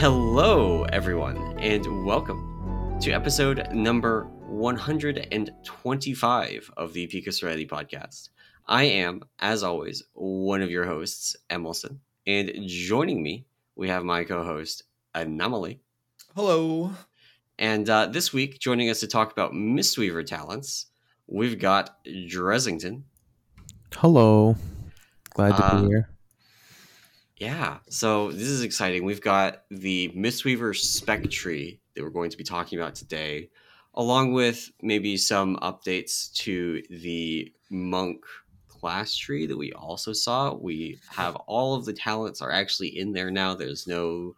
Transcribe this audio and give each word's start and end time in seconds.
Hello, 0.00 0.84
everyone, 0.84 1.36
and 1.58 2.06
welcome 2.06 2.96
to 3.02 3.10
episode 3.12 3.68
number 3.74 4.24
125 4.46 6.70
of 6.78 6.94
the 6.94 7.06
Peak 7.06 7.26
of 7.26 7.34
Serenity 7.34 7.66
podcast. 7.66 8.30
I 8.66 8.84
am, 8.84 9.20
as 9.40 9.62
always, 9.62 10.02
one 10.14 10.62
of 10.62 10.70
your 10.70 10.86
hosts, 10.86 11.36
Emerson, 11.50 12.00
and 12.26 12.50
joining 12.64 13.22
me, 13.22 13.44
we 13.76 13.88
have 13.88 14.02
my 14.02 14.24
co 14.24 14.42
host, 14.42 14.84
Anomaly. 15.14 15.80
Hello. 16.34 16.92
And 17.58 17.90
uh, 17.90 18.06
this 18.06 18.32
week, 18.32 18.58
joining 18.58 18.88
us 18.88 19.00
to 19.00 19.06
talk 19.06 19.32
about 19.32 19.52
Mistweaver 19.52 20.24
talents, 20.24 20.86
we've 21.26 21.58
got 21.58 22.02
Dresington. 22.06 23.02
Hello. 23.94 24.56
Glad 25.34 25.58
to 25.58 25.64
Uh, 25.64 25.82
be 25.82 25.88
here. 25.88 26.08
Yeah, 27.40 27.78
so 27.88 28.30
this 28.30 28.48
is 28.48 28.62
exciting. 28.62 29.04
We've 29.04 29.20
got 29.22 29.64
the 29.70 30.12
Mistweaver 30.14 30.76
spec 30.76 31.30
tree 31.30 31.80
that 31.94 32.02
we're 32.02 32.10
going 32.10 32.28
to 32.30 32.36
be 32.36 32.44
talking 32.44 32.78
about 32.78 32.94
today, 32.94 33.48
along 33.94 34.34
with 34.34 34.70
maybe 34.82 35.16
some 35.16 35.56
updates 35.56 36.30
to 36.34 36.82
the 36.90 37.50
monk 37.70 38.26
class 38.68 39.16
tree 39.16 39.46
that 39.46 39.56
we 39.56 39.72
also 39.72 40.12
saw. 40.12 40.52
We 40.52 41.00
have 41.08 41.34
all 41.46 41.74
of 41.74 41.86
the 41.86 41.94
talents 41.94 42.42
are 42.42 42.52
actually 42.52 42.88
in 42.88 43.12
there 43.12 43.30
now. 43.30 43.54
There's 43.54 43.86
no 43.86 44.36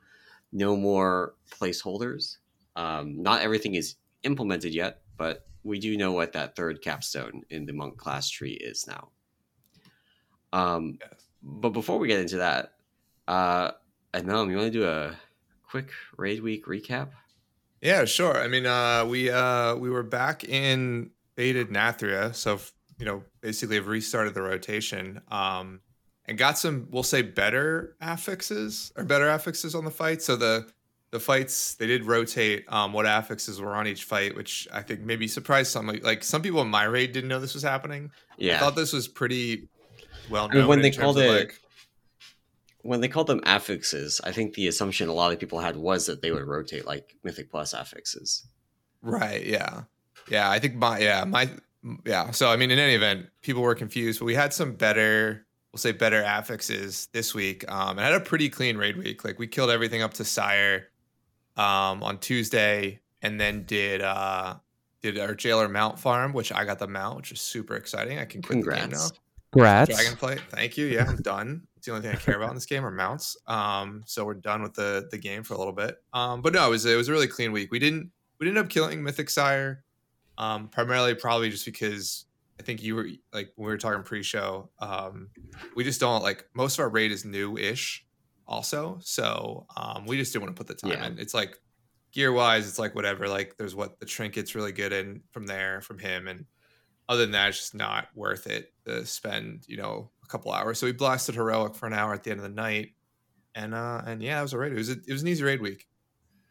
no 0.53 0.77
more 0.77 1.35
placeholders. 1.51 2.37
Um, 2.77 3.21
not 3.21 3.43
everything 3.43 3.75
is 3.75 3.97
implemented 4.23 4.75
yet, 4.75 5.03
but 5.17 5.49
we 5.65 5.81
do 5.81 5.97
know 5.97 6.13
what 6.13 6.35
that 6.35 6.55
third 6.55 6.83
capstone 6.83 7.43
in 7.51 7.67
the 7.67 7.73
monk 7.73 7.97
class 7.99 8.31
tree 8.31 8.53
is 8.53 8.87
now. 8.87 9.11
Um, 10.53 10.99
Yes. 11.01 11.29
but 11.43 11.71
before 11.71 11.99
we 11.99 12.09
get 12.09 12.21
into 12.21 12.37
that, 12.39 12.75
uh, 13.29 13.73
and 14.15 14.29
Adam, 14.29 14.51
you 14.51 14.57
want 14.57 14.73
to 14.73 14.79
do 14.79 14.87
a 14.87 15.17
quick 15.69 15.91
raid 16.17 16.43
week 16.43 16.67
recap? 16.67 17.09
Yeah, 17.81 18.05
sure. 18.05 18.37
I 18.37 18.49
mean, 18.49 18.67
uh, 18.67 19.05
we 19.07 19.31
uh, 19.31 19.75
we 19.77 19.91
were 19.91 20.03
back 20.03 20.45
in 20.45 21.11
Fated 21.37 21.69
Nathria, 21.71 22.35
so 22.35 22.61
you 22.99 23.07
know, 23.07 23.25
basically 23.41 23.77
have 23.77 23.89
restarted 23.89 24.35
the 24.35 24.43
rotation, 24.43 25.21
um, 25.29 25.81
and 26.27 26.39
got 26.39 26.57
some, 26.57 26.87
we'll 26.91 27.03
say, 27.03 27.23
better 27.23 27.97
affixes 28.01 28.93
or 28.97 29.03
better 29.05 29.27
affixes 29.27 29.75
on 29.75 29.85
the 29.85 29.91
fight. 29.91 30.23
So 30.23 30.37
the 30.37 30.69
the 31.11 31.19
fights 31.19 31.75
they 31.75 31.87
did 31.87 32.05
rotate 32.05 32.65
um, 32.73 32.93
what 32.93 33.05
affixes 33.07 33.61
were 33.61 33.75
on 33.75 33.87
each 33.89 34.05
fight, 34.05 34.37
which 34.37 34.69
I 34.73 34.83
think 34.83 35.01
maybe 35.01 35.27
surprised 35.27 35.73
some. 35.73 35.87
Like, 35.87 36.05
like 36.05 36.23
some 36.23 36.43
people 36.43 36.63
in 36.63 36.69
my 36.69 36.85
raid 36.85 37.13
didn't 37.13 37.29
know 37.29 37.41
this 37.41 37.55
was 37.55 37.65
happening. 37.65 38.11
Yeah, 38.39 38.57
I 38.57 38.59
thought 38.61 38.77
this 38.77 38.93
was 38.93 39.09
pretty 39.09 39.69
well 40.31 40.45
I 40.45 40.49
mean, 40.49 40.59
known. 40.61 40.69
when 40.69 40.83
they 40.83 40.91
called 40.91 41.19
it- 41.19 41.29
like, 41.29 41.59
when 42.83 43.01
they 43.01 43.09
called 43.09 43.29
them 43.29 43.41
affixes, 43.45 44.21
I 44.25 44.33
think 44.33 44.55
the 44.55 44.69
assumption 44.69 45.09
a 45.09 45.13
lot 45.13 45.33
of 45.33 45.39
people 45.39 45.61
had 45.61 45.77
was 45.77 46.07
that 46.07 46.23
they 46.23 46.31
would 46.31 46.45
rotate 46.45 46.87
like 46.87 47.17
Mythic 47.23 47.51
Plus 47.51 47.73
affixes. 47.73 48.47
Right. 49.01 49.45
Yeah. 49.45 49.83
Yeah. 50.29 50.51
I 50.51 50.59
think 50.59 50.75
my 50.75 50.99
yeah 50.99 51.25
my 51.25 51.51
yeah. 52.05 52.31
So 52.33 52.51
I 52.51 52.57
mean, 52.57 52.71
in 52.71 52.79
any 52.79 52.95
event, 52.95 53.27
people 53.43 53.63
were 53.63 53.75
confused, 53.75 54.19
but 54.19 54.27
we 54.27 54.35
had 54.35 54.53
some 54.53 54.75
better, 54.75 55.47
we'll 55.73 55.79
say 55.79 55.93
better 55.93 56.23
affixes 56.23 57.11
this 57.13 57.35
week. 57.35 57.65
Um, 57.71 57.99
and 57.99 58.01
I 58.01 58.05
had 58.05 58.15
a 58.15 58.21
pretty 58.21 58.49
clean 58.49 58.77
raid 58.77 58.97
week. 58.97 59.25
Like 59.25 59.39
we 59.39 59.47
killed 59.47 59.71
everything 59.71 60.03
up 60.03 60.15
to 60.15 60.25
Sire, 60.25 60.89
um, 61.57 62.03
on 62.03 62.19
Tuesday, 62.19 63.01
and 63.21 63.41
then 63.41 63.65
did 63.65 64.01
uh 64.03 64.55
did 65.03 65.19
our 65.19 65.35
jailer 65.35 65.69
mount 65.69 65.99
farm, 65.99 66.33
which 66.33 66.53
I 66.53 66.65
got 66.65 66.79
the 66.79 66.87
mount, 66.87 67.17
which 67.17 67.33
is 67.33 67.41
super 67.41 67.75
exciting. 67.75 68.19
I 68.19 68.25
can 68.25 68.43
quit 68.43 68.65
the 68.65 68.71
game 68.71 68.91
now. 68.91 69.09
Congrats. 69.53 69.91
Grats. 69.91 70.17
Dragonflight. 70.17 70.41
Thank 70.51 70.77
you. 70.77 70.87
Yeah, 70.87 71.07
I'm 71.09 71.17
done. 71.17 71.67
It's 71.83 71.87
the 71.89 71.93
only 71.95 72.07
thing 72.07 72.17
I 72.17 72.21
care 72.21 72.37
about 72.37 72.51
in 72.51 72.55
this 72.55 72.65
game 72.65 72.87
are 72.87 72.93
mounts. 72.93 73.37
Um, 73.49 74.05
so 74.07 74.25
we're 74.25 74.35
done 74.35 74.63
with 74.63 74.75
the 74.75 75.09
the 75.11 75.19
game 75.19 75.43
for 75.43 75.55
a 75.55 75.59
little 75.59 75.73
bit. 75.73 76.01
Um, 76.13 76.41
but 76.41 76.53
no, 76.53 76.65
it 76.69 76.71
was 76.71 76.87
it 76.87 76.95
was 76.97 77.09
a 77.09 77.13
really 77.13 77.27
clean 77.27 77.51
week. 77.51 77.73
We 77.73 77.81
didn't 77.81 78.13
we 78.39 78.47
didn't 78.47 78.59
up 78.59 78.69
killing 78.69 79.03
Mythic 79.03 79.29
Sire, 79.29 79.83
um, 80.39 80.69
primarily 80.69 81.13
probably 81.17 81.51
just 81.51 81.65
because 81.65 82.27
I 82.61 82.63
think 82.63 82.85
you 82.85 82.95
were 82.95 83.09
like 83.33 83.51
when 83.57 83.67
we 83.67 83.73
were 83.73 83.79
talking 83.79 84.05
pre-show. 84.05 84.71
Um, 84.79 85.31
we 85.75 85.83
just 85.83 85.99
don't 85.99 86.23
like 86.23 86.47
most 86.55 86.79
of 86.79 86.85
our 86.85 86.89
raid 86.89 87.11
is 87.11 87.25
new-ish, 87.25 88.07
also. 88.47 89.01
So 89.03 89.67
um, 89.77 90.07
we 90.07 90.17
just 90.17 90.33
didn't 90.33 90.45
want 90.45 90.55
to 90.57 90.61
put 90.65 90.69
the 90.69 90.75
time 90.89 90.93
Yeah. 91.01 91.07
in. 91.09 91.19
It's 91.19 91.35
like 91.35 91.59
gear 92.13 92.31
wise, 92.33 92.69
it's 92.69 92.79
like 92.79 92.95
whatever. 92.95 93.27
Like 93.27 93.57
there's 93.59 93.75
what 93.75 93.99
the 93.99 94.07
trinkets 94.07 94.55
really 94.55 94.71
good 94.71 94.93
in 94.93 95.23
from 95.33 95.47
there 95.47 95.81
from 95.81 95.99
him 95.99 96.29
and 96.29 96.47
other 97.09 97.23
than 97.23 97.33
that, 97.33 97.49
it's 97.49 97.59
just 97.59 97.75
not 97.75 98.07
worth 98.15 98.47
it 98.47 98.73
to 98.87 99.05
spend, 99.05 99.65
you 99.67 99.77
know, 99.77 100.12
a 100.23 100.27
couple 100.27 100.53
hours. 100.53 100.79
So 100.79 100.87
we 100.87 100.93
blasted 100.93 101.35
heroic 101.35 101.75
for 101.75 101.87
an 101.87 101.93
hour 101.93 102.15
at 102.15 102.25
the 102.25 102.31
end 102.31 102.41
of 102.41 102.45
the 102.45 102.49
night, 102.55 102.91
and 103.55 103.75
uh, 103.75 104.03
and 104.07 104.23
yeah, 104.23 104.39
it 104.39 104.43
was 104.43 104.53
a 104.53 104.59
raid. 104.59 104.73
It 104.73 104.77
was 104.77 104.89
a, 104.91 104.97
it 105.07 105.13
was 105.13 105.23
an 105.23 105.29
easy 105.29 105.43
raid 105.45 105.61
week. 105.61 105.87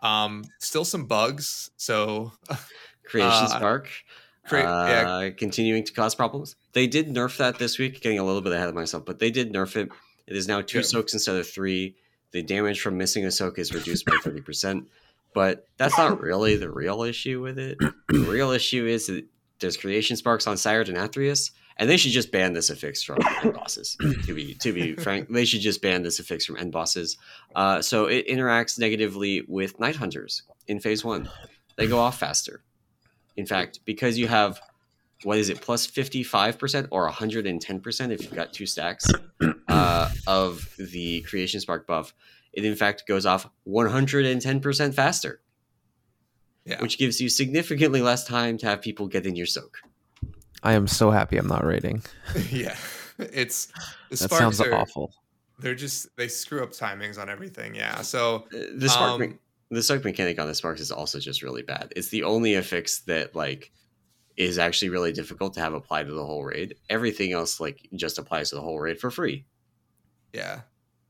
Um, 0.01 0.43
still 0.59 0.85
some 0.85 1.05
bugs. 1.05 1.69
So 1.77 2.31
Creation 3.05 3.45
Uh, 3.45 3.47
Spark, 3.47 3.89
uh, 4.51 4.85
yeah, 4.87 5.29
continuing 5.31 5.83
to 5.83 5.93
cause 5.93 6.15
problems. 6.15 6.55
They 6.73 6.87
did 6.87 7.07
nerf 7.07 7.37
that 7.37 7.59
this 7.59 7.77
week, 7.77 8.01
getting 8.01 8.19
a 8.19 8.23
little 8.23 8.41
bit 8.41 8.53
ahead 8.53 8.69
of 8.69 8.75
myself, 8.75 9.05
but 9.05 9.19
they 9.19 9.29
did 9.31 9.53
nerf 9.53 9.75
it. 9.75 9.89
It 10.27 10.35
is 10.35 10.47
now 10.47 10.61
two 10.61 10.79
Yeah. 10.79 10.83
soaks 10.83 11.13
instead 11.13 11.35
of 11.35 11.47
three. 11.47 11.95
The 12.31 12.41
damage 12.41 12.79
from 12.81 12.97
missing 12.97 13.25
a 13.25 13.31
soak 13.31 13.59
is 13.59 13.73
reduced 13.73 14.05
by 14.05 14.13
30%. 14.23 14.85
But 15.33 15.65
that's 15.77 15.97
not 15.97 16.19
really 16.21 16.55
the 16.55 16.69
real 16.71 17.03
issue 17.03 17.41
with 17.41 17.59
it. 17.59 17.77
The 17.79 18.19
real 18.19 18.51
issue 18.51 18.85
is 18.85 19.07
that 19.07 19.25
there's 19.59 19.77
creation 19.77 20.15
sparks 20.17 20.47
on 20.47 20.57
Sire 20.57 20.81
and 20.81 20.97
Athreus, 20.97 21.51
and 21.77 21.89
they 21.89 21.97
should 21.97 22.11
just 22.11 22.31
ban 22.31 22.53
this 22.53 22.69
affix 22.69 23.03
from 23.03 23.19
end 23.43 23.53
bosses. 23.53 23.97
To 24.25 24.33
be 24.33 24.55
to 24.55 24.73
be 24.73 24.95
frank, 24.95 25.29
they 25.29 25.45
should 25.45 25.61
just 25.61 25.81
ban 25.81 26.03
this 26.03 26.19
affix 26.19 26.45
from 26.45 26.57
end 26.57 26.71
bosses. 26.71 27.17
Uh, 27.55 27.81
so 27.81 28.05
it 28.05 28.27
interacts 28.27 28.77
negatively 28.79 29.43
with 29.47 29.79
Night 29.79 29.95
Hunters 29.95 30.43
in 30.67 30.79
phase 30.79 31.03
one. 31.03 31.29
They 31.77 31.87
go 31.87 31.99
off 31.99 32.19
faster. 32.19 32.63
In 33.37 33.45
fact, 33.45 33.79
because 33.85 34.17
you 34.17 34.27
have 34.27 34.61
what 35.23 35.37
is 35.37 35.49
it 35.49 35.61
plus 35.61 35.87
55% 35.87 36.87
or 36.91 37.09
110% 37.09 38.11
if 38.11 38.23
you've 38.23 38.33
got 38.33 38.53
two 38.53 38.65
stacks 38.65 39.05
uh, 39.67 40.09
of 40.27 40.67
the 40.77 41.21
creation 41.21 41.59
spark 41.59 41.85
buff 41.85 42.13
it 42.53 42.65
in 42.65 42.75
fact 42.75 43.07
goes 43.07 43.25
off 43.25 43.49
110% 43.67 44.93
faster 44.93 45.41
yeah, 46.65 46.81
which 46.81 46.97
gives 46.97 47.19
you 47.19 47.29
significantly 47.29 48.01
less 48.01 48.25
time 48.25 48.57
to 48.57 48.67
have 48.67 48.81
people 48.81 49.07
get 49.07 49.25
in 49.25 49.35
your 49.35 49.45
soak 49.45 49.79
I 50.63 50.73
am 50.73 50.87
so 50.87 51.11
happy 51.11 51.37
I'm 51.37 51.47
not 51.47 51.65
rating. 51.65 52.03
yeah. 52.49 52.75
It's 53.17 53.67
the 53.67 53.73
That 54.11 54.17
sparks 54.17 54.39
sounds 54.39 54.61
are 54.61 54.73
awful. 54.73 55.13
they're 55.59 55.75
just 55.75 56.07
they 56.17 56.27
screw 56.27 56.63
up 56.63 56.71
timings 56.71 57.19
on 57.19 57.29
everything. 57.29 57.75
Yeah. 57.75 58.01
So 58.01 58.47
Uh, 58.53 58.57
the 58.75 58.89
spark 58.89 59.11
Um, 59.11 59.21
me- 59.21 59.33
the 59.69 59.81
soak 59.83 60.03
mechanic 60.03 60.39
on 60.39 60.47
the 60.47 60.55
sparks 60.55 60.81
is 60.81 60.91
also 60.91 61.17
just 61.19 61.41
really 61.41 61.61
bad 61.61 61.93
it's 61.95 62.09
the 62.09 62.23
only 62.23 62.55
affix 62.55 62.99
that 63.05 63.33
like 63.35 63.71
is 64.35 64.57
actually 64.57 64.89
really 64.89 65.13
difficult 65.13 65.53
to 65.53 65.61
have 65.61 65.73
applied 65.73 66.07
to 66.07 66.13
the 66.13 66.25
whole 66.25 66.43
raid 66.43 66.75
everything 66.89 67.31
else 67.31 67.59
like 67.61 67.87
just 67.95 68.17
applies 68.17 68.49
to 68.49 68.55
the 68.55 68.61
whole 68.61 68.79
raid 68.79 68.99
for 68.99 69.09
free 69.09 69.45
Yeah. 70.33 70.61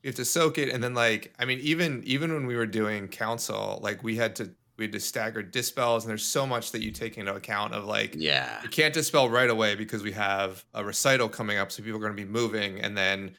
You 0.04 0.10
have 0.10 0.16
to 0.16 0.26
soak 0.26 0.58
it 0.60 0.70
and 0.70 0.84
then 0.84 0.94
like 0.94 1.34
I 1.40 1.46
mean 1.46 1.60
even 1.62 2.04
even 2.06 2.32
when 2.34 2.46
we 2.46 2.56
were 2.56 2.66
doing 2.68 3.08
council, 3.08 3.80
like 3.84 4.04
we 4.04 4.16
had 4.16 4.36
to 4.38 4.52
we 4.82 4.86
had 4.86 4.92
to 4.94 5.00
stagger 5.00 5.42
dispels 5.42 6.04
and 6.04 6.10
there's 6.10 6.26
so 6.26 6.46
much 6.46 6.72
that 6.72 6.82
you 6.82 6.92
take 6.92 7.18
into 7.18 7.34
account 7.34 7.74
of 7.74 7.86
like 7.86 8.16
yeah 8.18 8.62
you 8.64 8.70
can't 8.70 8.94
dispel 8.94 9.30
right 9.30 9.50
away 9.50 9.76
because 9.76 10.04
we 10.04 10.12
have 10.12 10.66
a 10.74 10.84
recital 10.84 11.30
coming 11.30 11.58
up 11.58 11.72
so 11.72 11.82
people 11.82 11.98
are 11.98 12.02
going 12.02 12.16
to 12.16 12.22
be 12.22 12.30
moving 12.30 12.80
and 12.82 12.98
then 12.98 13.36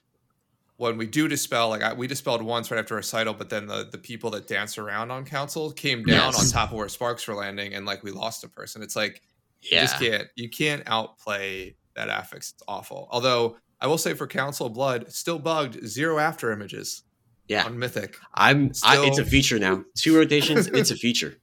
when 0.77 0.97
we 0.97 1.07
do 1.07 1.29
dispel 1.29 1.69
like 1.69 1.83
I, 1.83 1.93
we 1.93 2.07
dispelled 2.07 2.43
once 2.43 2.71
right 2.71 2.79
after 2.81 2.95
recital 2.95 3.35
but 3.35 3.51
then 3.51 3.67
the 3.67 3.89
the 3.91 3.99
people 3.99 4.31
that 4.31 4.49
dance 4.49 4.79
around 4.79 5.11
on 5.11 5.25
council 5.25 5.71
came 5.71 6.03
down 6.05 6.33
Yes. 6.33 6.41
on 6.41 6.51
top 6.51 6.71
of 6.73 6.79
where 6.79 6.89
sparks 6.89 7.27
were 7.29 7.35
landing 7.35 7.75
and 7.75 7.85
like 7.87 8.03
we 8.03 8.11
lost 8.11 8.43
a 8.45 8.49
person 8.49 8.83
it's 8.83 8.97
like 8.97 9.21
you 9.61 9.71
yeah 9.77 9.83
just 9.83 9.99
can't 9.99 10.29
you 10.37 10.49
can't 10.49 10.83
outplay 10.87 11.75
that 11.95 12.09
affix. 12.09 12.53
It's 12.53 12.63
awful. 12.67 13.07
Although 13.11 13.59
I 13.79 13.87
will 13.87 13.99
say 13.99 14.15
for 14.15 14.27
Council 14.27 14.71
Blood, 14.71 15.13
still 15.13 15.39
bugged 15.39 15.87
zero 15.87 16.19
after 16.19 16.51
images 16.53 17.03
yeah 17.49 17.65
on 17.65 17.77
Mythic. 17.79 18.17
i'm 18.35 18.71
I, 18.85 19.05
it's 19.07 19.19
a 19.19 19.25
feature 19.25 19.59
now 19.59 19.85
two 19.97 20.17
rotations 20.17 20.69
it's 20.69 20.91
a 20.93 20.97
feature 20.97 21.37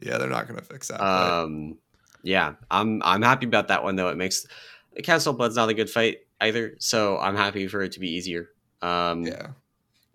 Yeah, 0.00 0.18
they're 0.18 0.28
not 0.28 0.48
gonna 0.48 0.62
fix 0.62 0.88
that. 0.88 1.00
Um, 1.02 1.78
yeah, 2.22 2.54
I'm 2.70 3.02
I'm 3.04 3.22
happy 3.22 3.46
about 3.46 3.68
that 3.68 3.82
one 3.82 3.96
though. 3.96 4.08
It 4.08 4.16
makes 4.16 4.46
Castle 5.02 5.32
Blood's 5.32 5.56
not 5.56 5.68
a 5.68 5.74
good 5.74 5.90
fight 5.90 6.18
either, 6.40 6.76
so 6.78 7.18
I'm 7.18 7.36
happy 7.36 7.66
for 7.66 7.82
it 7.82 7.92
to 7.92 8.00
be 8.00 8.10
easier. 8.10 8.50
Um, 8.82 9.24
yeah, 9.24 9.48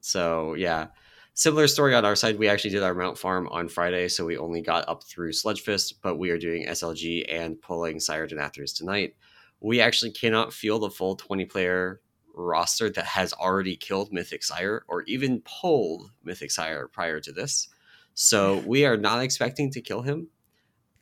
So 0.01 0.55
yeah, 0.55 0.87
similar 1.33 1.67
story 1.67 1.93
on 1.93 2.05
our 2.05 2.15
side. 2.15 2.37
We 2.39 2.47
actually 2.47 2.71
did 2.71 2.83
our 2.83 2.95
mount 2.95 3.17
farm 3.17 3.47
on 3.49 3.69
Friday, 3.69 4.07
so 4.07 4.25
we 4.25 4.37
only 4.37 4.61
got 4.61 4.87
up 4.89 5.03
through 5.03 5.31
Sludgefist, 5.31 5.95
but 6.01 6.17
we 6.17 6.31
are 6.31 6.37
doing 6.37 6.65
SLG 6.67 7.25
and 7.29 7.61
pulling 7.61 7.99
Sire 7.99 8.27
Denathrius 8.27 8.75
tonight. 8.75 9.15
We 9.61 9.81
actually 9.81 10.11
cannot 10.11 10.53
field 10.53 10.83
a 10.83 10.89
full 10.89 11.15
20 11.15 11.45
player 11.45 12.01
roster 12.33 12.89
that 12.89 13.05
has 13.05 13.33
already 13.33 13.75
killed 13.75 14.11
Mythic 14.11 14.43
Sire 14.43 14.83
or 14.87 15.03
even 15.03 15.41
pulled 15.41 16.11
Mythic 16.23 16.51
Sire 16.51 16.87
prior 16.87 17.19
to 17.21 17.31
this. 17.31 17.69
So 18.15 18.59
we 18.65 18.85
are 18.85 18.97
not 18.97 19.21
expecting 19.23 19.71
to 19.73 19.81
kill 19.81 20.01
him. 20.01 20.29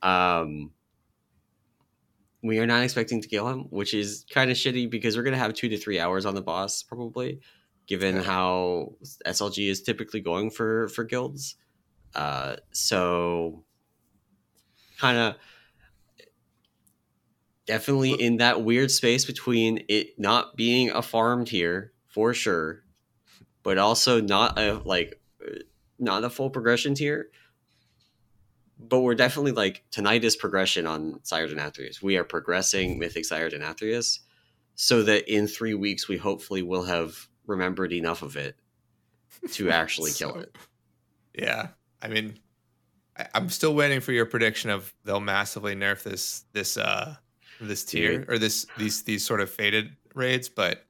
Um, 0.01 0.71
we 2.43 2.59
are 2.59 2.67
not 2.67 2.83
expecting 2.83 3.21
to 3.21 3.27
kill 3.27 3.47
him, 3.47 3.61
which 3.69 3.93
is 3.93 4.25
kind 4.29 4.51
of 4.51 4.57
shitty 4.57 4.89
because 4.89 5.15
we're 5.15 5.23
gonna 5.23 5.37
have 5.37 5.53
two 5.53 5.69
to 5.69 5.77
three 5.77 5.99
hours 5.99 6.25
on 6.25 6.35
the 6.35 6.41
boss 6.41 6.83
probably. 6.83 7.39
given 7.87 8.17
how 8.17 8.95
SLG 9.25 9.69
is 9.69 9.81
typically 9.83 10.21
going 10.21 10.49
for 10.51 10.87
for 10.89 11.03
guilds. 11.03 11.55
Uh, 12.15 12.57
so 12.71 13.65
kind 14.99 15.17
of 15.17 15.35
definitely 17.65 18.11
in 18.13 18.37
that 18.37 18.63
weird 18.63 18.91
space 18.91 19.25
between 19.25 19.83
it 19.89 20.19
not 20.19 20.55
being 20.55 20.89
a 20.91 21.01
farm 21.01 21.45
tier 21.45 21.93
for 22.07 22.33
sure, 22.33 22.83
but 23.63 23.77
also 23.77 24.21
not 24.21 24.59
a 24.59 24.81
like 24.85 25.19
not 25.99 26.23
a 26.23 26.29
full 26.29 26.49
progression 26.49 26.95
tier. 26.95 27.27
But 28.79 29.01
we're 29.01 29.15
definitely 29.15 29.53
like 29.53 29.83
tonight 29.91 30.23
is 30.23 30.35
progression 30.35 30.85
on 30.85 31.19
Sire 31.23 31.47
Denathrius. 31.47 32.01
We 32.01 32.17
are 32.17 32.23
progressing 32.23 32.99
Mythic 32.99 33.25
Sire 33.25 33.49
Denathrius 33.49 34.19
so 34.75 35.03
that 35.03 35.31
in 35.33 35.47
three 35.47 35.73
weeks 35.73 36.07
we 36.07 36.17
hopefully 36.17 36.63
will 36.63 36.83
have 36.83 37.27
remembered 37.45 37.93
enough 37.93 38.21
of 38.21 38.35
it 38.35 38.55
to 39.51 39.69
actually 39.71 40.11
kill 40.11 40.35
it. 40.39 40.55
Yeah, 41.33 41.69
I 42.01 42.07
mean, 42.07 42.39
I, 43.17 43.27
I'm 43.33 43.49
still 43.49 43.73
waiting 43.73 44.01
for 44.01 44.11
your 44.11 44.25
prediction 44.25 44.69
of 44.69 44.93
they'll 45.05 45.19
massively 45.19 45.75
nerf 45.75 46.03
this 46.03 46.45
this 46.53 46.77
uh 46.77 47.15
this 47.61 47.83
tier 47.83 48.19
Dude. 48.19 48.29
or 48.29 48.37
this 48.37 48.65
these 48.77 49.03
these 49.03 49.25
sort 49.25 49.41
of 49.41 49.49
fated 49.49 49.95
raids, 50.13 50.49
but 50.49 50.83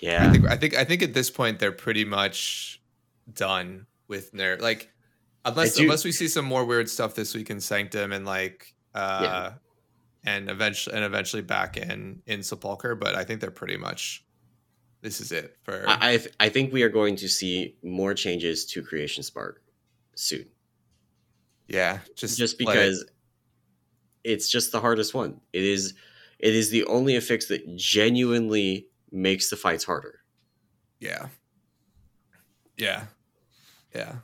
yeah, 0.00 0.26
I 0.26 0.32
think 0.32 0.46
I 0.48 0.56
think 0.56 0.74
I 0.76 0.84
think 0.84 1.02
at 1.02 1.14
this 1.14 1.30
point 1.30 1.58
they're 1.58 1.72
pretty 1.72 2.04
much 2.04 2.80
done 3.32 3.86
with 4.12 4.32
nerf. 4.32 4.60
Like 4.60 4.90
unless 5.44 5.74
do- 5.74 5.82
unless 5.82 6.04
we 6.04 6.12
see 6.12 6.28
some 6.28 6.44
more 6.44 6.64
weird 6.64 6.88
stuff 6.88 7.14
this 7.14 7.34
week 7.34 7.50
in 7.50 7.60
Sanctum 7.60 8.12
and 8.12 8.24
like 8.24 8.74
uh 8.94 9.20
Yeah. 9.22 9.52
and 10.32 10.48
eventually 10.50 10.94
and 10.96 11.04
eventually 11.04 11.42
back 11.42 11.76
in 11.76 12.22
in 12.26 12.40
Sepulcher, 12.42 12.94
but 12.94 13.14
I 13.16 13.24
think 13.24 13.40
they're 13.40 13.50
pretty 13.50 13.76
much 13.76 14.24
this 15.00 15.20
is 15.20 15.32
it 15.32 15.56
for 15.64 15.84
I 15.88 16.12
I, 16.12 16.16
th- 16.18 16.34
I 16.38 16.48
think 16.48 16.72
we 16.72 16.82
are 16.84 16.88
going 17.00 17.16
to 17.16 17.28
see 17.28 17.76
more 17.82 18.14
changes 18.14 18.64
to 18.66 18.82
Creation 18.82 19.22
Spark 19.24 19.62
soon. 20.14 20.46
yeah 21.68 21.98
just 22.14 22.38
just 22.38 22.58
because 22.58 23.04
it's 24.24 24.48
just 24.48 24.70
the 24.70 24.80
hardest 24.80 25.14
one. 25.14 25.40
It 25.52 25.64
is 25.64 25.94
it 26.38 26.54
is 26.54 26.70
the 26.70 26.84
only 26.86 27.16
affix 27.16 27.46
that 27.46 27.62
genuinely 27.76 28.86
makes 29.10 29.50
the 29.50 29.56
fights 29.56 29.84
harder. 29.84 30.20
Yeah. 31.00 31.26
Yeah. 32.76 33.04
Yeah. 33.94 34.16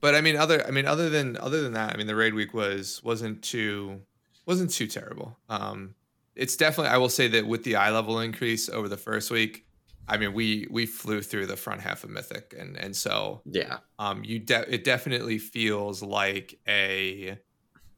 But 0.00 0.14
I 0.14 0.20
mean 0.20 0.36
other 0.36 0.66
I 0.66 0.70
mean 0.70 0.86
other 0.86 1.10
than 1.10 1.36
other 1.36 1.60
than 1.62 1.72
that, 1.74 1.92
I 1.94 1.96
mean 1.96 2.06
the 2.06 2.14
raid 2.16 2.34
week 2.34 2.54
was 2.54 3.02
wasn't 3.04 3.42
too 3.42 4.00
wasn't 4.46 4.70
too 4.70 4.86
terrible. 4.86 5.38
Um 5.48 5.94
it's 6.36 6.56
definitely 6.56 6.90
I 6.90 6.96
will 6.96 7.08
say 7.10 7.28
that 7.28 7.46
with 7.46 7.64
the 7.64 7.76
eye 7.76 7.90
level 7.90 8.20
increase 8.20 8.68
over 8.68 8.88
the 8.88 8.96
first 8.96 9.30
week, 9.30 9.66
I 10.08 10.16
mean 10.16 10.32
we 10.32 10.66
we 10.70 10.86
flew 10.86 11.20
through 11.20 11.46
the 11.46 11.56
front 11.56 11.82
half 11.82 12.02
of 12.04 12.10
Mythic 12.10 12.54
and 12.58 12.76
and 12.76 12.96
so 12.96 13.42
Yeah. 13.44 13.78
um 13.98 14.24
you 14.24 14.38
de- 14.38 14.72
it 14.74 14.84
definitely 14.84 15.38
feels 15.38 16.02
like 16.02 16.58
a 16.66 17.38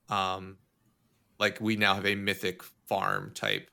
um 0.08 0.56
like 1.38 1.60
we 1.60 1.76
now 1.76 1.94
have 1.94 2.06
a 2.06 2.14
mythic 2.14 2.62
farm 2.88 3.32
type 3.34 3.68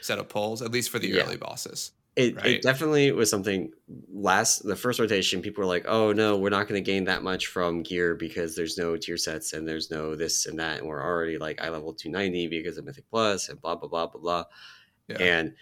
set 0.00 0.18
of 0.18 0.28
pulls 0.28 0.60
at 0.62 0.70
least 0.70 0.90
for 0.90 0.98
the 0.98 1.08
Yeah. 1.08 1.22
early 1.22 1.36
bosses. 1.36 1.92
It, 2.16 2.36
Right. 2.36 2.46
it 2.46 2.62
definitely 2.62 3.10
was 3.10 3.28
something 3.28 3.72
last 4.12 4.62
the 4.64 4.76
first 4.76 5.00
rotation 5.00 5.42
people 5.42 5.62
were 5.62 5.66
like 5.68 5.84
oh 5.88 6.12
no 6.12 6.36
we're 6.38 6.48
not 6.48 6.68
going 6.68 6.80
to 6.82 6.90
gain 6.92 7.04
that 7.06 7.24
much 7.24 7.48
from 7.48 7.82
gear 7.82 8.14
because 8.14 8.54
there's 8.54 8.78
no 8.78 8.96
tier 8.96 9.16
sets 9.16 9.52
and 9.52 9.66
there's 9.66 9.90
no 9.90 10.14
this 10.14 10.46
and 10.46 10.56
that 10.60 10.78
and 10.78 10.86
we're 10.86 11.02
already 11.02 11.38
like 11.38 11.60
i 11.60 11.68
level 11.68 11.92
290 11.92 12.46
because 12.46 12.78
of 12.78 12.84
mythic 12.84 13.04
plus 13.10 13.48
and 13.48 13.60
blah 13.60 13.74
blah 13.74 13.88
blah 13.88 14.06
blah 14.06 14.20
blah 14.20 14.44
Yeah. 15.08 15.16
and 15.18 15.54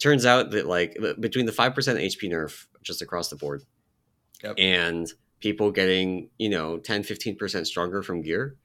turns 0.00 0.26
out 0.26 0.50
that 0.50 0.66
like 0.66 0.98
between 1.20 1.46
the 1.46 1.52
5% 1.52 1.72
hp 1.74 2.30
nerf 2.32 2.66
just 2.82 3.00
across 3.00 3.28
the 3.28 3.36
board 3.36 3.62
Yep. 4.42 4.56
and 4.58 5.06
people 5.38 5.70
getting 5.70 6.30
you 6.36 6.48
know 6.48 6.78
10 6.78 7.04
15% 7.04 7.64
stronger 7.64 8.02
from 8.02 8.22
gear 8.22 8.56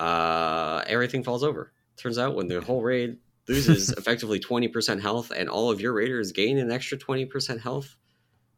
uh 0.00 0.82
everything 0.88 1.22
falls 1.22 1.44
over 1.44 1.72
turns 1.96 2.18
out 2.18 2.34
when 2.34 2.48
the 2.48 2.60
whole 2.60 2.82
raid 2.82 3.16
loses 3.48 3.90
effectively 3.98 4.40
20% 4.40 5.00
health 5.00 5.30
and 5.34 5.48
all 5.48 5.70
of 5.70 5.80
your 5.80 5.92
raiders 5.92 6.32
gain 6.32 6.58
an 6.58 6.70
extra 6.70 6.96
20% 6.98 7.60
health 7.60 7.96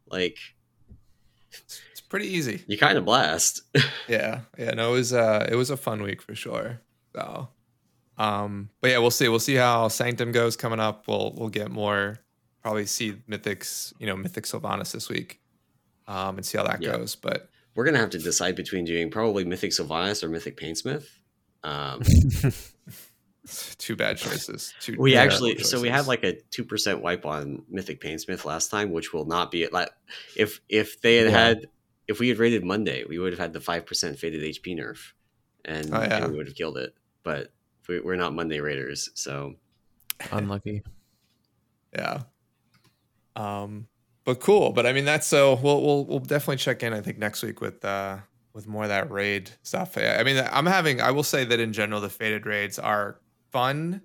like 0.09 0.37
It's 1.93 2.01
pretty 2.09 2.29
easy. 2.29 2.63
you 2.67 2.79
kind 2.79 2.99
of 2.99 3.05
blast 3.05 3.63
Yeah, 4.09 4.41
yeah. 4.59 4.71
No, 4.73 4.91
it 4.91 4.97
was 4.99 5.13
uh, 5.13 5.47
it 5.51 5.57
was 5.57 5.71
a 5.71 5.77
fun 5.77 6.03
week 6.03 6.23
for 6.23 6.35
sure. 6.35 6.81
So, 7.15 7.49
um, 8.19 8.71
but 8.81 8.91
yeah, 8.91 8.99
we'll 8.99 9.11
see. 9.11 9.29
We'll 9.29 9.39
see 9.41 9.55
how 9.57 9.89
Sanctum 9.89 10.31
goes 10.33 10.57
coming 10.57 10.79
up. 10.81 11.09
We'll 11.09 11.33
we'll 11.37 11.49
get 11.49 11.71
more. 11.71 12.19
Probably 12.63 12.87
see 12.87 13.13
Mythics, 13.29 13.93
you 13.99 14.07
know, 14.07 14.17
Mythic 14.17 14.45
Sylvanas 14.45 14.93
this 14.93 15.09
week, 15.09 15.41
um, 16.07 16.37
and 16.37 16.45
see 16.47 16.57
how 16.59 16.65
that 16.65 16.81
Yeah. 16.83 16.93
goes. 16.97 17.15
But 17.17 17.49
we're 17.75 17.85
gonna 17.85 17.99
have 17.99 18.11
to 18.11 18.19
decide 18.19 18.55
between 18.55 18.85
doing 18.85 19.11
probably 19.11 19.45
mythic 19.45 19.71
sylvanas 19.73 20.23
or 20.23 20.29
mythic 20.29 20.57
painsmith 20.57 21.09
um 21.65 22.01
two 23.79 23.97
bad 23.97 24.19
choices. 24.19 24.75
Two 24.81 24.97
we 24.99 25.13
terrible 25.13 25.33
actually 25.35 25.59
so 25.65 25.81
we 25.81 25.89
had 25.89 26.07
like 26.07 26.25
a 26.25 26.35
2% 26.51 27.01
wipe 27.01 27.25
on 27.27 27.63
mythic 27.69 28.01
painsmith 28.01 28.45
last 28.45 28.71
time 28.71 28.91
which 28.93 29.13
will 29.13 29.25
not 29.27 29.51
be 29.51 29.67
like 29.69 29.91
if 30.37 30.61
if 30.69 31.01
they 31.01 31.17
had 31.17 31.27
Yeah. 31.27 31.31
had 31.31 31.67
if 32.09 32.21
we 32.21 32.29
had 32.29 32.39
rated 32.39 32.65
monday 32.65 33.05
we 33.09 33.19
would 33.19 33.33
have 33.33 33.39
had 33.41 33.53
the 33.53 33.59
5% 33.61 34.19
fated 34.19 34.43
hp 34.43 34.77
nerf 34.79 35.13
and, 35.65 35.95
Oh, 35.95 36.01
yeah. 36.01 36.19
and 36.25 36.31
we 36.33 36.37
would 36.39 36.47
have 36.49 36.57
killed 36.57 36.79
it 36.79 36.95
but 37.23 37.53
we, 37.89 38.01
we're 38.01 38.17
not 38.17 38.35
monday 38.35 38.61
raiders 38.61 39.11
so 39.15 39.55
Unlucky. 40.33 40.83
yeah. 41.95 42.23
Um, 43.35 43.87
but 44.25 44.41
cool. 44.41 44.73
But 44.73 44.87
I 44.87 44.93
mean, 44.93 45.05
that's 45.05 45.27
so 45.27 45.55
we'll 45.57 45.83
we'll 45.83 46.05
we'll 46.07 46.19
definitely 46.21 46.57
check 46.57 46.83
in. 46.83 46.93
I 46.93 47.01
think 47.01 47.19
next 47.19 47.43
week 47.43 47.61
with 47.61 47.85
uh 47.85 48.19
with 48.55 48.67
more 48.67 48.85
of 48.85 48.89
that 48.89 49.11
raid 49.11 49.51
stuff. 49.63 49.97
I 49.99 50.17
I 50.17 50.23
mean, 50.23 50.43
I'm 50.51 50.67
having. 50.67 51.01
I 51.01 51.11
will 51.11 51.23
say 51.23 51.45
that 51.45 51.61
in 51.61 51.73
general, 51.75 52.01
the 52.01 52.09
fated 52.09 52.47
raids 52.47 52.79
are 52.79 53.21
fun 53.51 54.03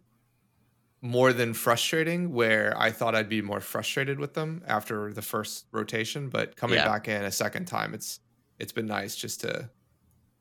more 1.01 1.33
than 1.33 1.53
frustrating. 1.53 2.31
Where 2.33 2.73
I 2.77 2.91
thought 2.91 3.15
I'd 3.15 3.29
be 3.29 3.41
more 3.41 3.59
frustrated 3.61 4.19
with 4.19 4.33
them 4.33 4.63
after 4.67 5.11
the 5.13 5.21
first 5.21 5.65
rotation, 5.71 6.29
but 6.29 6.55
coming 6.55 6.77
Yeah. 6.77 6.85
back 6.85 7.07
in 7.07 7.23
a 7.23 7.31
second 7.31 7.65
time, 7.65 7.93
it's 7.93 8.19
it's 8.59 8.71
been 8.71 8.85
nice 8.87 9.15
just 9.15 9.41
to 9.41 9.69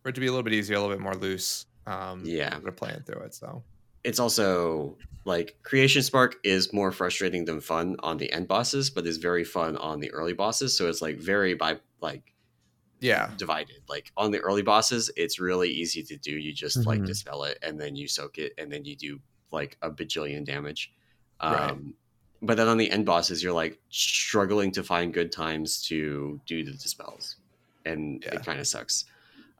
for 0.02 0.08
it 0.11 0.14
to 0.14 0.20
be 0.20 0.26
a 0.26 0.31
little 0.31 0.43
bit 0.43 0.52
easier, 0.52 0.76
a 0.76 0.81
little 0.81 0.94
bit 0.94 1.02
more 1.02 1.14
loose. 1.14 1.67
Um, 1.86 2.22
Yeah. 2.25 2.58
we're 2.58 2.72
playing 2.72 3.01
through 3.03 3.22
it. 3.22 3.34
So 3.34 3.63
it's 4.05 4.19
also 4.19 4.96
like 5.27 5.58
creation 5.63 6.03
spark 6.03 6.36
is 6.44 6.72
more 6.72 6.91
frustrating 6.93 7.44
than 7.44 7.60
fun 7.60 7.96
on 8.01 8.17
the 8.17 8.32
end 8.32 8.48
bosses 8.48 8.89
but 8.89 9.06
is 9.06 9.19
very 9.19 9.44
fun 9.44 9.77
on 9.77 10.01
the 10.01 10.10
early 10.13 10.32
bosses 10.32 10.75
so 10.75 10.89
it's 10.89 11.03
like 11.03 11.19
very 11.19 11.53
by 11.53 11.79
like 12.01 12.32
yeah, 13.01 13.31
divided. 13.37 13.83
Like 13.89 14.13
on 14.17 14.31
the 14.31 14.39
early 14.41 14.63
bosses, 14.63 15.11
it's 15.17 15.39
really 15.41 15.71
easy 15.71 16.03
to 16.05 16.17
do. 16.17 16.33
You 16.33 16.53
just 16.53 16.87
like 16.87 17.01
Mhm. 17.01 17.07
dispel 17.07 17.45
it 17.45 17.59
and 17.63 17.81
then 17.81 17.97
you 17.97 18.07
soak 18.09 18.39
it 18.39 18.53
and 18.59 18.71
then 18.71 18.85
you 18.85 18.95
do 18.97 19.21
like 19.51 19.77
a 19.83 19.91
bajillion 19.91 20.45
damage. 20.45 20.93
Right. 21.43 21.71
Um, 21.71 21.95
but 22.43 22.57
then 22.57 22.69
on 22.69 22.79
the 22.79 22.91
end 22.91 23.05
bosses, 23.07 23.43
you're 23.43 23.53
like 23.53 23.79
struggling 23.91 24.71
to 24.73 24.83
find 24.83 25.13
good 25.13 25.33
times 25.33 25.83
to 25.89 26.41
do 26.47 26.65
the 26.65 26.73
dispels, 26.73 27.37
and 27.85 28.23
Yeah. 28.25 28.35
it 28.37 28.45
kind 28.45 28.61
of 28.61 28.67
sucks. 28.67 29.05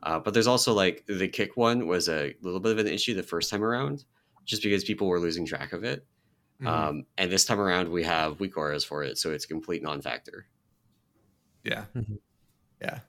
Uh, 0.03 0.19
but 0.19 0.33
there's 0.33 0.47
also 0.47 0.73
like 0.73 1.05
the 1.07 1.29
kick 1.29 1.57
one 1.57 1.87
was 1.87 2.09
a 2.09 2.35
little 2.41 2.61
bit 2.61 2.73
of 2.73 2.79
an 2.79 2.87
issue 2.87 3.15
the 3.15 3.23
first 3.23 3.51
time 3.51 3.63
around, 3.63 4.05
just 4.47 4.63
because 4.63 4.83
people 4.85 5.09
were 5.09 5.21
losing 5.21 5.45
track 5.45 5.73
of 5.75 5.85
it. 5.85 6.07
Mhm. 6.61 6.67
Um, 6.67 7.07
and 7.19 7.31
this 7.31 7.45
time 7.45 7.61
around, 7.61 7.89
we 7.91 8.03
have 8.05 8.41
weak 8.41 8.57
auras 8.57 8.85
for 8.85 9.03
it, 9.03 9.19
so 9.19 9.31
it's 9.31 9.45
a 9.45 9.49
complete 9.49 9.83
non-factor. 9.83 10.47
Yeah. 11.65 11.85
Mhm. 11.95 12.19
Yeah. 12.81 13.01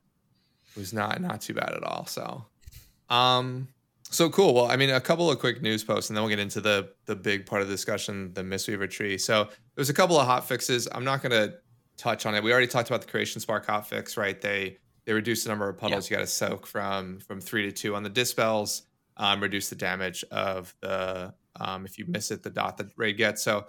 It 0.76 0.80
was 0.80 0.94
not 0.94 1.22
not 1.22 1.42
too 1.42 1.54
bad 1.54 1.74
at 1.74 1.84
all. 1.84 2.06
So 2.06 2.46
um 3.10 3.68
so 4.12 4.30
cool. 4.30 4.54
Well, 4.54 4.70
I 4.70 4.76
mean, 4.76 4.90
a 4.90 5.00
couple 5.00 5.32
of 5.32 5.40
quick 5.40 5.62
news 5.62 5.86
posts, 5.86 6.10
and 6.10 6.18
then 6.18 6.24
we'll 6.24 6.30
get 6.30 6.40
into 6.40 6.60
the 6.60 6.90
the 7.06 7.16
big 7.16 7.46
part 7.46 7.62
of 7.62 7.70
the 7.70 7.74
discussion, 7.74 8.34
the 8.34 8.42
Mistweaver 8.42 8.90
tree. 8.90 9.18
So 9.18 9.48
there's 9.76 9.90
a 9.90 9.94
couple 9.94 10.20
of 10.20 10.28
hot 10.28 10.48
fixes. 10.48 10.88
I'm 10.92 11.06
not 11.06 11.24
gonna 11.24 11.54
touch 11.98 12.26
on 12.26 12.36
it. 12.36 12.44
We 12.44 12.52
already 12.52 12.68
talked 12.68 12.90
about 12.90 13.02
the 13.02 13.08
creation 13.08 13.40
spark 13.40 13.66
hot 13.66 13.88
fix, 13.88 14.18
right? 14.18 14.40
They 14.40 14.78
they 15.06 15.14
reduce 15.14 15.44
the 15.44 15.50
number 15.50 15.68
of 15.70 15.78
puddles 15.78 16.10
you 16.10 16.16
gotta 16.16 16.28
soak 16.28 16.68
from 16.68 17.20
from 17.20 17.40
three 17.40 17.64
to 17.64 17.72
two 17.72 17.96
on 17.96 18.04
the 18.04 18.10
dispels, 18.10 18.84
um, 19.18 19.42
reduce 19.42 19.70
the 19.70 19.76
damage 19.76 20.26
of 20.30 20.76
the 20.82 21.34
um 21.60 21.86
if 21.86 21.98
you 21.98 22.06
miss 22.08 22.32
it, 22.32 22.44
the 22.44 22.50
dot 22.50 22.78
that 22.78 22.88
raid 22.98 23.16
gets. 23.18 23.42
So 23.42 23.66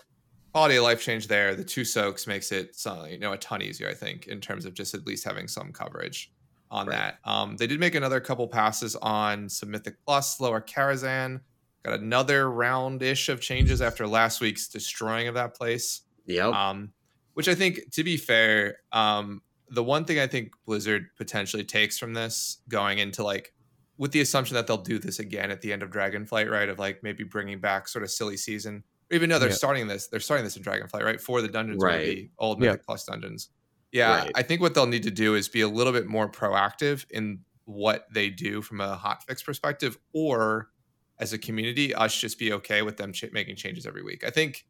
quality 0.53 0.77
of 0.77 0.83
life 0.83 1.01
change 1.01 1.29
there. 1.29 1.55
The 1.55 1.65
two 1.65 1.85
soaks 1.85 2.27
makes 2.27 2.51
it 2.51 2.77
you 3.09 3.19
know 3.19 3.33
a 3.33 3.39
ton 3.39 3.63
easier, 3.63 3.89
I 3.89 3.95
think, 3.95 4.27
in 4.27 4.41
terms 4.41 4.65
of 4.65 4.75
just 4.75 4.93
at 4.95 5.07
least 5.07 5.25
having 5.25 5.47
some 5.47 5.73
coverage 5.73 6.33
on 6.73 6.87
Right. 6.89 6.97
that. 6.97 7.19
Um, 7.31 7.57
they 7.57 7.67
did 7.67 7.79
make 7.79 7.95
another 7.95 8.19
couple 8.21 8.49
passes 8.49 8.97
on 8.97 9.49
some 9.49 9.71
Mythic 9.71 9.97
Plus, 10.05 10.41
lower 10.41 10.61
Karazhan. 10.61 11.41
Got 11.85 12.01
another 12.01 12.51
round 12.51 13.03
ish 13.03 13.29
of 13.29 13.41
changes 13.41 13.83
after 13.83 14.07
last 14.07 14.41
week's 14.41 14.69
destroying 14.69 15.29
of 15.29 15.35
that 15.35 15.55
place. 15.55 16.03
Yep. 16.27 16.53
Um, 16.55 16.93
which 17.35 17.49
I 17.49 17.55
think, 17.55 17.91
to 17.93 18.05
be 18.05 18.17
fair, 18.17 18.79
um, 18.93 19.43
the 19.69 19.83
one 19.83 20.05
thing 20.05 20.19
I 20.19 20.27
think 20.27 20.53
Blizzard 20.67 21.07
potentially 21.17 21.65
takes 21.65 21.99
from 21.99 22.15
this 22.15 22.59
going 22.69 22.99
into 22.99 23.23
like, 23.25 23.53
with 23.99 24.13
the 24.13 24.21
assumption 24.21 24.55
that 24.55 24.67
they'll 24.67 24.77
do 24.79 24.99
this 24.99 25.19
again 25.19 25.51
at 25.51 25.61
the 25.61 25.73
end 25.73 25.83
of 25.83 25.91
Dragonflight, 25.91 26.51
right? 26.51 26.69
Of 26.69 26.79
like 26.79 27.03
maybe 27.03 27.25
bringing 27.25 27.61
back 27.61 27.89
sort 27.89 28.03
of 28.03 28.11
silly 28.11 28.37
season, 28.37 28.83
or 29.11 29.15
even 29.17 29.29
though 29.31 29.39
they're 29.39 29.49
Yeah. 29.51 29.55
starting 29.55 29.87
this, 29.89 30.09
they're 30.09 30.21
starting 30.21 30.45
this 30.45 30.57
in 30.57 30.63
Dragonflight, 30.63 31.03
right? 31.03 31.21
For 31.21 31.43
the 31.43 31.49
dungeons, 31.49 31.83
Right. 31.83 32.07
the 32.07 32.31
old 32.39 32.61
Yeah. 32.63 32.71
Mythic 32.71 32.87
Plus 32.87 33.05
dungeons. 33.05 33.51
Yeah, 33.93 34.23
Right. 34.25 34.33
I 34.35 34.43
think 34.43 34.61
what 34.61 34.75
they'll 34.75 34.87
need 34.87 35.03
to 35.05 35.11
do 35.11 35.35
is 35.35 35.49
be 35.49 35.61
a 35.61 35.69
little 35.69 35.93
bit 35.93 36.07
more 36.07 36.29
proactive 36.29 37.05
in 37.11 37.45
what 37.65 38.07
they 38.13 38.31
do 38.31 38.63
from 38.63 38.81
a 38.81 38.97
hotfix 38.97 39.45
perspective, 39.45 39.99
or 40.13 40.71
as 41.19 41.33
a 41.33 41.39
community, 41.39 41.95
us 41.95 42.19
just 42.19 42.39
be 42.39 42.53
okay 42.55 42.83
with 42.83 42.97
them 42.97 43.13
ch- 43.13 43.31
making 43.33 43.55
changes 43.57 43.87
every 43.87 44.03
week. 44.03 44.25
I 44.25 44.31
think, 44.31 44.65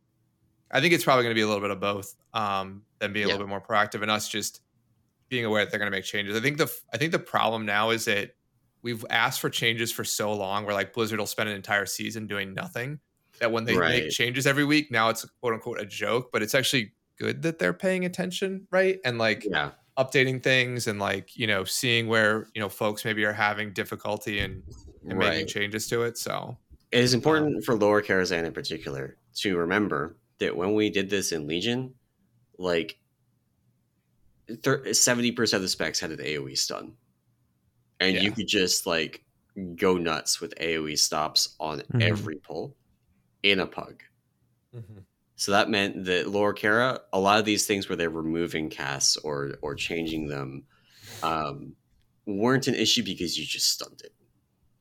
I 0.71 0.81
think 0.81 0.93
it's 0.93 1.05
probably 1.05 1.23
going 1.25 1.35
to 1.35 1.38
be 1.38 1.43
a 1.43 1.47
little 1.47 1.62
bit 1.62 1.71
of 1.71 1.81
both. 1.81 2.14
Um, 2.35 2.83
them 2.99 3.12
being 3.12 3.25
a 3.25 3.29
little 3.29 3.43
bit 3.47 3.49
more 3.49 3.61
proactive 3.61 4.02
and 4.02 4.11
us 4.11 4.29
just 4.29 4.61
being 5.29 5.45
aware 5.45 5.64
that 5.64 5.71
they're 5.71 5.79
going 5.81 5.91
to 5.91 5.97
make 5.97 6.05
changes. 6.05 6.37
I 6.37 6.41
think 6.41 6.59
the 6.59 6.71
I 6.93 6.99
think 6.99 7.12
the 7.12 7.19
problem 7.19 7.64
now 7.64 7.91
is 7.91 8.05
that 8.07 8.35
we've 8.83 9.05
asked 9.09 9.41
for 9.41 9.49
changes 9.50 9.91
for 9.93 10.05
so 10.05 10.33
long. 10.35 10.64
Where 10.67 10.75
like 10.75 10.93
Blizzard 10.93 11.19
will 11.19 11.26
spend 11.26 11.49
an 11.49 11.55
entire 11.57 11.87
season 11.87 12.26
doing 12.26 12.52
nothing. 12.55 13.00
That 13.41 13.50
when 13.52 13.64
they 13.64 13.76
Right. 13.76 14.02
make 14.05 14.11
changes 14.11 14.47
every 14.47 14.64
week, 14.64 14.91
now 14.91 15.09
it's 15.09 15.25
quote 15.41 15.55
unquote 15.55 15.81
a 15.81 15.87
joke, 15.87 16.31
but 16.33 16.43
it's 16.43 16.55
actually 16.55 16.93
good 17.19 17.42
that 17.42 17.59
they're 17.59 17.73
paying 17.75 18.04
attention, 18.04 18.66
right? 18.71 18.99
And 19.04 19.19
like 19.19 19.45
Yeah. 19.50 19.73
updating 19.99 20.42
things 20.42 20.87
and 20.87 20.99
like 20.99 21.37
you 21.37 21.47
know 21.47 21.64
seeing 21.64 22.09
where 22.09 22.49
you 22.54 22.61
know 22.61 22.69
folks 22.69 23.04
maybe 23.04 23.25
are 23.25 23.33
having 23.33 23.73
difficulty 23.73 24.40
and, 24.40 24.64
and 25.09 25.19
making 25.19 25.47
changes 25.47 25.87
to 25.88 26.02
it. 26.02 26.16
So 26.19 26.59
It 26.92 27.00
is 27.04 27.14
important 27.14 27.64
for 27.64 27.75
Lower 27.76 28.02
Karazhan 28.02 28.45
in 28.45 28.52
particular 28.52 29.19
to 29.37 29.57
remember 29.59 30.19
that 30.38 30.57
when 30.57 30.75
we 30.75 30.90
did 30.90 31.11
this 31.11 31.33
in 31.33 31.47
Legion, 31.47 31.95
like 32.59 32.99
seventy 34.92 35.33
percent 35.33 35.59
of 35.59 35.62
the 35.62 35.69
specs 35.69 36.00
had 36.00 36.11
an 36.12 36.21
AOE 36.21 36.54
stun, 36.57 36.97
and 38.00 38.19
you 38.19 38.33
could 38.33 38.49
just 38.49 38.87
like 38.87 39.25
go 39.76 39.97
nuts 39.99 40.40
with 40.40 40.54
AOE 40.61 40.97
stops 40.99 41.54
on 41.61 41.83
Mhm. 41.92 42.00
every 42.00 42.37
pull 42.37 42.76
in 43.42 43.61
a 43.61 43.66
pug. 43.66 44.02
So 45.43 45.51
that 45.51 45.69
meant 45.69 46.05
that 46.05 46.29
Lower 46.29 46.53
Kara, 46.53 47.01
a 47.13 47.19
lot 47.19 47.41
of 47.41 47.45
these 47.45 47.67
things 47.67 47.89
where 47.89 47.97
they're 47.97 48.09
removing 48.09 48.71
casts 48.71 49.17
or 49.17 49.55
or 49.61 49.75
changing 49.75 50.29
them, 50.29 50.63
um, 51.21 51.75
weren't 52.27 52.69
an 52.69 52.77
issue 52.77 53.03
because 53.03 53.37
you 53.37 53.45
just 53.45 53.67
stunned 53.69 54.03
it, 54.05 54.13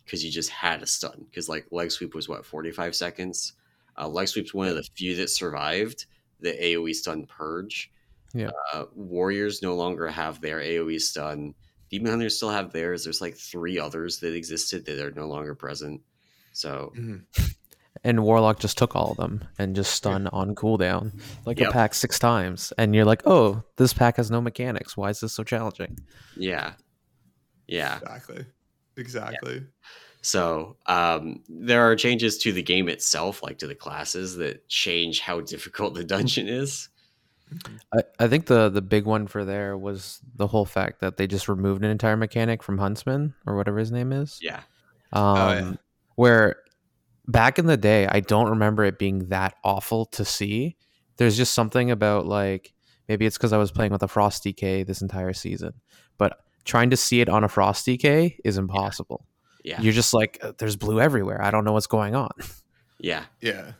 because 0.05 0.23
you 0.23 0.29
just 0.29 0.51
had 0.51 0.83
a 0.83 0.85
stun. 0.85 1.25
Because 1.27 1.49
like 1.49 1.65
leg 1.71 1.89
sweep 1.89 2.13
was 2.13 2.29
what 2.29 2.45
forty 2.45 2.69
five 2.69 2.93
seconds. 2.95 3.53
Uh, 3.97 4.07
leg 4.07 4.27
sweep's 4.27 4.53
one 4.53 4.67
of 4.67 4.75
the 4.75 4.83
few 4.83 5.15
that 5.15 5.31
survived 5.31 6.05
the 6.41 6.51
AOE 6.51 6.93
stun 6.93 7.25
purge. 7.25 7.91
Yeah. 8.35 8.51
Uh, 8.71 8.85
Warriors 8.93 9.63
no 9.63 9.73
longer 9.73 10.09
have 10.09 10.41
their 10.41 10.59
AOE 10.59 11.01
stun. 11.01 11.55
Demon 11.89 12.11
Hunters 12.11 12.37
still 12.37 12.51
have 12.51 12.71
theirs. 12.71 13.03
There's 13.03 13.19
like 13.19 13.35
three 13.35 13.79
others 13.79 14.19
that 14.19 14.35
existed 14.35 14.85
that 14.85 14.99
are 14.99 15.09
no 15.09 15.27
longer 15.27 15.55
present. 15.55 16.01
So 16.53 16.93
Mhm. 16.95 17.25
And 18.03 18.23
Warlock 18.23 18.59
just 18.59 18.77
took 18.77 18.95
all 18.95 19.11
of 19.11 19.17
them 19.17 19.43
and 19.59 19.75
just 19.75 19.91
stun 19.93 20.27
on 20.27 20.55
cooldown 20.55 21.19
like 21.45 21.59
Yep. 21.59 21.69
a 21.69 21.71
pack 21.73 21.93
six 21.93 22.17
times. 22.17 22.71
And 22.77 22.95
you're 22.95 23.05
like, 23.05 23.21
oh, 23.25 23.63
this 23.77 23.93
pack 23.93 24.17
has 24.17 24.31
no 24.31 24.41
mechanics. 24.41 24.95
Why 24.97 25.09
is 25.09 25.19
this 25.19 25.33
so 25.33 25.43
challenging? 25.43 25.97
yeah, 26.37 26.73
yeah. 27.67 27.97
exactly, 27.97 28.45
exactly. 28.97 29.63
So 30.21 30.77
um, 30.85 31.41
there 31.49 31.81
are 31.81 31.95
changes 31.95 32.37
to 32.39 32.51
the 32.51 32.61
game 32.63 32.87
itself, 32.89 33.41
like 33.43 33.57
to 33.59 33.67
the 33.67 33.75
classes, 33.75 34.35
that 34.37 34.67
change 34.69 35.19
how 35.19 35.41
difficult 35.41 35.93
the 35.95 36.03
dungeon 36.03 36.47
is. 36.47 36.89
I, 37.93 38.03
I 38.19 38.27
think 38.29 38.45
the 38.45 38.69
the 38.69 38.81
big 38.81 39.05
one 39.05 39.27
for 39.27 39.43
there 39.43 39.77
was 39.77 40.21
the 40.35 40.47
whole 40.47 40.63
fact 40.65 41.01
that 41.01 41.17
they 41.17 41.27
just 41.27 41.49
removed 41.49 41.83
an 41.83 41.91
entire 41.91 42.15
mechanic 42.15 42.63
from 42.63 42.77
Huntsman 42.77 43.33
or 43.45 43.57
whatever 43.57 43.77
his 43.79 43.91
name 43.91 44.13
is. 44.13 44.39
Yeah, 44.41 44.61
Um, 45.11 45.35
yeah. 45.35 45.73
Where 46.15 46.55
back 47.27 47.59
in 47.59 47.65
the 47.65 47.77
day, 47.77 48.07
I 48.07 48.19
don't 48.19 48.49
remember 48.49 48.83
it 48.83 48.99
being 48.99 49.29
that 49.29 49.55
awful 49.63 50.05
to 50.07 50.25
see. 50.25 50.75
There's 51.17 51.37
just 51.37 51.53
something 51.53 51.91
about 51.91 52.25
like 52.25 52.73
maybe 53.07 53.25
it's 53.25 53.37
because 53.37 53.53
I 53.53 53.57
was 53.57 53.71
playing 53.71 53.91
with 53.91 54.03
a 54.03 54.07
Frost 54.07 54.43
DK 54.43 54.85
this 54.85 55.01
entire 55.01 55.33
season, 55.33 55.73
but 56.17 56.37
trying 56.65 56.89
to 56.91 56.97
see 56.97 57.21
it 57.21 57.29
on 57.29 57.43
a 57.43 57.47
Frost 57.47 57.85
DK 57.85 58.37
is 58.43 58.57
impossible. 58.57 59.25
yeah, 59.63 59.81
You're 59.81 59.93
just 59.93 60.13
like, 60.13 60.39
"Uh, 60.41 60.53
there's 60.57 60.75
blue 60.75 60.99
everywhere. 60.99 61.41
I 61.41 61.51
don't 61.51 61.63
know 61.65 61.73
what's 61.73 61.87
going 61.87 62.15
on. 62.15 62.31
yeah, 62.99 63.25
Yeah, 63.39 63.73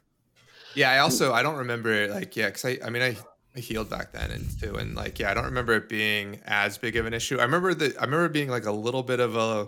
yeah. 0.75 0.91
I 0.91 0.99
also 0.99 1.33
I 1.33 1.41
don't 1.41 1.57
remember 1.57 2.07
like 2.09 2.35
yeah, 2.35 2.47
because 2.47 2.65
I 2.65 2.77
I 2.85 2.89
mean 2.89 3.01
I. 3.01 3.17
I 3.53 3.59
healed 3.59 3.89
back 3.89 4.13
then 4.13 4.31
and 4.31 4.47
too, 4.61 4.75
and 4.75 4.95
like 4.95 5.19
yeah, 5.19 5.29
I 5.29 5.33
don't 5.33 5.43
remember 5.43 5.73
it 5.73 5.89
being 5.89 6.39
as 6.45 6.77
big 6.77 6.95
of 6.95 7.05
an 7.05 7.13
issue. 7.13 7.37
I 7.37 7.43
remember 7.43 7.73
that 7.73 7.97
I 7.97 8.05
remember 8.05 8.29
being 8.29 8.47
like 8.47 8.65
a 8.65 8.71
little 8.71 9.03
bit 9.03 9.19
of 9.19 9.35
a, 9.35 9.67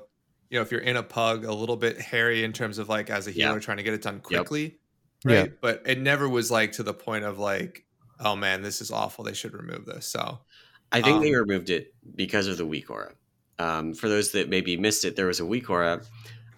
you 0.53 0.59
know, 0.59 0.61
if 0.61 0.71
you're 0.71 0.81
in 0.81 0.97
a 0.97 1.01
pug, 1.01 1.45
a 1.45 1.51
little 1.51 1.75
bit 1.75 1.99
hairy 1.99 2.43
in 2.43 2.53
terms 2.53 2.77
of 2.77 2.87
like 2.87 3.09
as 3.09 3.25
a 3.25 3.31
Yeah. 3.31 3.47
healer 3.47 3.59
trying 3.59 3.77
to 3.77 3.83
get 3.83 3.95
it 3.95 4.03
done 4.03 4.17
Yep. 4.17 4.21
quickly, 4.21 4.77
Yeah. 5.25 5.39
right? 5.41 5.51
But 5.59 5.81
it 5.87 5.97
never 5.97 6.29
was 6.29 6.51
like 6.51 6.73
to 6.73 6.83
the 6.83 6.93
point 6.93 7.25
of 7.25 7.39
like, 7.39 7.87
oh 8.19 8.35
man, 8.35 8.61
this 8.61 8.79
is 8.79 8.91
awful. 8.91 9.23
They 9.23 9.33
should 9.33 9.53
remove 9.55 9.85
this. 9.87 10.05
So 10.05 10.41
I 10.91 11.01
think 11.01 11.23
they 11.23 11.33
Um, 11.33 11.39
removed 11.47 11.71
it 11.71 11.95
because 12.15 12.45
of 12.45 12.57
the 12.57 12.67
weak 12.67 12.91
aura. 12.91 13.15
Um, 13.57 13.95
for 13.95 14.07
those 14.07 14.31
that 14.33 14.47
maybe 14.47 14.77
missed 14.77 15.05
it, 15.05 15.15
there 15.15 15.25
was 15.25 15.39
a 15.39 15.45
weak 15.45 15.71
aura. 15.71 16.03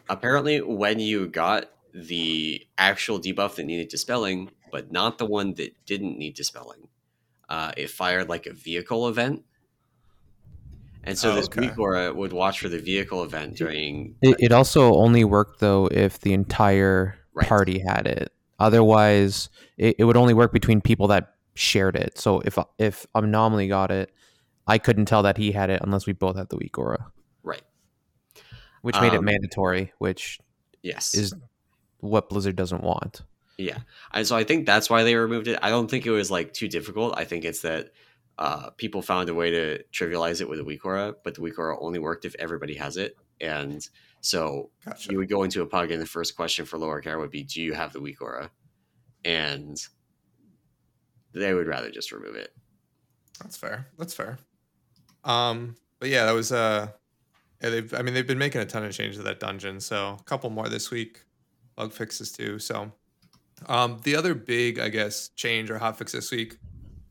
Apparently, 0.09 0.59
when 0.59 0.99
you 0.99 1.29
got 1.29 1.71
the 1.93 2.67
actual 2.77 3.21
debuff 3.21 3.55
that 3.55 3.63
needed 3.63 3.87
dispelling, 3.87 4.51
but 4.73 4.91
not 4.91 5.19
the 5.19 5.25
one 5.25 5.53
that 5.53 5.73
didn't 5.85 6.17
need 6.17 6.35
dispelling, 6.35 6.89
uh, 7.47 7.71
it 7.77 7.89
fired 7.89 8.27
like 8.27 8.45
a 8.45 8.51
vehicle 8.53 9.07
event. 9.07 9.45
And 11.05 11.17
so 11.17 11.31
Oh, 11.31 11.35
this 11.35 11.45
okay. 11.45 11.61
weak 11.61 11.77
aura 11.77 12.13
would 12.13 12.33
watch 12.33 12.59
for 12.59 12.67
the 12.69 12.79
vehicle 12.79 13.23
event 13.23 13.55
during. 13.57 14.15
It, 14.21 14.35
it 14.39 14.51
also 14.51 14.95
only 14.95 15.23
worked 15.23 15.59
though 15.59 15.87
if 15.91 16.19
the 16.19 16.33
entire 16.33 17.15
Right. 17.33 17.47
party 17.47 17.79
had 17.85 18.07
it. 18.07 18.31
Otherwise, 18.59 19.49
it, 19.77 19.95
it 19.99 20.03
would 20.05 20.15
only 20.17 20.33
work 20.33 20.53
between 20.53 20.79
people 20.81 21.07
that 21.07 21.35
shared 21.55 21.95
it. 21.95 22.17
So 22.17 22.39
if 22.41 22.57
if 22.79 23.05
Anomaly 23.13 23.67
got 23.67 23.91
it, 23.91 24.11
I 24.67 24.77
couldn't 24.77 25.05
tell 25.05 25.23
that 25.23 25.37
he 25.37 25.51
had 25.51 25.69
it 25.69 25.81
unless 25.83 26.05
we 26.07 26.13
both 26.13 26.37
had 26.37 26.49
the 26.49 26.55
weak 26.57 26.77
aura, 26.79 27.11
right. 27.43 27.61
which 28.81 28.99
made 29.01 29.13
it 29.13 29.17
Um, 29.19 29.25
mandatory, 29.25 29.91
which 29.99 30.39
Yes. 30.81 31.13
is 31.13 31.33
what 31.99 32.29
Blizzard 32.29 32.55
doesn't 32.55 32.83
want. 32.83 33.21
Yeah, 33.57 33.79
and 34.13 34.25
so 34.27 34.35
I 34.35 34.43
think 34.43 34.65
that's 34.65 34.89
why 34.89 35.03
they 35.03 35.15
removed 35.15 35.47
it. 35.47 35.59
I 35.61 35.69
don't 35.69 35.89
think 35.89 36.05
it 36.05 36.11
was 36.11 36.29
like 36.31 36.53
too 36.53 36.67
difficult. 36.67 37.13
I 37.17 37.25
think 37.25 37.45
it's 37.45 37.61
that 37.61 37.91
uh, 38.37 38.69
people 38.71 39.01
found 39.01 39.29
a 39.29 39.33
way 39.33 39.49
to 39.49 39.83
trivialize 39.93 40.41
it 40.41 40.49
with 40.49 40.59
a 40.59 40.63
weak 40.63 40.85
aura, 40.85 41.15
but 41.23 41.35
the 41.35 41.41
weak 41.41 41.57
aura 41.57 41.79
only 41.81 41.99
worked 41.99 42.25
if 42.25 42.35
everybody 42.37 42.75
has 42.75 42.97
it. 42.97 43.15
And 43.39 43.87
so 44.21 44.71
gotcha. 44.85 45.11
you 45.11 45.17
would 45.17 45.29
go 45.29 45.43
into 45.43 45.61
a 45.61 45.65
pug, 45.65 45.91
and 45.91 46.01
the 46.01 46.05
first 46.05 46.35
question 46.35 46.65
for 46.65 46.77
lower 46.77 47.01
Kara 47.01 47.19
would 47.19 47.31
be, 47.31 47.43
"Do 47.43 47.61
you 47.61 47.73
have 47.73 47.93
the 47.93 48.01
weak 48.01 48.21
aura?" 48.21 48.49
And 49.23 49.77
they 51.33 51.53
would 51.53 51.67
rather 51.67 51.89
just 51.89 52.11
remove 52.11 52.35
it. 52.35 52.53
That's 53.41 53.57
fair. 53.57 53.87
That's 53.97 54.13
fair. 54.13 54.37
Um, 55.23 55.75
but 55.99 56.09
yeah, 56.09 56.25
that 56.25 56.33
was 56.33 56.51
uh, 56.51 56.87
yeah, 57.61 57.69
they've. 57.69 57.93
I 57.93 58.01
mean, 58.01 58.13
they've 58.13 58.27
been 58.27 58.37
making 58.37 58.61
a 58.61 58.65
ton 58.65 58.83
of 58.83 58.93
changes 58.93 59.17
to 59.17 59.23
that 59.23 59.39
dungeon. 59.39 59.79
So 59.79 60.17
a 60.19 60.23
couple 60.23 60.49
more 60.49 60.69
this 60.69 60.91
week, 60.91 61.23
bug 61.75 61.93
fixes 61.93 62.31
too. 62.31 62.59
So, 62.59 62.91
um, 63.67 63.99
the 64.03 64.15
other 64.15 64.33
big, 64.33 64.79
I 64.79 64.89
guess, 64.89 65.29
change 65.29 65.69
or 65.69 65.77
hot 65.77 65.97
fix 65.97 66.11
this 66.11 66.31
week 66.31 66.57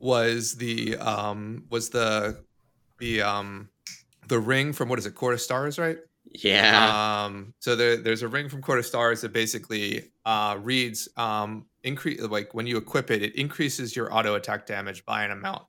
was 0.05 0.57
the 0.57 0.97
um 0.99 1.65
was 1.71 1.89
the 1.89 2.45
the 2.99 3.23
um 3.23 3.71
the 4.29 4.39
ring 4.39 4.73
from 4.73 4.89
what 4.91 4.99
is 4.99 5.07
it, 5.07 5.15
Court 5.15 5.33
of 5.35 5.41
Stars, 5.41 5.79
right? 5.79 5.99
Yeah, 6.27 7.25
Um, 7.25 7.55
so 7.61 7.77
there, 7.77 7.97
there's 7.97 8.23
a 8.23 8.29
ring 8.29 8.49
from 8.49 8.61
Court 8.61 8.79
of 8.79 8.87
Stars 8.87 9.21
that 9.23 9.33
basically 9.33 10.11
uh, 10.27 10.59
reads 10.61 11.09
um, 11.17 11.67
increase 11.83 12.21
like 12.21 12.55
when 12.55 12.67
you 12.67 12.77
equip 12.77 13.11
it, 13.11 13.23
it 13.23 13.35
increases 13.37 13.95
your 13.95 14.13
auto 14.13 14.35
attack 14.35 14.67
damage 14.67 15.05
by 15.05 15.25
an 15.25 15.31
amount. 15.31 15.63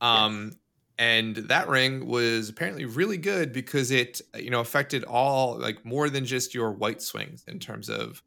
Um, 0.00 0.52
and 0.98 1.36
that 1.36 1.68
ring 1.68 2.06
was 2.06 2.48
apparently 2.48 2.84
really 2.84 3.16
good 3.16 3.52
because 3.52 3.90
it 3.90 4.20
you 4.36 4.50
know 4.50 4.60
affected 4.60 5.04
all 5.04 5.58
like 5.58 5.84
more 5.84 6.10
than 6.10 6.24
just 6.24 6.54
your 6.54 6.72
white 6.72 7.00
swings 7.00 7.44
in 7.48 7.58
terms 7.58 7.88
of 7.88 8.22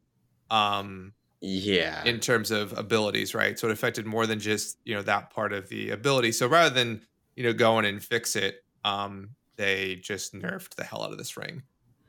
um 0.50 1.12
yeah, 1.40 2.04
in 2.04 2.20
terms 2.20 2.50
of 2.50 2.76
abilities, 2.76 3.34
right? 3.34 3.58
So 3.58 3.68
it 3.68 3.72
affected 3.72 4.06
more 4.06 4.26
than 4.26 4.40
just 4.40 4.78
you 4.84 4.94
know 4.94 5.02
that 5.02 5.30
part 5.30 5.52
of 5.52 5.68
the 5.68 5.90
ability. 5.90 6.32
So 6.32 6.46
rather 6.46 6.74
than 6.74 7.02
you 7.34 7.44
know 7.44 7.52
going 7.52 7.84
and 7.84 8.02
fix 8.02 8.36
it, 8.36 8.64
um, 8.84 9.30
they 9.56 9.96
just 9.96 10.34
nerfed 10.34 10.74
the 10.74 10.84
hell 10.84 11.02
out 11.02 11.12
of 11.12 11.18
this 11.18 11.36
ring. 11.36 11.62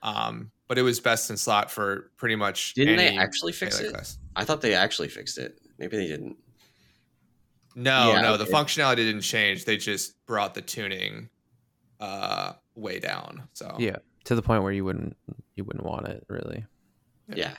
Um, 0.03 0.51
but 0.67 0.77
it 0.77 0.83
was 0.83 0.99
best 0.99 1.29
in 1.29 1.37
slot 1.37 1.71
for 1.71 2.11
pretty 2.17 2.35
much. 2.35 2.73
Didn't 2.73 2.97
they 2.97 3.17
actually 3.17 3.53
fix 3.53 3.79
it? 3.79 3.91
class. 3.91 4.17
I 4.35 4.43
thought 4.45 4.61
they 4.61 4.73
actually 4.73 5.07
fixed 5.09 5.37
it. 5.37 5.59
Maybe 5.77 5.97
they 5.97 6.07
didn't. 6.07 6.37
No, 7.75 8.11
Yeah, 8.13 8.21
no, 8.21 8.37
the 8.37 8.43
okay. 8.43 8.51
functionality 8.53 8.97
didn't 8.97 9.21
change. 9.21 9.65
They 9.65 9.77
just 9.77 10.23
brought 10.25 10.53
the 10.53 10.61
tuning 10.61 11.29
uh 11.99 12.53
way 12.75 12.99
down. 12.99 13.47
So 13.53 13.75
Yeah, 13.79 13.97
to 14.25 14.35
the 14.35 14.41
point 14.41 14.63
where 14.63 14.71
you 14.71 14.85
wouldn't 14.85 15.17
you 15.55 15.63
wouldn't 15.63 15.85
want 15.85 16.07
it 16.07 16.23
really. 16.29 16.65
Yeah. 17.29 17.35
Yeah, 17.35 17.53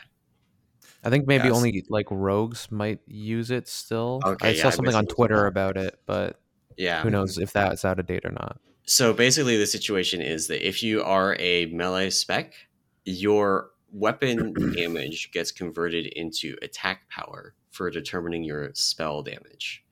I 1.08 1.10
think 1.10 1.26
maybe 1.26 1.48
Yes. 1.48 1.56
only 1.56 1.84
like 1.88 2.06
rogues 2.10 2.70
might 2.70 3.00
use 3.06 3.50
it 3.50 3.66
still. 3.66 4.20
Okay, 4.24 4.50
I 4.50 4.54
saw 4.54 4.68
I 4.68 4.70
something 4.70 4.84
missed 4.84 4.96
on 4.98 5.06
Twitter 5.06 5.46
about 5.46 5.78
it, 5.78 5.98
but 6.04 6.38
yeah. 6.76 7.02
who 7.02 7.08
knows 7.08 7.38
if 7.38 7.50
that's 7.52 7.84
out 7.84 7.98
of 7.98 8.06
date 8.06 8.26
or 8.26 8.30
not. 8.30 8.60
So 8.84 9.14
basically, 9.14 9.56
the 9.56 9.66
situation 9.66 10.20
is 10.20 10.48
that 10.48 10.66
if 10.66 10.82
you 10.82 11.02
are 11.02 11.34
a 11.40 11.64
melee 11.66 12.10
spec, 12.10 12.52
your 13.06 13.70
weapon 13.90 14.52
damage 14.76 15.32
gets 15.32 15.50
converted 15.50 16.06
into 16.06 16.56
attack 16.60 17.08
power 17.08 17.54
for 17.70 17.90
determining 17.90 18.44
your 18.44 18.70
spell 18.74 19.22
damage. 19.22 19.82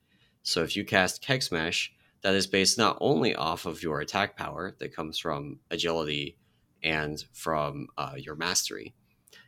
So 0.42 0.62
if 0.62 0.76
you 0.76 0.84
cast 0.84 1.22
Keg 1.22 1.42
Smash, 1.42 1.92
that 2.20 2.34
is 2.34 2.46
based 2.46 2.76
not 2.76 2.98
only 3.00 3.34
off 3.34 3.64
of 3.64 3.82
your 3.82 4.00
attack 4.00 4.36
power 4.36 4.74
that 4.80 4.94
comes 4.94 5.18
from 5.18 5.60
agility 5.70 6.36
and 6.82 7.24
from 7.32 7.88
uh, 7.96 8.14
your 8.16 8.34
mastery, 8.36 8.94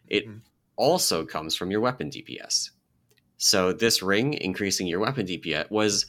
it 0.06 0.26
Mhm. 0.26 0.40
Also 0.78 1.26
comes 1.26 1.54
from 1.54 1.70
your 1.70 1.80
weapon 1.80 2.08
DPS. 2.08 2.70
So 3.36 3.72
this 3.72 4.02
ring 4.02 4.32
increasing 4.34 4.86
your 4.86 5.00
weapon 5.00 5.26
DPS 5.26 5.70
was 5.70 6.06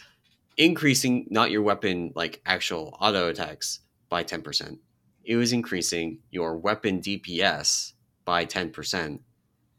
increasing 0.58 1.28
not 1.30 1.52
your 1.52 1.62
weapon 1.64 2.12
like 2.16 2.42
actual 2.46 2.96
auto 3.02 3.28
attacks 3.30 3.82
by 4.10 4.24
10%. 4.24 4.78
It 5.26 5.36
was 5.36 5.52
increasing 5.54 6.20
your 6.32 6.58
weapon 6.58 7.02
DPS 7.02 7.94
by 8.26 8.46
10%, 8.46 9.20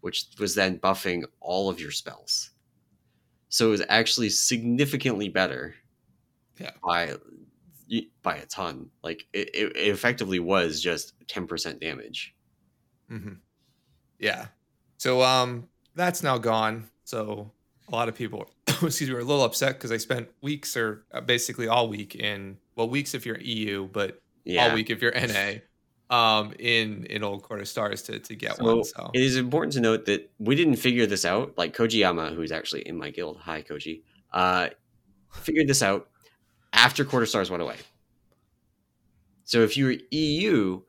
which 0.00 0.26
was 0.38 0.54
then 0.54 0.78
buffing 0.78 1.24
all 1.40 1.68
of 1.70 1.80
your 1.80 1.90
spells. 1.90 2.50
So 3.48 3.68
it 3.68 3.70
was 3.70 3.82
actually 3.88 4.30
significantly 4.30 5.28
better 5.28 5.74
Yeah. 6.58 6.72
by 6.84 7.14
by 8.22 8.36
a 8.36 8.46
ton. 8.46 8.88
Like 9.02 9.26
it, 9.32 9.50
it 9.54 9.76
effectively 9.76 10.38
was 10.38 10.80
just 10.80 11.14
10% 11.26 11.80
damage. 11.80 12.34
hmm 13.08 13.34
Yeah. 14.20 14.46
So 15.00 15.22
um, 15.22 15.66
that's 15.94 16.22
now 16.22 16.36
gone. 16.36 16.90
So 17.04 17.50
a 17.88 17.90
lot 17.90 18.10
of 18.10 18.14
people, 18.14 18.50
excuse 18.68 19.08
me, 19.08 19.14
were 19.14 19.20
a 19.20 19.24
little 19.24 19.44
upset 19.44 19.72
because 19.72 19.90
I 19.90 19.96
spent 19.96 20.28
weeks 20.42 20.76
or 20.76 21.06
uh, 21.10 21.22
basically 21.22 21.68
all 21.68 21.88
week 21.88 22.14
in 22.16 22.58
well 22.76 22.86
weeks 22.86 23.14
if 23.14 23.24
you're 23.24 23.38
EU, 23.38 23.88
but 23.88 24.20
Yeah. 24.44 24.68
all 24.68 24.74
week 24.74 24.90
if 24.90 25.00
you're 25.00 25.14
NA, 25.14 25.60
um, 26.14 26.52
in 26.58 27.06
in 27.06 27.22
Court 27.22 27.62
of 27.62 27.68
Stars 27.68 28.02
to 28.02 28.18
to 28.18 28.34
get 28.34 28.56
So 28.56 28.64
one. 28.64 28.84
So 28.84 29.10
it 29.14 29.22
is 29.22 29.36
important 29.36 29.72
to 29.72 29.80
note 29.80 30.04
that 30.04 30.30
we 30.38 30.54
didn't 30.54 30.76
figure 30.76 31.06
this 31.06 31.24
out. 31.24 31.56
Like 31.56 31.74
Kojiyama, 31.74 32.34
who's 32.34 32.52
actually 32.52 32.82
in 32.82 32.98
my 32.98 33.08
guild, 33.08 33.38
hi 33.38 33.62
Koji, 33.62 34.02
uh, 34.34 34.68
figured 35.32 35.66
this 35.66 35.82
out 35.82 36.10
after 36.74 37.06
Court 37.06 37.22
of 37.22 37.30
Stars 37.30 37.50
went 37.50 37.62
away. 37.62 37.76
So 39.44 39.62
if 39.62 39.78
you 39.78 39.86
were 39.86 39.96
EU, 40.10 40.82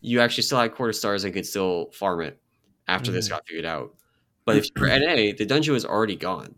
you 0.00 0.20
actually 0.20 0.44
still 0.44 0.58
had 0.58 0.74
Court 0.74 0.88
of 0.88 0.96
Stars 0.96 1.24
and 1.24 1.34
could 1.34 1.44
still 1.44 1.90
farm 1.92 2.22
it 2.22 2.40
after 2.88 3.12
this 3.12 3.28
Mhm. 3.28 3.30
got 3.30 3.46
figured 3.46 3.64
out. 3.66 3.94
But 4.46 4.56
if 4.56 4.66
you're 4.76 4.88
NA, 4.90 5.32
the 5.32 5.46
dungeon 5.46 5.74
was 5.74 5.84
already 5.84 6.16
gone. 6.16 6.56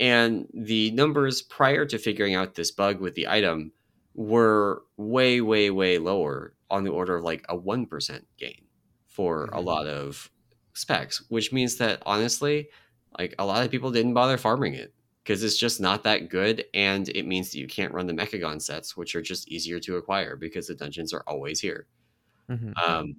And 0.00 0.48
the 0.54 0.90
numbers 0.92 1.42
prior 1.42 1.84
to 1.86 1.98
figuring 1.98 2.34
out 2.34 2.54
this 2.54 2.70
bug 2.70 3.00
with 3.00 3.14
the 3.14 3.28
item 3.28 3.72
were 4.14 4.82
way, 4.96 5.40
way, 5.40 5.70
way 5.70 5.98
lower 5.98 6.56
on 6.70 6.84
the 6.84 6.90
order 6.90 7.16
of 7.16 7.24
like 7.24 7.44
a 7.48 7.56
1% 7.56 8.26
gain 8.38 8.66
for 9.06 9.50
a 9.52 9.60
Mhm. 9.60 9.62
lot 9.62 9.86
of 9.86 10.30
specs, 10.74 11.22
which 11.30 11.52
means 11.52 11.76
that 11.78 12.02
honestly, 12.06 12.70
like 13.18 13.34
a 13.38 13.44
lot 13.46 13.64
of 13.64 13.70
people 13.70 13.90
didn't 13.90 14.14
bother 14.14 14.38
farming 14.38 14.74
it 14.74 14.94
because 15.24 15.42
it's 15.44 15.58
just 15.58 15.80
not 15.80 16.04
that 16.04 16.28
good. 16.30 16.64
And 16.74 17.08
it 17.10 17.26
means 17.26 17.52
that 17.52 17.58
you 17.58 17.66
can't 17.68 17.92
run 17.92 18.06
the 18.06 18.12
Mechagon 18.14 18.62
sets, 18.62 18.96
which 18.96 19.14
are 19.16 19.22
just 19.22 19.48
easier 19.48 19.80
to 19.80 19.96
acquire 19.96 20.36
because 20.36 20.68
the 20.68 20.74
dungeons 20.74 21.12
are 21.12 21.24
always 21.26 21.60
here. 21.60 21.86
Mhm. 22.48 22.80
Um, 22.84 23.16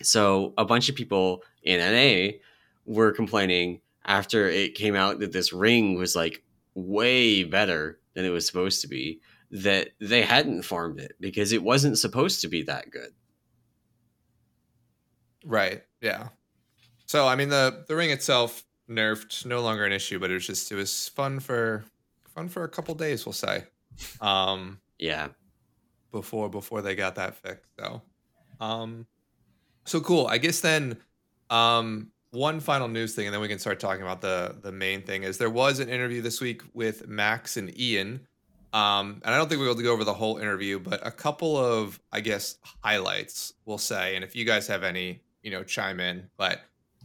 so 0.00 0.54
a 0.56 0.64
bunch 0.64 0.88
of 0.88 0.94
people 0.94 1.42
in 1.62 1.78
NA 1.80 2.38
were 2.84 3.12
complaining 3.12 3.80
after 4.04 4.48
it 4.48 4.74
came 4.74 4.94
out 4.96 5.20
that 5.20 5.32
this 5.32 5.52
ring 5.52 5.96
was 5.98 6.16
like 6.16 6.42
way 6.74 7.44
better 7.44 8.00
than 8.14 8.24
it 8.24 8.30
was 8.30 8.46
supposed 8.46 8.80
to 8.80 8.88
be 8.88 9.20
that 9.50 9.90
they 10.00 10.22
hadn't 10.22 10.62
farmed 10.62 10.98
it 10.98 11.12
because 11.20 11.52
it 11.52 11.62
wasn't 11.62 11.98
supposed 11.98 12.40
to 12.40 12.48
be 12.48 12.62
that 12.62 12.90
good. 12.90 13.10
right, 15.44 15.82
yeah. 16.00 16.28
So 17.06 17.26
I 17.26 17.36
mean 17.36 17.48
the 17.50 17.84
the 17.88 17.94
ring 17.96 18.10
itself 18.10 18.64
nerfed, 18.88 19.44
no 19.46 19.60
longer 19.60 19.84
an 19.84 19.92
issue, 19.92 20.18
but 20.18 20.30
it 20.30 20.34
was 20.34 20.46
just 20.46 20.72
it 20.72 20.76
was 20.76 21.08
fun 21.08 21.40
for 21.40 21.84
fun 22.34 22.48
for 22.48 22.64
a 22.64 22.68
couple 22.68 22.94
days, 22.94 23.26
we'll 23.26 23.32
say. 23.32 23.64
Um, 24.20 24.80
Yeah. 24.98 25.28
before 26.10 26.48
before 26.48 26.80
they 26.82 26.94
got 26.94 27.16
that 27.16 27.36
fixed. 27.36 27.68
So, 27.78 28.02
um, 28.60 29.06
so 29.84 30.00
cool. 30.00 30.26
I 30.26 30.38
guess 30.38 30.60
then, 30.60 30.98
um, 31.50 32.08
one 32.30 32.60
final 32.60 32.88
news 32.88 33.14
thing, 33.14 33.26
and 33.26 33.34
then 33.34 33.40
we 33.40 33.48
can 33.48 33.58
start 33.58 33.78
talking 33.78 34.02
about 34.02 34.20
the 34.20 34.56
the 34.62 34.72
main 34.72 35.02
thing. 35.02 35.22
Is 35.22 35.38
there 35.38 35.50
was 35.50 35.78
an 35.80 35.88
interview 35.88 36.22
this 36.22 36.40
week 36.40 36.62
with 36.72 37.06
Max 37.06 37.56
and 37.56 37.78
Ian, 37.78 38.26
um, 38.72 39.20
and 39.24 39.34
I 39.34 39.38
don't 39.38 39.48
think 39.48 39.60
we'll 39.60 39.68
be 39.68 39.72
able 39.72 39.82
to 39.82 39.84
go 39.84 39.92
over 39.92 40.04
the 40.04 40.14
whole 40.14 40.38
interview, 40.38 40.78
but 40.78 41.06
a 41.06 41.10
couple 41.10 41.56
of 41.56 42.00
I 42.10 42.20
guess 42.20 42.56
highlights 42.82 43.52
we'll 43.66 43.78
say, 43.78 44.16
and 44.16 44.24
if 44.24 44.34
you 44.34 44.44
guys 44.44 44.66
have 44.68 44.82
any, 44.82 45.22
you 45.42 45.50
know, 45.50 45.62
chime 45.62 46.00
in. 46.00 46.28
But 46.36 46.62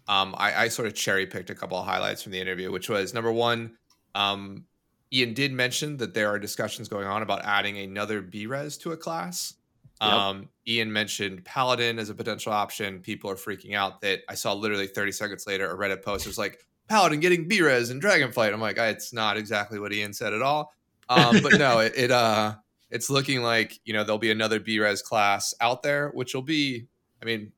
um, 0.08 0.34
I, 0.38 0.64
I 0.64 0.68
sort 0.70 0.88
of 0.88 0.96
cherry 0.96 1.26
picked 1.26 1.50
a 1.50 1.56
couple 1.56 1.78
of 1.78 1.86
highlights 1.86 2.24
from 2.24 2.32
the 2.32 2.40
interview, 2.40 2.72
which 2.72 2.90
was 2.90 3.14
number 3.14 3.32
one. 3.32 3.78
Um, 4.16 4.66
Ian 5.12 5.34
did 5.34 5.54
mention 5.54 5.98
that 5.98 6.14
there 6.14 6.30
are 6.30 6.40
discussions 6.40 6.90
going 6.90 7.08
on 7.08 7.22
about 7.22 7.44
adding 7.46 7.78
another 7.78 8.22
B-Res 8.22 8.78
to 8.80 8.92
a 8.92 8.98
class. 8.98 9.54
Yep. 10.02 10.12
Um, 10.12 10.50
Ian 10.68 10.92
mentioned 10.94 11.44
Paladin 11.46 11.98
as 11.98 12.10
a 12.10 12.16
potential 12.16 12.52
option. 12.54 13.00
People 13.00 13.30
are 13.32 13.36
freaking 13.36 13.74
out 13.76 14.02
that 14.02 14.20
I 14.30 14.36
saw 14.36 14.54
literally 14.54 14.88
30 14.88 15.12
seconds 15.12 15.48
later 15.48 15.70
a 15.72 15.76
Reddit 15.78 16.04
post 16.04 16.28
was 16.28 16.38
like 16.38 16.60
Paladin 16.88 17.20
getting 17.20 17.48
B-Res 17.48 17.90
and 17.90 18.02
Dragonflight. 18.02 18.54
I'm 18.54 18.62
like, 18.62 18.78
it's 18.78 19.12
not 19.12 19.38
exactly 19.38 19.80
what 19.80 19.92
Ian 19.92 20.14
said 20.14 20.34
at 20.34 20.42
all. 20.42 20.74
Um, 21.10 21.42
but 21.42 21.54
no, 21.58 21.80
it, 21.80 21.94
it 21.96 22.12
uh 22.12 22.56
it's 22.90 23.10
looking 23.10 23.42
like 23.42 23.80
you 23.86 23.94
know 23.94 24.04
there'll 24.04 24.20
be 24.20 24.32
another 24.32 24.60
B-Res 24.60 25.02
class 25.02 25.54
out 25.62 25.84
there, 25.84 26.10
which 26.10 26.34
will 26.36 26.42
be, 26.42 26.86
I 27.22 27.26
mean, 27.26 27.52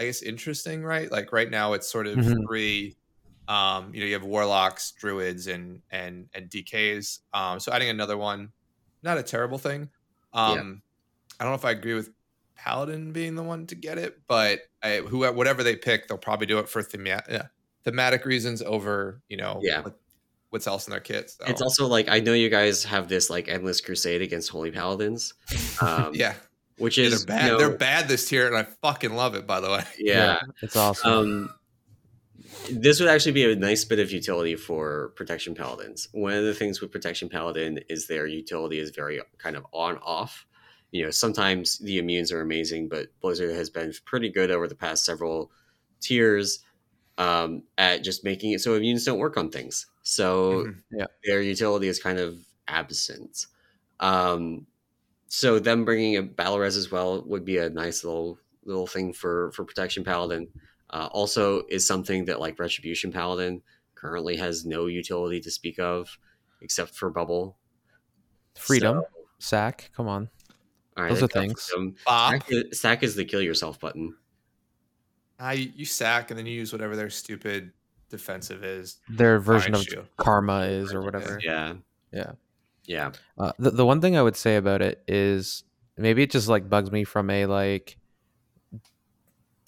I 0.00 0.04
guess 0.06 0.22
interesting, 0.22 0.82
right? 0.82 1.10
Like 1.10 1.32
right 1.32 1.50
now 1.50 1.74
it's 1.74 1.88
sort 1.88 2.06
of 2.06 2.16
Mhm. 2.16 2.46
three 2.46 2.96
um 3.48 3.94
you 3.94 4.00
know 4.00 4.06
you 4.06 4.14
have 4.14 4.24
warlocks 4.24 4.90
druids 4.98 5.46
and 5.46 5.80
and 5.92 6.28
and 6.34 6.50
dks 6.50 7.20
um 7.32 7.60
so 7.60 7.70
adding 7.70 7.88
another 7.88 8.16
one 8.16 8.50
not 9.04 9.18
a 9.18 9.22
terrible 9.22 9.56
thing 9.56 9.88
um 10.32 10.82
i 11.38 11.44
don't 11.44 11.52
know 11.52 11.56
if 11.56 11.64
i 11.64 11.70
agree 11.70 11.94
with 11.94 12.10
paladin 12.56 13.12
being 13.12 13.34
the 13.34 13.42
one 13.42 13.66
to 13.66 13.74
get 13.74 13.98
it 13.98 14.20
but 14.26 14.60
I, 14.82 14.98
who 14.98 15.30
whatever 15.32 15.62
they 15.62 15.76
pick 15.76 16.08
they'll 16.08 16.16
probably 16.18 16.46
do 16.46 16.58
it 16.58 16.68
for 16.68 16.82
thema- 16.82 17.22
yeah, 17.30 17.46
thematic 17.84 18.24
reasons 18.24 18.62
over 18.62 19.20
you 19.28 19.36
know 19.36 19.60
Yeah. 19.62 19.82
what, 19.82 20.00
what's 20.50 20.66
else 20.66 20.86
in 20.86 20.90
their 20.92 21.00
kits 21.00 21.36
so. 21.38 21.44
It's 21.50 21.60
also 21.60 21.86
like 21.86 22.08
I 22.08 22.20
know 22.20 22.32
you 22.32 22.48
guys 22.48 22.82
have 22.84 23.08
this 23.08 23.28
like 23.28 23.48
endless 23.48 23.80
crusade 23.82 24.22
against 24.22 24.48
holy 24.48 24.70
paladins, 24.70 25.34
um, 25.82 26.10
yeah, 26.14 26.34
which 26.78 26.96
yeah 26.96 27.04
is 27.06 27.24
they're 27.24 27.36
bad 27.36 27.44
you 27.46 27.52
know, 27.52 27.58
they're 27.58 27.76
bad 27.76 28.08
this 28.08 28.26
tier 28.28 28.46
and 28.46 28.56
i 28.56 28.62
fucking 28.80 29.14
love 29.14 29.34
it 29.34 29.46
by 29.46 29.60
the 29.60 29.68
way 29.70 29.84
Yeah, 29.98 30.40
it's 30.62 30.76
awesome. 30.76 31.10
um, 31.12 31.50
this 32.70 33.00
would 33.00 33.08
actually 33.08 33.32
be 33.32 33.50
a 33.50 33.54
nice 33.56 33.84
bit 33.84 33.98
of 33.98 34.10
utility 34.10 34.56
for 34.56 35.12
protection 35.16 35.54
paladins. 35.54 36.08
One 36.12 36.32
of 36.32 36.44
the 36.44 36.54
things 36.54 36.80
with 36.80 36.90
protection 36.90 37.28
paladin 37.28 37.80
is 37.88 38.06
their 38.06 38.26
utility 38.26 38.78
is 38.78 38.90
very 38.90 39.20
kind 39.38 39.56
of 39.56 39.64
on 39.72 39.98
off. 39.98 40.46
You 40.92 41.04
know, 41.04 41.10
sometimes 41.10 41.78
the 41.78 41.98
immunes 42.00 42.32
are 42.32 42.40
amazing, 42.40 42.88
but 42.88 43.08
Blizzard 43.20 43.54
has 43.54 43.70
been 43.70 43.92
pretty 44.04 44.30
good 44.30 44.50
over 44.50 44.66
the 44.68 44.74
past 44.76 45.04
several 45.04 45.50
tiers 46.00 46.64
um, 47.18 47.64
at 47.78 48.04
just 48.04 48.24
making 48.24 48.52
it 48.52 48.60
so 48.60 48.78
immunes 48.78 49.04
don't 49.06 49.18
work 49.18 49.36
on 49.36 49.50
things. 49.50 49.86
So 50.02 50.68
Mhm. 50.90 51.06
their 51.24 51.42
utility 51.42 51.88
is 51.88 52.02
kind 52.02 52.18
of 52.18 52.38
absent. 52.68 53.46
Um, 54.00 54.66
so 55.28 55.58
them 55.58 55.84
bringing 55.84 56.16
a 56.16 56.22
battle 56.22 56.58
res 56.58 56.76
as 56.76 56.90
well 56.90 57.22
would 57.24 57.44
be 57.44 57.58
a 57.58 57.70
nice 57.70 58.04
little 58.04 58.38
little 58.64 58.86
thing 58.86 59.12
for 59.12 59.52
for 59.52 59.64
protection 59.64 60.04
paladin. 60.04 60.52
Uh, 60.90 61.08
also, 61.12 61.64
is 61.68 61.86
something 61.86 62.26
that 62.26 62.40
like 62.40 62.58
retribution 62.58 63.12
paladin 63.12 63.62
currently 63.94 64.36
has 64.36 64.64
no 64.64 64.86
utility 64.86 65.40
to 65.40 65.50
speak 65.50 65.78
of 65.80 66.18
except 66.60 66.94
for 66.94 67.10
bubble 67.10 67.58
Freedom, 68.54 69.04
So, 69.04 69.08
sack. 69.38 69.90
Come 69.94 70.08
on. 70.08 70.30
All 70.96 71.04
right, 71.04 71.10
Those 71.10 71.22
are 71.24 71.28
things. 71.28 71.70
Sack 72.08 72.44
is, 72.48 72.80
sack 72.80 73.02
is 73.02 73.14
the 73.16 73.24
kill 73.24 73.42
yourself 73.42 73.78
button. 73.78 74.14
Ah, 75.38 75.50
you, 75.50 75.70
you 75.74 75.84
sack 75.84 76.30
and 76.30 76.38
then 76.38 76.46
you 76.46 76.54
use 76.54 76.72
whatever 76.72 76.96
their 76.96 77.10
stupid 77.10 77.72
defensive 78.08 78.64
is 78.64 78.98
Their 79.08 79.38
version 79.38 79.74
of 79.74 79.86
you. 79.90 80.06
karma 80.16 80.60
is 80.62 80.94
or 80.94 81.02
whatever. 81.02 81.38
Yeah, 81.42 81.74
Yeah. 82.12 82.32
yeah, 82.86 83.12
Uh, 83.36 83.52
the 83.58 83.70
the 83.72 83.84
one 83.84 84.00
thing 84.00 84.16
I 84.16 84.22
would 84.22 84.36
say 84.36 84.56
about 84.56 84.80
it 84.80 85.02
is 85.06 85.64
maybe 85.98 86.22
it 86.22 86.30
just 86.30 86.48
like 86.48 86.70
bugs 86.70 86.90
me 86.90 87.04
from 87.04 87.28
a 87.28 87.44
like 87.44 87.98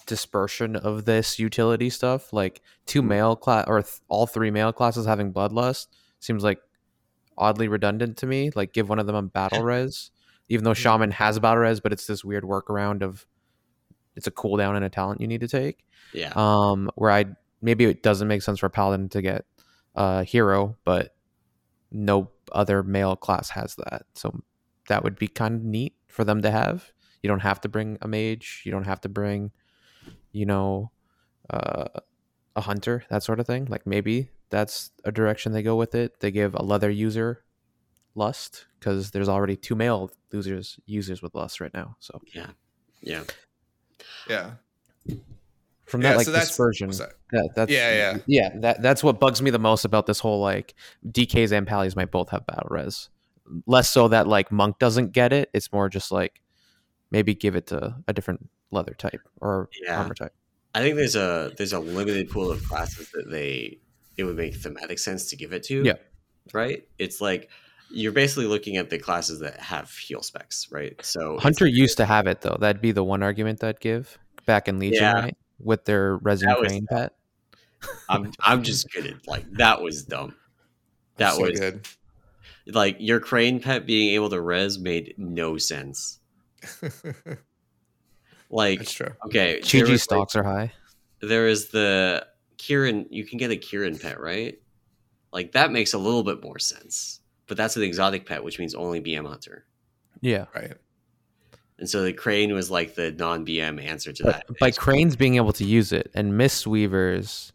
dispersion 0.07 0.75
of 0.75 1.05
this 1.05 1.37
utility 1.37 1.89
stuff. 1.89 2.33
Like 2.33 2.61
two 2.87 3.01
mail 3.03 3.35
class 3.35 3.65
or 3.67 3.81
th- 3.83 3.99
all 4.07 4.25
three 4.25 4.49
mail 4.51 4.73
classes 4.73 5.05
having 5.05 5.31
bloodlust 5.33 5.87
seems 6.19 6.43
like 6.43 6.59
oddly 7.37 7.67
redundant 7.67 8.17
to 8.17 8.25
me. 8.25 8.49
Like 8.55 8.73
give 8.73 8.89
one 8.89 8.97
of 8.99 9.05
them 9.05 9.15
a 9.15 9.21
battle 9.21 9.61
res, 9.71 10.09
even 10.49 10.63
though 10.63 10.73
shaman 10.73 11.11
has 11.11 11.37
a 11.37 11.41
battle 11.41 11.59
res, 11.59 11.79
but 11.79 11.93
it's 11.93 12.07
this 12.07 12.25
weird 12.25 12.43
workaround 12.43 13.03
of 13.03 13.25
it's 14.15 14.27
a 14.27 14.31
cooldown 14.31 14.75
and 14.75 14.83
a 14.83 14.89
talent 14.89 15.21
you 15.21 15.27
need 15.27 15.41
to 15.41 15.47
take. 15.47 15.85
yeah. 16.13 16.33
Um, 16.35 16.91
where 16.95 17.11
I 17.11 17.25
maybe 17.61 17.85
it 17.85 18.03
doesn't 18.03 18.27
make 18.27 18.41
sense 18.41 18.59
for 18.59 18.69
paladin 18.69 19.09
to 19.09 19.21
get 19.21 19.45
a 19.95 20.23
hero, 20.23 20.77
but 20.83 21.15
no 21.91 22.29
other 22.51 22.83
mail 22.83 23.15
class 23.15 23.49
has 23.51 23.75
that. 23.75 24.03
So 24.15 24.41
that 24.87 25.03
would 25.03 25.17
be 25.17 25.27
kind 25.27 25.55
of 25.55 25.63
neat 25.63 25.93
for 26.07 26.23
them 26.23 26.41
to 26.41 26.51
have. 26.51 26.91
You 27.21 27.27
don't 27.27 27.41
have 27.41 27.61
to 27.61 27.69
bring 27.69 27.97
a 28.01 28.07
mage. 28.07 28.63
You 28.65 28.71
don't 28.71 28.85
have 28.85 29.01
to 29.01 29.09
bring, 29.09 29.51
you 30.31 30.45
know, 30.45 30.91
uh, 31.49 31.85
a 32.55 32.61
hunter, 32.61 33.03
that 33.09 33.23
sort 33.23 33.39
of 33.39 33.47
thing. 33.47 33.65
Like 33.65 33.85
maybe 33.85 34.29
that's 34.49 34.91
a 35.03 35.11
direction 35.11 35.51
they 35.51 35.63
go 35.63 35.75
with 35.75 35.95
it. 35.95 36.19
They 36.19 36.31
give 36.31 36.55
a 36.55 36.63
leather 36.63 36.89
user 36.89 37.43
lust 38.19 38.65
because 38.79 39.09
there's 39.11 39.27
already 39.29 39.55
two 39.55 39.75
mail 39.75 40.11
losers 40.31 40.79
users 40.85 41.21
with 41.23 41.33
lust 41.33 41.59
right 41.59 41.73
now. 41.73 41.95
So 41.99 42.21
Yeah. 42.33 42.51
Yeah. 43.01 43.23
Yeah. 44.29 44.51
from 45.85 46.01
Yeah, 46.03 46.09
that 46.11 46.17
like 46.17 46.25
so 46.25 46.31
that's- 46.31 46.49
dispersion, 46.49 46.93
sorry. 46.93 47.11
that, 47.31 47.49
that's 47.55 47.71
Yeah, 47.71 47.95
yeah. 47.95 48.17
yeah. 48.27 48.49
That 48.59 48.81
that's 48.83 49.03
what 49.03 49.19
bugs 49.19 49.41
me 49.41 49.49
the 49.49 49.57
most 49.59 49.85
about 49.85 50.05
this 50.05 50.19
whole 50.19 50.39
like 50.39 50.75
DKs 51.07 51.51
and 51.51 51.65
Pallies 51.65 51.95
might 51.95 52.11
both 52.11 52.29
have 52.29 52.45
battle 52.45 52.67
res. 52.69 53.09
Less 53.65 53.89
so 53.89 54.07
that 54.09 54.27
like 54.27 54.51
Monk 54.51 54.77
doesn't 54.77 55.11
get 55.13 55.33
it. 55.33 55.49
It's 55.53 55.71
more 55.73 55.89
just 55.89 56.11
like 56.11 56.41
maybe 57.09 57.33
give 57.33 57.55
it 57.55 57.65
to 57.67 57.95
a 58.07 58.13
different 58.13 58.47
leather 58.71 58.93
type 58.93 59.21
or 59.41 59.69
Yeah. 59.81 59.99
armor 59.99 60.13
type. 60.13 60.33
I 60.75 60.81
think 60.81 60.95
there's 60.97 61.15
a 61.15 61.51
there's 61.57 61.73
a 61.73 61.79
limited 61.79 62.29
pool 62.29 62.51
of 62.51 62.63
classes 62.65 63.09
that 63.15 63.31
they 63.31 63.79
it 64.17 64.25
would 64.25 64.35
make 64.37 64.53
thematic 64.55 64.99
sense 64.99 65.29
to 65.31 65.35
give 65.35 65.53
it 65.53 65.63
to. 65.63 65.81
Yeah. 65.83 65.93
Right? 66.53 66.87
It's 66.99 67.19
like 67.21 67.49
you're 67.91 68.11
basically 68.11 68.45
looking 68.45 68.77
at 68.77 68.89
the 68.89 68.99
classes 68.99 69.39
that 69.39 69.59
have 69.59 69.89
heal 69.91 70.21
specs, 70.21 70.67
right? 70.71 70.95
So 71.03 71.37
Hunter 71.39 71.65
like- 71.65 71.73
used 71.73 71.97
to 71.97 72.05
have 72.05 72.27
it 72.27 72.41
though. 72.41 72.57
That'd 72.59 72.81
be 72.81 72.91
the 72.91 73.03
one 73.03 73.23
argument 73.23 73.63
I'd 73.63 73.79
give 73.79 74.17
back 74.45 74.67
in 74.67 74.79
Legion, 74.79 75.01
Yeah. 75.03 75.13
right? 75.13 75.37
With 75.59 75.85
their 75.85 76.17
resin 76.17 76.53
crane 76.55 76.85
pet. 76.89 77.13
I'm 78.09 78.31
I'm 78.39 78.63
just 78.63 78.91
kidding. 78.91 79.19
Like 79.27 79.49
that 79.53 79.81
was 79.81 80.03
dumb. 80.03 80.35
That 81.17 81.33
so 81.33 81.41
was 81.41 81.59
good. 81.59 81.85
like 82.67 82.95
your 82.99 83.19
crane 83.19 83.59
pet 83.59 83.85
being 83.85 84.13
able 84.15 84.29
to 84.29 84.39
res 84.39 84.79
made 84.79 85.15
no 85.17 85.57
sense. 85.57 86.19
Like 88.49 88.79
That's 88.79 88.93
true. 88.93 89.11
okay, 89.25 89.59
there 89.61 89.61
Chi 89.61 89.79
was, 89.81 89.89
like, 89.91 89.99
stocks 89.99 90.35
are 90.35 90.43
high. 90.43 90.71
there 91.21 91.47
is 91.47 91.67
the 91.69 92.25
Kieran. 92.57 93.05
You 93.11 93.23
can 93.25 93.37
get 93.37 93.51
a 93.51 93.57
Kieran 93.57 93.97
pet, 93.99 94.19
right? 94.19 94.59
Like 95.31 95.51
that 95.51 95.71
makes 95.71 95.93
a 95.93 95.99
little 95.99 96.23
bit 96.23 96.41
more 96.43 96.57
sense. 96.57 97.19
But 97.49 97.57
that's 97.57 97.75
an 97.75 97.83
exotic 97.83 98.25
pet, 98.25 98.43
which 98.43 98.59
means 98.59 98.73
only 98.75 99.01
BM 99.01 99.27
hunter. 99.27 99.65
Yeah. 100.21 100.45
Right. 100.55 100.73
And 101.79 101.89
so 101.89 102.03
the 102.03 102.13
crane 102.13 102.53
was 102.53 102.69
like 102.71 102.95
the 102.95 103.11
non 103.11 103.45
BM 103.45 103.83
answer 103.83 104.13
to 104.13 104.23
But 104.23 104.43
that. 104.47 104.59
by 104.59 104.71
cranes 104.71 105.15
being 105.17 105.35
able 105.35 105.51
to 105.53 105.65
use 105.65 105.91
it 105.91 106.09
and 106.13 106.33
Mistweavers 106.33 107.51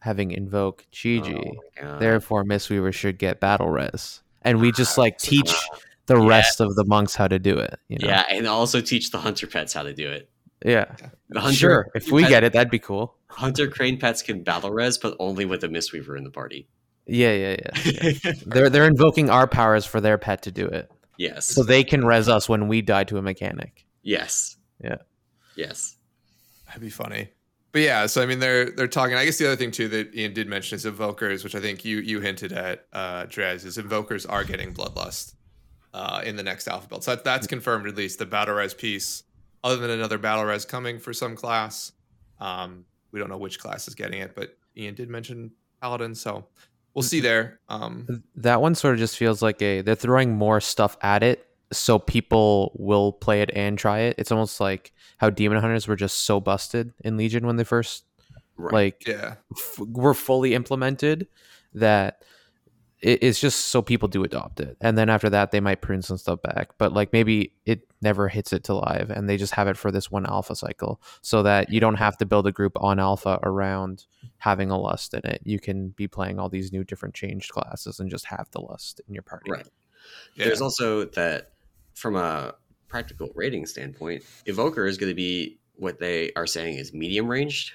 having 0.00 0.30
invoke 0.32 0.84
Chi 0.92 1.20
Oh 1.24 1.28
my 1.30 1.52
God. 1.82 2.00
therefore 2.00 2.44
Mistweavers 2.44 2.94
should 2.94 3.18
get 3.18 3.38
battle 3.40 3.68
res. 3.68 4.22
And 4.42 4.60
we 4.60 4.72
just 4.72 4.96
like 4.98 5.18
teach 5.18 5.52
the 6.06 6.16
yes. 6.18 6.28
rest 6.28 6.60
of 6.60 6.74
the 6.76 6.84
monks 6.84 7.14
how 7.14 7.26
to 7.28 7.38
do 7.38 7.58
it. 7.58 7.78
You 7.88 7.98
know? 7.98 8.08
Yeah, 8.08 8.24
and 8.30 8.46
also 8.46 8.80
teach 8.80 9.10
the 9.10 9.18
hunter 9.18 9.46
pets 9.46 9.72
how 9.72 9.82
to 9.82 9.94
do 9.94 10.10
it. 10.10 10.28
Yeah. 10.64 10.94
The 11.30 11.40
hunter, 11.40 11.56
Sure. 11.56 11.88
If 11.94 12.10
we 12.12 12.22
pet- 12.22 12.30
get 12.30 12.44
it, 12.44 12.52
that'd 12.52 12.70
be 12.70 12.78
cool. 12.78 13.16
hunter 13.28 13.66
crane 13.68 13.98
pets 13.98 14.22
can 14.22 14.42
battle 14.44 14.70
res, 14.70 14.98
but 14.98 15.16
only 15.18 15.44
with 15.46 15.64
a 15.64 15.68
Mistweaver 15.68 16.16
in 16.16 16.24
the 16.24 16.30
party. 16.30 16.68
Yeah, 17.06 17.32
yeah, 17.32 17.56
yeah. 17.84 17.92
yeah. 18.24 18.32
they're 18.46 18.70
they're 18.70 18.86
invoking 18.86 19.30
our 19.30 19.46
powers 19.46 19.84
for 19.84 20.00
their 20.00 20.18
pet 20.18 20.42
to 20.42 20.50
do 20.50 20.66
it. 20.66 20.90
yes. 21.18 21.46
So 21.46 21.62
they 21.62 21.84
can 21.84 22.04
res 22.04 22.28
us 22.28 22.48
when 22.48 22.68
we 22.68 22.82
die 22.82 23.04
to 23.04 23.18
a 23.18 23.22
mechanic. 23.22 23.84
yes. 24.02 24.56
Yeah. 24.82 24.96
Yes. 25.56 25.96
That'd 26.66 26.82
be 26.82 26.90
funny. 26.90 27.28
But 27.70 27.82
yeah, 27.82 28.06
so 28.06 28.22
I 28.22 28.26
mean, 28.26 28.38
they're 28.38 28.70
they're 28.70 28.88
talking. 28.88 29.16
I 29.16 29.24
guess 29.24 29.38
the 29.38 29.46
other 29.46 29.56
thing 29.56 29.70
too 29.70 29.88
that 29.88 30.14
Ian 30.14 30.32
did 30.32 30.48
mention 30.48 30.76
is 30.76 30.84
Evokers, 30.84 31.42
which 31.42 31.54
I 31.54 31.60
think 31.60 31.84
you 31.84 31.98
you 31.98 32.20
hinted 32.20 32.52
at, 32.52 32.86
uh, 32.92 33.24
Drez, 33.26 33.64
is 33.64 33.78
Evokers 33.78 34.26
are 34.28 34.44
getting 34.44 34.72
bloodlust 34.72 35.34
uh, 35.92 36.22
in 36.24 36.36
the 36.36 36.42
next 36.42 36.68
alpha 36.68 36.88
build. 36.88 37.02
So 37.04 37.14
that, 37.14 37.24
that's 37.24 37.46
confirmed 37.46 37.86
at 37.88 37.96
least. 37.96 38.18
The 38.18 38.26
battle 38.26 38.54
res 38.54 38.74
piece, 38.74 39.24
other 39.62 39.76
than 39.76 39.90
another 39.90 40.18
battle 40.18 40.44
res 40.44 40.64
coming 40.64 40.98
for 40.98 41.12
some 41.12 41.34
class, 41.34 41.92
um, 42.40 42.84
we 43.10 43.18
don't 43.18 43.28
know 43.28 43.38
which 43.38 43.58
class 43.58 43.88
is 43.88 43.94
getting 43.94 44.20
it, 44.20 44.34
but 44.34 44.56
Ian 44.76 44.94
did 44.94 45.10
mention 45.10 45.50
paladin, 45.80 46.14
so 46.14 46.46
we'll 46.94 47.02
see 47.02 47.20
there. 47.20 47.60
Um, 47.68 48.22
That 48.36 48.60
one 48.60 48.74
sort 48.74 48.94
of 48.94 49.00
just 49.00 49.16
feels 49.16 49.42
like 49.42 49.60
a 49.62 49.80
they're 49.82 49.94
throwing 49.94 50.36
more 50.36 50.60
stuff 50.60 50.96
at 51.02 51.22
it 51.22 51.46
so 51.72 51.98
people 51.98 52.72
will 52.78 53.12
play 53.12 53.42
it 53.42 53.50
and 53.54 53.76
try 53.78 54.00
it. 54.00 54.14
It's 54.18 54.30
almost 54.30 54.60
like 54.60 54.92
how 55.18 55.30
demon 55.30 55.58
hunters 55.60 55.88
were 55.88 55.96
just 55.96 56.24
so 56.24 56.40
busted 56.40 56.92
in 57.04 57.16
Legion 57.16 57.46
when 57.46 57.56
they 57.56 57.64
first 57.64 58.04
Right. 58.56 58.72
like 58.72 59.06
yeah, 59.08 59.34
f- 59.56 59.80
were 59.80 60.14
fully 60.14 60.54
implemented 60.54 61.26
that 61.74 62.22
it, 63.00 63.22
it's 63.22 63.40
just 63.40 63.66
so 63.66 63.82
people 63.82 64.08
do 64.08 64.24
adopt 64.24 64.60
it 64.60 64.76
and 64.80 64.96
then 64.96 65.08
after 65.08 65.28
that 65.30 65.50
they 65.50 65.60
might 65.60 65.80
prune 65.80 66.02
some 66.02 66.16
stuff 66.18 66.40
back 66.42 66.70
but 66.78 66.92
like 66.92 67.12
maybe 67.12 67.52
it 67.66 67.86
never 68.00 68.28
hits 68.28 68.52
it 68.52 68.64
to 68.64 68.74
live 68.74 69.10
and 69.10 69.28
they 69.28 69.36
just 69.36 69.54
have 69.54 69.66
it 69.68 69.76
for 69.76 69.90
this 69.90 70.10
one 70.10 70.26
alpha 70.26 70.54
cycle 70.54 71.00
so 71.22 71.42
that 71.42 71.70
you 71.70 71.80
don't 71.80 71.96
have 71.96 72.16
to 72.16 72.26
build 72.26 72.46
a 72.46 72.52
group 72.52 72.72
on 72.76 72.98
alpha 72.98 73.38
around 73.42 74.06
having 74.38 74.70
a 74.70 74.78
lust 74.78 75.14
in 75.14 75.20
it 75.24 75.40
you 75.44 75.58
can 75.58 75.88
be 75.90 76.06
playing 76.06 76.38
all 76.38 76.48
these 76.48 76.72
new 76.72 76.84
different 76.84 77.14
changed 77.14 77.50
classes 77.50 78.00
and 78.00 78.10
just 78.10 78.26
have 78.26 78.48
the 78.52 78.60
lust 78.60 79.00
in 79.08 79.14
your 79.14 79.22
party 79.22 79.50
Right. 79.50 79.66
yeah. 80.34 80.46
There's 80.46 80.60
also 80.60 81.04
that 81.06 81.52
from 81.94 82.16
a 82.16 82.54
practical 82.88 83.30
rating 83.34 83.66
standpoint, 83.66 84.22
Evoker 84.46 84.86
is 84.86 84.98
going 84.98 85.10
to 85.10 85.14
be 85.16 85.58
what 85.76 85.98
they 85.98 86.30
are 86.36 86.46
saying 86.46 86.76
is 86.76 86.92
medium 86.92 87.26
ranged. 87.26 87.72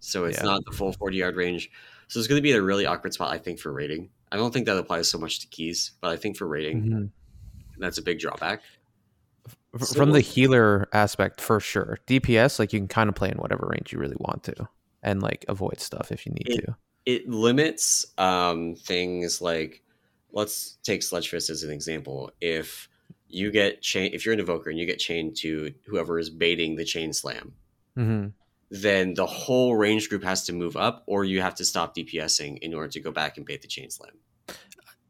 So 0.00 0.24
it's 0.24 0.38
Yeah. 0.38 0.44
not 0.44 0.64
the 0.64 0.72
full 0.72 0.92
40 0.92 1.16
yard 1.16 1.36
range. 1.36 1.70
So 2.08 2.18
it's 2.18 2.26
going 2.26 2.38
to 2.38 2.42
be 2.42 2.52
a 2.52 2.62
really 2.62 2.86
awkward 2.86 3.12
spot, 3.12 3.32
I 3.32 3.38
think, 3.38 3.60
for 3.60 3.72
rating. 3.72 4.10
I 4.32 4.36
don't 4.36 4.52
think 4.52 4.66
that 4.66 4.76
applies 4.76 5.08
so 5.08 5.18
much 5.18 5.40
to 5.40 5.46
keys, 5.48 5.92
but 6.00 6.10
I 6.10 6.16
think 6.16 6.36
for 6.36 6.46
rating, 6.46 6.82
Mhm. 6.84 7.10
that's 7.78 7.98
a 7.98 8.02
big 8.02 8.18
drawback. 8.20 8.62
F- 9.46 9.56
So- 9.86 9.94
from 9.94 10.12
the 10.12 10.20
healer 10.20 10.88
aspect 10.92 11.40
for 11.40 11.60
sure 11.60 11.98
dps 12.06 12.58
like 12.58 12.72
you 12.72 12.80
can 12.80 12.88
kind 12.88 13.08
of 13.08 13.14
play 13.14 13.30
in 13.30 13.38
whatever 13.38 13.68
range 13.72 13.92
you 13.92 13.98
really 13.98 14.16
want 14.18 14.42
to 14.44 14.68
and 15.02 15.22
like 15.22 15.44
avoid 15.48 15.80
stuff 15.80 16.10
if 16.12 16.26
you 16.26 16.32
need 16.32 16.48
It- 16.48 16.60
to 16.66 16.76
It 17.06 17.28
limits 17.28 18.06
um, 18.18 18.74
things 18.76 19.40
like, 19.40 19.82
let's 20.32 20.76
take 20.82 21.00
Sludgefist 21.00 21.48
as 21.50 21.62
an 21.62 21.70
example. 21.70 22.30
If 22.40 22.88
you 23.28 23.50
get 23.50 23.80
chain, 23.80 24.10
if 24.12 24.26
you're 24.26 24.34
an 24.34 24.40
Evoker 24.40 24.68
and 24.70 24.78
you 24.78 24.84
get 24.86 24.98
chained 24.98 25.36
to 25.38 25.72
whoever 25.86 26.18
is 26.18 26.28
baiting 26.30 26.76
the 26.76 26.84
chain 26.84 27.12
slam, 27.12 27.54
hmm 27.96 28.26
then 28.70 29.14
the 29.14 29.26
whole 29.26 29.74
range 29.76 30.08
group 30.08 30.22
has 30.22 30.44
to 30.44 30.52
move 30.52 30.76
up, 30.76 31.02
or 31.06 31.24
you 31.24 31.40
have 31.40 31.54
to 31.56 31.64
stop 31.64 31.94
DPSing 31.96 32.58
in 32.58 32.72
order 32.74 32.88
to 32.88 33.00
go 33.00 33.10
back 33.10 33.36
and 33.36 33.44
bait 33.44 33.62
the 33.62 33.68
chain 33.68 33.90
slam. 33.90 34.12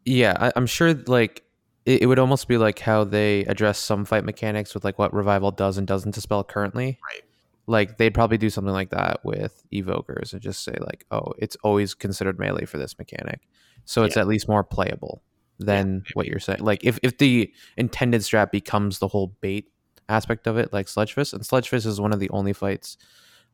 yeah 0.05 0.35
I, 0.40 0.53
i'm 0.57 0.66
sure 0.66 0.94
like 0.94 1.44
it, 1.87 2.03
it 2.03 2.07
would 2.07 2.18
almost 2.18 2.49
be 2.49 2.57
like 2.59 2.79
how 2.79 3.05
they 3.05 3.40
address 3.44 3.79
some 3.79 4.05
fight 4.05 4.25
mechanics 4.25 4.75
with 4.75 4.85
like 4.85 4.99
what 4.99 5.12
revival 5.12 5.51
does 5.51 5.79
and 5.79 5.87
doesn't 5.87 6.14
dispel 6.14 6.42
currently 6.44 6.99
Right. 7.05 7.23
like 7.66 7.99
they'd 7.99 8.14
probably 8.14 8.38
do 8.38 8.51
something 8.51 8.73
like 8.73 8.90
that 8.90 9.20
with 9.25 9.62
evokers 9.73 10.33
and 10.33 10.40
just 10.40 10.64
say 10.64 10.75
like 10.81 11.05
oh 11.11 11.33
it's 11.38 11.57
always 11.62 11.94
considered 11.94 12.38
melee 12.38 12.64
for 12.64 12.79
this 12.79 12.99
mechanic 12.99 13.40
so 13.85 14.05
it's 14.05 14.16
Yeah. 14.16 14.23
at 14.23 14.29
least 14.29 14.49
more 14.49 14.64
playable 14.64 15.23
than 15.59 16.05
what 16.14 16.27
you're 16.27 16.38
saying 16.40 16.61
like 16.61 16.83
if, 16.85 16.99
if 17.03 17.18
the 17.18 17.53
intended 17.77 18.23
strat 18.23 18.51
becomes 18.51 18.99
the 18.99 19.09
whole 19.09 19.37
bait 19.42 19.70
aspect 20.09 20.46
of 20.46 20.57
it 20.57 20.73
like 20.73 20.87
Sludgefist 20.87 21.35
and 21.35 21.42
Sludgefist 21.42 21.85
is 21.87 22.01
one 22.01 22.12
of 22.14 22.20
the 22.20 22.31
only 22.31 22.53
fights 22.55 22.96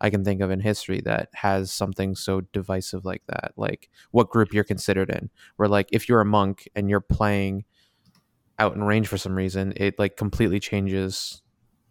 i 0.01 0.11
can 0.11 0.25
think 0.25 0.41
of 0.41 0.51
in 0.51 0.61
history 0.61 1.01
that 1.01 1.29
has 1.35 1.73
something 1.73 2.15
so 2.15 2.41
divisive 2.53 3.05
like 3.05 3.23
that 3.29 3.53
like 3.57 3.89
what 4.11 4.31
group 4.31 4.53
you're 4.53 4.65
considered 4.65 5.11
in 5.11 5.31
where 5.57 5.69
like 5.69 5.89
if 5.93 6.09
you're 6.09 6.21
a 6.21 6.25
monk 6.25 6.69
and 6.75 6.91
you're 6.91 7.01
playing 7.01 7.65
out 8.59 8.75
in 8.75 8.83
range 8.85 9.09
for 9.09 9.19
some 9.19 9.35
reason 9.35 9.73
it 9.77 9.99
like 9.99 10.17
completely 10.17 10.59
changes 10.61 11.43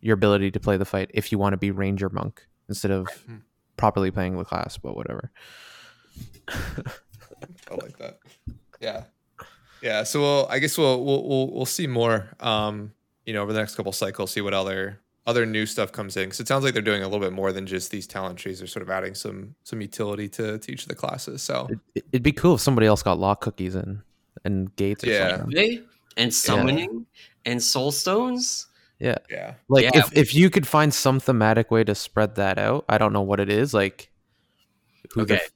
your 0.01 0.13
ability 0.13 0.51
to 0.51 0.59
play 0.59 0.77
the 0.77 0.85
fight 0.85 1.09
if 1.13 1.31
you 1.31 1.37
want 1.37 1.53
to 1.53 1.57
be 1.57 1.71
ranger 1.71 2.09
monk 2.09 2.47
instead 2.69 2.91
of 2.91 3.07
Hmm. 3.25 3.37
properly 3.77 4.11
playing 4.11 4.37
the 4.37 4.45
class 4.45 4.77
but 4.77 4.95
whatever 4.95 5.31
I 6.47 7.75
like 7.75 7.97
that. 7.97 8.19
Yeah, 8.79 9.03
yeah. 9.81 10.03
So 10.03 10.21
we'll, 10.21 10.47
I 10.49 10.59
guess 10.59 10.77
we'll 10.77 11.03
we'll 11.03 11.27
we'll, 11.27 11.51
we'll 11.51 11.65
see 11.65 11.87
more. 11.87 12.29
Um, 12.39 12.93
you 13.25 13.33
know, 13.33 13.41
over 13.41 13.51
the 13.51 13.59
next 13.59 13.75
couple 13.75 13.91
cycles, 13.91 14.31
see 14.31 14.41
what 14.41 14.53
other 14.53 14.99
other 15.27 15.45
new 15.45 15.65
stuff 15.65 15.91
comes 15.91 16.17
in. 16.17 16.25
Because 16.25 16.39
it 16.39 16.47
sounds 16.47 16.63
like 16.63 16.73
they're 16.73 16.81
doing 16.83 17.01
a 17.01 17.05
little 17.07 17.19
bit 17.19 17.33
more 17.33 17.51
than 17.51 17.65
just 17.65 17.91
these 17.91 18.05
talent 18.07 18.37
trees. 18.37 18.59
They're 18.59 18.67
sort 18.67 18.83
of 18.83 18.89
adding 18.89 19.15
some 19.15 19.55
some 19.63 19.81
utility 19.81 20.29
to, 20.29 20.57
to 20.59 20.71
each 20.71 20.83
of 20.83 20.89
the 20.89 20.95
classes. 20.95 21.41
So 21.41 21.67
it, 21.95 22.05
it'd 22.11 22.23
be 22.23 22.31
cool 22.31 22.55
if 22.55 22.61
somebody 22.61 22.87
else 22.87 23.01
got 23.03 23.17
lock 23.19 23.41
cookies 23.41 23.75
and 23.75 24.01
and 24.43 24.75
gates 24.75 25.03
or 25.03 25.07
Yeah. 25.09 25.37
something 25.37 25.55
They 25.55 25.81
and 26.17 26.33
summoning 26.33 27.05
and 27.45 27.61
soul 27.61 27.91
stones. 27.91 28.67
yeah 28.99 29.17
yeah, 29.29 29.55
like 29.67 29.83
Yeah. 29.83 29.91
if, 29.99 30.15
if 30.17 30.35
you 30.35 30.49
could 30.49 30.65
find 30.67 30.93
some 30.93 31.19
thematic 31.19 31.69
way 31.71 31.83
to 31.83 31.93
spread 31.95 32.35
that 32.35 32.57
out 32.57 32.85
i 32.87 32.97
don't 32.97 33.11
know 33.11 33.21
what 33.21 33.39
it 33.41 33.49
is 33.49 33.73
like 33.73 34.09
who 35.13 35.21
Okay, 35.23 35.35
f- 35.35 35.51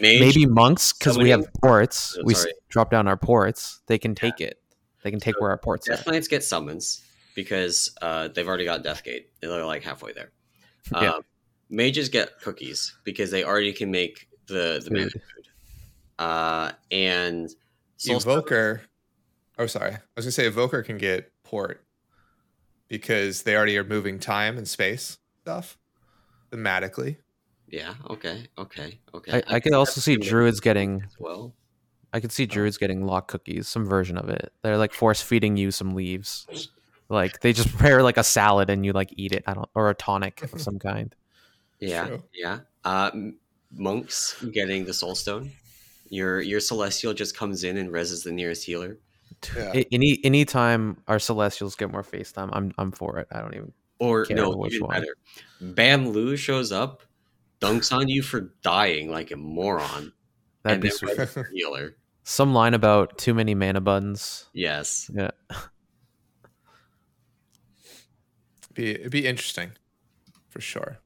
Mage, 0.00 0.20
maybe 0.20 0.46
monks 0.46 0.92
because 0.92 1.18
we 1.18 1.30
have 1.30 1.46
ports 1.60 2.16
Oh, 2.18 2.22
we 2.24 2.34
drop 2.68 2.90
down 2.92 3.08
our 3.08 3.16
ports 3.16 3.80
they 3.88 3.98
can 3.98 4.14
take 4.14 4.40
it 4.40 4.60
they 5.02 5.10
can 5.10 5.18
take 5.20 5.34
So 5.34 5.40
where 5.40 5.50
our 5.50 5.58
ports 5.58 5.88
are 5.88 5.96
Death 5.96 6.06
Knights 6.06 6.28
get 6.28 6.44
summons 6.44 7.02
because 7.34 7.94
uh, 8.00 8.28
they've 8.28 8.46
already 8.46 8.64
got 8.64 8.82
Deathgate. 8.82 9.26
They're 9.40 9.64
like 9.64 9.82
halfway 9.82 10.12
there. 10.12 10.30
Yeah. 10.92 11.12
Um, 11.12 11.22
mages 11.70 12.10
get 12.10 12.38
cookies 12.40 12.94
because 13.04 13.30
they 13.30 13.42
already 13.42 13.72
can 13.72 13.90
make 13.90 14.28
the 14.46 14.82
the 14.84 14.90
mana 14.90 15.10
Food. 15.10 15.22
food. 15.34 15.48
Uh, 16.18 16.72
and 16.90 17.50
soul 17.96 18.18
evoker. 18.18 18.82
Oh, 19.58 19.66
sorry. 19.66 19.92
I 19.92 20.00
was 20.16 20.26
gonna 20.26 20.32
say 20.32 20.46
evoker 20.46 20.82
can 20.82 20.98
get 20.98 21.32
port 21.42 21.82
because 22.88 23.42
they 23.44 23.56
already 23.56 23.78
are 23.78 23.84
moving 23.84 24.18
time 24.18 24.58
and 24.58 24.68
space 24.68 25.16
stuff 25.40 25.78
thematically. 26.52 27.16
Yeah. 27.66 27.94
Okay. 28.10 28.46
Okay. 28.58 28.98
Okay. 29.14 29.42
I, 29.48 29.56
I 29.56 29.60
could 29.60 29.72
also 29.72 30.00
see 30.00 30.16
druids 30.16 30.60
getting 30.60 31.04
well. 31.18 31.54
I 32.12 32.20
could 32.20 32.30
see 32.30 32.46
druids 32.46 32.78
getting 32.78 33.04
lock 33.06 33.26
cookies, 33.26 33.66
some 33.66 33.86
version 33.86 34.16
of 34.16 34.28
it. 34.28 34.52
They're 34.62 34.78
like 34.78 34.92
force 34.92 35.20
feeding 35.20 35.56
you 35.56 35.70
some 35.70 35.94
leaves. 35.94 36.46
Like 37.08 37.40
they 37.40 37.52
just 37.52 37.68
prepare 37.76 38.02
like 38.02 38.16
a 38.16 38.24
salad 38.24 38.70
and 38.70 38.84
you 38.84 38.92
like 38.92 39.10
eat 39.16 39.32
it. 39.32 39.44
I 39.46 39.54
don't 39.54 39.68
or 39.74 39.90
a 39.90 39.94
tonic 39.94 40.42
of 40.52 40.60
some 40.60 40.78
kind. 40.78 41.14
Yeah, 41.80 42.06
True. 42.06 42.22
yeah. 42.34 42.58
Uh, 42.84 43.10
monks 43.72 44.42
getting 44.52 44.84
the 44.84 44.94
soul 44.94 45.14
stone. 45.14 45.50
Your 46.08 46.40
your 46.40 46.60
celestial 46.60 47.12
just 47.14 47.36
comes 47.36 47.64
in 47.64 47.76
and 47.76 47.90
reses 47.90 48.24
the 48.24 48.32
nearest 48.32 48.64
healer. 48.64 48.98
Yeah. 49.56 49.72
A- 49.74 49.86
Any 49.92 50.18
anytime 50.24 50.98
our 51.08 51.18
celestials 51.18 51.74
get 51.74 51.90
more 51.90 52.02
face 52.02 52.32
time, 52.32 52.50
I'm 52.52 52.72
I'm 52.78 52.92
for 52.92 53.18
it. 53.18 53.28
I 53.32 53.40
don't 53.40 53.54
even 53.54 53.72
Or 53.98 54.24
Care 54.24 54.36
no, 54.36 54.50
which 54.50 54.74
even 54.74 54.86
one. 54.86 55.00
better. 55.00 55.16
Bam 55.60 56.08
Lu 56.10 56.36
shows 56.36 56.72
up, 56.72 57.02
dunks 57.60 57.92
on 57.92 58.08
you 58.08 58.22
for 58.22 58.52
dying 58.62 59.10
like 59.10 59.30
a 59.30 59.36
moron, 59.36 60.12
that'd 60.62 60.76
and 60.76 60.82
be 60.82 60.88
then 60.88 60.96
sweet. 60.96 61.18
reses 61.18 61.44
healer. 61.52 61.96
Some 62.22 62.54
line 62.54 62.72
about 62.74 63.18
too 63.18 63.34
many 63.34 63.54
mana 63.54 63.80
buttons. 63.82 64.46
Yes. 64.54 65.10
Yeah. 65.12 65.30
be 68.74 68.90
it'd 68.90 69.10
be 69.12 69.26
interesting 69.26 69.72
for 70.50 70.60
sure. 70.60 70.98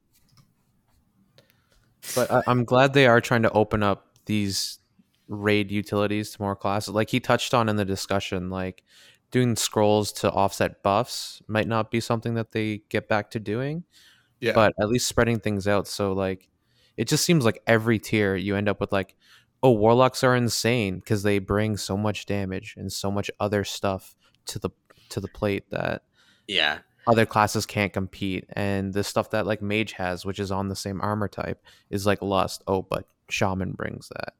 But 2.15 2.31
I, 2.31 2.43
I'm 2.47 2.63
glad 2.63 2.93
they 2.93 3.07
are 3.07 3.21
trying 3.21 3.43
to 3.43 3.51
open 3.51 3.83
up 3.83 4.07
these 4.25 4.79
raid 5.27 5.71
utilities 5.71 6.31
to 6.31 6.41
more 6.41 6.55
classes. 6.55 6.93
Like 6.93 7.09
he 7.09 7.19
touched 7.19 7.53
on 7.53 7.69
in 7.69 7.75
the 7.75 7.85
discussion, 7.85 8.49
like 8.49 8.83
doing 9.31 9.55
scrolls 9.55 10.11
to 10.11 10.31
offset 10.31 10.81
buffs 10.81 11.41
might 11.47 11.67
not 11.67 11.91
be 11.91 11.99
something 11.99 12.33
that 12.35 12.51
they 12.51 12.81
get 12.89 13.07
back 13.07 13.29
to 13.31 13.39
doing, 13.39 13.83
Yeah. 14.39 14.53
but 14.53 14.73
at 14.81 14.89
least 14.89 15.07
spreading 15.07 15.39
things 15.39 15.67
out. 15.67 15.87
So 15.87 16.13
like, 16.13 16.49
it 16.97 17.07
just 17.07 17.23
seems 17.25 17.45
like 17.45 17.61
every 17.67 17.99
tier 17.99 18.35
you 18.35 18.55
end 18.55 18.67
up 18.67 18.79
with 18.81 18.91
like, 18.91 19.15
oh, 19.61 19.71
warlocks 19.71 20.23
are 20.23 20.35
insane 20.35 20.99
because 20.99 21.21
they 21.23 21.37
bring 21.39 21.77
so 21.77 21.95
much 21.95 22.25
damage 22.25 22.73
and 22.77 22.91
so 22.91 23.11
much 23.11 23.29
other 23.39 23.63
stuff 23.63 24.15
to 24.47 24.57
the 24.57 24.69
to 25.09 25.19
the 25.19 25.27
plate 25.27 25.69
that 25.69 26.03
Yeah. 26.47 26.79
Other 27.09 27.25
classes 27.25 27.65
can't 27.65 27.91
compete 27.93 28.45
and 28.53 28.93
the 28.93 29.03
stuff 29.03 29.31
that 29.31 29.45
like 29.47 29.61
mage 29.61 29.93
has 29.93 30.25
which 30.25 30.39
is 30.39 30.51
on 30.51 30.67
the 30.67 30.75
same 30.75 31.01
armor 31.01 31.27
type 31.27 31.61
is 31.89 32.05
like 32.05 32.21
lust 32.21 32.63
oh 32.67 32.81
but 32.83 33.05
shaman 33.29 33.71
brings 33.71 34.09
that 34.09 34.33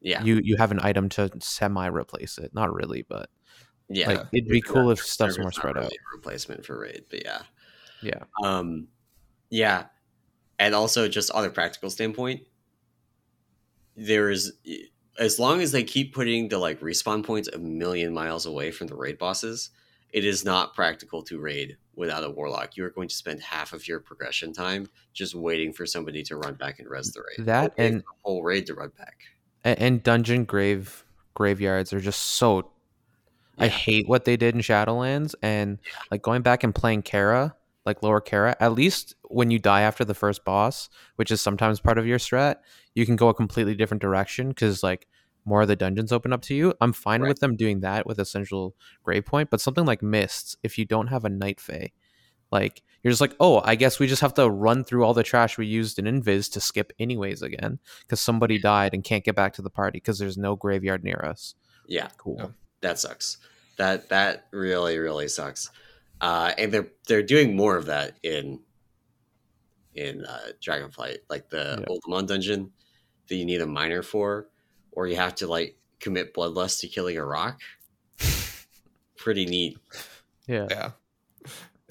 Yeah. 0.00 0.22
you 0.22 0.40
you 0.44 0.56
have 0.56 0.70
an 0.70 0.80
item 0.82 1.08
to 1.10 1.30
semi 1.40 1.86
replace 1.86 2.38
it 2.38 2.54
not 2.54 2.72
really 2.72 3.02
but 3.08 3.28
yeah. 3.88 4.08
like 4.08 4.26
it'd 4.32 4.48
be 4.48 4.60
cool 4.60 4.84
not- 4.84 4.92
if 4.92 5.00
stuff's 5.00 5.38
more 5.38 5.52
spread 5.52 5.74
really 5.74 5.86
out 5.86 5.92
replacement 6.14 6.64
for 6.64 6.78
raid, 6.78 7.04
but 7.10 7.22
yeah. 7.24 7.42
yeah 8.02 8.22
Um, 8.42 8.88
yeah, 9.50 9.86
and 10.58 10.74
also 10.74 11.08
just 11.08 11.30
on 11.32 11.44
a 11.44 11.50
practical 11.50 11.90
standpoint, 11.90 12.40
there 13.96 14.30
is 14.30 14.52
as 15.18 15.38
long 15.38 15.60
as 15.60 15.72
they 15.72 15.82
keep 15.84 16.14
putting 16.14 16.48
the 16.48 16.56
like 16.58 16.80
respawn 16.80 17.22
points 17.22 17.48
a 17.48 17.58
million 17.58 18.14
miles 18.14 18.46
away 18.46 18.70
from 18.70 18.86
the 18.86 18.94
raid 18.94 19.18
bosses, 19.18 19.70
it 20.12 20.24
is 20.24 20.44
not 20.44 20.74
practical 20.74 21.22
to 21.24 21.38
raid 21.40 21.76
without 21.94 22.24
a 22.24 22.30
warlock. 22.30 22.76
You 22.76 22.84
are 22.84 22.90
going 22.90 23.08
to 23.08 23.14
spend 23.14 23.40
half 23.40 23.72
of 23.72 23.86
your 23.88 24.00
progression 24.00 24.52
time 24.52 24.88
just 25.12 25.34
waiting 25.34 25.72
for 25.72 25.86
somebody 25.86 26.22
to 26.24 26.36
run 26.36 26.54
back 26.54 26.78
and 26.78 26.88
res 26.88 27.12
the 27.12 27.20
raid. 27.20 27.46
That 27.46 27.72
and- 27.76 28.00
the 28.00 28.04
whole 28.22 28.42
raid 28.42 28.66
to 28.66 28.74
run 28.74 28.92
back. 28.96 29.16
and, 29.64 29.78
and 29.78 30.02
dungeon 30.02 30.44
grave 30.44 31.04
graveyards 31.34 31.92
are 31.92 32.00
just 32.00 32.20
so 32.20 32.70
I 33.58 33.68
hate 33.68 34.08
what 34.08 34.24
they 34.24 34.36
did 34.36 34.54
in 34.54 34.60
Shadowlands 34.60 35.34
and 35.42 35.78
like 36.10 36.22
going 36.22 36.42
back 36.42 36.64
and 36.64 36.74
playing 36.74 37.02
Kara, 37.02 37.54
like 37.84 38.02
lower 38.02 38.20
Kara, 38.20 38.56
at 38.58 38.72
least 38.72 39.14
when 39.28 39.50
you 39.50 39.58
die 39.58 39.82
after 39.82 40.04
the 40.04 40.14
first 40.14 40.44
boss, 40.44 40.88
which 41.16 41.30
is 41.30 41.40
sometimes 41.40 41.78
part 41.78 41.98
of 41.98 42.06
your 42.06 42.18
strat, 42.18 42.56
you 42.94 43.06
can 43.06 43.14
go 43.14 43.28
a 43.28 43.34
completely 43.34 43.74
different 43.74 44.00
direction 44.00 44.48
because 44.48 44.82
like 44.82 45.06
more 45.44 45.62
of 45.62 45.68
the 45.68 45.76
dungeons 45.76 46.12
open 46.12 46.32
up 46.32 46.42
to 46.42 46.54
you. 46.54 46.74
I'm 46.80 46.92
fine 46.92 47.22
Right. 47.22 47.28
with 47.28 47.40
them 47.40 47.56
doing 47.56 47.80
that 47.80 48.06
with 48.06 48.18
Essential 48.18 48.76
Grave 49.02 49.24
Point, 49.26 49.50
but 49.50 49.60
something 49.60 49.84
like 49.84 50.02
Mists, 50.02 50.56
if 50.62 50.78
you 50.78 50.84
don't 50.84 51.08
have 51.08 51.24
a 51.24 51.28
Night 51.28 51.60
Fae, 51.60 51.90
like 52.50 52.82
you're 53.02 53.10
just 53.10 53.20
like, 53.20 53.34
oh, 53.40 53.60
I 53.64 53.74
guess 53.74 53.98
we 53.98 54.06
just 54.06 54.22
have 54.22 54.34
to 54.34 54.48
run 54.48 54.84
through 54.84 55.04
all 55.04 55.14
the 55.14 55.22
trash 55.24 55.58
we 55.58 55.66
used 55.66 55.98
in 55.98 56.04
Invis 56.04 56.52
to 56.52 56.60
skip 56.60 56.92
anyways 57.00 57.42
again 57.42 57.78
because 58.02 58.20
somebody 58.20 58.58
died 58.58 58.94
and 58.94 59.02
can't 59.02 59.24
get 59.24 59.34
back 59.34 59.54
to 59.54 59.62
the 59.62 59.70
party 59.70 59.96
because 59.98 60.18
there's 60.18 60.38
no 60.38 60.54
graveyard 60.54 61.02
near 61.02 61.24
us. 61.24 61.54
Yeah, 61.88 62.08
Cool. 62.18 62.54
That 62.80 62.98
sucks. 62.98 63.38
That 63.78 64.08
that 64.10 64.46
really 64.52 64.98
really 64.98 65.28
sucks. 65.28 65.70
Uh, 66.20 66.52
and 66.58 66.70
they're 66.72 66.88
they're 67.08 67.22
doing 67.22 67.56
more 67.56 67.76
of 67.76 67.86
that 67.86 68.16
in 68.22 68.60
in 69.94 70.24
uh, 70.24 70.48
Dragonflight, 70.60 71.18
like 71.28 71.48
the 71.50 71.78
Yeah. 71.80 71.86
Oldemon 71.86 72.26
dungeon 72.26 72.72
that 73.28 73.34
you 73.36 73.44
need 73.44 73.60
a 73.60 73.66
miner 73.66 74.02
for, 74.02 74.48
or 74.92 75.06
you 75.06 75.16
have 75.16 75.34
to 75.36 75.46
like 75.46 75.76
commit 76.00 76.34
bloodlust 76.34 76.80
to 76.80 76.88
killing 76.88 77.16
a 77.16 77.24
rock. 77.24 77.60
Pretty 79.16 79.46
neat. 79.46 79.78
Yeah. 80.46 80.66
yeah 80.70 80.90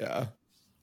yeah 0.02 0.26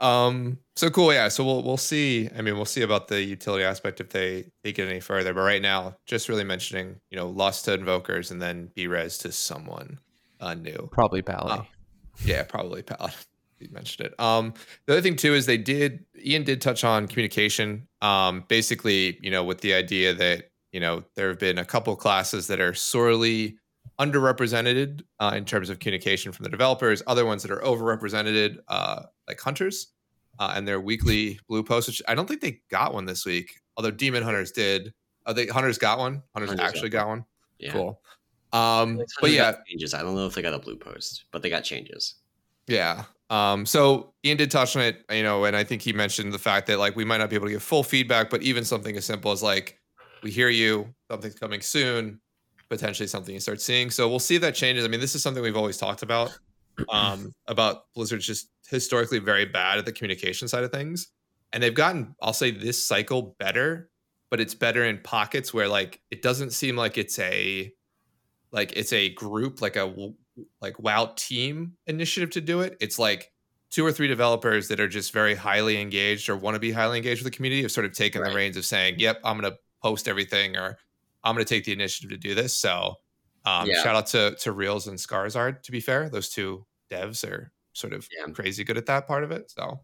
um 0.01 0.59
so 0.77 0.89
cool 0.91 1.13
yeah 1.13 1.27
so 1.29 1.45
we'll 1.45 1.63
we'll 1.63 1.77
see 1.77 2.31
i 2.37 2.41
mean 2.41 2.55
we'll 2.55 2.65
see 2.65 2.83
about 2.83 3.09
the 3.09 3.21
utility 3.21 3.65
aspect 3.65 4.01
if 4.01 4.11
they 4.11 4.45
take 4.63 4.79
it 4.79 4.89
any 4.89 5.01
further 5.01 5.35
but 5.35 5.41
right 5.41 5.61
now 5.61 5.97
just 6.07 6.29
really 6.29 6.45
mentioning 6.45 7.01
you 7.11 7.17
know 7.17 7.29
lost 7.29 7.65
to 7.65 7.77
Evokers 7.77 8.31
and 8.31 8.41
then 8.41 8.71
be 8.75 8.87
res 8.87 9.19
to 9.19 9.33
someone 9.33 9.99
uh 10.41 10.55
new 10.55 10.89
Probably 10.93 11.21
Pally. 11.21 11.53
Oh. 11.53 11.67
yeah 12.25 12.45
probably 12.45 12.83
paladin 12.83 13.17
you 13.59 13.69
mentioned 13.73 14.07
it 14.07 14.21
um 14.21 14.55
the 14.87 14.93
other 14.93 15.03
thing 15.03 15.17
too 15.17 15.35
is 15.35 15.47
they 15.47 15.59
did 15.59 16.05
ian 16.25 16.45
did 16.45 16.61
touch 16.61 16.85
on 16.85 17.09
communication 17.09 17.89
um 18.01 18.45
basically 18.47 19.19
you 19.21 19.33
know 19.33 19.43
with 19.43 19.61
the 19.63 19.75
idea 19.75 20.15
that 20.15 20.51
you 20.73 20.81
know 20.81 21.03
there 21.15 21.29
have 21.29 21.39
been 21.39 21.59
a 21.59 21.65
couple 21.65 21.95
classes 21.97 22.47
that 22.47 22.61
are 22.61 22.75
sorely 22.75 23.57
underrepresented 23.99 25.03
uh, 25.19 25.33
in 25.35 25.45
terms 25.45 25.71
of 25.71 25.79
communication 25.79 26.31
from 26.33 26.45
the 26.45 26.51
developers 26.51 27.03
other 27.07 27.25
ones 27.25 27.43
that 27.43 27.51
are 27.51 27.61
overrepresented 27.61 28.59
uh 28.69 29.03
like 29.27 29.41
hunters 29.41 29.89
uh, 30.39 30.53
and 30.55 30.69
their 30.69 30.81
weekly 30.81 31.39
blue 31.49 31.63
post 31.63 31.89
which 31.89 32.03
i 32.07 32.15
don't 32.15 32.27
think 32.27 32.41
they 32.41 32.61
got 32.71 32.95
one 32.95 33.07
this 33.07 33.25
week 33.25 33.61
although 33.77 33.91
demon 33.91 34.23
hunters 34.23 34.53
did 34.53 34.93
oh 35.27 35.33
they 35.33 35.47
hunters 35.47 35.79
got 35.79 35.99
one 35.99 36.23
hunters, 36.35 36.51
Hunters 36.51 36.67
actually 36.67 36.91
got 36.91 37.09
one 37.09 37.25
Yeah. 37.59 37.73
cool 37.73 38.01
um 38.53 39.01
but 39.21 39.31
yeah 39.31 39.57
changes. 39.69 39.95
I 39.95 40.03
don't 40.03 40.15
know 40.15 40.27
if 40.27 40.35
they 40.35 40.43
got 40.43 40.55
a 40.55 40.59
blue 40.59 40.77
post, 40.77 41.25
but 41.33 41.43
they 41.43 41.51
got 41.51 41.65
changes. 41.65 42.15
Yeah. 42.67 43.05
Um, 43.31 43.67
so 43.67 44.15
Ian 44.25 44.39
did 44.39 44.51
touch 44.51 44.77
on 44.77 44.83
it, 44.83 45.05
you 45.11 45.23
know, 45.23 45.45
and 45.45 45.55
I 45.57 45.65
think 45.65 45.83
he 45.83 45.93
mentioned 45.93 46.33
the 46.33 46.39
fact 46.39 46.67
that 46.69 46.79
like 46.79 46.97
we 46.97 47.05
might 47.05 47.19
not 47.19 47.29
be 47.29 47.37
able 47.37 47.47
to 47.47 47.53
give 47.53 47.63
full 47.63 47.83
feedback, 47.83 48.31
but 48.31 48.43
even 48.43 48.65
something 48.65 48.97
as 48.97 49.05
simple 49.05 49.33
as 49.33 49.43
like, 49.43 49.78
we 50.23 50.31
hear 50.31 50.49
you, 50.49 50.95
something's 51.11 51.35
coming 51.35 51.61
soon, 51.61 52.21
potentially 52.69 53.07
something 53.07 53.35
you 53.35 53.41
start 53.41 53.61
seeing. 53.61 53.91
So 53.91 54.09
we'll 54.09 54.19
see 54.19 54.37
if 54.37 54.43
that 54.43 54.55
changes. 54.55 54.85
I 54.85 54.89
mean, 54.89 55.01
this 55.01 55.15
is 55.15 55.23
something 55.23 55.43
we've 55.43 55.57
always 55.57 55.79
talked 55.79 56.03
about, 56.03 56.37
um, 56.89 57.33
about 57.47 57.85
Blizzard's 57.95 58.27
just 58.27 58.51
historically 58.69 59.19
very 59.19 59.45
bad 59.45 59.79
at 59.79 59.85
the 59.87 59.93
communication 59.93 60.49
side 60.49 60.65
of 60.65 60.73
things. 60.73 61.09
And 61.53 61.63
they've 61.63 61.75
gotten, 61.75 62.15
I'll 62.21 62.35
say 62.35 62.51
this 62.51 62.85
cycle 62.85 63.35
better, 63.39 63.89
but 64.31 64.41
it's 64.41 64.55
better 64.55 64.85
in 64.85 64.99
pockets 64.99 65.55
where 65.55 65.69
like 65.69 66.01
it 66.11 66.21
doesn't 66.21 66.51
seem 66.51 66.77
like 66.77 66.99
it's 66.99 67.19
a 67.19 67.73
like 68.53 68.73
it's 68.77 68.93
a 68.93 69.11
group 69.15 69.63
like 69.63 69.77
a 69.77 69.95
like 70.61 70.79
WoW 70.79 71.13
team 71.17 71.73
initiative 71.87 72.31
to 72.31 72.41
do 72.43 72.61
it. 72.61 72.77
It's 72.81 72.99
like 72.99 73.33
two 73.71 73.85
or 73.85 73.93
three 73.93 74.09
developers 74.09 74.69
that 74.69 74.81
are 74.81 74.89
just 74.89 75.13
very 75.13 75.35
highly 75.35 75.81
engaged 75.81 76.29
or 76.29 76.37
want 76.37 76.55
to 76.55 76.61
be 76.61 76.73
highly 76.73 76.99
engaged 76.99 77.23
with 77.23 77.33
the 77.33 77.37
community 77.37 77.63
have 77.63 77.73
sort 77.73 77.87
of 77.87 77.93
taken 77.93 78.21
Right. 78.23 78.31
the 78.31 78.37
reins 78.37 78.57
of 78.57 78.65
saying, 78.67 78.97
"Yep, 78.99 79.21
I'm 79.25 79.39
going 79.41 79.51
to 79.53 79.59
post 79.83 80.09
everything," 80.09 80.57
or 80.57 80.79
"I'm 81.25 81.35
going 81.35 81.45
to 81.45 81.49
take 81.55 81.65
the 81.65 81.73
initiative 81.73 82.11
to 82.11 82.17
do 82.17 82.35
this." 82.35 82.55
So, 82.55 82.97
um, 83.45 83.69
Yeah. 83.69 83.83
shout 83.83 83.97
out 83.97 84.07
to 84.09 84.37
to 84.41 84.53
Reels 84.53 84.87
and 84.87 84.99
Scarzard. 84.99 85.63
To 85.63 85.73
be 85.73 85.81
fair, 85.81 86.09
those 86.09 86.29
two 86.29 86.67
devs 86.91 87.29
are 87.29 87.53
sort 87.73 87.93
of 87.93 88.09
Yeah. 88.17 88.33
crazy 88.33 88.65
good 88.65 88.77
at 88.79 88.87
that 88.87 89.07
part 89.07 89.25
of 89.25 89.31
it. 89.31 89.51
So, 89.51 89.81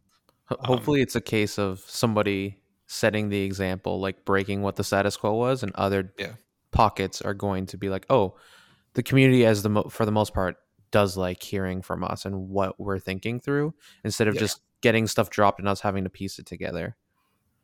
Um, 0.50 0.58
Hopefully, 0.64 1.00
it's 1.00 1.16
a 1.16 1.22
case 1.22 1.58
of 1.58 1.80
somebody 1.80 2.60
setting 2.86 3.30
the 3.30 3.40
example, 3.44 3.98
like 3.98 4.26
breaking 4.26 4.60
what 4.60 4.76
the 4.76 4.84
status 4.84 5.16
quo 5.16 5.32
was, 5.34 5.62
and 5.62 5.72
other 5.74 6.12
Yeah. 6.18 6.34
pockets 6.70 7.22
are 7.22 7.32
going 7.32 7.64
to 7.66 7.78
be 7.78 7.88
like, 7.88 8.04
"Oh, 8.10 8.36
the 8.92 9.02
community, 9.02 9.46
as 9.46 9.62
the 9.62 9.70
mo- 9.70 9.88
for 9.88 10.04
the 10.04 10.12
most 10.12 10.34
part, 10.34 10.56
does 10.90 11.16
like 11.16 11.42
hearing 11.42 11.80
from 11.80 12.04
us 12.04 12.26
and 12.26 12.50
what 12.50 12.78
we're 12.78 12.98
thinking 12.98 13.40
through, 13.40 13.74
instead 14.04 14.28
of 14.28 14.34
Yeah. 14.34 14.40
just 14.40 14.60
getting 14.82 15.06
stuff 15.06 15.30
dropped 15.30 15.60
and 15.60 15.66
us 15.68 15.80
having 15.80 16.04
to 16.04 16.10
piece 16.10 16.38
it 16.38 16.44
together." 16.44 16.94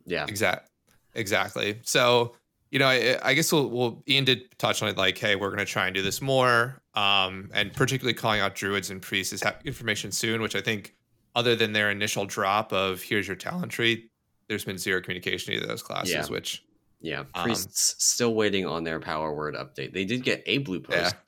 Yeah. 0.06 0.24
Exact, 0.26 0.69
exactly. 1.14 1.80
So, 1.82 2.34
you 2.70 2.78
know, 2.78 2.86
I, 2.86 3.18
I 3.22 3.34
guess 3.34 3.52
we'll, 3.52 3.68
we'll 3.68 4.02
Ian 4.08 4.24
did 4.24 4.56
touch 4.58 4.82
on 4.82 4.88
it, 4.88 4.96
like, 4.96 5.18
hey, 5.18 5.36
we're 5.36 5.48
going 5.48 5.58
to 5.58 5.64
try 5.64 5.86
and 5.86 5.94
do 5.94 6.02
this 6.02 6.20
more, 6.22 6.80
um, 6.94 7.50
and 7.52 7.72
particularly 7.72 8.14
calling 8.14 8.40
out 8.40 8.54
druids 8.54 8.90
and 8.90 9.02
priests 9.02 9.32
is 9.32 9.42
information 9.64 10.12
soon, 10.12 10.40
which 10.40 10.54
I 10.54 10.60
think, 10.60 10.94
other 11.34 11.54
than 11.54 11.72
their 11.72 11.90
initial 11.90 12.26
drop 12.26 12.72
of 12.72 13.00
here's 13.02 13.26
your 13.26 13.36
talent 13.36 13.70
tree, 13.70 14.10
there's 14.48 14.64
been 14.64 14.78
zero 14.78 15.00
communication 15.00 15.54
of 15.60 15.68
those 15.68 15.82
classes, 15.82 16.12
Yeah. 16.12 16.26
which 16.26 16.64
Yeah. 17.00 17.24
Um, 17.34 17.44
Priests 17.44 17.94
still 18.04 18.34
waiting 18.34 18.66
on 18.66 18.84
their 18.84 18.98
power 19.00 19.32
word 19.34 19.54
update. 19.54 19.92
They 19.92 20.04
did 20.04 20.24
get 20.24 20.42
a 20.46 20.58
blue 20.58 20.80
post. 20.80 21.14
Yeah. 21.14 21.20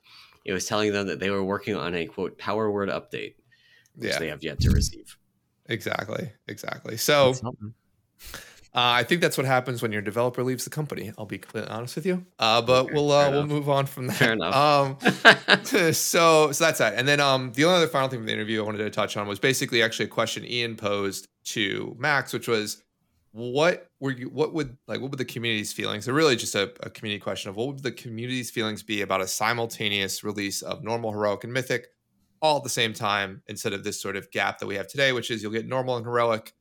It 0.44 0.52
was 0.52 0.66
telling 0.66 0.92
them 0.92 1.06
that 1.06 1.20
they 1.20 1.30
were 1.30 1.44
working 1.44 1.76
on 1.76 1.94
a 1.94 2.06
quote 2.06 2.36
power 2.36 2.68
word 2.70 2.88
update, 2.88 3.34
which 3.94 4.10
yeah, 4.10 4.18
they 4.18 4.28
have 4.28 4.42
yet 4.42 4.58
to 4.60 4.70
receive. 4.70 5.16
exactly, 5.66 6.30
exactly. 6.48 6.96
So. 6.96 7.34
Uh, 8.74 8.96
I 8.96 9.04
think 9.04 9.20
that's 9.20 9.36
what 9.36 9.46
happens 9.46 9.82
when 9.82 9.92
your 9.92 10.00
developer 10.00 10.42
leaves 10.42 10.64
the 10.64 10.70
company. 10.70 11.12
I'll 11.18 11.26
be 11.26 11.36
completely 11.36 11.70
honest 11.70 11.94
with 11.94 12.06
you. 12.06 12.24
Uh, 12.38 12.62
but 12.62 12.86
Okay, 12.86 12.94
we'll 12.94 13.12
uh, 13.12 13.30
we'll 13.30 13.46
move 13.46 13.68
on 13.68 13.84
from 13.84 14.06
that. 14.06 14.16
Fair 14.16 14.32
enough. 14.32 14.54
Um, 14.54 14.96
so 15.92 15.92
so 16.52 16.64
that's 16.64 16.78
that. 16.78 16.94
And 16.94 17.06
then 17.06 17.20
um 17.20 17.52
the 17.52 17.64
only 17.64 17.76
other 17.76 17.86
final 17.86 18.08
thing 18.08 18.20
from 18.20 18.26
the 18.26 18.32
interview 18.32 18.62
I 18.62 18.64
wanted 18.64 18.78
to 18.78 18.90
touch 18.90 19.16
on 19.18 19.28
was 19.28 19.38
basically 19.38 19.82
actually 19.82 20.06
a 20.06 20.08
question 20.08 20.46
Ian 20.46 20.76
posed 20.76 21.28
to 21.44 21.94
Max, 21.98 22.32
which 22.32 22.48
was 22.48 22.82
what 23.32 23.88
were 23.98 24.10
you 24.10 24.28
what 24.28 24.52
would 24.54 24.76
like 24.86 25.00
what 25.00 25.10
would 25.10 25.18
the 25.18 25.24
community's 25.24 25.72
feelings 25.72 26.04
So 26.04 26.12
really 26.12 26.36
just 26.36 26.54
a, 26.54 26.72
a 26.80 26.90
community 26.90 27.20
question 27.20 27.48
of 27.48 27.56
what 27.56 27.68
would 27.68 27.82
the 27.82 27.92
community's 27.92 28.50
feelings 28.50 28.82
be 28.82 29.00
about 29.00 29.22
a 29.22 29.26
simultaneous 29.26 30.22
release 30.22 30.60
of 30.62 30.84
normal 30.84 31.12
heroic 31.12 31.44
and 31.44 31.52
mythic 31.52 31.88
all 32.42 32.58
at 32.58 32.62
the 32.62 32.68
same 32.68 32.92
time 32.92 33.42
instead 33.46 33.72
of 33.72 33.84
this 33.84 34.00
sort 34.00 34.16
of 34.16 34.30
gap 34.30 34.58
that 34.58 34.66
we 34.66 34.74
have 34.74 34.86
today 34.86 35.12
which 35.12 35.30
is 35.30 35.42
you'll 35.42 35.50
get 35.50 35.66
normal 35.66 35.96
and 35.96 36.04
heroic 36.04 36.52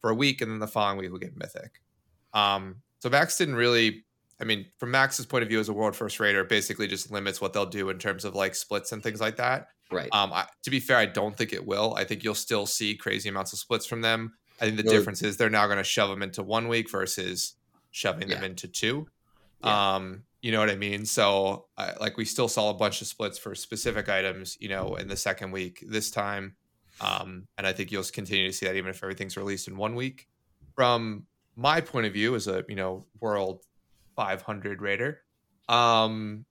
for 0.00 0.10
a 0.10 0.14
week 0.14 0.40
and 0.40 0.50
then 0.50 0.58
the 0.58 0.66
following 0.66 0.98
week 0.98 1.10
we'll 1.10 1.18
get 1.18 1.36
mythic 1.36 1.80
um 2.34 2.76
so 2.98 3.08
max 3.08 3.36
didn't 3.36 3.54
really 3.56 4.04
i 4.40 4.44
mean 4.44 4.66
from 4.78 4.90
max's 4.90 5.26
point 5.26 5.42
of 5.42 5.48
view 5.48 5.60
as 5.60 5.68
a 5.68 5.72
world 5.72 5.94
first 5.94 6.20
raider 6.20 6.44
basically 6.44 6.86
just 6.86 7.10
limits 7.10 7.40
what 7.40 7.52
they'll 7.52 7.66
do 7.66 7.90
in 7.90 7.98
terms 7.98 8.24
of 8.24 8.34
like 8.34 8.54
splits 8.54 8.92
and 8.92 9.02
things 9.02 9.20
like 9.20 9.36
that 9.36 9.68
right. 9.90 10.08
um, 10.12 10.32
I, 10.32 10.46
to 10.62 10.70
be 10.70 10.80
fair, 10.80 10.96
I 10.96 11.06
don't 11.06 11.36
think 11.36 11.52
it 11.52 11.66
will. 11.66 11.94
I 11.96 12.04
think 12.04 12.24
you'll 12.24 12.34
still 12.34 12.66
see 12.66 12.94
crazy 12.94 13.28
amounts 13.28 13.52
of 13.52 13.58
splits 13.58 13.86
from 13.86 14.00
them. 14.00 14.34
I 14.60 14.66
think 14.66 14.76
the 14.76 14.82
difference 14.82 15.22
is 15.22 15.36
they're 15.36 15.50
now 15.50 15.66
going 15.66 15.78
to 15.78 15.84
shove 15.84 16.10
them 16.10 16.22
into 16.22 16.42
one 16.42 16.68
week 16.68 16.90
versus 16.90 17.54
shoving 17.90 18.28
them 18.28 18.44
into 18.44 18.68
two. 18.68 19.08
Yeah. 19.64 19.94
Um, 19.94 20.24
you 20.42 20.52
know 20.52 20.60
what 20.60 20.70
I 20.70 20.76
mean? 20.76 21.06
So, 21.06 21.66
like, 21.98 22.18
we 22.18 22.26
still 22.26 22.48
saw 22.48 22.70
a 22.70 22.74
bunch 22.74 23.00
of 23.00 23.06
splits 23.06 23.38
for 23.38 23.54
specific 23.54 24.08
items, 24.08 24.58
you 24.60 24.68
know, 24.68 24.96
in 24.96 25.08
the 25.08 25.16
second 25.16 25.50
week 25.52 25.82
this 25.86 26.10
time. 26.10 26.56
Um, 27.00 27.46
and 27.56 27.66
I 27.66 27.72
think 27.72 27.90
you'll 27.90 28.04
continue 28.04 28.46
to 28.46 28.52
see 28.52 28.66
that 28.66 28.76
even 28.76 28.90
if 28.90 29.02
everything's 29.02 29.36
released 29.36 29.68
in 29.68 29.76
one 29.76 29.94
week. 29.94 30.28
From 30.74 31.26
my 31.56 31.80
point 31.80 32.06
of 32.06 32.12
view 32.12 32.34
as 32.34 32.46
a, 32.46 32.64
you 32.68 32.76
know, 32.76 33.06
world 33.20 33.64
500 34.16 34.80
raider, 34.80 35.20
um, 35.68 36.44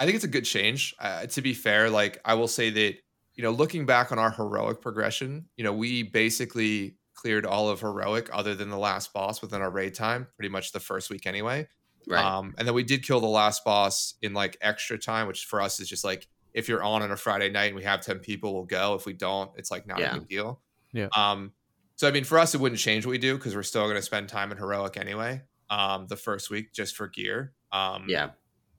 I 0.00 0.04
think 0.04 0.16
it's 0.16 0.24
a 0.24 0.28
good 0.28 0.44
change. 0.44 0.94
Uh, 0.98 1.26
to 1.26 1.42
be 1.42 1.54
fair, 1.54 1.90
like 1.90 2.20
I 2.24 2.34
will 2.34 2.48
say 2.48 2.70
that 2.70 2.96
you 3.34 3.42
know, 3.42 3.50
looking 3.50 3.86
back 3.86 4.12
on 4.12 4.18
our 4.18 4.30
heroic 4.30 4.80
progression, 4.80 5.46
you 5.56 5.64
know, 5.64 5.72
we 5.72 6.02
basically 6.02 6.96
cleared 7.14 7.46
all 7.46 7.68
of 7.68 7.80
heroic 7.80 8.28
other 8.32 8.54
than 8.54 8.68
the 8.68 8.78
last 8.78 9.12
boss 9.12 9.40
within 9.40 9.62
our 9.62 9.70
raid 9.70 9.94
time, 9.94 10.26
pretty 10.36 10.48
much 10.48 10.72
the 10.72 10.80
first 10.80 11.08
week 11.10 11.26
anyway. 11.26 11.66
right. 12.06 12.24
Um, 12.24 12.54
and 12.58 12.66
then 12.66 12.74
we 12.74 12.82
did 12.82 13.04
kill 13.04 13.20
the 13.20 13.26
last 13.26 13.64
boss 13.64 14.14
in 14.22 14.34
like 14.34 14.56
extra 14.60 14.98
time, 14.98 15.26
which 15.28 15.44
for 15.44 15.60
us 15.60 15.80
is 15.80 15.88
just 15.88 16.04
like 16.04 16.28
if 16.54 16.68
you're 16.68 16.82
on 16.82 17.02
on 17.02 17.10
a 17.10 17.16
Friday 17.16 17.50
night 17.50 17.66
and 17.66 17.76
we 17.76 17.84
have 17.84 18.00
10 18.00 18.18
people, 18.20 18.52
we'll 18.54 18.64
go. 18.64 18.94
If 18.94 19.06
we 19.06 19.12
don't, 19.12 19.50
it's 19.56 19.70
like 19.70 19.86
not 19.86 19.98
Yeah. 20.00 20.16
a 20.16 20.18
big 20.20 20.28
deal. 20.28 20.60
Yeah. 20.92 21.08
Um, 21.16 21.52
so 21.96 22.08
I 22.08 22.10
mean, 22.10 22.24
for 22.24 22.38
us, 22.38 22.54
it 22.54 22.60
wouldn't 22.60 22.80
change 22.80 23.06
what 23.06 23.10
we 23.12 23.18
do 23.18 23.36
because 23.36 23.54
we're 23.54 23.62
still 23.62 23.84
going 23.84 23.96
to 23.96 24.02
spend 24.02 24.28
time 24.28 24.50
in 24.52 24.58
heroic 24.58 24.96
anyway. 24.96 25.42
Um, 25.70 26.06
the 26.08 26.16
first 26.16 26.50
week 26.50 26.72
just 26.72 26.96
for 26.96 27.08
gear. 27.08 27.52
Um, 27.70 28.04
yeah. 28.08 28.30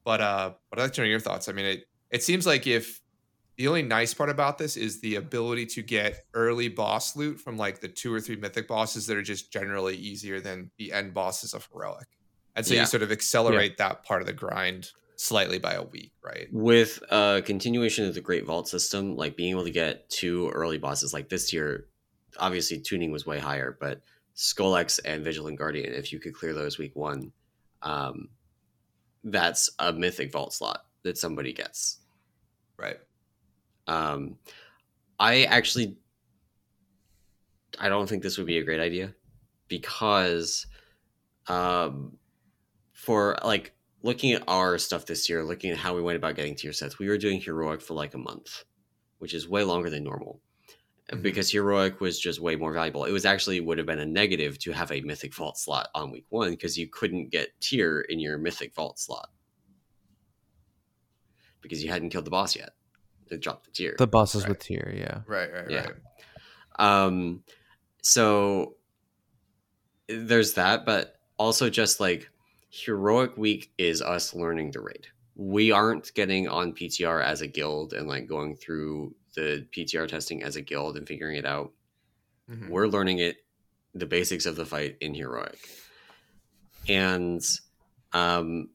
but 0.04 0.22
uh, 0.22 0.54
but 0.70 0.80
I'd 0.80 0.84
like 0.84 0.94
to 0.94 1.02
know 1.02 1.08
your 1.08 1.20
thoughts. 1.20 1.50
I 1.50 1.54
mean, 1.54 1.66
it 1.66 1.86
it 2.12 2.22
seems 2.22 2.46
like 2.46 2.68
if 2.68 3.02
the 3.58 3.68
only 3.68 3.82
nice 3.84 4.14
part 4.14 4.30
about 4.30 4.58
this 4.58 4.76
is 4.78 5.02
the 5.02 5.16
ability 5.16 5.66
to 5.68 5.82
get 5.82 6.26
early 6.34 6.68
boss 6.68 7.16
loot 7.16 7.40
from 7.40 7.56
like 7.58 7.80
the 7.82 7.88
two 7.88 8.14
or 8.14 8.20
three 8.22 8.36
mythic 8.36 8.68
bosses 8.68 9.08
that 9.08 9.18
are 9.18 9.22
just 9.24 9.52
generally 9.52 9.96
easier 9.96 10.40
than 10.42 10.70
the 10.78 10.92
end 10.92 11.14
bosses 11.14 11.54
of 11.54 11.68
heroic, 11.74 12.08
and 12.56 12.66
so 12.66 12.74
Yeah. 12.74 12.82
you 12.82 12.86
sort 12.88 13.02
of 13.04 13.12
accelerate 13.12 13.78
that 13.78 14.04
part 14.04 14.22
of 14.22 14.28
the 14.28 14.34
grind 14.34 14.92
slightly 15.16 15.60
by 15.60 15.74
a 15.74 15.84
week, 15.84 16.12
right? 16.24 16.48
With 16.52 17.02
a 17.10 17.42
continuation 17.46 18.08
of 18.08 18.14
the 18.14 18.22
Great 18.22 18.46
Vault 18.46 18.68
system, 18.68 19.16
like 19.16 19.36
being 19.36 19.52
able 19.52 19.64
to 19.64 19.72
get 19.72 20.10
two 20.10 20.50
early 20.50 20.78
bosses, 20.78 21.14
like 21.14 21.30
this 21.30 21.54
year, 21.54 21.88
obviously 22.38 22.80
tuning 22.80 23.12
was 23.12 23.26
way 23.26 23.40
higher, 23.40 23.78
but 23.80 24.02
Skolex 24.36 25.00
and 25.06 25.24
Vigilant 25.24 25.58
Guardian, 25.58 25.94
if 25.94 26.12
you 26.12 26.20
could 26.20 26.34
clear 26.34 26.54
those 26.54 26.78
week 26.78 26.96
one, 26.96 27.32
um, 27.82 28.30
that's 29.24 29.70
a 29.80 29.94
Mythic 29.94 30.32
Vault 30.32 30.54
slot 30.54 30.86
that 31.04 31.18
somebody 31.18 31.54
gets. 31.54 32.00
Right. 32.78 32.98
Um, 33.88 34.38
I 35.20 35.44
actually, 35.44 35.98
I 37.80 37.90
don't 37.90 38.08
think 38.08 38.24
this 38.24 38.38
would 38.38 38.48
be 38.48 38.58
a 38.58 38.64
great 38.64 38.80
idea 38.80 39.14
because, 39.68 40.66
um, 41.48 42.18
for 42.94 43.38
like 43.44 43.74
looking 44.04 44.34
at 44.34 44.44
our 44.48 44.78
stuff 44.78 45.06
this 45.06 45.28
year, 45.30 45.44
looking 45.44 45.72
at 45.72 45.78
how 45.78 45.96
we 45.96 46.02
went 46.02 46.18
about 46.18 46.36
getting 46.36 46.56
tier 46.56 46.74
sets, 46.74 47.00
we 47.00 47.08
were 47.08 47.18
doing 47.18 47.40
heroic 47.42 47.82
for 47.82 47.94
like 47.94 48.14
a 48.14 48.18
month, 48.18 48.64
which 49.20 49.34
is 49.34 49.48
way 49.48 49.64
longer 49.64 49.90
than 49.90 50.04
normal. 50.04 50.42
Mhm. 51.12 51.22
Because 51.22 51.50
heroic 51.52 52.00
was 52.02 52.20
just 52.20 52.40
way 52.40 52.56
more 52.56 52.74
valuable. 52.74 53.06
It 53.06 53.12
was 53.12 53.26
actually 53.26 53.60
would 53.62 53.78
have 53.78 53.88
been 53.88 54.00
a 54.00 54.06
negative 54.06 54.60
to 54.60 54.72
have 54.72 54.92
a 54.92 55.02
mythic 55.02 55.34
vault 55.34 55.58
slot 55.58 55.90
on 55.96 56.12
week 56.12 56.26
one 56.30 56.52
because 56.52 56.78
you 56.78 56.88
couldn't 56.88 57.30
get 57.30 57.50
tier 57.62 58.02
in 58.02 58.20
your 58.20 58.38
mythic 58.38 58.74
vault 58.76 59.00
slot 59.00 59.30
because 61.62 61.84
you 61.84 61.90
hadn't 61.90 62.10
killed 62.10 62.26
the 62.26 62.30
boss 62.32 62.56
yet. 62.56 62.72
It 63.32 63.42
dropped 63.42 63.66
the 63.66 63.72
tier. 63.72 63.96
The 63.98 64.08
bosses 64.08 64.44
Right. 64.44 64.50
with 64.50 64.60
tier, 64.60 64.94
yeah. 64.96 65.22
Right. 65.26 65.52
Right. 65.52 65.70
Yeah. 65.72 65.88
Right. 65.88 67.06
Um, 67.06 67.44
so 68.02 68.76
there's 70.08 70.54
that, 70.54 70.86
but 70.86 71.16
also 71.38 71.70
just 71.70 72.00
like 72.00 72.30
heroic 72.74 73.38
week 73.38 73.72
is 73.78 74.02
us 74.02 74.34
learning 74.34 74.72
the 74.72 74.82
raid. 74.82 75.06
We 75.36 75.72
aren't 75.72 76.12
getting 76.16 76.48
on 76.48 76.74
PTR 76.74 77.24
as 77.24 77.42
a 77.42 77.48
guild 77.48 77.94
and 77.94 78.08
like 78.08 78.26
going 78.26 78.56
through 78.56 79.14
the 79.36 79.68
PTR 79.72 80.08
testing 80.08 80.42
as 80.42 80.56
a 80.56 80.62
guild 80.62 80.98
and 80.98 81.08
figuring 81.08 81.38
it 81.38 81.46
out. 81.46 81.72
Mhm. 82.50 82.70
We're 82.70 82.88
learning 82.88 83.20
it, 83.20 83.38
the 83.94 84.08
basics 84.08 84.48
of 84.48 84.56
the 84.56 84.66
fight 84.66 84.98
in 85.02 85.14
heroic, 85.14 85.60
and 86.90 87.44
um, 88.12 88.70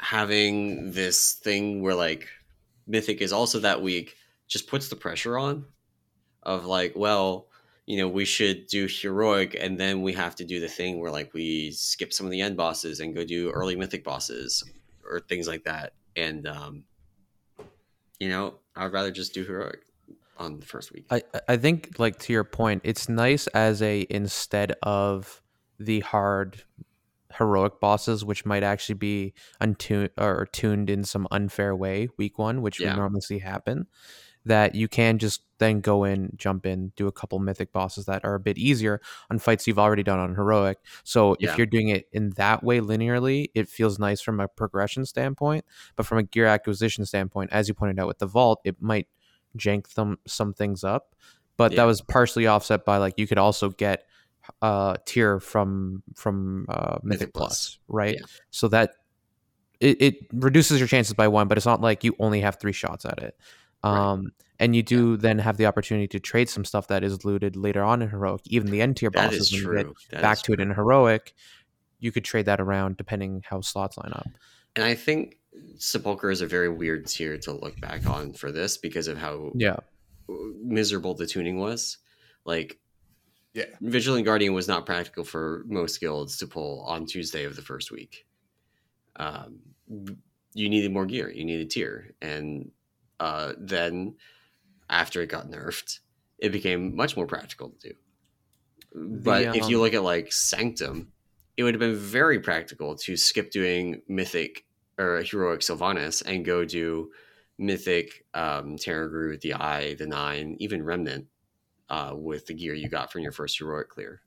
having 0.00 0.90
this 0.90 1.34
thing 1.34 1.82
where 1.82 1.94
like 1.94 2.28
mythic 2.88 3.20
is 3.20 3.32
also 3.32 3.60
that 3.60 3.80
week 3.80 4.16
just 4.48 4.66
puts 4.66 4.88
the 4.88 4.96
pressure 4.96 5.38
on 5.38 5.66
of 6.42 6.66
like, 6.66 6.94
well, 6.96 7.46
you 7.86 7.96
know, 7.96 8.08
we 8.08 8.24
should 8.24 8.66
do 8.68 8.86
heroic 8.88 9.56
and 9.58 9.78
then 9.78 10.02
we 10.02 10.12
have 10.12 10.36
to 10.36 10.44
do 10.44 10.60
the 10.60 10.68
thing 10.68 11.00
where 11.00 11.10
like 11.10 11.34
we 11.34 11.72
skip 11.72 12.12
some 12.12 12.26
of 12.26 12.32
the 12.32 12.40
end 12.40 12.56
bosses 12.56 13.00
and 13.00 13.14
go 13.14 13.24
do 13.24 13.50
early 13.50 13.74
mythic 13.76 14.04
bosses 14.04 14.62
or 15.04 15.20
things 15.20 15.48
like 15.48 15.64
that. 15.64 15.94
And 16.16 16.46
um 16.46 16.84
you 18.18 18.28
know, 18.28 18.58
I'd 18.76 18.92
rather 18.92 19.10
just 19.10 19.34
do 19.34 19.44
heroic 19.44 19.80
on 20.36 20.60
the 20.60 20.66
first 20.66 20.92
week. 20.92 21.06
I 21.10 21.22
I 21.48 21.56
think 21.56 21.98
like 21.98 22.18
to 22.20 22.32
your 22.32 22.44
point, 22.44 22.82
it's 22.84 23.08
nice 23.08 23.46
as 23.48 23.82
a 23.82 24.06
instead 24.08 24.72
of 24.82 25.42
the 25.78 26.00
hard 26.00 26.62
heroic 27.36 27.80
bosses, 27.80 28.24
which 28.24 28.44
might 28.44 28.62
actually 28.62 28.94
be 28.94 29.34
untuned 29.60 30.10
or 30.18 30.46
tuned 30.52 30.90
in 30.90 31.02
some 31.02 31.26
unfair 31.30 31.74
way 31.74 32.08
week 32.16 32.38
one, 32.38 32.62
which 32.62 32.78
Yeah. 32.78 32.92
we 32.92 32.96
normally 32.96 33.22
see 33.22 33.38
happen. 33.40 33.86
That 34.44 34.74
you 34.74 34.88
can 34.88 35.18
just 35.18 35.42
then 35.58 35.80
go 35.80 36.02
in, 36.02 36.32
jump 36.36 36.66
in, 36.66 36.92
do 36.96 37.06
a 37.06 37.12
couple 37.12 37.38
mythic 37.38 37.72
bosses 37.72 38.06
that 38.06 38.24
are 38.24 38.34
a 38.34 38.40
bit 38.40 38.58
easier 38.58 39.00
on 39.30 39.38
fights 39.38 39.66
you've 39.68 39.78
already 39.78 40.02
done 40.02 40.18
on 40.18 40.34
heroic. 40.34 40.78
So 41.04 41.36
Yeah. 41.38 41.52
if 41.52 41.58
you're 41.58 41.66
doing 41.68 41.88
it 41.88 42.08
in 42.12 42.30
that 42.30 42.64
way 42.64 42.80
linearly, 42.80 43.50
it 43.54 43.68
feels 43.68 44.00
nice 44.00 44.20
from 44.20 44.40
a 44.40 44.48
progression 44.48 45.06
standpoint. 45.06 45.64
But 45.94 46.06
from 46.06 46.18
a 46.18 46.24
gear 46.24 46.46
acquisition 46.46 47.06
standpoint, 47.06 47.52
as 47.52 47.68
you 47.68 47.74
pointed 47.74 48.00
out 48.00 48.08
with 48.08 48.18
the 48.18 48.26
vault, 48.26 48.60
it 48.64 48.82
might 48.82 49.06
jank 49.56 49.94
them 49.94 50.18
some 50.26 50.52
things 50.52 50.82
up. 50.82 51.14
But 51.56 51.72
Yeah. 51.72 51.76
that 51.76 51.84
was 51.84 52.00
partially 52.00 52.48
offset 52.48 52.84
by 52.84 52.96
like 52.96 53.14
you 53.16 53.28
could 53.28 53.38
also 53.38 53.70
get 53.70 54.06
uh 54.60 54.96
tier 55.06 55.38
from 55.38 56.02
from 56.16 56.66
uh 56.68 56.98
mythic, 57.04 57.04
Mythic 57.04 57.34
plus, 57.34 57.48
Plus. 57.48 57.78
right 57.86 58.14
Yeah. 58.18 58.26
so 58.50 58.66
that 58.66 58.94
it, 59.78 60.02
it 60.02 60.14
reduces 60.32 60.80
your 60.80 60.88
chances 60.88 61.14
by 61.14 61.28
one 61.28 61.46
but 61.46 61.56
it's 61.56 61.66
not 61.66 61.80
like 61.80 62.02
you 62.02 62.16
only 62.18 62.40
have 62.40 62.58
three 62.58 62.72
shots 62.72 63.04
at 63.04 63.20
it 63.22 63.36
Right. 63.84 64.12
um 64.12 64.32
and 64.58 64.76
you 64.76 64.82
do 64.82 65.16
then 65.16 65.38
have 65.40 65.56
the 65.56 65.66
opportunity 65.66 66.06
to 66.08 66.20
trade 66.20 66.48
some 66.48 66.64
stuff 66.64 66.86
that 66.88 67.02
is 67.02 67.24
looted 67.24 67.56
later 67.56 67.82
on 67.82 68.02
in 68.02 68.08
heroic 68.08 68.42
even 68.46 68.70
the 68.70 68.80
end 68.80 68.96
tier 68.96 69.10
bosses 69.10 69.52
is 69.52 69.66
when 69.66 69.78
you 69.78 69.94
get 70.10 70.22
back 70.22 70.36
is 70.38 70.42
to 70.42 70.52
it 70.52 70.60
in 70.60 70.70
heroic 70.70 71.34
you 71.98 72.12
could 72.12 72.24
trade 72.24 72.46
that 72.46 72.60
around 72.60 72.96
depending 72.96 73.42
how 73.48 73.60
slots 73.60 73.96
line 73.98 74.12
up 74.12 74.28
And 74.76 74.84
I 74.84 74.94
think 74.94 75.38
Sepulcher 75.76 76.30
is 76.30 76.40
a 76.40 76.46
very 76.46 76.68
weird 76.70 77.06
tier 77.06 77.36
to 77.38 77.52
look 77.52 77.78
back 77.80 78.06
on 78.06 78.32
for 78.32 78.50
this 78.50 78.78
because 78.78 79.06
of 79.08 79.18
how 79.18 79.52
yeah 79.54 79.76
miserable 80.62 81.14
the 81.14 81.26
tuning 81.26 81.58
was. 81.58 81.98
Like 82.44 82.78
Yeah. 83.54 83.66
Vigilant 83.80 84.24
Guardian 84.24 84.54
was 84.54 84.66
not 84.66 84.86
practical 84.86 85.24
for 85.24 85.64
most 85.66 86.00
guilds 86.00 86.38
to 86.38 86.46
pull 86.46 86.80
on 86.86 87.04
Tuesday 87.06 87.44
of 87.44 87.54
the 87.54 87.62
first 87.62 87.90
week. 87.90 88.24
Um, 89.16 89.58
you 90.54 90.68
needed 90.70 90.90
more 90.92 91.04
gear, 91.06 91.30
you 91.30 91.44
needed 91.44 91.68
tier, 91.70 92.14
and 92.22 92.70
uh, 93.22 93.52
then 93.56 94.16
after 94.90 95.22
it 95.22 95.28
got 95.28 95.48
nerfed, 95.48 96.00
it 96.38 96.50
became 96.50 96.96
much 96.96 97.16
more 97.16 97.26
practical 97.26 97.70
to 97.70 97.88
do. 97.90 97.94
But 98.94 99.54
if 99.54 99.68
you 99.68 99.76
um, 99.76 99.82
look 99.82 99.94
at 99.94 100.02
like 100.02 100.32
Sanctum, 100.32 101.12
it 101.56 101.62
would 101.62 101.72
have 101.72 101.80
been 101.80 101.94
very 101.94 102.40
practical 102.40 102.96
to 102.96 103.16
skip 103.16 103.52
doing 103.52 104.02
Mythic 104.08 104.64
or 104.98 105.22
Heroic 105.22 105.60
Sylvanas 105.60 106.22
and 106.26 106.44
go 106.44 106.64
do 106.64 107.12
Mythic 107.58 108.24
um, 108.34 108.76
Tarragrue, 108.76 109.40
the 109.40 109.54
Eye, 109.54 109.94
the 109.94 110.06
Nine, 110.06 110.56
even 110.58 110.82
Remnant 110.82 111.26
uh, 111.88 112.14
with 112.16 112.46
the 112.46 112.54
gear 112.54 112.74
you 112.74 112.88
got 112.88 113.12
from 113.12 113.22
your 113.22 113.32
first 113.32 113.56
heroic 113.56 113.88
clear. 113.88 114.20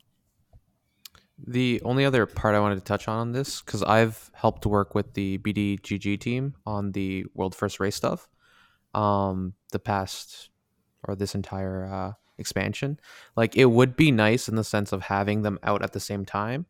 The 1.38 1.82
only 1.84 2.06
other 2.06 2.26
part 2.26 2.56
I 2.56 2.62
wanted 2.62 2.76
to 2.76 2.82
touch 2.86 3.10
on 3.10 3.18
on 3.18 3.32
this, 3.34 3.62
because 3.62 3.84
I've 3.84 4.32
helped 4.34 4.66
work 4.66 4.96
with 4.96 5.16
the 5.16 5.38
BDGG 5.39 6.18
team 6.22 6.56
on 6.66 6.93
the 6.93 7.26
World 7.34 7.54
First 7.54 7.82
Race 7.82 7.98
stuff, 7.98 8.30
um, 8.96 9.54
the 9.72 9.80
past 9.80 10.50
or 11.04 11.16
this 11.16 11.36
entire 11.36 11.86
uh, 11.86 12.14
expansion. 12.38 13.00
Like 13.36 13.56
it 13.56 13.66
would 13.66 13.96
be 13.96 14.12
nice 14.12 14.48
in 14.50 14.56
the 14.56 14.64
sense 14.64 14.91
of 14.91 15.04
having 15.04 15.41
them 15.43 15.60
out 15.64 15.84
at 15.84 15.93
the 15.93 16.00
same 16.00 16.26
time. 16.26 16.66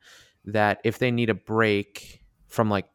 That 0.45 0.79
if 0.83 0.99
they 0.99 1.09
need 1.11 1.29
a 1.29 1.33
break 1.33 2.21
from 2.47 2.69
like 2.69 2.85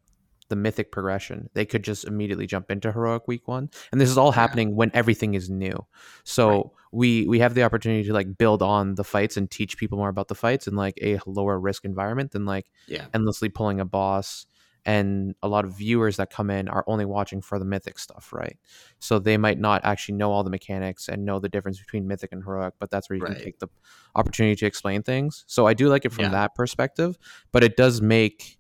the 0.49 0.57
mythic 0.57 0.93
progression, 0.93 1.49
they 1.55 1.65
could 1.65 1.83
just 1.83 2.05
immediately 2.05 2.47
jump 2.47 2.71
into 2.71 2.93
heroic 2.93 3.27
week 3.27 3.49
one. 3.49 3.71
And 3.93 4.01
this 4.01 4.09
is 4.11 4.19
all 4.19 4.31
Yeah. 4.33 4.37
happening 4.41 4.77
when 4.77 4.91
everything 4.95 5.35
is 5.35 5.49
new. 5.49 5.87
So 6.25 6.49
Right. 6.49 6.67
we 6.93 7.27
we 7.29 7.39
have 7.41 7.55
the 7.55 7.63
opportunity 7.63 8.07
to 8.07 8.13
like 8.13 8.37
build 8.37 8.63
on 8.63 8.95
the 8.97 9.05
fights 9.05 9.37
and 9.37 9.51
teach 9.51 9.77
people 9.79 9.99
more 9.99 10.09
about 10.09 10.29
the 10.29 10.35
fights 10.35 10.67
in 10.69 10.75
like 10.77 10.99
a 11.03 11.19
lower 11.27 11.59
risk 11.59 11.85
environment 11.85 12.33
than 12.33 12.45
like 12.45 12.67
Yeah. 12.87 13.07
endlessly 13.15 13.49
pulling 13.49 13.81
a 13.81 13.85
boss 13.85 14.47
and 14.85 15.35
a 15.43 15.49
lot 15.49 15.65
of 15.65 15.77
viewers 15.77 16.17
that 16.17 16.31
come 16.31 16.51
in 16.51 16.69
are 16.69 16.85
only 16.87 17.05
watching 17.05 17.41
for 17.43 17.59
the 17.59 17.65
mythic 17.65 17.99
stuff 17.99 18.33
right 18.33 18.59
so 18.99 19.19
they 19.19 19.37
might 19.37 19.59
not 19.59 19.81
actually 19.85 20.15
know 20.15 20.31
all 20.33 20.43
the 20.45 20.51
mechanics 20.51 21.09
and 21.09 21.25
know 21.25 21.39
the 21.39 21.49
difference 21.49 21.79
between 21.79 22.07
mythic 22.07 22.33
and 22.33 22.45
heroic 22.45 22.75
but 22.79 22.91
that's 22.91 23.09
where 23.11 23.17
you 23.17 23.23
Right. 23.25 23.35
can 23.37 23.45
take 23.45 23.59
the 23.59 23.69
opportunity 24.15 24.57
to 24.57 24.67
explain 24.67 25.03
things 25.03 25.45
so 25.47 25.67
i 25.67 25.75
do 25.75 25.89
like 25.89 26.05
it 26.05 26.13
from 26.13 26.25
Yeah. 26.27 26.31
that 26.31 26.55
perspective 26.55 27.19
but 27.53 27.63
it 27.65 27.77
does 27.77 28.01
make 28.01 28.59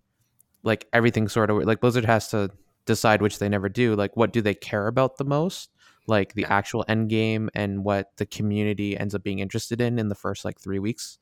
like 0.62 0.87
everything 0.93 1.29
sort 1.29 1.51
of 1.51 1.59
like 1.64 1.81
blizzard 1.81 2.05
has 2.05 2.29
to 2.29 2.51
decide 2.87 3.23
which 3.23 3.39
they 3.39 3.49
never 3.49 3.68
do 3.68 3.95
like 3.95 4.16
what 4.16 4.33
do 4.33 4.41
they 4.43 4.55
care 4.55 4.87
about 4.87 5.16
the 5.16 5.25
most 5.25 5.71
like 6.07 6.35
the 6.35 6.43
Yeah. 6.43 6.53
actual 6.55 6.85
end 6.89 7.09
game 7.09 7.51
and 7.55 7.85
what 7.85 8.16
the 8.16 8.27
community 8.27 8.97
ends 8.97 9.14
up 9.14 9.23
being 9.23 9.39
interested 9.39 9.81
in 9.81 9.99
in 9.99 10.09
the 10.09 10.14
first 10.14 10.45
like 10.45 10.61
three 10.61 10.79
weeks 10.79 11.18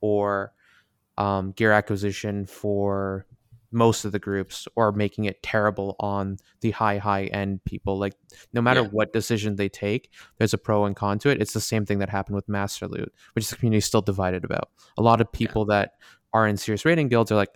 or 0.00 0.52
um, 1.18 1.52
gear 1.52 1.72
acquisition 1.72 2.46
for 2.46 3.26
most 3.72 4.04
of 4.04 4.12
the 4.12 4.18
groups 4.18 4.66
or 4.74 4.90
making 4.92 5.26
it 5.26 5.42
terrible 5.42 5.94
on 6.00 6.36
the 6.60 6.70
high 6.72 6.98
high 6.98 7.24
end 7.26 7.62
people. 7.64 7.98
Like 7.98 8.14
no 8.52 8.60
matter 8.60 8.80
Yeah. 8.82 8.88
what 8.88 9.12
decision 9.12 9.56
they 9.56 9.68
take 9.68 10.10
there's 10.38 10.52
a 10.54 10.58
pro 10.58 10.84
and 10.86 10.96
con 10.96 11.18
to 11.20 11.28
it. 11.30 11.40
It's 11.40 11.52
the 11.52 11.60
same 11.60 11.86
thing 11.86 11.98
that 12.00 12.08
happened 12.08 12.34
with 12.36 12.48
master 12.48 12.88
loot 12.88 13.12
which 13.34 13.48
the 13.48 13.56
community 13.56 13.78
is 13.78 13.84
still 13.84 14.02
divided 14.02 14.44
about. 14.44 14.70
A 14.98 15.02
lot 15.02 15.20
of 15.20 15.30
people 15.30 15.66
that 15.66 15.94
are 16.32 16.46
in 16.48 16.56
serious 16.56 16.84
rating 16.84 17.08
guilds 17.08 17.30
are 17.30 17.36
like 17.36 17.50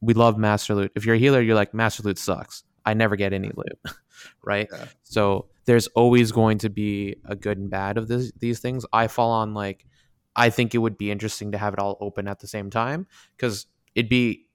we 0.00 0.14
love 0.14 0.38
master 0.38 0.74
loot. 0.74 0.92
If 0.94 1.04
you're 1.04 1.16
a 1.16 1.18
healer 1.18 1.40
you're 1.40 1.54
like 1.54 1.74
master 1.74 2.02
loot 2.02 2.18
sucks. 2.18 2.64
I 2.86 2.94
never 2.94 3.16
get 3.16 3.32
any 3.32 3.50
loot. 3.54 3.78
Right? 4.44 4.68
Yeah. 4.70 4.84
so 5.02 5.46
there's 5.64 5.86
always 5.88 6.30
going 6.32 6.58
to 6.58 6.68
be 6.68 7.16
a 7.24 7.34
good 7.34 7.56
and 7.56 7.70
bad 7.70 7.96
of 7.96 8.06
this, 8.08 8.32
these 8.38 8.58
things. 8.60 8.84
I 8.92 9.06
fall 9.08 9.30
on 9.30 9.54
like 9.54 9.86
i 10.36 10.48
think 10.48 10.74
it 10.74 10.78
would 10.78 10.96
be 10.96 11.10
interesting 11.10 11.50
to 11.52 11.58
have 11.58 11.72
it 11.72 11.80
all 11.80 11.96
open 12.00 12.28
at 12.28 12.38
the 12.38 12.46
same 12.46 12.70
time 12.70 13.06
because 13.36 13.66
it'd 13.96 14.08
be 14.08 14.46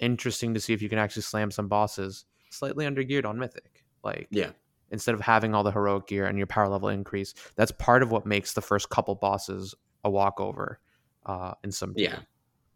interesting 0.00 0.54
to 0.54 0.60
see 0.60 0.72
if 0.72 0.82
you 0.82 0.88
can 0.88 0.98
actually 0.98 1.22
slam 1.22 1.50
some 1.50 1.68
bosses 1.68 2.24
slightly 2.50 2.86
under 2.86 3.02
geared 3.02 3.26
on 3.26 3.38
mythic 3.38 3.84
like 4.04 4.28
Yeah. 4.30 4.50
instead 4.90 5.14
of 5.14 5.20
having 5.20 5.54
all 5.54 5.62
the 5.64 5.70
heroic 5.72 6.06
gear 6.06 6.26
and 6.26 6.38
your 6.38 6.46
power 6.46 6.68
level 6.68 6.88
increase 6.88 7.34
that's 7.56 7.72
part 7.72 8.02
of 8.02 8.10
what 8.10 8.26
makes 8.26 8.52
the 8.54 8.60
first 8.62 8.88
couple 8.90 9.14
bosses 9.14 9.74
a 10.04 10.10
walkover 10.10 10.78
uh 11.26 11.54
in 11.64 11.72
some 11.72 11.92
Yeah. 11.96 12.20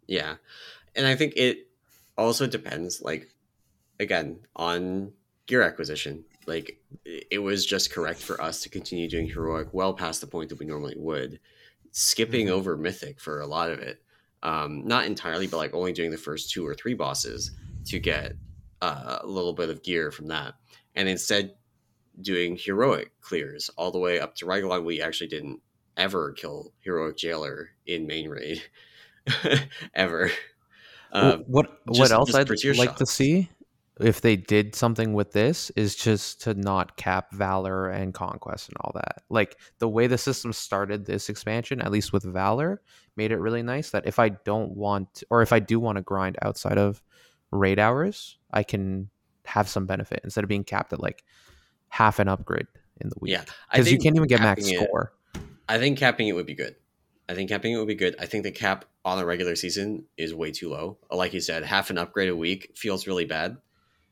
Yeah. 0.06 0.36
And 0.96 1.06
I 1.06 1.14
think 1.14 1.34
it 1.36 1.68
also 2.18 2.46
depends, 2.48 3.00
like, 3.00 3.28
again, 4.00 4.40
on 4.56 5.12
gear 5.46 5.62
acquisition. 5.62 6.24
Like, 6.46 6.80
it 7.04 7.40
was 7.40 7.64
just 7.64 7.92
correct 7.92 8.20
for 8.20 8.40
us 8.42 8.60
to 8.62 8.68
continue 8.68 9.08
doing 9.08 9.28
heroic 9.28 9.68
well 9.72 9.94
past 9.94 10.20
the 10.20 10.26
point 10.26 10.48
that 10.48 10.58
we 10.58 10.66
normally 10.66 10.96
would, 10.96 11.38
skipping 11.92 12.48
Mhm. 12.48 12.50
over 12.50 12.76
mythic 12.76 13.20
for 13.20 13.40
a 13.40 13.46
lot 13.46 13.70
of 13.70 13.78
it. 13.78 14.02
Um, 14.42 14.86
not 14.86 15.04
entirely, 15.04 15.46
but 15.46 15.58
like 15.58 15.74
only 15.74 15.92
doing 15.92 16.10
the 16.10 16.16
first 16.16 16.50
two 16.50 16.66
or 16.66 16.74
three 16.74 16.94
bosses 16.94 17.50
to 17.86 17.98
get 17.98 18.32
uh, 18.80 19.18
a 19.20 19.26
little 19.26 19.52
bit 19.52 19.68
of 19.70 19.82
gear 19.82 20.10
from 20.10 20.28
that. 20.28 20.54
And 20.94 21.08
instead, 21.08 21.54
doing 22.20 22.56
heroic 22.58 23.12
clears 23.20 23.70
all 23.76 23.90
the 23.90 23.98
way 23.98 24.20
up 24.20 24.34
to 24.36 24.46
Rygelon. 24.46 24.84
We 24.84 25.00
actually 25.02 25.28
didn't 25.28 25.60
ever 25.96 26.32
kill 26.32 26.72
heroic 26.80 27.16
jailer 27.16 27.70
in 27.86 28.06
main 28.06 28.28
raid 28.28 28.62
ever. 29.94 30.30
Um, 31.12 31.44
what 31.46 31.80
what 31.84 31.96
just- 31.96 32.12
else 32.12 32.28
just 32.28 32.38
I'd 32.38 32.76
like 32.78 32.96
to 32.96 33.06
see 33.06 33.50
if 34.00 34.20
they 34.20 34.36
did 34.36 34.74
something 34.74 35.12
with 35.12 35.32
this 35.32 35.70
is 35.70 35.94
just 35.96 36.42
to 36.42 36.54
not 36.54 36.96
cap 36.96 37.32
valor 37.32 37.88
and 37.88 38.14
conquest 38.14 38.68
and 38.68 38.76
all 38.80 38.92
that. 38.94 39.22
Like 39.28 39.56
the 39.78 39.88
way 39.88 40.06
the 40.06 40.18
system 40.18 40.52
started 40.52 41.06
this 41.06 41.28
expansion, 41.28 41.80
at 41.80 41.90
least 41.92 42.12
with 42.12 42.22
valor, 42.22 42.80
made 43.16 43.32
it 43.32 43.38
really 43.38 43.62
nice 43.62 43.90
that 43.90 44.06
if 44.06 44.18
I 44.18 44.30
don't 44.30 44.72
want 44.72 45.22
or 45.30 45.42
if 45.42 45.52
I 45.52 45.58
do 45.58 45.78
want 45.80 45.96
to 45.96 46.02
grind 46.02 46.36
outside 46.42 46.78
of 46.78 47.02
raid 47.50 47.78
hours, 47.78 48.38
I 48.52 48.62
can 48.62 49.10
have 49.44 49.68
some 49.68 49.86
benefit 49.86 50.20
instead 50.24 50.44
of 50.44 50.48
being 50.48 50.64
capped 50.64 50.92
at 50.92 51.00
like 51.00 51.24
half 51.88 52.18
an 52.18 52.28
upgrade 52.28 52.66
in 53.00 53.08
the 53.08 53.16
week. 53.20 53.32
yeah, 53.32 53.44
Because 53.70 53.90
you 53.90 53.98
can't 53.98 54.16
even 54.16 54.28
get 54.28 54.40
max 54.40 54.66
it- 54.68 54.76
score. 54.76 55.12
I 55.68 55.78
think 55.78 55.98
capping 55.98 56.28
it 56.28 56.32
would 56.32 56.46
be 56.46 56.54
good. 56.54 56.74
I 57.28 57.34
think 57.34 57.48
capping 57.48 57.72
it 57.72 57.76
would 57.78 57.86
be 57.86 57.94
good. 57.94 58.16
I 58.18 58.26
think 58.26 58.42
the 58.42 58.50
cap 58.50 58.84
on 59.04 59.18
a 59.20 59.24
regular 59.24 59.54
season 59.54 60.04
is 60.16 60.34
way 60.34 60.50
too 60.50 60.68
low. 60.68 60.98
Like 61.12 61.32
you 61.32 61.40
said, 61.40 61.62
half 61.62 61.90
an 61.90 61.96
upgrade 61.98 62.28
a 62.28 62.34
week 62.34 62.72
feels 62.74 63.06
really 63.06 63.24
bad. 63.24 63.56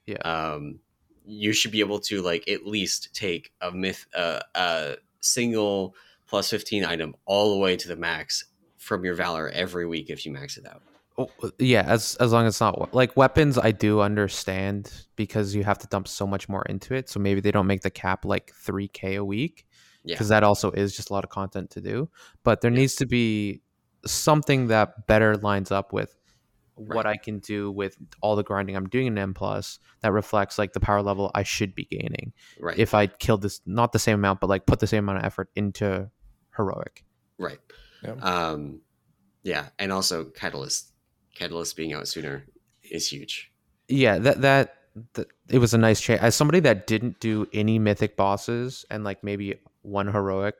Yeah. 0.09 0.17
Um, 0.25 0.81
you 1.27 1.53
should 1.53 1.71
be 1.73 1.81
able 1.81 2.01
to 2.01 2.23
like 2.23 2.49
at 2.49 2.67
least 2.67 3.15
take 3.15 3.53
a 3.61 3.71
myth, 3.71 4.07
uh, 4.15 4.41
a 4.55 4.97
single 5.21 5.95
plus 6.27 6.49
fifteen 6.51 6.85
item 6.85 7.15
all 7.27 7.53
the 7.53 7.59
way 7.59 7.77
to 7.77 7.87
the 7.89 7.97
max 7.97 8.45
from 8.79 9.05
your 9.05 9.15
valor 9.15 9.49
every 9.51 9.87
week 9.87 10.09
if 10.09 10.25
you 10.25 10.33
max 10.33 10.57
it 10.57 10.67
out. 10.67 10.83
Oh, 11.19 11.29
yeah, 11.59 11.83
as 11.83 12.15
as 12.17 12.33
long 12.33 12.47
as 12.47 12.55
it's 12.55 12.61
not 12.61 12.95
like 12.95 13.17
weapons, 13.17 13.59
I 13.59 13.73
do 13.73 14.01
understand 14.01 14.91
because 15.17 15.55
you 15.55 15.65
have 15.65 15.79
to 15.81 15.87
dump 15.89 16.09
so 16.09 16.27
much 16.27 16.49
more 16.49 16.63
into 16.63 16.95
it. 16.95 17.09
So 17.11 17.21
maybe 17.21 17.41
they 17.41 17.51
don't 17.51 17.67
make 17.67 17.83
the 17.83 17.91
cap 17.91 18.25
like 18.25 18.53
three 18.55 18.89
k 18.89 19.17
a 19.17 19.25
week 19.25 19.67
Yeah. 20.05 20.15
because 20.15 20.29
that 20.29 20.45
also 20.45 20.71
is 20.71 20.97
just 20.97 21.11
a 21.11 21.13
lot 21.13 21.25
of 21.25 21.31
content 21.31 21.71
to 21.71 21.81
do. 21.83 22.09
But 22.45 22.61
there 22.63 22.71
Yeah. 22.71 22.79
needs 22.79 22.95
to 22.97 23.07
be 23.07 23.61
something 24.07 24.69
that 24.69 25.07
better 25.09 25.37
lines 25.37 25.71
up 25.73 25.93
with 25.93 26.15
what 26.79 27.05
Right. 27.05 27.15
I 27.15 27.17
can 27.17 27.39
do 27.41 27.71
with 27.71 27.97
all 28.21 28.37
the 28.37 28.43
grinding 28.43 28.77
I'm 28.77 28.89
doing 28.89 29.07
in 29.09 29.19
M 29.19 29.35
plus 29.35 29.79
that 30.01 30.13
reflects 30.13 30.59
like 30.59 30.73
the 30.73 30.81
power 30.81 31.03
level 31.03 31.31
I 31.35 31.43
should 31.43 31.75
be 31.75 31.85
gaining 31.85 32.33
Right. 32.61 32.79
if 32.79 32.95
I 32.95 33.07
killed 33.09 33.43
this 33.43 33.61
not 33.67 33.93
the 33.93 33.99
same 33.99 34.15
amount, 34.15 34.41
but 34.41 34.49
like 34.49 34.65
put 34.67 34.79
the 34.81 34.87
same 34.87 35.05
amount 35.05 35.19
of 35.19 35.25
effort 35.25 35.51
into 35.57 36.11
heroic. 36.57 37.05
Right. 37.39 37.59
Yeah. 38.03 38.13
Um, 38.21 38.81
yeah, 39.43 39.69
and 39.79 39.93
also 39.93 40.25
Catalyst, 40.25 40.93
Catalyst 41.35 41.77
being 41.77 41.93
out 41.93 42.07
sooner 42.09 42.45
is 42.83 43.09
huge. 43.11 43.53
yeah 43.89 44.19
that 44.19 44.41
that, 44.41 44.75
that 45.15 45.27
it 45.49 45.59
was 45.59 45.75
a 45.75 45.79
nice 45.79 46.01
change 46.01 46.21
as 46.21 46.35
somebody 46.35 46.61
that 46.61 46.87
didn't 46.87 47.21
do 47.21 47.47
any 47.53 47.79
mythic 47.79 48.17
bosses 48.17 48.85
and 48.91 49.05
like 49.05 49.23
maybe 49.23 49.55
one 49.83 50.07
heroic 50.09 50.55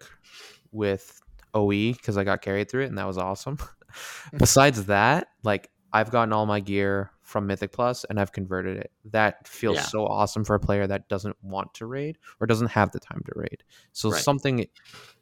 with 0.73 1.21
oe 1.55 1.69
because 1.71 2.17
i 2.19 2.25
got 2.25 2.43
carried 2.43 2.71
through 2.71 2.83
it 2.85 2.87
and 2.89 2.99
that 2.99 3.07
was 3.07 3.17
awesome 3.19 3.59
besides 4.39 4.85
that 4.87 5.29
like 5.43 5.71
i've 5.93 6.11
gotten 6.11 6.33
all 6.33 6.47
my 6.47 6.61
gear 6.61 7.11
from 7.23 7.47
mythic 7.47 7.73
plus 7.73 8.05
and 8.05 8.19
i've 8.21 8.33
converted 8.33 8.77
it 8.77 8.91
that 9.05 9.47
feels 9.49 9.77
Yeah. 9.77 9.83
so 9.83 10.07
awesome 10.07 10.45
for 10.45 10.55
a 10.55 10.61
player 10.61 10.87
that 10.87 11.09
doesn't 11.09 11.37
want 11.43 11.75
to 11.75 11.87
raid 11.87 12.19
or 12.41 12.47
doesn't 12.47 12.69
have 12.69 12.91
the 12.93 13.01
time 13.01 13.23
to 13.27 13.33
raid 13.37 13.63
so 13.93 14.11
Right. 14.11 14.21
something 14.21 14.67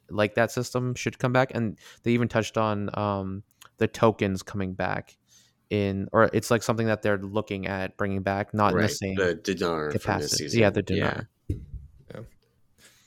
like 0.09 0.35
that 0.35 0.51
system 0.51 0.95
should 0.95 1.19
come 1.19 1.33
back 1.33 1.51
and 1.53 1.77
they 2.03 2.11
even 2.11 2.27
touched 2.29 2.57
on 2.57 2.89
um, 2.97 3.43
the 3.77 3.87
tokens 3.87 4.41
coming 4.43 4.73
back 4.73 5.17
in 5.69 6.07
or 6.13 6.29
it's 6.31 6.49
like 6.49 6.63
something 6.63 6.87
that 6.87 7.01
they're 7.01 7.17
looking 7.17 7.67
at 7.67 7.97
bringing 7.97 8.21
back 8.23 8.53
not 8.53 8.71
in 8.73 8.79
the 8.79 8.87
same 8.87 9.15
the 9.15 9.35
dinar 9.35 9.91
from 9.91 9.93
this 9.93 10.01
capacity 10.01 10.43
season. 10.45 10.59
yeah 10.61 10.69
the 10.69 10.81
dinar 10.81 11.29
Yeah. 11.49 12.21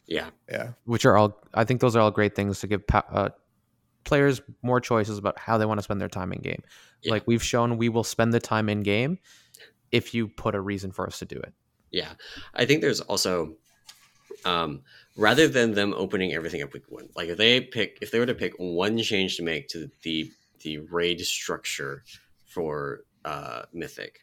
yeah. 0.07 0.31
Yeah. 0.51 0.69
which 0.85 1.07
are 1.07 1.17
all 1.17 1.41
i 1.55 1.65
think 1.65 1.81
those 1.81 1.97
are 1.97 2.01
all 2.01 2.11
great 2.11 2.35
things 2.37 2.61
to 2.61 2.67
give 2.67 2.87
pa- 2.87 3.05
uh, 3.11 3.29
players 4.05 4.41
more 4.63 4.81
choices 4.81 5.19
about 5.19 5.39
how 5.39 5.59
they 5.59 5.67
want 5.67 5.79
to 5.79 5.83
spend 5.85 6.01
their 6.01 6.09
time 6.09 6.33
in 6.33 6.41
game 6.41 6.63
Yeah. 7.03 7.13
like 7.13 7.23
we've 7.27 7.43
shown 7.43 7.77
we 7.77 7.89
will 7.89 8.05
spend 8.05 8.33
the 8.33 8.41
time 8.41 8.69
in 8.69 8.83
game 8.83 9.19
if 9.93 10.15
you 10.15 10.29
put 10.29 10.55
a 10.55 10.61
reason 10.61 10.93
for 10.93 11.07
us 11.07 11.19
to 11.19 11.25
do 11.25 11.37
it 11.37 11.53
Yeah, 11.91 12.13
I 12.55 12.65
think 12.67 12.81
there's 12.81 13.01
also, 13.01 13.57
um, 14.45 14.83
rather 15.17 15.49
than 15.49 15.75
them 15.75 15.93
opening 15.95 16.33
everything 16.33 16.63
up 16.63 16.73
week 16.73 16.85
one, 16.89 17.09
like 17.17 17.29
if 17.29 17.37
they 17.37 17.61
pick, 17.61 17.99
if 18.01 18.11
they 18.11 18.19
were 18.21 18.27
to 18.27 18.35
pick 18.35 18.55
one 18.59 18.97
change 18.99 19.37
to 19.37 19.43
make 19.43 19.69
to 19.69 19.91
the 20.03 20.31
the 20.61 20.79
raid 20.79 21.21
structure 21.21 22.05
for 22.47 23.01
uh, 23.25 23.63
Mythic, 23.73 24.21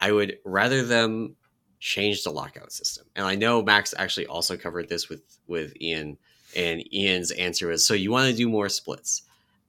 I 0.00 0.12
would 0.12 0.38
rather 0.44 0.84
them 0.84 1.36
change 1.80 2.22
the 2.24 2.30
lockout 2.30 2.72
system. 2.72 3.04
And 3.16 3.26
I 3.26 3.34
know 3.34 3.62
Max 3.62 3.92
actually 3.98 4.26
also 4.26 4.56
covered 4.56 4.88
this 4.88 5.08
with 5.08 5.22
with 5.46 5.74
Ian, 5.80 6.16
and 6.56 6.82
Ian's 6.92 7.30
answer 7.32 7.68
was, 7.68 7.86
"So 7.86 7.94
you 7.94 8.10
want 8.10 8.30
to 8.30 8.36
do 8.36 8.48
more 8.48 8.68
splits?" 8.68 9.22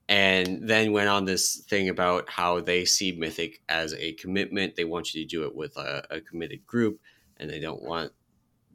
And 0.10 0.68
then 0.68 0.92
went 0.92 1.10
on 1.10 1.26
this 1.26 1.58
thing 1.70 1.90
about 1.90 2.30
how 2.30 2.60
they 2.60 2.86
see 2.86 3.14
Mythic 3.14 3.62
as 3.70 3.94
a 3.94 4.14
commitment. 4.14 4.76
They 4.76 4.84
want 4.84 5.14
you 5.14 5.22
to 5.24 5.28
do 5.28 5.46
it 5.46 5.56
with 5.56 5.78
a, 5.78 6.06
a 6.12 6.22
committed 6.22 6.66
group 6.68 7.00
and 7.38 7.50
they 7.50 7.60
don't 7.60 7.82
want 7.82 8.12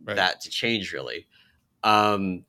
Right. 0.05 0.17
that 0.17 0.41
to 0.43 0.51
change 0.51 0.93
really. 0.93 1.27
Um, 1.83 2.45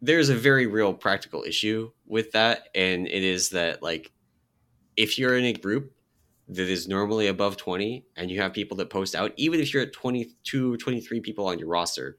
there's 0.00 0.28
a 0.28 0.34
very 0.34 0.66
real 0.66 0.92
practical 0.92 1.44
issue 1.44 1.92
with 2.06 2.32
that, 2.32 2.68
and 2.74 3.06
it 3.06 3.22
is 3.22 3.50
that 3.50 3.82
like 3.82 4.12
if 4.96 5.18
you're 5.18 5.36
in 5.38 5.44
a 5.44 5.52
group 5.52 5.92
that 6.48 6.68
is 6.68 6.88
normally 6.88 7.28
above 7.28 7.56
20 7.56 8.04
and 8.16 8.30
you 8.30 8.40
have 8.40 8.52
people 8.52 8.76
that 8.78 8.90
post 8.90 9.14
out, 9.14 9.32
even 9.36 9.60
if 9.60 9.72
you're 9.72 9.82
at 9.82 9.92
22 9.92 10.74
or 10.74 10.76
23 10.76 11.20
people 11.20 11.46
on 11.46 11.58
your 11.58 11.68
roster, 11.68 12.18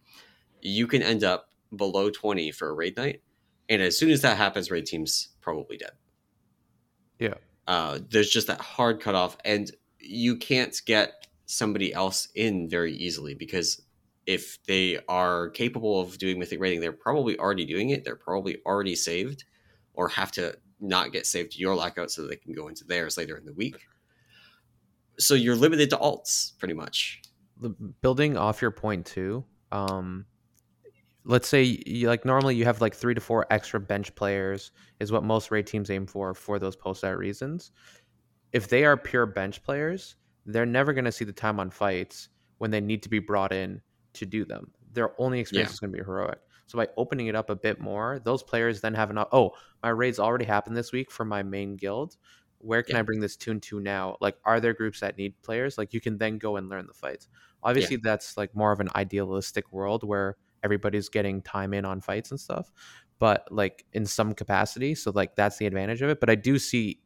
you 0.61 0.87
can 0.87 1.03
end 1.03 1.23
up 1.23 1.49
below 1.75 2.09
20 2.09 2.51
for 2.51 2.69
a 2.69 2.73
raid 2.73 2.97
night. 2.97 3.21
And 3.69 3.81
as 3.81 3.97
soon 3.97 4.11
as 4.11 4.21
that 4.21 4.37
happens, 4.37 4.69
raid 4.69 4.85
team's 4.85 5.29
probably 5.41 5.77
dead. 5.77 5.91
Yeah. 7.19 7.35
Uh, 7.67 7.99
there's 8.09 8.29
just 8.29 8.47
that 8.47 8.59
hard 8.59 8.99
cutoff, 8.99 9.37
and 9.45 9.71
you 9.99 10.35
can't 10.35 10.79
get 10.85 11.27
somebody 11.45 11.93
else 11.93 12.27
in 12.35 12.69
very 12.69 12.93
easily 12.93 13.35
because 13.35 13.81
if 14.25 14.61
they 14.65 14.99
are 15.07 15.49
capable 15.49 15.99
of 15.99 16.17
doing 16.17 16.39
mythic 16.39 16.59
raiding, 16.59 16.81
they're 16.81 16.91
probably 16.91 17.37
already 17.37 17.65
doing 17.65 17.89
it. 17.89 18.03
They're 18.03 18.15
probably 18.15 18.57
already 18.65 18.95
saved 18.95 19.45
or 19.93 20.09
have 20.09 20.31
to 20.33 20.55
not 20.79 21.11
get 21.11 21.25
saved 21.25 21.53
to 21.53 21.59
your 21.59 21.75
lockout 21.75 22.11
so 22.11 22.25
they 22.27 22.35
can 22.35 22.53
go 22.53 22.67
into 22.67 22.83
theirs 22.83 23.17
later 23.17 23.37
in 23.37 23.45
the 23.45 23.53
week. 23.53 23.77
So 25.19 25.33
you're 25.33 25.55
limited 25.55 25.89
to 25.91 25.97
alts 25.97 26.57
pretty 26.57 26.73
much. 26.73 27.21
The- 27.59 27.69
building 27.69 28.35
off 28.35 28.61
your 28.61 28.71
point 28.71 29.05
too 29.05 29.45
um 29.71 30.25
let's 31.25 31.47
say 31.47 31.63
you 31.85 32.07
like 32.07 32.25
normally 32.25 32.55
you 32.55 32.65
have 32.65 32.81
like 32.81 32.95
three 32.95 33.13
to 33.13 33.21
four 33.21 33.45
extra 33.49 33.79
bench 33.79 34.13
players 34.15 34.71
is 34.99 35.11
what 35.11 35.23
most 35.23 35.51
raid 35.51 35.65
teams 35.67 35.89
aim 35.89 36.05
for 36.05 36.33
for 36.33 36.59
those 36.59 36.75
post 36.75 37.03
out 37.03 37.17
reasons. 37.17 37.71
If 38.51 38.67
they 38.69 38.85
are 38.85 38.97
pure 38.97 39.25
bench 39.25 39.63
players 39.63 40.15
they're 40.45 40.65
never 40.65 40.91
going 40.93 41.05
to 41.05 41.11
see 41.11 41.23
the 41.25 41.31
time 41.33 41.59
on 41.59 41.69
fights 41.69 42.27
when 42.57 42.69
they 42.71 42.81
need 42.81 43.01
to 43.03 43.09
be 43.09 43.19
brought 43.19 43.53
in 43.53 43.81
to 44.13 44.25
do 44.25 44.43
them. 44.45 44.71
Their 44.91 45.19
only 45.21 45.39
experience 45.39 45.71
Yeah. 45.71 45.73
is 45.75 45.79
going 45.79 45.93
to 45.93 45.97
be 45.97 46.03
heroic. 46.03 46.39
So 46.67 46.77
by 46.77 46.89
opening 46.97 47.27
it 47.27 47.35
up 47.35 47.49
a 47.49 47.55
bit 47.55 47.79
more 47.79 48.19
those 48.19 48.43
players 48.43 48.81
then 48.81 48.93
have 48.93 49.09
enough 49.09 49.29
oh 49.31 49.51
my 49.81 49.89
raids 49.89 50.19
already 50.19 50.45
happened 50.45 50.75
this 50.77 50.91
week 50.91 51.11
for 51.11 51.25
my 51.25 51.43
main 51.43 51.75
guild. 51.77 52.17
Where 52.59 52.83
can 52.83 52.95
Yeah. 52.95 52.99
i 52.99 53.01
bring 53.01 53.19
this 53.19 53.35
tune 53.37 53.59
to 53.61 53.79
now? 53.79 54.17
Like 54.21 54.37
are 54.45 54.59
there 54.59 54.73
groups 54.73 54.99
that 55.01 55.17
need 55.17 55.41
players? 55.41 55.77
Like 55.77 55.93
you 55.93 56.01
can 56.01 56.17
then 56.17 56.37
go 56.37 56.57
and 56.57 56.69
learn 56.69 56.87
the 56.87 56.93
fights. 56.93 57.27
Obviously 57.63 57.97
that's 57.97 58.37
like 58.37 58.55
more 58.55 58.71
of 58.71 58.79
an 58.81 58.89
idealistic 58.95 59.71
world 59.71 60.03
where 60.03 60.37
everybody's 60.63 61.09
getting 61.09 61.41
time 61.41 61.73
in 61.73 61.85
on 61.85 62.01
fights 62.01 62.31
and 62.31 62.39
stuff 62.39 62.71
but 63.19 63.47
like 63.51 63.85
in 63.93 64.05
some 64.05 64.33
capacity 64.33 64.95
so 64.95 65.11
like 65.13 65.35
that's 65.35 65.57
the 65.57 65.65
advantage 65.65 66.01
of 66.01 66.09
it 66.09 66.19
but 66.19 66.29
i 66.29 66.35
do 66.35 66.57
see 66.57 66.99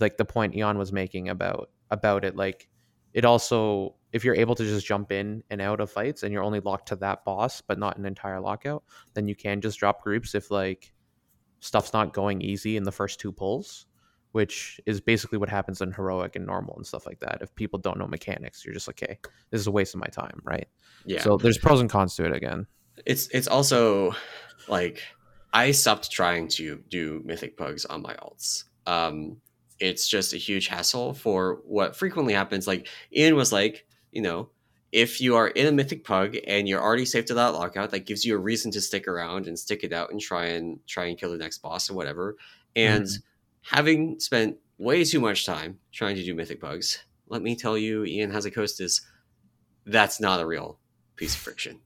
like 0.00 0.16
the 0.16 0.24
point 0.24 0.56
Ion 0.56 0.78
was 0.78 0.92
making 0.92 1.28
about 1.28 1.70
about 1.90 2.24
it 2.24 2.36
like 2.36 2.68
it 3.12 3.24
also 3.24 3.94
if 4.12 4.24
you're 4.24 4.34
able 4.34 4.54
to 4.54 4.64
just 4.64 4.86
jump 4.86 5.12
in 5.12 5.42
and 5.50 5.60
out 5.60 5.80
of 5.80 5.90
fights 5.90 6.22
and 6.22 6.32
you're 6.32 6.42
only 6.42 6.60
locked 6.60 6.88
to 6.88 6.96
that 6.96 7.24
boss 7.24 7.60
but 7.60 7.78
not 7.78 7.96
an 7.96 8.06
entire 8.06 8.40
lockout 8.40 8.84
then 9.14 9.28
you 9.28 9.34
can 9.34 9.60
just 9.60 9.78
drop 9.78 10.02
groups 10.02 10.34
if 10.34 10.50
like 10.50 10.92
stuff's 11.60 11.92
not 11.92 12.12
going 12.12 12.40
easy 12.40 12.76
in 12.76 12.84
the 12.84 12.92
first 12.92 13.20
two 13.20 13.32
pulls 13.32 13.86
which 14.32 14.80
is 14.86 14.98
basically 15.00 15.36
what 15.36 15.50
happens 15.50 15.82
in 15.82 15.92
heroic 15.92 16.36
and 16.36 16.46
normal 16.46 16.74
and 16.76 16.86
stuff 16.86 17.04
like 17.04 17.20
that. 17.20 17.36
If 17.42 17.54
people 17.54 17.78
don't 17.78 17.98
know 17.98 18.06
mechanics 18.06 18.64
you're 18.64 18.74
just 18.74 18.88
like 18.88 19.02
okay 19.02 19.18
this 19.50 19.60
is 19.60 19.66
a 19.66 19.70
waste 19.70 19.94
of 19.94 20.00
my 20.00 20.06
time 20.06 20.40
right? 20.42 20.66
Yeah. 21.04 21.20
so 21.20 21.36
there's 21.36 21.58
pros 21.58 21.80
and 21.80 21.90
cons 21.90 22.14
to 22.16 22.24
it 22.24 22.34
again 22.34 22.66
it's 23.06 23.28
it's 23.28 23.48
also 23.48 24.14
like 24.68 25.02
I 25.52 25.72
stopped 25.72 26.10
trying 26.10 26.48
to 26.48 26.82
do 26.88 27.22
mythic 27.24 27.56
pugs 27.56 27.84
on 27.84 28.02
my 28.02 28.14
alts. 28.14 28.64
Um, 28.86 29.38
it's 29.78 30.08
just 30.08 30.32
a 30.32 30.38
huge 30.38 30.68
hassle 30.68 31.14
for 31.14 31.60
what 31.64 31.96
frequently 31.96 32.34
happens. 32.34 32.66
Like 32.66 32.88
Ian 33.14 33.36
was 33.36 33.52
like, 33.52 33.86
you 34.12 34.22
know, 34.22 34.50
if 34.92 35.20
you 35.20 35.36
are 35.36 35.48
in 35.48 35.66
a 35.66 35.72
mythic 35.72 36.04
pug 36.04 36.36
and 36.46 36.68
you're 36.68 36.80
already 36.80 37.04
safe 37.04 37.26
to 37.26 37.34
that 37.34 37.54
lockout, 37.54 37.90
that 37.90 38.06
gives 38.06 38.24
you 38.24 38.34
a 38.34 38.38
reason 38.38 38.70
to 38.72 38.80
stick 38.80 39.08
around 39.08 39.46
and 39.46 39.58
stick 39.58 39.84
it 39.84 39.92
out 39.92 40.10
and 40.10 40.20
try 40.20 40.46
and 40.46 40.78
try 40.86 41.06
and 41.06 41.18
kill 41.18 41.32
the 41.32 41.38
next 41.38 41.58
boss 41.58 41.90
or 41.90 41.94
whatever. 41.94 42.36
And 42.76 43.06
having 43.62 44.20
spent 44.20 44.56
way 44.78 45.04
too 45.04 45.20
much 45.20 45.44
time 45.44 45.78
trying 45.92 46.16
to 46.16 46.24
do 46.24 46.34
mythic 46.34 46.60
pugs, 46.60 47.04
let 47.28 47.42
me 47.42 47.56
tell 47.56 47.76
you, 47.76 48.04
Ian 48.04 48.30
has 48.30 48.44
a 48.44 48.50
coast 48.50 48.80
is 48.80 49.02
that's 49.84 50.20
not 50.20 50.40
a 50.40 50.46
real 50.46 50.78
piece 51.16 51.34
of 51.34 51.40
friction 51.40 51.80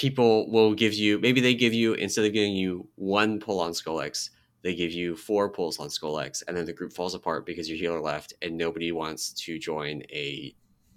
people 0.00 0.50
will 0.50 0.72
give 0.72 0.94
you 0.94 1.18
maybe 1.18 1.42
they 1.42 1.54
give 1.54 1.74
you 1.74 1.92
instead 1.92 2.24
of 2.24 2.32
giving 2.32 2.54
you 2.54 2.88
one 2.94 3.38
pull 3.38 3.60
on 3.60 3.72
Skolex, 3.72 4.30
they 4.62 4.74
give 4.74 4.92
you 4.92 5.14
four 5.14 5.50
pulls 5.50 5.78
on 5.78 5.88
Skolex, 5.88 6.42
and 6.48 6.56
then 6.56 6.64
the 6.64 6.72
group 6.72 6.94
falls 6.94 7.14
apart 7.14 7.44
because 7.44 7.68
your 7.68 7.76
healer 7.76 8.00
left 8.00 8.32
and 8.40 8.56
nobody 8.56 8.92
wants 8.92 9.34
to 9.44 9.58
join 9.58 10.02
a 10.10 10.54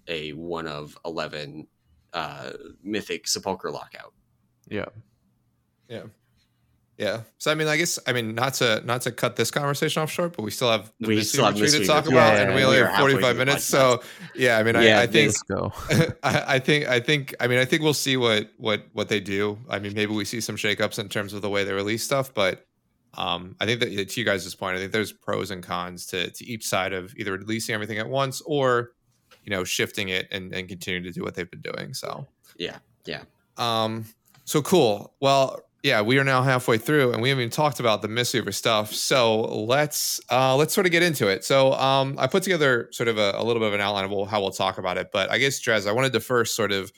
a 0.07 0.31
one 0.31 0.67
of 0.67 0.97
eleven 1.03 1.67
uh, 2.13 2.51
mythic 2.81 3.27
sepulcher 3.27 3.71
lockout. 3.71 4.13
yeah 4.69 4.85
Yeah. 5.89 6.03
So 7.37 7.51
I 7.51 7.55
mean, 7.55 7.67
I 7.67 7.77
guess 7.77 7.99
I 8.05 8.13
mean 8.13 8.35
not 8.35 8.55
to 8.55 8.81
not 8.85 9.01
to 9.01 9.11
cut 9.11 9.35
this 9.35 9.51
conversation 9.51 10.01
off 10.01 10.11
short, 10.11 10.35
but 10.35 10.43
we 10.43 10.51
still 10.51 10.71
have 10.71 10.91
the 10.99 11.07
We 11.07 11.23
still 11.23 11.45
have 11.45 11.55
retreat 11.59 11.81
to 11.81 11.87
talk 11.87 12.05
about, 12.05 12.33
Yeah, 12.33 12.43
and 12.43 12.55
we 12.55 12.63
only 12.63 12.77
have 12.77 12.97
forty 12.97 13.19
five 13.19 13.35
minutes. 13.37 13.63
So 13.63 14.01
yeah, 14.35 14.57
I 14.57 14.63
mean, 14.63 14.75
Yeah, 14.75 14.99
I, 14.99 15.03
I 15.03 15.07
think 15.07 15.33
I, 16.23 16.43
I 16.55 16.59
think 16.59 16.87
I 16.87 16.99
think 16.99 17.35
I 17.39 17.47
mean 17.47 17.59
I 17.59 17.65
think 17.65 17.81
we'll 17.81 17.93
see 17.93 18.17
what 18.17 18.49
what 18.57 18.85
what 18.93 19.09
they 19.09 19.19
do. 19.19 19.57
I 19.69 19.79
mean, 19.79 19.93
maybe 19.93 20.13
we 20.13 20.25
see 20.25 20.41
some 20.41 20.55
shakeups 20.55 20.99
in 20.99 21.09
terms 21.09 21.33
of 21.33 21.41
the 21.41 21.49
way 21.49 21.63
they 21.63 21.73
release 21.73 22.03
stuff, 22.03 22.33
but 22.33 22.65
um, 23.15 23.55
I 23.59 23.65
think 23.65 23.79
that 23.81 24.09
to 24.09 24.19
you 24.19 24.25
guys' 24.25 24.53
point, 24.55 24.75
I 24.75 24.79
think 24.79 24.91
there's 24.91 25.11
pros 25.11 25.51
and 25.51 25.63
cons 25.63 26.05
to 26.07 26.31
to 26.31 26.45
each 26.45 26.67
side 26.67 26.93
of 26.93 27.13
either 27.17 27.33
releasing 27.33 27.75
everything 27.75 27.99
at 27.99 28.09
once 28.09 28.41
or 28.45 28.91
you 29.43 29.51
know 29.51 29.63
shifting 29.63 30.09
it 30.09 30.27
and 30.31 30.53
and 30.53 30.67
continuing 30.67 31.03
to 31.03 31.11
do 31.11 31.23
what 31.23 31.35
they've 31.35 31.49
been 31.49 31.61
doing. 31.61 31.93
So 31.93 32.27
Yeah, 32.57 32.77
yeah. 33.05 33.23
um, 33.57 34.05
so 34.45 34.61
cool. 34.61 35.13
Well, 35.19 35.61
yeah, 35.83 36.01
we 36.01 36.17
are 36.17 36.23
now 36.23 36.41
halfway 36.41 36.77
through, 36.77 37.11
and 37.11 37.21
we 37.21 37.27
haven't 37.27 37.41
even 37.41 37.51
talked 37.51 37.81
about 37.81 38.01
the 38.01 38.07
Mistweaver 38.07 38.53
stuff. 38.53 38.93
So 38.93 39.41
let's 39.41 40.21
uh, 40.31 40.55
let's 40.55 40.73
sort 40.73 40.85
of 40.85 40.93
get 40.93 41.03
into 41.03 41.27
it. 41.27 41.43
So 41.43 41.73
um, 41.73 42.15
I 42.17 42.27
put 42.27 42.41
together 42.41 42.87
sort 42.91 43.09
of 43.09 43.17
a, 43.17 43.33
a 43.35 43.43
little 43.43 43.59
bit 43.59 43.67
of 43.67 43.73
an 43.73 43.81
outline 43.81 44.09
of 44.09 44.29
how 44.29 44.39
we'll 44.39 44.51
talk 44.51 44.77
about 44.77 44.97
it. 44.97 45.09
But 45.11 45.29
I 45.29 45.37
guess 45.39 45.59
Drez, 45.61 45.85
I 45.85 45.91
wanted 45.91 46.13
to 46.13 46.21
first 46.21 46.55
sort 46.55 46.71
of 46.71 46.93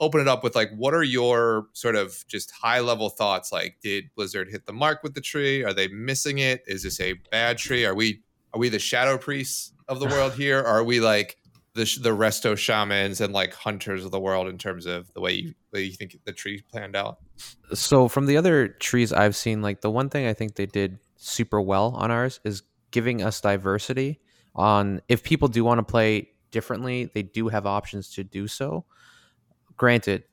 open 0.00 0.22
it 0.22 0.26
up 0.26 0.42
with 0.42 0.56
like, 0.56 0.70
what 0.74 0.94
are 0.94 1.02
your 1.02 1.66
sort 1.74 1.96
of 1.96 2.24
just 2.28 2.50
high 2.50 2.80
level 2.80 3.10
thoughts? 3.10 3.52
Like, 3.52 3.76
did 3.82 4.06
Blizzard 4.16 4.48
hit 4.48 4.64
the 4.64 4.72
mark 4.72 5.02
with 5.02 5.12
the 5.12 5.20
tree? 5.20 5.62
Are 5.62 5.74
they 5.74 5.88
missing 5.88 6.38
it? 6.38 6.62
Is 6.66 6.82
this 6.82 6.98
a 6.98 7.12
bad 7.30 7.58
tree? 7.58 7.84
Are 7.84 7.94
we 7.94 8.22
are 8.54 8.58
we 8.58 8.70
the 8.70 8.78
shadow 8.78 9.18
priests 9.18 9.74
of 9.86 10.00
the 10.00 10.06
world 10.06 10.32
here? 10.32 10.60
Or 10.60 10.66
are 10.66 10.84
we 10.84 10.98
like 10.98 11.36
the 11.74 11.84
the 12.00 12.10
resto 12.10 12.56
shamans 12.56 13.20
and 13.20 13.32
like 13.32 13.52
hunters 13.52 14.04
of 14.04 14.10
the 14.10 14.20
world 14.20 14.48
in 14.48 14.58
terms 14.58 14.86
of 14.86 15.12
the 15.14 15.20
way 15.20 15.32
you, 15.32 15.54
way 15.72 15.82
you 15.82 15.92
think 15.92 16.16
the 16.24 16.32
tree 16.32 16.62
planned 16.70 16.96
out? 16.96 17.18
so 17.72 18.08
from 18.08 18.26
the 18.26 18.36
other 18.36 18.68
trees 18.68 19.12
I've 19.12 19.36
seen, 19.36 19.62
like 19.62 19.80
the 19.80 19.90
one 19.90 20.08
thing 20.08 20.26
I 20.26 20.34
think 20.34 20.54
they 20.54 20.66
did 20.66 20.98
super 21.16 21.60
well 21.60 21.94
on 21.96 22.10
ours 22.10 22.40
is 22.44 22.62
giving 22.90 23.22
us 23.22 23.40
diversity. 23.40 24.20
On 24.54 25.00
if 25.08 25.22
people 25.22 25.48
do 25.48 25.64
want 25.64 25.78
to 25.78 25.84
play 25.84 26.30
differently, 26.50 27.10
they 27.14 27.22
do 27.22 27.48
have 27.48 27.66
options 27.66 28.10
to 28.14 28.24
do 28.24 28.48
so. 28.48 28.84
Granted, 29.76 30.24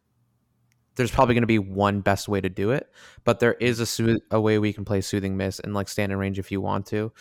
there's 0.96 1.12
probably 1.12 1.36
going 1.36 1.44
to 1.44 1.48
be 1.48 1.60
one 1.60 2.02
best 2.02 2.28
way 2.28 2.42
to 2.42 2.50
do 2.50 2.72
it, 2.72 2.92
but 3.24 3.40
there 3.40 3.54
is 3.54 4.00
a 4.00 4.18
a 4.32 4.42
way 4.42 4.58
we 4.58 4.74
can 4.74 4.84
play 4.84 5.02
soothing 5.02 5.38
mist 5.38 5.62
and 5.64 5.74
like 5.74 5.88
stand 5.88 6.12
in 6.12 6.18
range 6.18 6.40
if 6.40 6.52
you 6.52 6.60
want 6.60 6.88
to. 6.88 7.12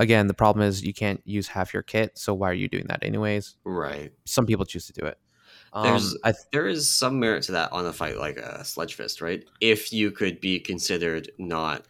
Again, 0.00 0.26
the 0.28 0.34
problem 0.34 0.66
is 0.66 0.82
you 0.82 0.94
can't 0.94 1.20
use 1.24 1.46
half 1.48 1.74
your 1.74 1.82
kit, 1.82 2.16
so 2.16 2.32
why 2.32 2.50
are 2.50 2.54
you 2.54 2.68
doing 2.68 2.86
that 2.88 3.04
anyways? 3.04 3.56
Right. 3.64 4.12
Some 4.24 4.46
people 4.46 4.64
choose 4.64 4.86
to 4.86 4.92
do 4.94 5.04
it. 5.04 5.18
Um, 5.74 6.00
th- 6.24 6.34
There 6.52 6.66
is 6.66 6.88
some 6.88 7.20
merit 7.20 7.42
to 7.44 7.52
that 7.52 7.70
on 7.72 7.84
a 7.84 7.92
fight 7.92 8.16
like 8.16 8.38
a 8.38 8.60
Sludgefist, 8.62 9.20
right? 9.20 9.44
If 9.60 9.92
you 9.92 10.10
could 10.10 10.40
be 10.40 10.58
considered 10.58 11.30
not 11.38 11.86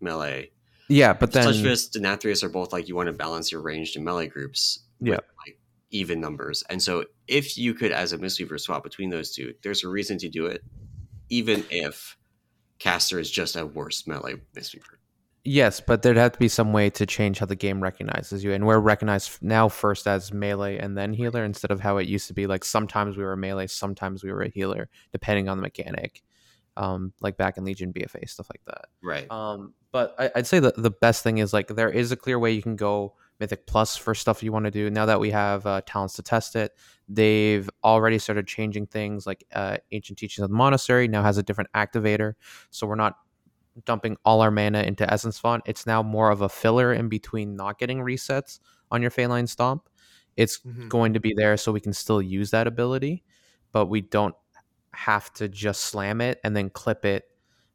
melee. 0.00 0.50
yeah, 0.88 1.12
but 1.12 1.32
then 1.32 1.42
Sledge 1.44 1.62
Fist 1.62 1.96
and 1.96 2.06
Athreus 2.06 2.42
are 2.42 2.48
both 2.48 2.72
like 2.72 2.88
you 2.88 2.96
want 2.96 3.08
to 3.08 3.12
balance 3.12 3.52
your 3.52 3.60
ranged 3.60 3.94
and 3.94 4.04
melee 4.06 4.26
groups. 4.26 4.80
Yeah. 5.00 5.16
With, 5.16 5.24
like 5.46 5.58
even 5.90 6.18
numbers. 6.20 6.64
And 6.70 6.82
so 6.82 7.04
if 7.28 7.58
you 7.58 7.74
could 7.74 7.92
as 7.92 8.12
a 8.14 8.18
Mistweaver, 8.18 8.58
swap 8.58 8.82
between 8.82 9.10
those 9.10 9.32
two, 9.34 9.52
there's 9.62 9.84
a 9.84 9.88
reason 9.88 10.16
to 10.18 10.28
do 10.30 10.46
it, 10.46 10.62
even 11.28 11.64
if 11.70 12.16
Caster 12.78 13.18
is 13.20 13.30
just 13.30 13.54
a 13.54 13.66
worse 13.66 14.06
melee 14.06 14.36
Mistweaver. 14.56 14.96
Yes, 15.44 15.80
but 15.80 16.02
there'd 16.02 16.18
have 16.18 16.32
to 16.32 16.38
be 16.38 16.48
some 16.48 16.72
way 16.72 16.90
to 16.90 17.06
change 17.06 17.38
how 17.38 17.46
the 17.46 17.56
game 17.56 17.82
recognizes 17.82 18.44
you. 18.44 18.52
And 18.52 18.66
we're 18.66 18.78
recognized 18.78 19.42
now 19.42 19.68
first 19.68 20.06
as 20.06 20.32
melee 20.32 20.78
and 20.78 20.96
then 20.98 21.14
healer 21.14 21.44
instead 21.44 21.70
of 21.70 21.80
how 21.80 21.96
it 21.96 22.06
used 22.06 22.28
to 22.28 22.34
be. 22.34 22.46
Like 22.46 22.64
sometimes 22.64 23.16
we 23.16 23.24
were 23.24 23.36
melee, 23.36 23.66
sometimes 23.66 24.22
we 24.22 24.32
were 24.32 24.42
a 24.42 24.50
healer, 24.50 24.90
depending 25.12 25.48
on 25.48 25.56
the 25.56 25.62
mechanic. 25.62 26.22
Um, 26.76 27.12
like 27.20 27.36
back 27.36 27.58
in 27.58 27.64
Legion 27.64 27.92
BFA, 27.92 28.28
stuff 28.28 28.48
like 28.50 28.62
that. 28.66 28.86
Right. 29.02 29.30
Um, 29.30 29.74
but 29.92 30.14
I, 30.18 30.30
I'd 30.36 30.46
say 30.46 30.60
that 30.60 30.76
the 30.76 30.90
best 30.90 31.22
thing 31.22 31.38
is 31.38 31.52
like 31.52 31.68
there 31.68 31.90
is 31.90 32.12
a 32.12 32.16
clear 32.16 32.38
way 32.38 32.52
you 32.52 32.62
can 32.62 32.76
go 32.76 33.14
Mythic 33.40 33.66
Plus 33.66 33.96
for 33.96 34.14
stuff 34.14 34.42
you 34.42 34.52
want 34.52 34.66
to 34.66 34.70
do. 34.70 34.88
Now 34.90 35.06
that 35.06 35.18
we 35.18 35.30
have 35.30 35.66
uh, 35.66 35.80
talents 35.84 36.14
to 36.14 36.22
test 36.22 36.54
it, 36.56 36.72
they've 37.08 37.68
already 37.82 38.18
started 38.18 38.46
changing 38.46 38.86
things. 38.86 39.26
Like 39.26 39.44
uh, 39.52 39.78
Ancient 39.90 40.18
Teachings 40.18 40.44
of 40.44 40.50
the 40.50 40.56
Monastery 40.56 41.08
now 41.08 41.22
has 41.22 41.38
a 41.38 41.42
different 41.42 41.70
activator, 41.74 42.34
so 42.70 42.86
we're 42.86 42.94
not 42.94 43.16
dumping 43.84 44.16
all 44.24 44.40
our 44.40 44.50
mana 44.50 44.82
into 44.82 45.10
Essence 45.12 45.38
Font. 45.38 45.62
It's 45.66 45.86
now 45.86 46.02
more 46.02 46.30
of 46.30 46.42
a 46.42 46.48
filler 46.48 46.92
in 46.92 47.08
between 47.08 47.56
not 47.56 47.78
getting 47.78 47.98
resets 48.00 48.60
on 48.90 49.02
your 49.02 49.10
Feline 49.10 49.46
Stomp. 49.46 49.88
It's 50.36 50.58
mm-hmm. 50.58 50.88
going 50.88 51.14
to 51.14 51.20
be 51.20 51.34
there 51.36 51.56
so 51.56 51.72
we 51.72 51.80
can 51.80 51.92
still 51.92 52.22
use 52.22 52.50
that 52.50 52.66
ability, 52.66 53.24
but 53.72 53.86
we 53.86 54.00
don't 54.00 54.34
have 54.92 55.32
to 55.34 55.48
just 55.48 55.82
slam 55.82 56.20
it 56.20 56.40
and 56.44 56.56
then 56.56 56.70
clip 56.70 57.04
it, 57.04 57.24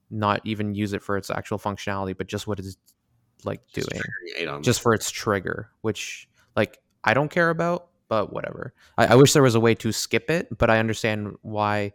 not 0.10 0.42
even 0.44 0.76
use 0.76 0.94
it 0.94 1.02
for 1.02 1.18
its 1.18 1.30
actual 1.30 1.60
functionality, 1.60 2.16
but 2.18 2.28
just 2.28 2.48
what 2.48 2.60
it's 2.60 2.78
like 3.44 3.62
Just 3.74 3.90
doing 3.90 4.02
triggering 4.02 4.42
eight 4.42 4.48
on 4.48 4.64
just 4.64 4.82
for 4.82 4.94
its 4.94 5.12
trigger, 5.12 5.70
which 5.82 6.28
like 6.56 6.80
I 7.04 7.14
don't 7.14 7.30
care 7.30 7.50
about, 7.50 7.90
but 8.08 8.34
whatever. 8.34 8.74
I, 8.98 9.08
I 9.08 9.16
wish 9.16 9.34
there 9.34 9.44
was 9.44 9.56
a 9.56 9.60
way 9.60 9.76
to 9.76 9.92
skip 9.92 10.30
it, 10.30 10.58
but 10.58 10.70
I 10.70 10.80
understand 10.80 11.36
why. 11.42 11.94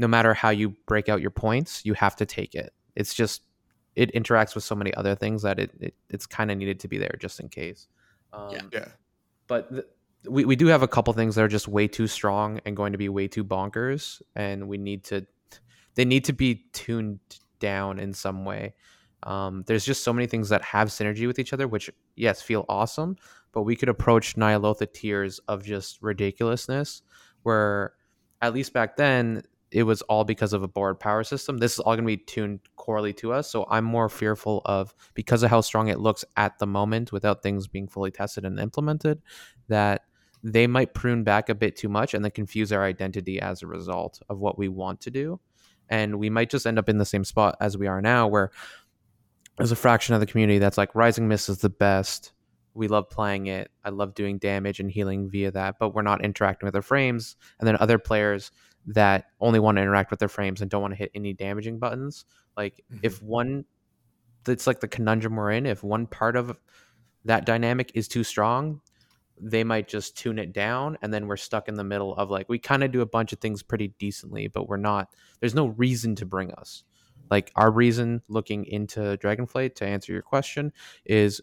No 0.00 0.06
matter 0.06 0.32
how 0.32 0.50
you 0.50 0.76
break 0.86 1.08
out 1.08 1.20
your 1.20 1.32
points, 1.32 1.84
you 1.84 1.92
have 1.94 2.14
to 2.16 2.24
take 2.24 2.54
it. 2.54 2.72
It's 2.98 3.14
just 3.14 3.42
it 3.96 4.12
interacts 4.14 4.54
with 4.54 4.64
so 4.64 4.74
many 4.74 4.92
other 4.94 5.14
things 5.14 5.42
that 5.42 5.58
it, 5.58 5.70
it 5.80 5.94
it's 6.10 6.26
kind 6.26 6.50
of 6.50 6.58
needed 6.58 6.78
to 6.80 6.88
be 6.88 6.98
there 6.98 7.16
just 7.18 7.40
in 7.40 7.48
case. 7.48 7.88
Um, 8.32 8.50
Yeah. 8.52 8.62
Yeah. 8.72 8.88
but 9.46 9.70
th- 9.70 9.86
we, 10.28 10.44
we 10.44 10.56
do 10.56 10.66
have 10.66 10.82
a 10.82 10.88
couple 10.88 11.12
things 11.14 11.34
that 11.36 11.42
are 11.44 11.48
just 11.48 11.68
way 11.68 11.86
too 11.88 12.06
strong 12.06 12.60
and 12.66 12.76
going 12.76 12.92
to 12.92 12.98
be 12.98 13.08
way 13.08 13.28
too 13.28 13.44
bonkers 13.44 14.20
and 14.34 14.68
we 14.68 14.76
need 14.76 15.04
to 15.04 15.26
they 15.94 16.04
need 16.04 16.24
to 16.24 16.32
be 16.32 16.64
tuned 16.72 17.20
down 17.60 17.98
in 17.98 18.12
some 18.12 18.44
way 18.44 18.74
um, 19.22 19.64
there's 19.66 19.84
just 19.84 20.04
so 20.04 20.12
many 20.12 20.26
things 20.26 20.48
that 20.48 20.62
have 20.62 20.88
synergy 20.88 21.26
with 21.26 21.38
each 21.38 21.52
other 21.52 21.66
which 21.68 21.88
yes 22.16 22.42
feel 22.42 22.64
awesome 22.68 23.16
but 23.52 23.62
we 23.62 23.76
could 23.76 23.88
approach 23.88 24.36
Ny'alotha 24.36 24.92
tiers 24.92 25.38
of 25.48 25.64
just 25.64 26.02
ridiculousness 26.02 27.02
where 27.44 27.94
at 28.42 28.52
least 28.52 28.72
back 28.72 28.96
then 28.96 29.42
it 29.70 29.82
was 29.82 30.02
all 30.02 30.24
because 30.24 30.52
of 30.52 30.62
a 30.62 30.68
board 30.68 30.98
power 30.98 31.22
system 31.22 31.58
this 31.58 31.74
is 31.74 31.78
all 31.80 31.94
going 31.94 32.04
to 32.04 32.06
be 32.06 32.16
tuned 32.16 32.60
corely 32.76 33.14
to 33.14 33.32
us 33.32 33.50
so 33.50 33.66
i'm 33.70 33.84
more 33.84 34.08
fearful 34.08 34.62
of 34.64 34.94
because 35.14 35.42
of 35.42 35.50
how 35.50 35.60
strong 35.60 35.88
it 35.88 36.00
looks 36.00 36.24
at 36.36 36.58
the 36.58 36.66
moment 36.66 37.12
without 37.12 37.42
things 37.42 37.66
being 37.66 37.86
fully 37.86 38.10
tested 38.10 38.44
and 38.44 38.58
implemented 38.58 39.20
that 39.68 40.02
they 40.42 40.66
might 40.66 40.94
prune 40.94 41.24
back 41.24 41.48
a 41.48 41.54
bit 41.54 41.76
too 41.76 41.88
much 41.88 42.14
and 42.14 42.24
then 42.24 42.30
confuse 42.30 42.72
our 42.72 42.84
identity 42.84 43.40
as 43.40 43.62
a 43.62 43.66
result 43.66 44.20
of 44.28 44.38
what 44.38 44.58
we 44.58 44.68
want 44.68 45.00
to 45.02 45.10
do. 45.10 45.40
And 45.88 46.18
we 46.18 46.30
might 46.30 46.50
just 46.50 46.66
end 46.66 46.78
up 46.78 46.88
in 46.88 46.98
the 46.98 47.06
same 47.06 47.24
spot 47.24 47.56
as 47.60 47.76
we 47.76 47.86
are 47.86 48.00
now, 48.00 48.28
where 48.28 48.50
there's 49.56 49.72
a 49.72 49.76
fraction 49.76 50.14
of 50.14 50.20
the 50.20 50.26
community 50.26 50.58
that's 50.58 50.78
like 50.78 50.94
Rising 50.94 51.28
Mist 51.28 51.48
is 51.48 51.58
the 51.58 51.70
best. 51.70 52.32
We 52.74 52.88
love 52.88 53.10
playing 53.10 53.46
it. 53.46 53.70
I 53.84 53.88
love 53.88 54.14
doing 54.14 54.38
damage 54.38 54.78
and 54.78 54.90
healing 54.90 55.28
via 55.28 55.50
that, 55.52 55.76
but 55.80 55.94
we're 55.94 56.02
not 56.02 56.22
interacting 56.24 56.66
with 56.66 56.74
their 56.74 56.82
frames. 56.82 57.36
And 57.58 57.66
then 57.66 57.76
other 57.80 57.98
players 57.98 58.52
that 58.86 59.26
only 59.40 59.60
want 59.60 59.76
to 59.76 59.82
interact 59.82 60.10
with 60.10 60.20
their 60.20 60.28
frames 60.28 60.60
and 60.62 60.70
don't 60.70 60.82
want 60.82 60.92
to 60.92 60.98
hit 60.98 61.10
any 61.14 61.32
damaging 61.32 61.78
buttons. 61.78 62.24
Like 62.56 62.82
Mhm. 62.92 63.00
if 63.02 63.22
one, 63.22 63.64
it's 64.46 64.66
like 64.66 64.80
the 64.80 64.88
conundrum 64.88 65.36
we're 65.36 65.50
in. 65.50 65.66
If 65.66 65.82
one 65.82 66.06
part 66.06 66.36
of 66.36 66.58
that 67.24 67.44
dynamic 67.44 67.92
is 67.94 68.08
too 68.08 68.24
strong, 68.24 68.80
they 69.40 69.62
might 69.62 69.86
just 69.86 70.16
tune 70.16 70.38
it 70.38 70.52
down 70.52 70.98
and 71.02 71.14
then 71.14 71.26
we're 71.28 71.36
stuck 71.36 71.68
in 71.68 71.74
the 71.74 71.84
middle 71.84 72.14
of 72.16 72.28
like 72.30 72.48
we 72.48 72.58
kind 72.58 72.82
of 72.82 72.90
do 72.90 73.02
a 73.02 73.06
bunch 73.06 73.32
of 73.32 73.38
things 73.38 73.62
pretty 73.62 73.94
decently 73.98 74.48
but 74.48 74.68
we're 74.68 74.76
not 74.76 75.14
there's 75.38 75.54
no 75.54 75.66
reason 75.66 76.16
to 76.16 76.26
bring 76.26 76.50
us 76.54 76.82
like 77.30 77.52
our 77.54 77.70
reason 77.70 78.20
looking 78.26 78.64
into 78.64 78.98
dragonflight 79.18 79.76
to 79.76 79.86
answer 79.86 80.12
your 80.12 80.22
question 80.22 80.72
is 81.04 81.40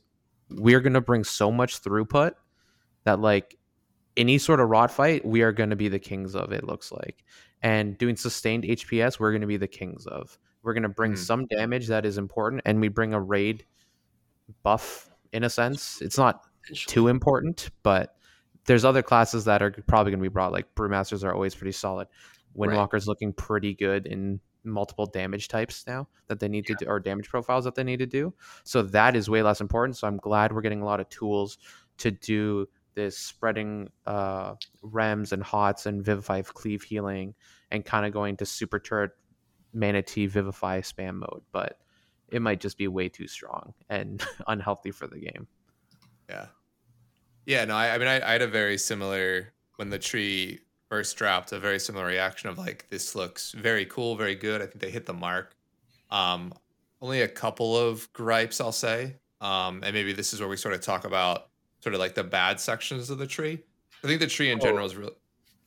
we're 0.49 0.81
going 0.81 0.91
to 0.91 0.99
bring 0.99 1.23
so 1.23 1.49
much 1.49 1.81
throughput 1.81 2.33
that 3.05 3.21
like 3.21 3.57
any 4.17 4.37
sort 4.37 4.59
of 4.59 4.69
rot 4.69 4.91
fight 4.91 5.25
we 5.25 5.41
are 5.41 5.51
going 5.51 5.69
to 5.69 5.75
be 5.75 5.89
the 5.89 5.99
kings 5.99 6.35
of 6.35 6.51
it 6.51 6.63
looks 6.63 6.91
like 6.91 7.23
and 7.61 7.97
doing 7.97 8.15
sustained 8.15 8.63
hps 8.63 9.19
we're 9.19 9.31
going 9.31 9.41
to 9.41 9.47
be 9.47 9.57
the 9.57 9.67
kings 9.67 10.05
of 10.07 10.37
we're 10.63 10.73
going 10.73 10.83
to 10.83 10.89
bring 10.89 11.11
Hmm. 11.11 11.17
some 11.17 11.45
damage 11.47 11.87
that 11.87 12.05
is 12.05 12.17
important 12.17 12.61
and 12.65 12.79
we 12.81 12.87
bring 12.87 13.13
a 13.13 13.21
raid 13.21 13.65
buff 14.63 15.09
in 15.33 15.43
a 15.43 15.49
sense 15.49 16.01
it's 16.01 16.17
not 16.17 16.41
too 16.87 17.09
important, 17.09 17.69
but 17.83 18.15
there's 18.65 18.83
other 18.85 19.03
classes 19.03 19.45
that 19.45 19.61
are 19.61 19.69
probably 19.85 20.11
going 20.11 20.19
to 20.19 20.27
be 20.27 20.33
brought. 20.33 20.51
Like 20.51 20.73
brewmasters 20.73 21.23
are 21.23 21.31
always 21.31 21.53
pretty 21.53 21.73
solid. 21.73 22.07
Right. 22.55 22.71
Windwalker's 22.71 23.07
looking 23.07 23.33
pretty 23.33 23.75
good 23.75 24.07
in 24.07 24.39
multiple 24.63 25.05
damage 25.05 25.47
types 25.47 25.85
now 25.85 26.07
that 26.27 26.39
they 26.39 26.47
need 26.47 26.65
to 26.65 26.73
do, 26.73 26.85
or 26.87 26.99
damage 26.99 27.29
profiles 27.29 27.65
that 27.65 27.75
they 27.75 27.83
need 27.83 27.99
to 27.99 28.07
do. 28.07 28.33
So 28.63 28.81
that 28.81 29.15
is 29.15 29.29
way 29.29 29.43
less 29.43 29.61
important. 29.61 29.97
So 29.97 30.07
I'm 30.07 30.17
glad 30.17 30.51
we're 30.53 30.61
getting 30.61 30.81
a 30.81 30.85
lot 30.85 30.99
of 30.99 31.07
tools 31.09 31.59
to 31.99 32.09
do 32.09 32.67
this 32.95 33.17
spreading 33.17 33.89
uh, 34.05 34.55
rems 34.83 35.31
and 35.31 35.43
hots 35.43 35.85
and 35.85 36.03
vivify 36.03 36.41
cleave 36.41 36.83
healing 36.83 37.35
and 37.71 37.85
kind 37.85 38.05
of 38.05 38.13
going 38.13 38.37
to 38.37 38.45
super 38.45 38.79
turret 38.79 39.11
Mana 39.73 40.01
Tea 40.01 40.25
vivify 40.25 40.81
spam 40.81 41.15
mode, 41.15 41.43
but 41.51 41.79
it 42.29 42.41
might 42.41 42.59
just 42.59 42.77
be 42.77 42.87
way 42.87 43.09
too 43.09 43.27
strong 43.27 43.73
and 43.89 44.25
unhealthy 44.47 44.91
for 44.91 45.07
the 45.07 45.19
game. 45.19 45.47
Yeah. 46.29 46.47
Yeah, 47.45 47.65
no, 47.65 47.75
I, 47.75 47.93
I 47.93 47.97
mean, 47.97 48.07
I, 48.07 48.27
I 48.27 48.31
had 48.31 48.41
a 48.41 48.47
very 48.47 48.77
similar 48.77 49.53
when 49.75 49.89
the 49.89 49.99
tree 49.99 50.61
first 50.89 51.17
dropped, 51.17 51.51
a 51.51 51.59
very 51.59 51.79
similar 51.79 52.05
reaction 52.05 52.49
of 52.49 52.57
like, 52.57 52.87
this 52.89 53.13
looks 53.15 53.51
very 53.51 53.85
cool, 53.85 54.15
very 54.15 54.35
good. 54.35 54.61
I 54.61 54.65
think 54.65 54.79
they 54.79 54.89
hit 54.89 55.05
the 55.05 55.13
mark. 55.13 55.55
Um, 56.09 56.53
only 57.01 57.21
a 57.21 57.27
couple 57.27 57.77
of 57.77 58.11
gripes, 58.13 58.61
I'll 58.61 58.71
say. 58.71 59.17
Um, 59.41 59.81
and 59.83 59.93
maybe 59.93 60.13
this 60.13 60.33
is 60.33 60.39
where 60.39 60.49
we 60.49 60.57
sort 60.57 60.73
of 60.73 60.81
talk 60.81 61.05
about 61.05 61.49
sort 61.85 61.93
of 61.93 61.99
like 61.99 62.15
the 62.15 62.23
bad 62.23 62.59
sections 62.59 63.11
of 63.11 63.19
the 63.19 63.27
tree. 63.27 63.59
I 64.03 64.07
think 64.07 64.19
the 64.19 64.25
tree 64.25 64.49
in 64.49 64.57
Oh. 64.57 64.61
general 64.63 64.87
is 64.87 64.95
really. 64.95 65.13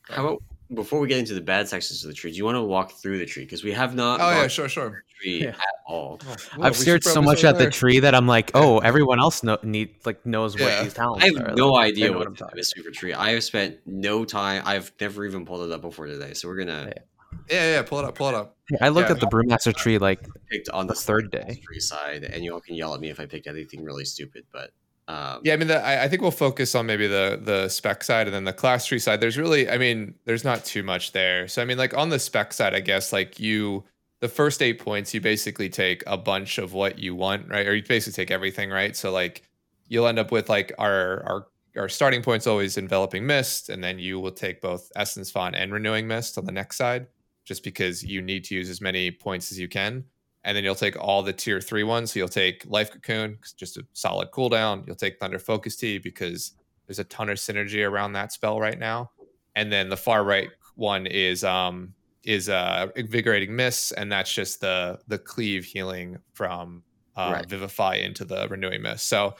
How 0.08 0.26
about 0.26 0.42
before 0.74 0.98
we 0.98 1.06
get 1.06 1.18
into 1.18 1.32
the 1.32 1.40
bad 1.40 1.68
sections 1.68 2.02
of 2.02 2.08
the 2.08 2.14
tree, 2.14 2.32
do 2.32 2.36
you 2.36 2.44
want 2.44 2.56
to 2.56 2.62
walk 2.62 2.90
through 2.90 3.18
the 3.18 3.24
tree? 3.24 3.44
Because 3.44 3.62
we 3.62 3.70
have 3.70 3.94
not 3.94 4.20
Oh, 4.20 4.28
yeah, 4.30 4.48
sure, 4.48 4.68
sure. 4.68 5.04
tree 5.20 5.44
Yeah. 5.44 5.50
at 5.50 5.56
all. 5.86 6.18
Oh, 6.26 6.36
well, 6.56 6.66
I've 6.66 6.76
we 6.76 6.82
stared 6.82 7.04
so 7.04 7.22
much 7.22 7.38
start 7.38 7.54
at 7.54 7.58
the 7.64 7.70
tree 7.70 8.00
that 8.00 8.16
I'm 8.16 8.26
like, 8.26 8.50
oh, 8.54 8.78
everyone 8.80 9.20
else 9.20 9.44
know, 9.44 9.58
need 9.62 9.94
like 10.04 10.26
knows 10.26 10.58
what 10.58 10.82
these 10.82 10.92
talents 10.94 11.24
I 11.24 11.28
are. 11.28 11.46
have 11.46 11.56
no 11.56 11.70
Like, 11.70 11.92
idea 11.92 12.06
they 12.06 12.10
know 12.12 12.18
what, 12.18 12.26
I'm 12.26 12.32
the 12.34 12.38
talking 12.40 12.56
mystery 12.56 12.82
for 12.82 12.90
tree. 12.90 13.12
I 13.14 13.30
have 13.30 13.44
spent 13.44 13.78
no 13.86 14.24
time. 14.24 14.62
I've 14.66 14.90
never 15.00 15.24
even 15.24 15.46
pulled 15.46 15.70
it 15.70 15.72
up 15.72 15.82
before 15.82 16.06
today. 16.08 16.34
So 16.34 16.48
we're 16.48 16.56
gonna 16.56 16.92
Yeah. 16.96 17.02
Yeah, 17.48 17.72
yeah, 17.74 17.82
pull 17.82 18.00
it 18.00 18.04
up, 18.06 18.14
pull 18.16 18.28
it 18.28 18.34
up. 18.34 18.56
about. 18.70 18.82
I 18.82 18.88
looked 18.88 19.08
Yeah. 19.10 19.14
at 19.14 19.20
the 19.20 19.26
brewmaster 19.26 19.72
tree 19.74 19.98
like 19.98 20.20
picked 20.50 20.68
on 20.70 20.86
The 20.86 20.94
the 20.94 21.00
third 21.00 21.30
day. 21.30 21.60
tree 21.64 21.80
side, 21.80 22.24
and 22.24 22.44
y'all 22.44 22.60
can 22.60 22.74
yell 22.74 22.94
at 22.94 23.00
me 23.00 23.10
if 23.10 23.20
I 23.20 23.26
picked 23.26 23.46
anything 23.46 23.84
really 23.84 24.04
stupid. 24.04 24.44
But 24.52 24.70
um, 25.08 25.40
Yeah, 25.42 25.54
I 25.54 25.56
mean, 25.56 25.68
the, 25.68 25.82
I, 25.82 26.04
I 26.04 26.08
think 26.08 26.20
we'll 26.22 26.30
focus 26.30 26.74
on 26.74 26.86
maybe 26.86 27.06
the 27.06 27.40
the 27.42 27.68
spec 27.68 28.04
side 28.04 28.26
and 28.26 28.34
then 28.34 28.44
the 28.44 28.52
class 28.52 28.86
tree 28.86 28.98
side. 28.98 29.20
There's 29.20 29.38
really, 29.38 29.68
I 29.68 29.78
mean, 29.78 30.14
there's 30.26 30.44
not 30.44 30.64
too 30.64 30.82
much 30.82 31.12
there. 31.12 31.48
So 31.48 31.62
I 31.62 31.64
mean, 31.64 31.78
like 31.78 31.96
on 31.96 32.10
the 32.10 32.18
spec 32.18 32.52
side, 32.52 32.74
I 32.74 32.80
guess 32.80 33.12
like 33.12 33.40
you, 33.40 33.84
the 34.20 34.28
first 34.28 34.62
eight 34.62 34.78
points, 34.78 35.14
you 35.14 35.20
basically 35.20 35.70
take 35.70 36.04
a 36.06 36.18
bunch 36.18 36.58
of 36.58 36.74
what 36.74 36.98
you 36.98 37.14
want, 37.14 37.48
right? 37.48 37.66
Or 37.66 37.74
you 37.74 37.82
basically 37.82 38.22
take 38.22 38.30
everything, 38.30 38.70
right? 38.70 38.94
So 38.94 39.10
like 39.10 39.42
you'll 39.88 40.06
end 40.06 40.18
up 40.18 40.30
with 40.30 40.48
like 40.48 40.72
our 40.78 41.22
our 41.26 41.46
our 41.76 41.88
starting 41.88 42.22
points 42.22 42.46
always 42.46 42.76
enveloping 42.76 43.26
mist, 43.26 43.70
and 43.70 43.82
then 43.82 43.98
you 43.98 44.20
will 44.20 44.32
take 44.32 44.60
both 44.60 44.92
essence 44.94 45.30
font 45.30 45.56
and 45.56 45.72
renewing 45.72 46.06
mist 46.06 46.36
on 46.36 46.44
the 46.44 46.52
next 46.52 46.76
side, 46.76 47.06
just 47.46 47.64
because 47.64 48.04
you 48.04 48.20
need 48.20 48.44
to 48.44 48.54
use 48.54 48.68
as 48.68 48.80
many 48.80 49.10
points 49.10 49.52
as 49.52 49.58
you 49.58 49.68
can 49.68 50.04
and 50.44 50.56
then 50.56 50.64
you'll 50.64 50.74
take 50.74 50.96
all 50.96 51.22
the 51.22 51.32
tier 51.32 51.60
three 51.60 51.84
ones. 51.84 52.12
So 52.12 52.20
you'll 52.20 52.28
take 52.28 52.64
Life 52.66 52.90
Cocoon, 52.90 53.38
just 53.56 53.76
a 53.76 53.86
solid 53.92 54.30
cooldown. 54.30 54.86
You'll 54.86 54.96
take 54.96 55.18
Thunder 55.18 55.38
Focus 55.38 55.76
Tea 55.76 55.98
because 55.98 56.52
there's 56.86 56.98
a 56.98 57.04
ton 57.04 57.28
of 57.28 57.38
synergy 57.38 57.86
around 57.86 58.12
that 58.14 58.32
spell 58.32 58.60
right 58.60 58.78
now. 58.78 59.10
And 59.56 59.72
then 59.72 59.88
the 59.88 59.96
far 59.96 60.24
right 60.24 60.48
one 60.76 61.06
is 61.06 61.44
um 61.44 61.92
is 62.24 62.48
uh 62.48 62.88
invigorating 62.96 63.54
mists, 63.54 63.92
and 63.92 64.10
that's 64.10 64.32
just 64.32 64.60
the 64.60 64.98
the 65.08 65.18
cleave 65.18 65.64
healing 65.64 66.18
from 66.32 66.82
uh, 67.16 67.30
Right. 67.34 67.48
Vivify 67.48 67.96
into 67.96 68.24
the 68.24 68.46
renewing 68.48 68.82
mist. 68.82 69.06
So 69.06 69.34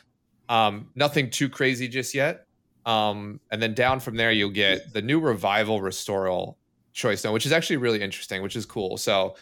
um 0.48 0.90
nothing 0.94 1.30
too 1.30 1.48
crazy 1.48 1.86
just 1.88 2.14
yet. 2.14 2.46
Um 2.86 3.40
and 3.52 3.62
then 3.62 3.74
down 3.74 4.00
from 4.00 4.16
there 4.16 4.32
you'll 4.32 4.50
get 4.50 4.92
the 4.92 5.02
new 5.02 5.20
revival 5.20 5.80
restoral 5.80 6.58
choice 6.92 7.22
now, 7.24 7.32
which 7.32 7.46
is 7.46 7.52
actually 7.52 7.76
really 7.76 8.02
interesting, 8.02 8.42
which 8.42 8.56
is 8.56 8.66
cool. 8.66 8.96
So 8.96 9.36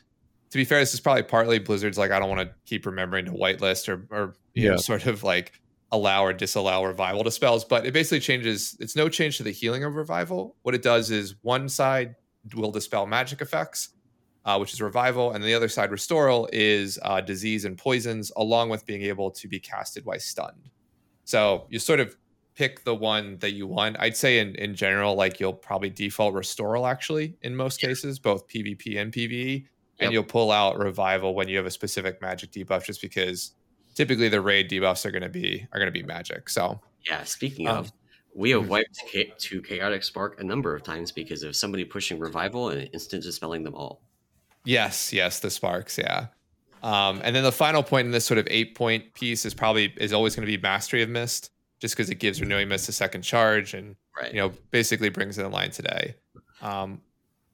to 0.50 0.58
be 0.58 0.64
fair, 0.64 0.80
this 0.80 0.94
is 0.94 1.00
probably 1.00 1.22
partly 1.24 1.58
Blizzard's 1.58 1.98
like 1.98 2.10
I 2.10 2.18
don't 2.18 2.28
want 2.30 2.48
to 2.48 2.54
keep 2.64 2.86
remembering 2.86 3.24
to 3.26 3.32
whitelist 3.32 3.88
or 3.88 4.06
or 4.10 4.34
you 4.54 4.64
know 4.68 4.72
Yeah. 4.72 4.76
sort 4.76 5.06
of 5.06 5.22
like 5.22 5.52
allow 5.92 6.24
or 6.24 6.32
disallow 6.32 6.84
revival 6.84 7.22
to 7.24 7.30
spells, 7.30 7.64
but 7.64 7.86
it 7.86 7.92
basically 7.92 8.20
changes. 8.20 8.76
It's 8.80 8.96
no 8.96 9.08
change 9.08 9.36
to 9.36 9.42
the 9.44 9.52
healing 9.52 9.84
of 9.84 9.94
revival. 9.94 10.56
What 10.62 10.74
it 10.74 10.82
does 10.82 11.10
is 11.10 11.36
one 11.42 11.68
side 11.68 12.16
will 12.54 12.72
dispel 12.72 13.06
magic 13.06 13.40
effects, 13.40 13.90
uh, 14.44 14.58
which 14.58 14.72
is 14.72 14.80
revival, 14.82 15.32
and 15.32 15.42
the 15.44 15.54
other 15.54 15.68
side 15.68 15.90
restoral 15.90 16.48
is 16.52 16.98
uh, 17.02 17.20
disease 17.20 17.64
and 17.64 17.78
poisons, 17.78 18.32
along 18.36 18.68
with 18.68 18.84
being 18.86 19.02
able 19.02 19.30
to 19.32 19.48
be 19.48 19.60
casted 19.60 20.04
while 20.04 20.18
stunned. 20.18 20.70
So 21.24 21.66
you 21.70 21.78
sort 21.78 22.00
of 22.00 22.16
pick 22.54 22.84
the 22.84 22.94
one 22.94 23.38
that 23.38 23.52
you 23.52 23.66
want. 23.66 23.96
I'd 24.00 24.16
say 24.16 24.38
in 24.38 24.54
in 24.56 24.74
general, 24.74 25.14
like 25.14 25.38
you'll 25.40 25.52
probably 25.52 25.90
default 25.90 26.34
restoral 26.34 26.86
actually 26.86 27.36
in 27.42 27.54
most 27.54 27.80
cases, 27.80 28.18
both 28.18 28.48
PvP 28.48 29.00
and 29.00 29.12
PvE 29.12 29.66
and 29.98 30.06
Yep. 30.06 30.12
you'll 30.12 30.24
pull 30.24 30.50
out 30.52 30.78
revival 30.78 31.34
when 31.34 31.48
you 31.48 31.56
have 31.56 31.66
a 31.66 31.70
specific 31.70 32.20
magic 32.20 32.50
debuff 32.52 32.84
just 32.84 33.00
because 33.00 33.52
typically 33.94 34.28
the 34.28 34.40
raid 34.40 34.70
debuffs 34.70 35.04
are 35.06 35.10
going 35.10 35.22
to 35.22 35.28
be 35.28 35.66
are 35.72 35.78
going 35.78 35.92
to 35.92 35.98
be 36.00 36.02
magic 36.02 36.48
so 36.50 36.80
yeah, 37.08 37.22
speaking 37.24 37.68
Um, 37.68 37.76
of, 37.78 37.92
we 38.34 38.50
have 38.50 38.62
mhm. 38.64 38.68
wiped 38.68 38.98
Cha- 39.12 39.32
to 39.38 39.62
chaotic 39.62 40.02
spark 40.02 40.40
a 40.40 40.44
number 40.44 40.74
of 40.74 40.82
times 40.82 41.12
because 41.12 41.42
of 41.42 41.54
somebody 41.56 41.84
pushing 41.84 42.18
revival 42.18 42.68
and 42.70 42.90
instant 42.92 43.22
dispelling 43.22 43.62
them 43.64 43.74
all. 43.74 44.02
yes 44.64 45.12
yes 45.12 45.40
the 45.40 45.50
sparks 45.50 45.96
yeah 45.98 46.26
um, 46.82 47.20
and 47.24 47.34
then 47.34 47.42
the 47.42 47.50
final 47.52 47.82
point 47.82 48.04
in 48.04 48.12
this 48.12 48.26
sort 48.26 48.38
of 48.38 48.46
eight 48.50 48.74
point 48.74 49.14
piece 49.14 49.44
is 49.46 49.54
probably 49.54 49.92
is 49.96 50.12
always 50.12 50.36
going 50.36 50.46
to 50.46 50.52
be 50.56 50.60
mastery 50.60 51.02
of 51.02 51.08
mist 51.08 51.50
just 51.80 51.94
because 51.96 52.10
it 52.10 52.16
gives 52.16 52.40
renewing 52.40 52.68
mist 52.68 52.88
a 52.88 52.92
second 52.92 53.22
charge 53.22 53.72
and 53.74 53.96
Right. 54.20 54.32
you 54.32 54.40
know 54.40 54.52
basically 54.70 55.08
brings 55.10 55.36
it 55.38 55.44
in 55.44 55.52
line 55.52 55.70
today 55.70 56.14
um, 56.62 57.00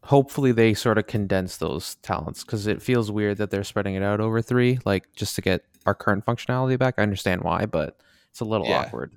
hopefully 0.04 0.52
they 0.52 0.74
sort 0.74 0.98
of 0.98 1.06
condense 1.06 1.56
those 1.58 1.94
talents 1.96 2.42
because 2.44 2.66
it 2.66 2.82
feels 2.82 3.10
weird 3.10 3.36
that 3.38 3.50
they're 3.50 3.64
spreading 3.64 3.94
it 3.94 4.02
out 4.02 4.20
over 4.20 4.42
three 4.42 4.78
like 4.84 5.12
just 5.14 5.34
to 5.36 5.40
get 5.40 5.64
our 5.86 5.94
current 5.94 6.24
functionality 6.26 6.78
back. 6.78 6.94
I 6.98 7.02
understand 7.02 7.42
why, 7.42 7.66
but 7.66 7.98
it's 8.30 8.40
a 8.40 8.44
little 8.44 8.66
Yeah. 8.66 8.80
awkward. 8.80 9.12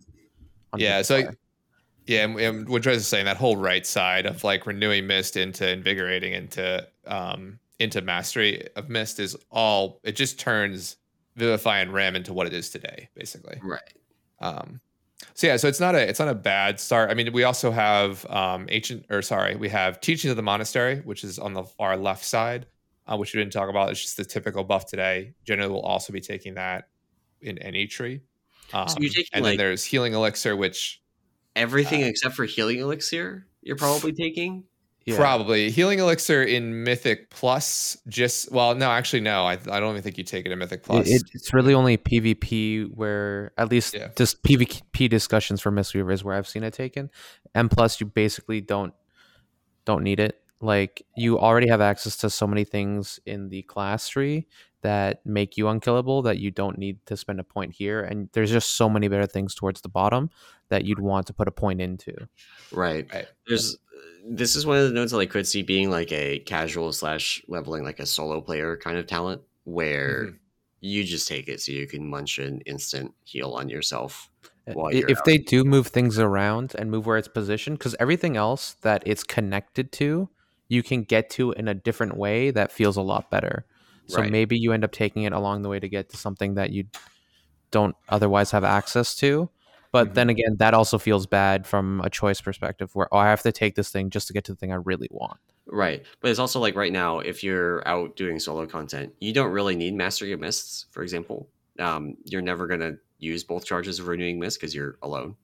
Yeah, 0.77 1.01
so 1.03 1.17
Vivify. 1.17 1.36
yeah, 2.05 2.23
and, 2.25 2.39
and 2.39 2.69
what 2.69 2.81
Dres 2.81 2.97
is 2.97 3.07
saying, 3.07 3.25
that 3.25 3.38
whole 3.38 3.55
right 3.57 3.86
side 3.86 4.25
of 4.25 4.43
like 4.43 4.67
renewing 4.67 5.07
mist 5.07 5.38
into 5.38 5.67
invigorating 5.69 6.33
into 6.33 6.86
um 7.07 7.59
into 7.79 8.01
mastery 8.01 8.67
of 8.75 8.89
mist 8.89 9.19
is 9.19 9.36
all 9.51 9.99
it 10.03 10.15
just 10.15 10.39
turns 10.39 10.97
vivify 11.36 11.79
and 11.79 11.93
rem 11.93 12.15
into 12.15 12.31
what 12.33 12.47
it 12.47 12.53
is 12.53 12.69
today, 12.69 13.09
basically. 13.15 13.59
Right. 13.61 13.81
Um, 14.39 14.79
so 15.34 15.47
yeah, 15.47 15.57
so 15.57 15.68
it's 15.68 15.80
not 15.80 15.95
a 15.95 16.07
it's 16.07 16.20
not 16.20 16.28
a 16.28 16.36
bad 16.36 16.80
start. 16.80 17.09
I 17.09 17.13
mean, 17.13 17.32
we 17.34 17.43
also 17.43 17.72
have 17.72 18.26
um, 18.30 18.68
ancient 18.70 19.05
or 19.09 19.22
sorry, 19.22 19.55
we 19.55 19.70
have 19.70 20.01
teachings 20.01 20.32
of 20.32 20.38
the 20.38 20.43
monastery, 20.43 21.01
which 21.01 21.24
is 21.24 21.39
on 21.39 21.53
the 21.53 21.63
far 21.63 21.97
left 21.97 22.24
side, 22.24 22.66
uh, 23.07 23.18
which 23.18 23.34
we 23.34 23.39
didn't 23.39 23.53
talk 23.53 23.70
about. 23.70 23.89
It's 23.91 24.01
just 24.01 24.18
the 24.18 24.26
typical 24.26 24.63
buff 24.63 24.86
today. 24.86 25.34
Generally, 25.45 25.72
we'll 25.72 25.82
also 25.82 26.13
be 26.13 26.22
taking 26.22 26.55
that 26.55 26.89
in 27.41 27.57
any 27.59 27.88
tree. 27.88 28.22
Um, 28.74 28.88
you're 28.99 29.09
taking, 29.09 29.30
and 29.34 29.43
like- 29.43 29.51
then 29.51 29.57
there's 29.57 29.84
healing 29.84 30.13
elixir, 30.13 30.55
which 30.55 31.01
Everything 31.55 32.03
Uh, 32.03 32.07
except 32.07 32.36
for 32.36 32.43
healing 32.43 32.80
elixir, 32.80 33.47
you're 33.61 33.78
probably 33.78 34.11
taking. 34.11 34.66
Yeah. 35.06 35.18
probably 35.18 35.70
healing 35.70 35.99
elixir 35.99 36.41
in 36.41 36.84
Mythic 36.84 37.30
Plus. 37.30 37.95
Just 38.08 38.51
well, 38.51 38.74
no, 38.74 38.89
actually, 38.89 39.20
no. 39.22 39.43
I, 39.43 39.53
I 39.53 39.80
don't 39.80 39.91
even 39.91 40.01
think 40.01 40.18
you 40.18 40.24
take 40.24 40.45
it 40.47 40.51
in 40.51 40.58
Mythic 40.58 40.82
Plus. 40.84 41.08
it- 41.08 41.22
it's 41.34 41.53
really 41.53 41.74
only 41.76 41.95
PvP 41.97 42.89
where, 42.91 43.51
at 43.58 43.70
least 43.70 43.93
Yeah. 43.93 44.10
just 44.18 44.41
PvP 44.43 45.08
discussions 45.10 45.62
for 45.62 45.72
Mistweaver 45.72 46.12
is 46.12 46.24
where 46.24 46.36
I've 46.36 46.47
seen 46.47 46.64
it 46.64 46.74
taken. 46.74 47.12
And 47.53 47.70
plus, 47.70 47.99
you 47.99 48.08
basically 48.08 48.62
don't 48.62 48.93
don't 49.86 50.03
need 50.03 50.20
it. 50.20 50.41
Like 50.62 51.06
you 51.16 51.38
already 51.39 51.68
have 51.70 51.82
access 51.82 52.18
to 52.18 52.30
so 52.32 52.47
many 52.47 52.64
things 52.64 53.20
in 53.28 53.49
the 53.49 53.62
class 53.64 54.08
tree 54.08 54.47
that 54.82 55.24
make 55.26 55.58
you 55.58 55.68
unkillable 55.68 56.22
that 56.24 56.39
you 56.39 56.49
don't 56.49 56.78
need 56.78 56.97
to 57.06 57.18
spend 57.18 57.39
a 57.39 57.43
point 57.43 57.74
here. 57.74 58.01
And 58.01 58.30
there's 58.34 58.51
just 58.51 58.76
so 58.76 58.89
many 58.89 59.08
better 59.08 59.26
things 59.28 59.53
towards 59.53 59.82
the 59.82 59.89
bottom 59.89 60.30
that 60.70 60.86
you'd 60.86 60.99
want 60.99 61.28
to 61.28 61.34
put 61.34 61.47
a 61.47 61.51
point 61.51 61.82
into. 61.82 62.14
Right. 62.72 63.08
Right. 63.14 63.28
There's 63.47 63.78
this 64.28 64.55
is 64.55 64.65
one 64.65 64.78
of 64.78 64.88
the 64.88 64.93
notes 64.93 65.11
that 65.11 65.19
I 65.19 65.26
could 65.26 65.47
see 65.47 65.61
being 65.61 65.89
like 65.89 66.11
a 66.11 66.39
casual 66.39 66.91
slash 66.93 67.41
leveling 67.47 67.84
like 67.84 67.99
a 67.99 68.05
solo 68.05 68.41
player 68.41 68.76
kind 68.78 68.97
of 68.97 69.07
talent 69.07 69.41
where 69.65 70.26
Mhm. 70.26 70.39
you 70.82 71.03
just 71.03 71.28
take 71.28 71.47
it 71.47 71.61
so 71.61 71.71
you 71.71 71.88
can 71.88 72.07
munch 72.09 72.39
an 72.39 72.61
instant 72.61 73.13
heal 73.23 73.51
on 73.53 73.69
yourself. 73.69 74.30
While 74.65 74.91
you're 74.93 75.09
if 75.11 75.19
out. 75.19 75.26
they 75.26 75.38
do 75.38 75.63
move 75.63 75.88
things 75.88 76.17
around 76.17 76.76
and 76.78 76.89
move 76.89 77.05
where 77.05 77.17
it's 77.17 77.28
positioned, 77.28 77.78
because 77.78 77.95
everything 77.99 78.36
else 78.36 78.73
that 78.82 79.03
it's 79.05 79.23
connected 79.23 79.91
to, 79.93 80.30
you 80.69 80.82
can 80.82 81.03
get 81.03 81.30
to 81.32 81.51
in 81.51 81.67
a 81.67 81.73
different 81.76 82.17
way 82.17 82.49
that 82.51 82.71
feels 82.71 82.97
a 82.97 83.01
lot 83.01 83.30
better. 83.30 83.65
So 84.07 84.21
Right. 84.21 84.32
maybe 84.32 84.57
you 84.57 84.71
end 84.71 84.84
up 84.84 84.91
taking 84.91 85.23
it 85.23 85.34
along 85.34 85.61
the 85.61 85.69
way 85.69 85.80
to 85.80 85.88
get 85.89 86.09
to 86.09 86.17
something 86.17 86.55
that 86.55 86.71
you 86.71 86.86
don't 87.71 87.95
otherwise 88.09 88.51
have 88.51 88.63
access 88.63 89.15
to. 89.17 89.49
But 89.96 90.10
Mhm. 90.10 90.14
then 90.14 90.30
again, 90.30 90.58
that 90.58 90.74
also 90.74 90.98
feels 90.98 91.26
bad 91.26 91.66
from 91.66 92.02
a 92.04 92.10
choice 92.10 92.41
perspective, 92.41 92.93
where 92.96 93.08
oh, 93.14 93.18
I 93.18 93.28
have 93.30 93.41
to 93.43 93.52
take 93.54 93.76
this 93.76 93.89
thing 93.91 94.10
just 94.10 94.28
to 94.28 94.34
get 94.34 94.43
to 94.46 94.52
the 94.52 94.58
thing 94.58 94.74
I 94.74 94.76
really 94.76 95.08
want. 95.10 95.39
Right. 95.68 96.04
But 96.20 96.32
it's 96.32 96.39
also 96.39 96.60
like 96.60 96.76
right 96.76 96.91
now, 96.91 97.20
if 97.20 97.43
you're 97.43 97.88
out 97.88 98.16
doing 98.18 98.39
solo 98.39 98.66
content, 98.68 99.14
you 99.22 99.32
don't 99.34 99.52
really 99.52 99.76
need 99.76 99.93
Mastery 99.96 100.34
of 100.34 100.39
Mists, 100.41 100.86
for 100.91 101.02
example. 101.02 101.50
Um, 101.80 102.18
you're 102.26 102.41
never 102.41 102.68
going 102.68 102.82
to 102.82 102.98
use 103.20 103.43
both 103.43 103.66
charges 103.66 104.00
of 104.00 104.08
Renewing 104.08 104.38
Mist 104.39 104.60
because 104.60 104.76
you're 104.76 104.98
alone. 105.02 105.36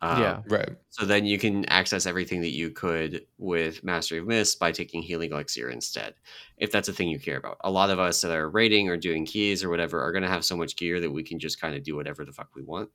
Um, 0.00 0.22
yeah, 0.22 0.42
right. 0.48 0.70
So 0.90 1.04
then 1.04 1.26
you 1.26 1.38
can 1.38 1.64
access 1.66 2.06
everything 2.06 2.40
that 2.42 2.52
you 2.52 2.70
could 2.70 3.26
with 3.36 3.82
Mastery 3.82 4.18
of 4.20 4.26
Mist 4.28 4.60
by 4.60 4.70
taking 4.70 5.02
Healing 5.02 5.32
Elixir 5.32 5.70
instead, 5.70 6.14
if 6.56 6.70
that's 6.70 6.88
a 6.88 6.92
thing 6.92 7.08
you 7.08 7.18
care 7.18 7.36
about. 7.36 7.56
A 7.64 7.70
lot 7.70 7.90
of 7.90 7.98
us 7.98 8.20
that 8.20 8.30
are 8.30 8.48
raiding 8.48 8.88
or 8.88 8.96
doing 8.96 9.26
keys 9.26 9.64
or 9.64 9.70
whatever 9.70 10.00
are 10.00 10.12
going 10.12 10.22
to 10.22 10.28
have 10.28 10.44
so 10.44 10.56
much 10.56 10.76
gear 10.76 11.00
that 11.00 11.10
we 11.10 11.24
can 11.24 11.40
just 11.40 11.60
kind 11.60 11.74
of 11.74 11.82
do 11.82 11.96
whatever 11.96 12.24
the 12.24 12.32
fuck 12.32 12.50
we 12.54 12.62
want 12.62 12.90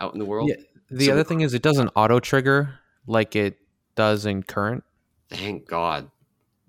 out 0.00 0.12
in 0.12 0.18
the 0.18 0.24
world. 0.24 0.48
Yeah. 0.50 0.56
The 0.90 1.06
So- 1.06 1.12
other 1.12 1.24
thing 1.24 1.40
is 1.40 1.54
it 1.54 1.62
doesn't 1.62 1.88
auto 1.96 2.20
trigger 2.20 2.78
like 3.06 3.34
it 3.36 3.58
does 3.94 4.26
in 4.26 4.42
current. 4.42 4.84
Thank 5.30 5.66
God. 5.68 6.10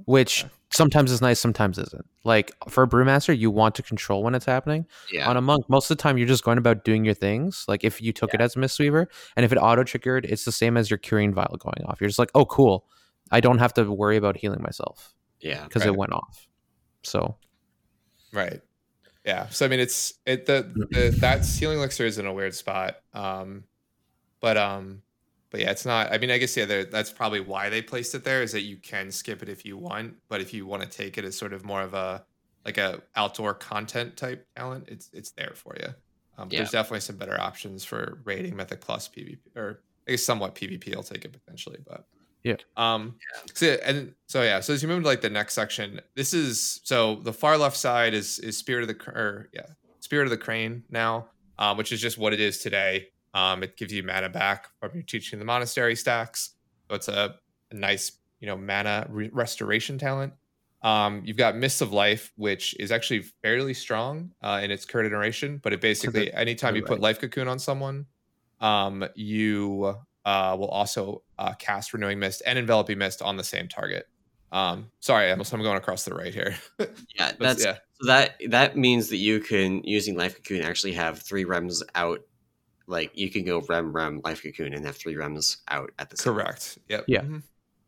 which 0.06 0.46
sometimes 0.72 1.12
is 1.12 1.22
nice, 1.22 1.40
sometimes 1.40 1.78
isn't. 1.80 2.06
Like 2.24 2.52
for 2.70 2.84
a 2.84 2.88
brewmaster, 2.88 3.36
you 3.38 3.50
want 3.50 3.74
to 3.76 3.84
control 3.84 4.22
when 4.24 4.36
it's 4.36 4.46
happening. 4.46 4.86
Yeah. 5.12 5.28
On 5.30 5.36
a 5.38 5.42
monk, 5.42 5.68
most 5.70 5.90
of 5.90 5.98
the 5.98 6.02
time 6.04 6.18
you're 6.20 6.28
just 6.28 6.44
going 6.44 6.58
about 6.60 6.84
doing 6.84 7.04
your 7.04 7.16
things. 7.16 7.66
Like 7.68 7.84
if 7.84 8.00
you 8.02 8.14
took 8.14 8.34
it 8.34 8.40
as 8.42 8.56
a 8.56 8.60
mistweaver, 8.60 9.08
and 9.36 9.44
if 9.44 9.52
it 9.52 9.58
auto 9.58 9.84
triggered, 9.84 10.26
it's 10.26 10.46
the 10.46 10.52
same 10.52 10.78
as 10.78 10.90
your 10.90 10.98
curing 11.00 11.34
vial 11.34 11.58
going 11.58 11.84
off. 11.88 12.00
You're 12.00 12.10
just 12.10 12.20
like, 12.20 12.30
oh, 12.36 12.46
cool. 12.46 12.86
I 13.32 13.40
don't 13.40 13.58
have 13.58 13.74
to 13.74 13.92
worry 13.92 14.18
about 14.18 14.38
healing 14.38 14.62
myself 14.62 15.16
yeah. 15.42 15.64
because 15.64 15.82
Right. 15.82 15.90
it 15.90 15.98
went 15.98 16.14
off. 16.14 16.48
So 17.04 17.36
Right. 18.32 18.62
Yeah. 19.28 19.50
So 19.50 19.66
I 19.66 19.68
mean, 19.68 19.82
it's 19.82 20.14
it 20.26 20.46
the, 20.46 20.88
the 20.92 21.16
that 21.20 21.46
healing 21.46 21.80
elixir 21.80 22.06
is 22.06 22.18
in 22.18 22.26
a 22.26 22.34
weird 22.34 22.56
spot. 22.56 23.02
Um, 23.14 23.66
but 24.40 24.56
um, 24.56 25.02
but 25.50 25.60
yeah, 25.60 25.72
it's 25.72 25.86
not. 25.86 26.14
I 26.14 26.18
mean, 26.18 26.32
I 26.32 26.38
guess 26.38 26.56
yeah, 26.56 26.84
that's 26.90 27.12
probably 27.12 27.42
why 27.42 27.68
they 27.70 27.82
placed 27.82 28.16
it 28.16 28.24
there 28.24 28.42
is 28.42 28.54
that 28.54 28.62
you 28.62 28.78
can 28.78 29.12
skip 29.12 29.44
it 29.44 29.50
if 29.50 29.66
you 29.66 29.78
want, 29.78 30.16
but 30.30 30.40
if 30.40 30.54
you 30.54 30.66
want 30.66 30.82
to 30.84 30.90
take 30.90 31.18
it 31.18 31.26
as 31.26 31.38
sort 31.38 31.52
of 31.52 31.66
more 31.66 31.82
of 31.82 31.94
a 31.94 32.26
like 32.66 32.78
a 32.78 33.02
outdoor 33.18 33.54
content 33.54 34.16
type 34.16 34.48
talent, 34.56 34.86
it's 34.88 35.10
it's 35.12 35.32
there 35.32 35.52
for 35.56 35.76
you. 35.78 35.90
Um, 36.38 36.48
Yeah. 36.50 36.60
There's 36.60 36.72
definitely 36.72 37.02
some 37.02 37.18
better 37.18 37.40
options 37.40 37.84
for 37.84 38.20
rating 38.24 38.56
Mythic 38.56 38.80
Plus 38.80 39.10
PvP 39.10 39.40
or 39.58 39.82
I 40.08 40.12
guess 40.12 40.24
somewhat 40.24 40.56
PvP. 40.56 40.96
I'll 40.96 41.04
take 41.04 41.26
it 41.26 41.34
potentially, 41.34 41.80
but 41.86 42.06
Yeah. 42.44 42.56
Um. 42.76 43.16
So 43.54 43.78
and 43.86 44.14
so 44.28 44.44
yeah. 44.44 44.60
So 44.60 44.74
as 44.74 44.82
you 44.82 44.88
move 44.88 45.04
to 45.04 45.08
like 45.08 45.22
the 45.22 45.30
next 45.30 45.54
section, 45.54 46.00
this 46.16 46.34
is 46.34 46.80
so 46.84 47.16
the 47.16 47.34
far 47.34 47.58
left 47.58 47.78
side 47.78 48.14
is 48.14 48.40
is 48.40 48.58
Spirit 48.58 48.90
of 48.90 48.98
the 48.98 49.12
or 49.12 49.50
yeah 49.54 49.66
Spirit 50.00 50.26
of 50.26 50.30
the 50.30 50.38
Crane 50.38 50.84
now, 50.90 51.28
um, 51.60 51.78
which 51.78 51.92
is 51.92 52.00
just 52.00 52.18
what 52.18 52.34
it 52.34 52.40
is 52.40 52.60
today. 52.60 53.08
Um, 53.34 53.64
it 53.64 53.78
gives 53.78 53.92
you 53.94 54.04
mana 54.04 54.30
back 54.30 54.68
from 54.80 54.92
your 54.94 55.04
teaching 55.04 55.40
the 55.40 55.46
monastery 55.46 55.96
stacks. 55.96 56.56
So 56.90 56.96
it's 56.96 57.08
a, 57.08 57.36
a 57.72 57.76
nice 57.76 58.14
you 58.40 58.48
know 58.48 58.58
mana 58.58 59.08
re- 59.10 59.30
restoration 59.34 59.98
talent. 59.98 60.34
Um, 60.84 61.24
you've 61.26 61.38
got 61.38 61.58
Mists 61.58 61.82
of 61.82 61.92
Life, 61.92 62.32
which 62.36 62.76
is 62.80 62.92
actually 62.92 63.24
fairly 63.42 63.74
strong 63.74 64.32
uh, 64.42 64.62
in 64.64 64.72
its 64.72 64.86
current 64.86 65.08
iteration, 65.08 65.60
but 65.64 65.74
it 65.74 65.82
basically 65.82 66.32
anytime 66.34 66.76
you 66.76 66.84
put 66.84 67.00
Life 67.00 67.20
Cocoon 67.20 67.48
on 67.48 67.60
someone, 67.60 68.06
um, 68.62 69.06
you 69.16 69.98
uh, 70.28 70.56
will 70.60 70.68
also 70.70 71.24
uh, 71.40 71.54
cast 71.54 71.94
Renewing 71.94 72.20
Mist 72.20 72.42
and 72.46 72.60
Enveloping 72.60 72.98
Mist 72.98 73.22
on 73.22 73.38
the 73.38 73.44
same 73.44 73.68
target. 73.68 74.06
Um, 74.52 74.92
sorry, 75.00 75.32
I'm, 75.32 75.42
I'm 75.42 75.62
going 75.62 75.78
across 75.78 76.04
the 76.04 76.14
right 76.14 76.34
here. 76.34 76.56
Yeah. 76.80 77.32
That's- 77.32 77.38
That's 77.40 77.66
yeah, 77.66 77.78
So 78.02 78.08
that 78.08 78.36
that 78.50 78.78
means 78.78 79.10
that 79.10 79.18
you 79.18 79.40
can 79.40 79.82
using 79.84 80.16
life 80.18 80.36
cocoon 80.36 80.62
actually 80.64 80.94
have 80.94 81.20
three 81.22 81.46
rems 81.46 81.82
out. 81.96 82.22
Like 82.88 83.12
you 83.18 83.30
can 83.30 83.44
go 83.44 83.62
rem 83.68 83.92
rem 83.92 84.22
life 84.24 84.42
cocoon 84.44 84.74
and 84.74 84.86
have 84.86 84.96
three 84.96 85.16
rems 85.16 85.58
out 85.70 85.92
at 86.00 86.10
the 86.10 86.18
same. 86.18 86.34
time. 86.36 86.44
correct. 86.44 86.78
Yep. 86.90 87.06
Yeah. 87.08 87.22
Mhm. 87.22 87.44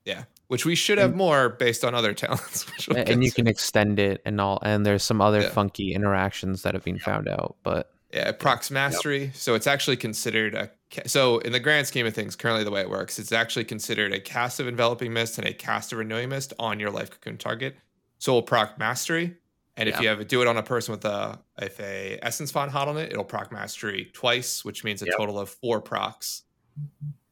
Yeah. 0.06 0.24
Which 0.48 0.66
we 0.66 0.76
should 0.76 0.98
have 0.98 1.16
more 1.16 1.50
based 1.50 1.86
on 1.86 1.94
other 1.94 2.14
talents. 2.24 2.66
Which 2.72 2.88
we'll 2.88 2.98
and 2.98 3.24
you 3.24 3.30
to. 3.30 3.36
can 3.36 3.48
extend 3.48 4.00
it 4.00 4.22
and 4.26 4.42
all 4.42 4.60
and 4.64 4.86
there's 4.86 5.04
some 5.04 5.22
other 5.22 5.42
Yeah. 5.42 5.50
funky 5.50 5.94
interactions 5.94 6.64
that 6.64 6.74
have 6.74 6.84
been 6.84 7.00
found 7.00 7.28
out. 7.30 7.56
But 7.64 7.92
Yeah, 8.12 8.30
it 8.30 8.40
procs 8.40 8.72
mastery. 8.72 9.32
So 9.36 9.54
it's 9.54 9.68
actually 9.68 9.98
considered 9.98 10.56
a. 10.56 10.72
So 11.08 11.38
in 11.40 11.52
the 11.52 11.60
grand 11.60 11.86
scheme 11.86 12.08
of 12.08 12.16
things, 12.16 12.36
currently 12.36 12.64
the 12.64 12.72
way 12.72 12.82
it 12.82 12.90
works, 12.90 13.20
it's 13.20 13.32
actually 13.32 13.66
considered 13.66 14.12
a 14.14 14.20
cast 14.20 14.60
of 14.60 14.68
enveloping 14.68 15.14
mist 15.14 15.38
and 15.38 15.48
a 15.48 15.54
cast 15.54 15.92
of 15.94 16.00
renewing 16.00 16.30
mist 16.30 16.54
on 16.58 16.80
your 16.80 16.90
life 16.90 17.12
cocoon 17.12 17.38
target. 17.38 17.76
So 18.18 18.32
it'll 18.32 18.42
proc 18.42 18.80
mastery, 18.80 19.38
and 19.78 19.88
if 19.88 19.96
Yeah. 19.96 20.02
you 20.02 20.08
have 20.10 20.20
a, 20.22 20.26
do 20.26 20.42
it 20.42 20.48
on 20.48 20.58
a 20.58 20.64
person 20.64 20.92
with 20.92 21.06
a 21.06 21.40
if 21.62 21.80
a 21.80 22.18
essence 22.24 22.50
font 22.52 22.72
hot 22.72 22.88
on 22.88 22.98
it, 22.98 23.12
it'll 23.12 23.24
proc 23.24 23.52
mastery 23.52 24.10
twice, 24.14 24.66
which 24.66 24.84
means 24.84 25.04
a 25.04 25.06
Yep. 25.06 25.16
total 25.18 25.40
of 25.40 25.50
four 25.50 25.80
procs. 25.80 26.44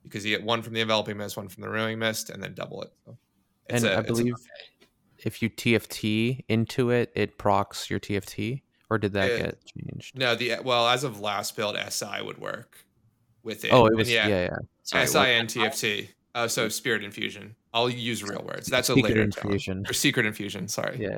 Because 0.03 0.23
you 0.25 0.37
get 0.37 0.45
one 0.45 0.61
from 0.61 0.73
the 0.73 0.81
enveloping 0.81 1.17
mist, 1.17 1.35
one 1.35 1.49
from 1.49 1.61
the 1.63 1.69
renewing 1.69 1.97
mist, 1.99 2.29
and 2.29 2.41
then 2.41 2.53
double 2.53 2.83
it. 2.83 2.93
So 3.05 3.17
it's 3.67 3.83
and 3.83 3.91
a- 3.93 3.97
I 3.97 4.01
believe 4.01 4.35
if 5.17 5.41
you 5.41 5.49
TFT 5.49 6.45
into 6.47 6.91
it, 6.91 7.11
it 7.15 7.37
procs 7.39 7.89
your 7.89 7.99
TFT. 7.99 8.61
Or 8.89 8.97
did 8.97 9.13
that 9.13 9.31
Uh, 9.31 9.37
get 9.37 9.57
changed? 9.65 10.17
no 10.17 10.35
the 10.35 10.55
well 10.63 10.87
as 10.87 11.03
of 11.03 11.19
last 11.19 11.55
build, 11.55 11.75
SI 11.89 12.21
would 12.21 12.37
work 12.37 12.77
with 13.43 13.65
it. 13.65 13.71
Oh, 13.73 13.85
it 13.87 13.95
was 13.95 14.09
yeah, 14.11 14.27
yeah. 14.27 14.55
Sorry, 14.83 15.05
SI 15.07 15.17
and 15.19 15.49
TFT. 15.49 16.09
Oh, 16.35 16.47
so 16.47 16.69
spirit 16.69 17.03
infusion. 17.03 17.55
I'll 17.73 17.89
use 17.89 18.23
real 18.23 18.43
words. 18.43 18.67
That's 18.67 18.89
a 18.89 18.93
Secret 18.93 19.09
later 19.09 19.27
talent. 19.27 19.43
infusion. 19.45 19.85
or 19.89 19.93
secret 19.93 20.25
infusion. 20.25 20.67
Sorry. 20.67 20.97
Yeah. 20.99 21.17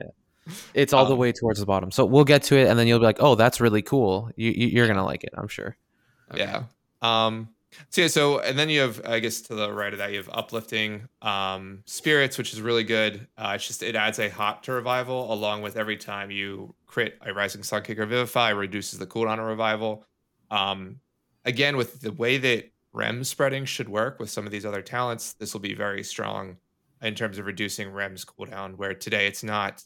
It's 0.74 0.94
all 0.94 1.06
the 1.06 1.14
Um, 1.14 1.20
way 1.20 1.32
towards 1.32 1.60
the 1.60 1.66
bottom. 1.66 1.92
So 1.92 2.06
we'll 2.06 2.24
get 2.24 2.42
to 2.44 2.58
it, 2.58 2.68
and 2.68 2.80
then 2.80 2.88
you'll 2.88 2.98
be 3.00 3.06
like, 3.06 3.22
"Oh, 3.22 3.36
that's 3.36 3.62
really 3.62 3.84
cool. 3.84 4.32
You, 4.36 4.50
you 4.52 4.68
you're 4.68 4.88
gonna 4.88 5.06
like 5.06 5.24
it, 5.24 5.30
I'm 5.38 5.48
sure." 5.48 5.78
Okay. 6.32 6.42
Yeah. 6.42 6.64
Um. 7.04 7.50
So 7.90 8.02
yeah. 8.02 8.08
So 8.08 8.40
and 8.40 8.58
then 8.58 8.70
you 8.70 8.82
have, 8.82 9.02
I 9.06 9.20
guess, 9.20 9.42
to 9.42 9.56
the 9.56 9.72
right 9.72 9.94
of 9.94 10.00
that, 10.00 10.12
you 10.12 10.18
have 10.18 10.30
uplifting 10.32 11.08
um, 11.22 11.84
spirits, 11.86 12.38
which 12.38 12.54
is 12.54 12.62
really 12.62 12.84
good. 12.84 13.28
Uh, 13.38 13.54
it's 13.56 13.68
just 13.68 13.84
it 13.84 13.96
adds 13.96 14.20
a 14.20 14.30
hot 14.30 14.64
to 14.64 14.74
revival 14.74 15.32
along 15.32 15.62
with 15.62 15.78
every 15.78 15.98
time 15.98 16.32
you 16.32 16.74
crit 16.88 17.18
a 17.22 17.34
rising 17.34 17.64
sun 17.64 17.84
kick 17.84 18.00
or 18.00 18.06
vivify, 18.06 18.50
reduces 18.50 19.00
the 19.00 19.06
cooldown 19.06 19.40
of 19.40 19.46
revival. 19.46 20.06
Um, 20.52 21.00
again, 21.46 21.78
with 21.78 22.02
the 22.02 22.12
way 22.14 22.38
that 22.38 22.72
rem 22.92 23.24
spreading 23.24 23.66
should 23.66 23.88
work 23.88 24.20
with 24.20 24.30
some 24.30 24.46
of 24.46 24.52
these 24.52 24.66
other 24.66 24.82
talents, 24.82 25.34
this 25.34 25.54
will 25.54 25.62
be 25.62 25.76
very 25.76 26.04
strong 26.04 26.58
in 27.02 27.16
terms 27.16 27.38
of 27.38 27.46
reducing 27.46 27.92
rem's 27.92 28.26
cooldown. 28.26 28.76
Where 28.76 28.94
today 28.94 29.28
it's 29.28 29.44
not. 29.44 29.84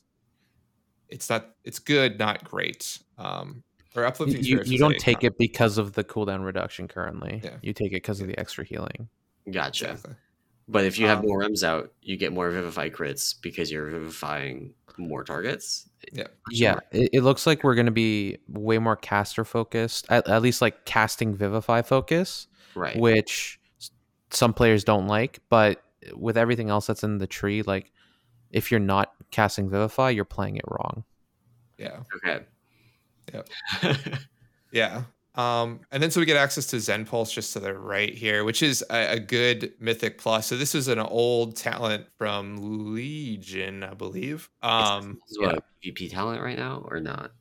It's 1.10 1.30
not. 1.30 1.52
It's 1.64 1.80
good, 1.80 2.18
not 2.18 2.44
great. 2.44 2.98
Um, 3.18 3.64
Or 3.96 4.06
uplifting 4.06 4.38
You, 4.38 4.44
spirits 4.44 4.70
you 4.72 4.78
don't 4.80 4.98
take 4.98 5.20
con- 5.20 5.28
it 5.28 5.38
because 5.38 5.78
of 5.78 5.94
the 5.94 6.04
cooldown 6.04 6.44
reduction 6.44 6.88
currently. 6.88 7.42
Yeah. 7.44 7.58
You 7.62 7.74
take 7.74 7.92
it 7.92 7.96
because 7.98 8.22
of 8.22 8.28
the 8.28 8.38
extra 8.40 8.64
healing. 8.66 9.08
Gotcha. 9.52 9.92
Exactly. 9.92 10.16
But 10.68 10.86
if 10.86 10.98
you 10.98 11.08
have 11.08 11.20
Um, 11.20 11.26
more 11.26 11.42
rems 11.42 11.62
out, 11.64 11.92
you 12.02 12.16
get 12.18 12.32
more 12.32 12.50
vivify 12.50 12.90
crits 12.90 13.36
because 13.42 13.70
you're 13.72 13.90
vivifying 13.90 14.74
more 14.98 15.24
targets. 15.24 15.90
Yeah. 16.12 16.28
Yeah, 16.50 16.80
it, 16.92 17.10
it 17.14 17.22
looks 17.22 17.46
like 17.46 17.64
we're 17.64 17.76
going 17.76 17.88
to 17.88 17.92
be 17.92 18.38
way 18.48 18.78
more 18.78 18.96
caster 18.96 19.44
focused, 19.44 20.06
at, 20.10 20.28
at 20.30 20.42
least 20.42 20.62
like 20.62 20.86
casting 20.86 21.36
Vivify 21.36 21.82
focus, 21.82 22.48
Right. 22.76 22.98
which 22.98 23.60
some 24.30 24.54
players 24.54 24.84
don't 24.84 25.08
like. 25.08 25.40
But 25.50 25.82
with 26.14 26.38
everything 26.38 26.70
else 26.70 26.88
that's 26.88 27.04
in 27.04 27.18
the 27.18 27.28
tree, 27.28 27.62
like 27.62 27.92
if 28.52 28.72
you're 28.72 28.80
not 28.80 29.14
casting 29.32 29.70
Vivify, 29.70 30.12
you're 30.12 30.26
playing 30.26 30.58
it 30.58 30.66
wrong. 30.68 31.04
Yeah. 31.78 32.00
Okay. 32.16 32.46
Yep. 33.32 33.50
Yeah. 34.74 35.04
Um, 35.36 35.80
and 35.92 36.04
then 36.04 36.12
so 36.12 36.20
we 36.20 36.26
get 36.26 36.38
access 36.38 36.68
to 36.68 36.80
Zen 36.80 37.06
Pulse 37.06 37.32
just 37.32 37.54
to 37.54 37.60
the 37.60 37.74
right 37.74 38.14
here, 38.14 38.44
which 38.44 38.62
is 38.62 38.84
a, 38.90 39.14
a 39.14 39.20
good 39.20 39.74
mythic 39.80 40.18
plus. 40.18 40.48
So 40.48 40.58
this 40.58 40.76
is 40.76 40.88
an 40.88 41.00
old 41.00 41.56
talent 41.56 42.06
from 42.18 42.94
Legion, 42.94 43.84
I 43.84 43.94
believe. 43.94 44.50
Um, 44.62 45.20
Is 45.30 45.40
what, 45.40 45.58
a 45.58 45.64
PvP 45.84 46.12
talent 46.12 46.42
right 46.42 46.58
now 46.58 46.86
or 46.88 47.00
not? 47.00 47.32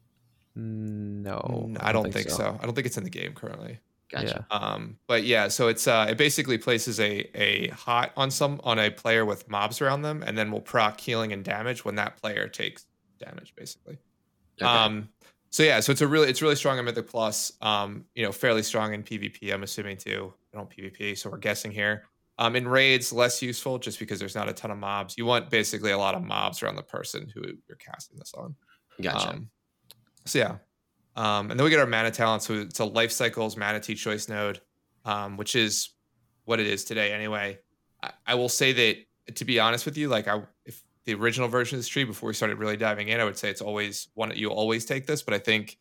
No, 0.54 1.74
I 1.80 1.92
don't, 1.92 2.12
think, 2.12 2.30
so. 2.30 2.58
I 2.60 2.64
don't 2.64 2.74
think 2.74 2.86
it's 2.86 2.96
in 2.96 3.04
the 3.04 3.10
game 3.10 3.34
currently. 3.34 3.78
Gotcha. 4.10 4.46
Um, 4.50 4.98
but 5.06 5.24
yeah, 5.24 5.48
so 5.48 5.68
it's 5.68 5.86
uh, 5.86 6.06
it 6.10 6.18
basically 6.18 6.58
places 6.58 7.00
a 7.00 7.30
a 7.34 7.68
hot 7.68 8.12
on 8.14 8.30
some 8.30 8.60
on 8.62 8.78
a 8.78 8.90
player 8.90 9.24
with 9.24 9.48
mobs 9.48 9.80
around 9.80 10.02
them, 10.02 10.22
and 10.26 10.36
then 10.36 10.50
will 10.50 10.60
proc 10.60 11.00
healing 11.00 11.32
and 11.32 11.42
damage 11.42 11.86
when 11.86 11.94
that 11.94 12.18
player 12.20 12.46
takes 12.46 12.84
damage, 13.18 13.54
basically. 13.56 13.96
Okay. 14.60 14.70
Um, 14.70 15.08
so 15.52 15.62
yeah, 15.62 15.80
so 15.80 15.92
it's 15.92 16.00
a 16.00 16.06
really 16.08 16.30
it's 16.30 16.40
really 16.40 16.56
strong 16.56 16.78
in 16.78 16.84
Mythic 16.86 17.06
Plus. 17.06 17.52
Um, 17.60 18.06
you 18.14 18.24
know, 18.24 18.32
fairly 18.32 18.62
strong 18.62 18.94
in 18.94 19.02
PvP. 19.02 19.52
I'm 19.52 19.62
assuming 19.62 19.98
too. 19.98 20.32
I 20.52 20.56
don't 20.56 20.68
PvP, 20.68 21.16
so 21.16 21.28
we're 21.28 21.36
guessing 21.36 21.70
here. 21.70 22.04
Um, 22.38 22.56
in 22.56 22.66
raids, 22.66 23.12
less 23.12 23.42
useful 23.42 23.78
just 23.78 23.98
because 23.98 24.18
there's 24.18 24.34
not 24.34 24.48
a 24.48 24.54
ton 24.54 24.70
of 24.70 24.78
mobs. 24.78 25.18
You 25.18 25.26
want 25.26 25.50
basically 25.50 25.90
a 25.90 25.98
lot 25.98 26.14
of 26.14 26.22
mobs 26.22 26.62
around 26.62 26.76
the 26.76 26.82
person 26.82 27.30
who 27.34 27.42
you're 27.68 27.76
casting 27.76 28.16
this 28.18 28.32
on. 28.34 28.54
gotcha. 29.02 29.28
Um, 29.28 29.50
so 30.24 30.38
yeah, 30.38 30.56
um, 31.16 31.50
and 31.50 31.60
then 31.60 31.64
we 31.64 31.70
get 31.70 31.80
our 31.80 31.86
mana 31.86 32.10
talent. 32.10 32.42
So 32.42 32.54
it's 32.54 32.80
a 32.80 32.86
life 32.86 33.12
cycles 33.12 33.54
mana 33.54 33.78
T 33.78 33.94
choice 33.94 34.30
node, 34.30 34.58
um, 35.04 35.36
which 35.36 35.54
is 35.54 35.90
what 36.46 36.60
it 36.60 36.66
is 36.66 36.82
today 36.82 37.12
anyway. 37.12 37.58
I, 38.02 38.10
I 38.26 38.34
will 38.36 38.48
say 38.48 38.72
that 38.72 39.36
to 39.36 39.44
be 39.44 39.60
honest 39.60 39.84
with 39.84 39.98
you, 39.98 40.08
like 40.08 40.28
I 40.28 40.42
if 40.64 40.82
the 41.04 41.14
original 41.14 41.48
version 41.48 41.76
of 41.76 41.80
this 41.80 41.88
tree 41.88 42.04
before 42.04 42.28
we 42.28 42.34
started 42.34 42.58
really 42.58 42.76
diving 42.76 43.08
in, 43.08 43.20
I 43.20 43.24
would 43.24 43.36
say 43.36 43.50
it's 43.50 43.60
always 43.60 44.08
one 44.14 44.32
you 44.36 44.48
always 44.50 44.84
take 44.84 45.06
this, 45.06 45.22
but 45.22 45.34
I 45.34 45.38
think 45.38 45.78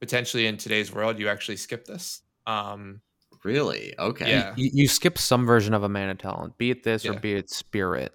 potentially 0.00 0.46
in 0.46 0.56
today's 0.56 0.92
world 0.92 1.18
you 1.18 1.28
actually 1.28 1.56
skip 1.56 1.86
this. 1.86 2.22
Um, 2.46 3.00
really? 3.44 3.94
Okay. 3.98 4.30
yeah. 4.30 4.54
You, 4.56 4.70
you 4.72 4.88
skip 4.88 5.18
some 5.18 5.46
version 5.46 5.74
of 5.74 5.82
a 5.82 5.88
mana 5.88 6.14
talent, 6.14 6.58
be 6.58 6.70
it 6.70 6.82
this 6.82 7.06
or 7.06 7.14
be 7.14 7.34
it 7.34 7.50
spirit, 7.50 8.14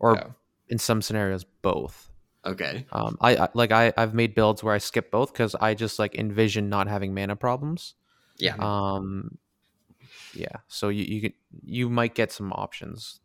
or 0.00 0.16
yeah. 0.16 0.26
in 0.68 0.78
some 0.78 1.02
scenarios 1.02 1.44
both. 1.62 2.10
Okay. 2.44 2.86
Um, 2.90 3.16
I, 3.20 3.36
I 3.36 3.48
like 3.54 3.70
I 3.70 3.92
I've 3.96 4.14
made 4.14 4.34
builds 4.34 4.64
where 4.64 4.74
I 4.74 4.78
skip 4.78 5.12
both 5.12 5.32
because 5.32 5.54
I 5.54 5.74
just 5.74 6.00
like 6.00 6.16
envision 6.16 6.68
not 6.68 6.88
having 6.88 7.14
mana 7.14 7.36
problems. 7.36 7.94
Yeah. 8.38 8.56
Um, 8.58 9.38
yeah. 10.34 10.56
So 10.66 10.88
you 10.88 11.04
you 11.04 11.20
could 11.20 11.34
you 11.64 11.88
might 11.88 12.16
get 12.16 12.32
some 12.32 12.52
options 12.52 13.20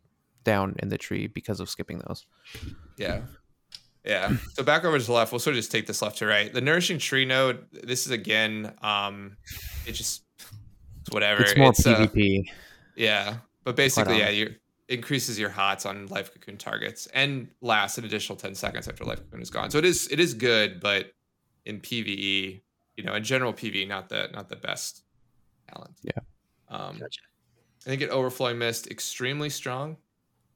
down 0.48 0.74
in 0.78 0.88
the 0.88 0.96
tree 0.96 1.26
because 1.26 1.60
of 1.60 1.68
skipping 1.68 2.00
those. 2.06 2.24
Yeah. 2.96 3.20
Yeah. 4.02 4.34
So 4.54 4.62
back 4.62 4.84
over 4.86 4.98
to 4.98 5.04
the 5.04 5.12
left, 5.12 5.30
we'll 5.30 5.38
sort 5.40 5.52
of 5.52 5.58
just 5.58 5.70
take 5.70 5.86
this 5.86 6.00
left 6.00 6.16
to 6.18 6.26
right. 6.26 6.50
The 6.50 6.62
nourishing 6.62 6.98
tree 6.98 7.26
node, 7.26 7.66
this 7.70 8.06
is 8.06 8.12
again, 8.12 8.72
um, 8.80 9.36
it 9.86 9.92
just 9.92 10.22
it's 11.02 11.10
whatever. 11.10 11.42
It's 11.42 11.56
more 11.56 11.68
uh, 11.68 12.06
PvP. 12.06 12.44
yeah. 12.96 13.36
But 13.64 13.76
basically, 13.76 14.20
yeah, 14.20 14.30
you 14.30 14.54
increases 14.88 15.38
your 15.38 15.50
hots 15.50 15.84
on 15.84 16.06
life 16.06 16.32
cocoon 16.32 16.56
targets 16.56 17.06
and 17.12 17.48
lasts 17.60 17.98
an 17.98 18.06
additional 18.06 18.36
10 18.36 18.54
seconds 18.54 18.88
after 18.88 19.04
life 19.04 19.18
cocoon 19.18 19.42
is 19.42 19.50
gone. 19.50 19.70
So 19.70 19.76
it 19.76 19.84
is 19.84 20.08
it 20.10 20.18
is 20.18 20.32
good, 20.32 20.80
but 20.80 21.12
in 21.66 21.80
PvE, 21.80 22.62
you 22.96 23.04
know, 23.04 23.14
in 23.14 23.22
general 23.22 23.52
PvE, 23.52 23.86
not 23.86 24.08
the 24.08 24.30
not 24.32 24.48
the 24.48 24.56
best 24.56 25.02
talent. 25.70 25.94
Yeah. 26.02 26.12
Um 26.70 26.96
Gotcha. 26.98 27.20
I 27.86 27.90
think 27.90 28.02
it 28.02 28.10
overflowing 28.10 28.58
mist 28.58 28.90
extremely 28.90 29.50
strong. 29.50 29.98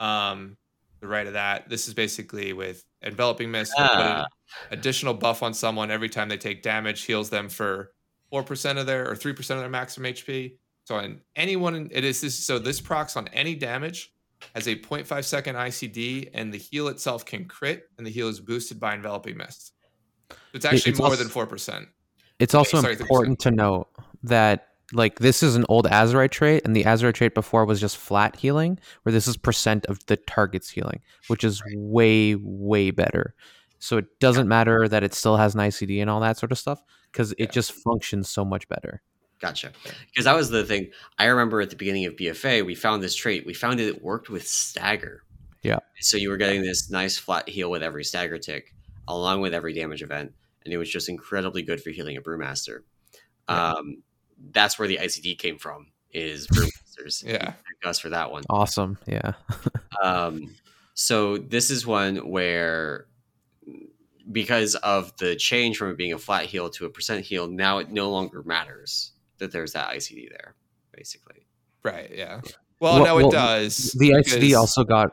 Um, 0.02 0.56
the 1.00 1.06
right 1.08 1.26
of 1.26 1.32
that. 1.32 1.68
This 1.68 1.88
is 1.88 1.94
basically 1.94 2.52
with 2.52 2.84
enveloping 3.02 3.50
mist. 3.50 3.72
we'll 3.76 3.88
put 3.88 3.96
an 3.98 4.02
Ah. 4.06 4.26
additional 4.70 5.14
buff 5.14 5.42
on 5.42 5.52
someone 5.54 5.90
every 5.90 6.08
time 6.08 6.28
they 6.28 6.36
take 6.36 6.62
damage, 6.62 7.02
heals 7.02 7.30
them 7.30 7.48
for 7.48 7.92
four 8.30 8.42
percent 8.42 8.78
of 8.78 8.86
their 8.86 9.08
or 9.10 9.16
three 9.16 9.32
percent 9.32 9.58
of 9.58 9.62
their 9.62 9.70
maximum 9.70 10.12
HP. 10.12 10.56
So 10.84 10.96
on 10.96 11.20
anyone, 11.36 11.88
it 11.92 12.04
is 12.04 12.20
this. 12.20 12.36
So 12.44 12.58
this 12.58 12.80
procs 12.80 13.16
on 13.16 13.28
any 13.28 13.54
damage 13.54 14.12
has 14.56 14.66
a 14.66 14.74
0.5 14.74 15.24
second 15.24 15.54
ICD, 15.56 16.30
and 16.34 16.52
the 16.52 16.58
heal 16.58 16.88
itself 16.88 17.24
can 17.24 17.44
crit, 17.44 17.84
and 17.96 18.04
the 18.06 18.10
heal 18.10 18.26
is 18.28 18.40
boosted 18.40 18.80
by 18.80 18.92
enveloping 18.94 19.36
mist. 19.36 19.72
So 20.30 20.36
it's 20.54 20.64
actually 20.64 20.90
it's 20.90 20.98
more 20.98 21.08
also- 21.10 21.22
than 21.22 21.30
four 21.30 21.46
percent. 21.46 21.88
It's 22.40 22.54
also 22.54 22.80
sorry, 22.80 22.96
30%. 22.96 23.00
important 23.02 23.38
to 23.40 23.50
note 23.52 23.88
that 24.24 24.68
like 24.92 25.18
this 25.18 25.42
is 25.42 25.56
an 25.56 25.64
old 25.68 25.86
Azerite 25.86 26.30
trait, 26.30 26.62
and 26.64 26.74
the 26.76 26.84
Azerite 26.84 27.14
trait 27.14 27.34
before 27.34 27.64
was 27.64 27.80
just 27.80 27.96
flat 27.96 28.36
healing, 28.36 28.78
where 29.02 29.12
this 29.12 29.26
is 29.26 29.36
percent 29.36 29.86
of 29.86 30.04
the 30.06 30.16
target's 30.16 30.70
healing, 30.70 31.00
which 31.28 31.44
is 31.44 31.62
way 31.74 32.34
way 32.36 32.90
better. 32.90 33.34
So 33.78 33.96
it 33.98 34.06
doesn't 34.20 34.46
matter 34.48 34.86
that 34.86 35.02
it 35.02 35.12
still 35.14 35.36
has 35.36 35.54
an 35.54 35.60
ICD 35.60 36.00
and 36.00 36.08
all 36.08 36.20
that 36.20 36.38
sort 36.38 36.52
of 36.52 36.58
stuff 36.58 36.82
because 37.10 37.34
Yeah. 37.36 37.44
it 37.44 37.52
just 37.52 37.72
functions 37.72 38.28
so 38.28 38.44
much 38.44 38.68
better. 38.68 39.02
Gotcha. 39.40 39.72
Because 40.08 40.24
that 40.26 40.36
was 40.36 40.50
the 40.50 40.64
thing. 40.64 40.90
I 41.18 41.24
remember 41.24 41.60
at 41.60 41.70
the 41.70 41.74
beginning 41.76 42.04
of 42.06 42.14
BFA, 42.14 42.64
we 42.64 42.76
found 42.76 43.02
this 43.02 43.16
trait. 43.16 43.44
We 43.44 43.54
found 43.54 43.80
it 43.80 44.00
worked 44.00 44.30
with 44.30 44.46
stagger. 44.46 45.24
Yeah. 45.64 45.78
So 46.00 46.16
you 46.16 46.30
were 46.30 46.36
getting 46.36 46.62
this 46.62 46.90
nice 46.90 47.18
flat 47.18 47.48
heal 47.48 47.70
with 47.70 47.82
every 47.82 48.04
stagger 48.04 48.38
tick, 48.38 48.72
along 49.08 49.40
with 49.40 49.52
every 49.52 49.72
damage 49.72 50.00
event, 50.02 50.32
and 50.64 50.72
it 50.72 50.76
was 50.76 50.88
just 50.88 51.08
incredibly 51.08 51.62
good 51.62 51.82
for 51.82 51.90
healing 51.90 52.16
a 52.16 52.22
brewmaster. 52.22 52.82
Yeah. 53.48 53.72
Um, 53.72 54.02
that's 54.50 54.78
where 54.78 54.88
the 54.88 54.98
ICD 54.98 55.38
came 55.38 55.58
from. 55.58 55.86
Is 56.12 56.46
brewmasters. 56.48 57.24
Yeah. 57.26 57.44
Thank 57.44 57.56
us 57.86 57.98
for 57.98 58.10
that 58.10 58.30
one. 58.30 58.42
Awesome, 58.50 58.98
yeah. 59.06 59.32
Um, 60.02 60.54
so 60.94 61.36
this 61.38 61.70
is 61.70 61.86
one 61.86 62.16
where 62.28 63.06
because 64.30 64.74
of 64.76 65.16
the 65.18 65.36
change 65.36 65.76
from 65.76 65.90
it 65.90 65.96
being 65.96 66.12
a 66.12 66.18
flat 66.18 66.46
heal 66.46 66.70
to 66.70 66.86
a 66.86 66.90
percent 66.90 67.24
heal, 67.24 67.46
now 67.48 67.78
it 67.78 67.90
no 67.90 68.10
longer 68.10 68.42
matters 68.42 69.12
that 69.38 69.52
there's 69.52 69.72
that 69.72 69.88
ICD 69.94 70.28
there, 70.30 70.54
basically. 70.96 71.46
Right. 71.82 72.10
Yeah. 72.14 72.40
Well, 72.80 72.94
Well- 72.96 73.04
no, 73.04 73.16
well, 73.16 73.28
it 73.28 73.32
does. 73.32 73.92
The 73.98 74.10
ICD 74.10 74.56
also 74.58 74.84
got 74.84 75.12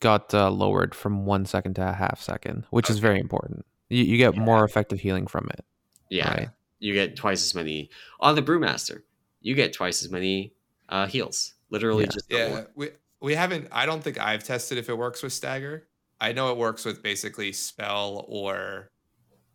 got 0.00 0.34
uh, 0.34 0.50
lowered 0.50 0.94
from 0.94 1.24
one 1.26 1.44
second 1.46 1.74
to 1.74 1.88
a 1.88 1.92
half 1.92 2.20
second, 2.20 2.64
which 2.70 2.90
is 2.90 2.98
very 2.98 3.20
important. 3.20 3.64
You, 3.88 4.02
you 4.04 4.16
get 4.18 4.34
Yeah. 4.34 4.40
more 4.42 4.64
effective 4.64 4.98
healing 5.00 5.26
from 5.28 5.48
it. 5.52 5.64
Yeah, 6.10 6.28
Right. 6.30 6.48
You 6.82 6.92
get 6.94 7.14
twice 7.16 7.44
as 7.44 7.54
many 7.54 7.90
on 8.20 8.34
the 8.34 8.42
brewmaster. 8.42 9.02
You 9.40 9.54
get 9.54 9.72
twice 9.72 10.02
as 10.04 10.10
many 10.10 10.52
uh, 10.88 11.06
heals. 11.06 11.54
Literally, 11.70 12.04
Yeah. 12.04 12.10
just 12.10 12.26
Yeah, 12.30 12.50
one. 12.50 12.66
we 12.74 12.90
we 13.20 13.34
haven't. 13.34 13.68
I 13.70 13.86
don't 13.86 14.02
think 14.02 14.18
I've 14.18 14.42
tested 14.44 14.78
if 14.78 14.88
it 14.88 14.98
works 14.98 15.22
with 15.22 15.32
stagger. 15.32 15.86
I 16.20 16.32
know 16.32 16.50
it 16.50 16.56
works 16.56 16.84
with 16.84 17.02
basically 17.02 17.52
spell 17.52 18.24
or 18.28 18.90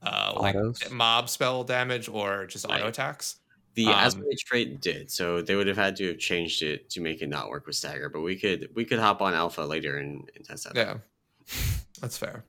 uh, 0.03 0.33
like 0.37 0.55
mob 0.91 1.29
spell 1.29 1.63
damage 1.63 2.07
or 2.07 2.45
just 2.45 2.65
Right. 2.67 2.79
auto 2.79 2.87
attacks. 2.89 3.37
The 3.75 3.87
Um, 3.87 3.93
Azerite 3.93 4.37
trait 4.39 4.81
did, 4.81 5.11
so 5.11 5.41
they 5.41 5.55
would 5.55 5.67
have 5.67 5.77
had 5.77 5.95
to 5.97 6.07
have 6.07 6.17
changed 6.19 6.63
it 6.63 6.89
to 6.91 7.01
make 7.01 7.21
it 7.21 7.27
not 7.27 7.49
work 7.49 7.67
with 7.67 7.75
stagger. 7.75 8.09
But 8.09 8.21
we 8.21 8.35
could 8.37 8.69
we 8.73 8.85
could 8.85 8.99
hop 8.99 9.21
on 9.21 9.33
alpha 9.33 9.61
later 9.61 9.97
and, 9.97 10.29
and 10.35 10.45
test 10.45 10.63
that. 10.63 10.77
out. 10.77 10.99
Yeah, 11.47 11.55
that's 12.01 12.17
fair. 12.17 12.43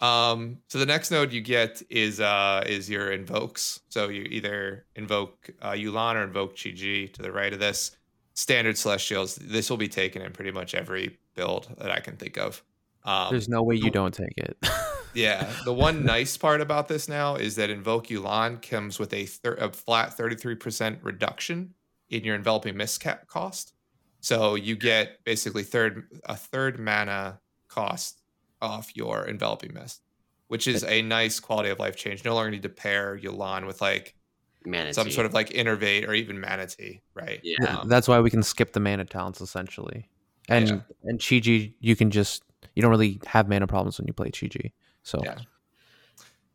Um, 0.00 0.58
so 0.68 0.78
the 0.78 0.86
next 0.86 1.10
node 1.10 1.32
you 1.32 1.40
get 1.40 1.82
is 1.90 2.20
uh 2.20 2.64
is 2.66 2.90
your 2.90 3.12
invokes. 3.12 3.80
So 3.88 4.08
you 4.08 4.22
either 4.22 4.86
invoke 4.96 5.50
uh, 5.62 5.72
Yu'lon 5.72 6.16
or 6.16 6.24
invoke 6.24 6.56
Chi 6.56 6.70
to 6.70 7.22
the 7.22 7.32
right 7.32 7.52
of 7.52 7.60
this. 7.60 7.96
Standard 8.34 8.76
celestials. 8.76 9.36
This 9.36 9.70
will 9.70 9.76
be 9.76 9.88
taken 9.88 10.20
in 10.20 10.32
pretty 10.32 10.50
much 10.50 10.74
every 10.74 11.18
build 11.34 11.68
that 11.78 11.90
I 11.90 12.00
can 12.00 12.16
think 12.16 12.36
of. 12.36 12.62
Um, 13.04 13.28
There's 13.30 13.48
no 13.48 13.62
way 13.62 13.76
you 13.76 13.90
don't 13.90 14.14
take 14.14 14.36
it. 14.36 14.56
Yeah, 15.14 15.48
the 15.64 15.72
one 15.72 16.04
nice 16.04 16.36
part 16.36 16.60
about 16.60 16.88
this 16.88 17.08
now 17.08 17.36
is 17.36 17.54
that 17.56 17.70
Invoke 17.70 18.08
Yu'lon 18.08 18.60
comes 18.60 18.98
with 18.98 19.14
a, 19.14 19.26
thir- 19.26 19.54
a 19.54 19.72
flat 19.72 20.16
33% 20.16 20.98
reduction 21.02 21.72
in 22.10 22.24
your 22.24 22.34
enveloping 22.34 22.76
mist 22.76 23.04
cost. 23.28 23.74
So 24.20 24.56
you 24.56 24.74
get 24.74 25.22
basically 25.24 25.62
third 25.62 26.08
a 26.24 26.34
third 26.34 26.80
mana 26.80 27.38
cost 27.68 28.22
off 28.62 28.96
your 28.96 29.26
enveloping 29.26 29.72
mist, 29.74 30.02
which 30.48 30.66
is 30.68 30.84
a 30.84 31.02
nice 31.02 31.40
quality 31.40 31.70
of 31.70 31.78
life 31.78 31.96
change. 31.96 32.24
No 32.24 32.34
longer 32.34 32.50
need 32.50 32.62
to 32.62 32.68
pair 32.68 33.18
Yu'lon 33.18 33.66
with 33.66 33.80
like 33.80 34.14
Mana 34.66 34.86
Tea. 34.86 34.92
some 34.94 35.10
sort 35.10 35.26
of 35.26 35.34
like 35.34 35.50
innervate 35.50 36.08
or 36.08 36.14
even 36.14 36.40
Mana 36.40 36.66
Tea, 36.66 37.02
right? 37.14 37.40
Yeah. 37.42 37.56
Yeah, 37.60 37.76
Um, 37.80 37.88
that's 37.88 38.08
why 38.08 38.20
we 38.20 38.30
can 38.30 38.42
skip 38.42 38.72
the 38.72 38.80
mana 38.80 39.04
talents 39.04 39.40
essentially. 39.40 40.08
And 40.48 40.68
Yeah. 40.68 40.80
and 41.04 41.22
Chi-Ji, 41.22 41.76
you 41.80 41.96
can 41.96 42.10
just 42.10 42.42
you 42.74 42.82
don't 42.82 42.90
really 42.90 43.20
have 43.26 43.48
mana 43.48 43.66
problems 43.66 43.98
when 43.98 44.06
you 44.06 44.12
play 44.14 44.30
Chi-Ji. 44.30 44.72
So 45.02 45.20
Yeah. 45.22 45.38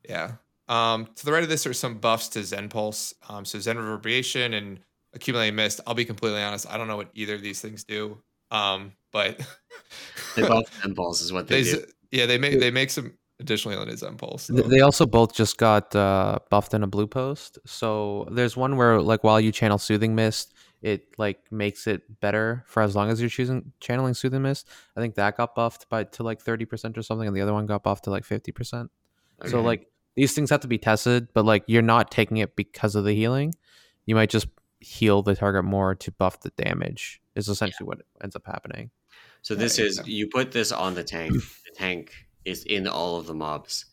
Yeah. 0.08 0.32
Um, 0.68 1.08
to 1.16 1.26
the 1.26 1.32
right 1.32 1.43
of 1.43 1.50
this 1.50 1.66
are 1.66 1.74
some 1.74 1.97
buffs 1.97 2.30
to 2.30 2.43
Zen 2.43 2.70
Pulse. 2.70 3.14
Um, 3.28 3.43
so 3.45 3.60
Zen 3.60 3.78
Reverberation 3.78 4.54
and 4.54 4.80
Accumulating 5.14 5.56
Mist. 5.56 5.82
I'll 5.88 5.95
be 5.95 6.06
completely 6.06 6.43
honest. 6.43 6.70
I 6.70 6.78
don't 6.78 6.88
know 6.88 6.97
what 6.97 7.10
either 7.16 7.34
of 7.34 7.41
these 7.41 7.60
things 7.62 7.84
do. 7.84 8.22
Um, 8.52 8.93
but 9.12 9.39
they 10.36 10.47
both 10.47 10.72
Zen 10.82 10.95
Pulse 10.95 11.22
is 11.22 11.34
what 11.34 11.47
they, 11.47 11.64
they 11.64 11.72
do. 11.72 11.86
Yeah, 12.12 12.26
they 12.26 12.38
make 12.38 12.60
they 12.60 12.72
make 12.72 12.89
some 12.89 13.14
additional 13.39 13.74
healing 13.74 13.89
to 13.89 13.97
Zen 13.97 14.18
Pulse. 14.18 14.47
They 14.47 14.82
also 14.82 15.06
both 15.06 15.34
just 15.34 15.58
got 15.58 15.95
uh, 15.95 16.39
buffed 16.50 16.74
in 16.74 16.84
a 16.84 16.88
blue 16.88 17.08
post. 17.08 17.60
So 17.66 18.28
there's 18.32 18.58
one 18.58 18.78
where 18.78 19.02
like 19.02 19.24
while 19.24 19.39
you 19.39 19.52
channel 19.52 19.78
Soothing 19.78 20.16
Mist, 20.16 20.54
it 20.82 21.08
like 21.18 21.39
makes 21.52 21.88
it 21.88 22.20
better 22.20 22.64
for 22.68 22.82
as 22.82 22.95
long 22.95 23.10
as 23.10 23.20
you're 23.20 23.30
choosing 23.30 23.72
channeling 23.80 24.14
Soothing 24.14 24.41
Mist. 24.41 24.68
I 24.95 25.02
think 25.02 25.16
that 25.16 25.38
got 25.38 25.56
buffed 25.56 25.89
by 25.89 26.06
to 26.06 26.24
like 26.24 26.43
30% 26.43 26.97
or 26.97 27.02
something, 27.02 27.28
and 27.28 27.36
the 27.36 27.41
other 27.41 27.54
one 27.54 27.66
got 27.66 27.84
buffed 27.84 28.06
to 28.06 28.10
like 28.10 28.24
50%. 28.24 28.89
So 29.45 29.62
like 29.62 29.88
these 30.16 30.34
things 30.34 30.50
have 30.50 30.62
to 30.62 30.68
be 30.68 30.78
tested, 30.78 31.30
but 31.34 31.45
like 31.45 31.64
you're 31.68 31.82
not 31.82 32.12
taking 32.12 32.38
it 32.38 32.56
because 32.56 32.95
of 32.95 33.06
the 33.06 33.14
healing. 33.14 33.54
You 34.06 34.16
might 34.16 34.30
just 34.30 34.47
heal 34.80 35.22
the 35.22 35.36
target 35.36 35.66
more 35.66 35.96
to 35.96 36.12
buff 36.12 36.40
the 36.42 36.52
damage. 36.52 37.22
Is 37.36 37.48
essentially 37.48 37.88
what 37.88 38.02
ends 38.22 38.36
up 38.36 38.46
happening. 38.46 38.90
So 39.42 39.56
this 39.56 39.80
Right, 39.80 39.88
is 39.88 39.98
yeah. 39.98 40.04
you 40.06 40.28
put 40.28 40.52
this 40.52 40.72
on 40.72 40.96
the 40.96 41.04
tank. 41.04 41.32
the 41.66 41.72
tank 41.76 42.12
is 42.46 42.64
in 42.66 42.88
all 42.88 43.18
of 43.18 43.28
the 43.28 43.34
mobs, 43.34 43.86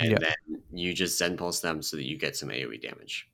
and 0.00 0.12
Yeah. 0.12 0.18
then 0.18 0.62
you 0.72 0.92
just 0.94 1.18
Zen 1.18 1.36
pulse 1.36 1.60
them 1.60 1.82
so 1.82 1.96
that 1.96 2.04
you 2.04 2.16
get 2.16 2.36
some 2.36 2.48
AOE 2.50 2.80
damage. 2.80 3.28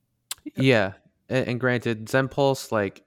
Yeah, 0.57 0.93
and, 1.29 1.49
and 1.49 1.61
granted, 1.61 2.09
Zen 2.09 2.29
Pulse, 2.29 2.71
like, 2.71 3.03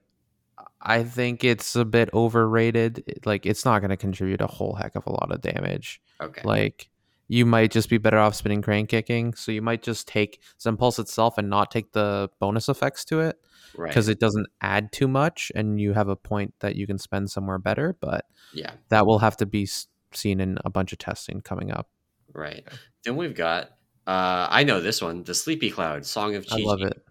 I 0.81 1.03
think 1.03 1.43
it's 1.43 1.75
a 1.75 1.85
bit 1.85 2.09
overrated. 2.13 3.21
Like, 3.25 3.45
it's 3.45 3.63
not 3.65 3.79
going 3.79 3.89
to 3.89 3.97
contribute 3.97 4.41
a 4.41 4.47
whole 4.47 4.73
heck 4.73 4.95
of 4.95 5.05
a 5.05 5.11
lot 5.11 5.31
of 5.31 5.41
damage. 5.41 6.01
Okay. 6.21 6.41
Like, 6.43 6.89
you 7.27 7.45
might 7.45 7.71
just 7.71 7.89
be 7.89 7.97
better 7.97 8.17
off 8.17 8.35
spinning 8.35 8.61
crane 8.61 8.87
kicking. 8.87 9.33
So 9.33 9.51
you 9.51 9.61
might 9.61 9.83
just 9.83 10.07
take 10.07 10.41
Zen 10.61 10.77
Pulse 10.77 10.99
itself 10.99 11.37
and 11.37 11.49
not 11.49 11.71
take 11.71 11.91
the 11.91 12.29
bonus 12.39 12.69
effects 12.69 13.03
to 13.05 13.19
it 13.19 13.37
right. 13.75 13.89
because 13.89 14.07
it 14.07 14.19
doesn't 14.19 14.47
add 14.61 14.91
too 14.91 15.07
much, 15.07 15.51
and 15.55 15.79
you 15.79 15.93
have 15.93 16.07
a 16.07 16.15
point 16.15 16.53
that 16.59 16.75
you 16.75 16.87
can 16.87 16.97
spend 16.97 17.29
somewhere 17.29 17.57
better. 17.57 17.95
But 17.99 18.25
yeah. 18.53 18.71
that 18.89 19.05
will 19.05 19.19
have 19.19 19.37
to 19.37 19.45
be 19.45 19.67
seen 20.13 20.39
in 20.39 20.57
a 20.63 20.69
bunch 20.69 20.93
of 20.93 20.99
testing 20.99 21.41
coming 21.41 21.71
up. 21.71 21.89
Right. 22.33 22.67
Then 23.03 23.15
we've 23.15 23.35
got. 23.35 23.71
Uh, 24.05 24.47
I 24.49 24.63
know 24.63 24.79
this 24.79 25.01
one, 25.01 25.23
the 25.23 25.33
Sleepy 25.33 25.69
Cloud, 25.69 26.05
Song 26.05 26.35
of 26.35 26.47
Chi. 26.47 26.55
I 26.55 26.59
love 26.61 26.81
it. 26.81 27.05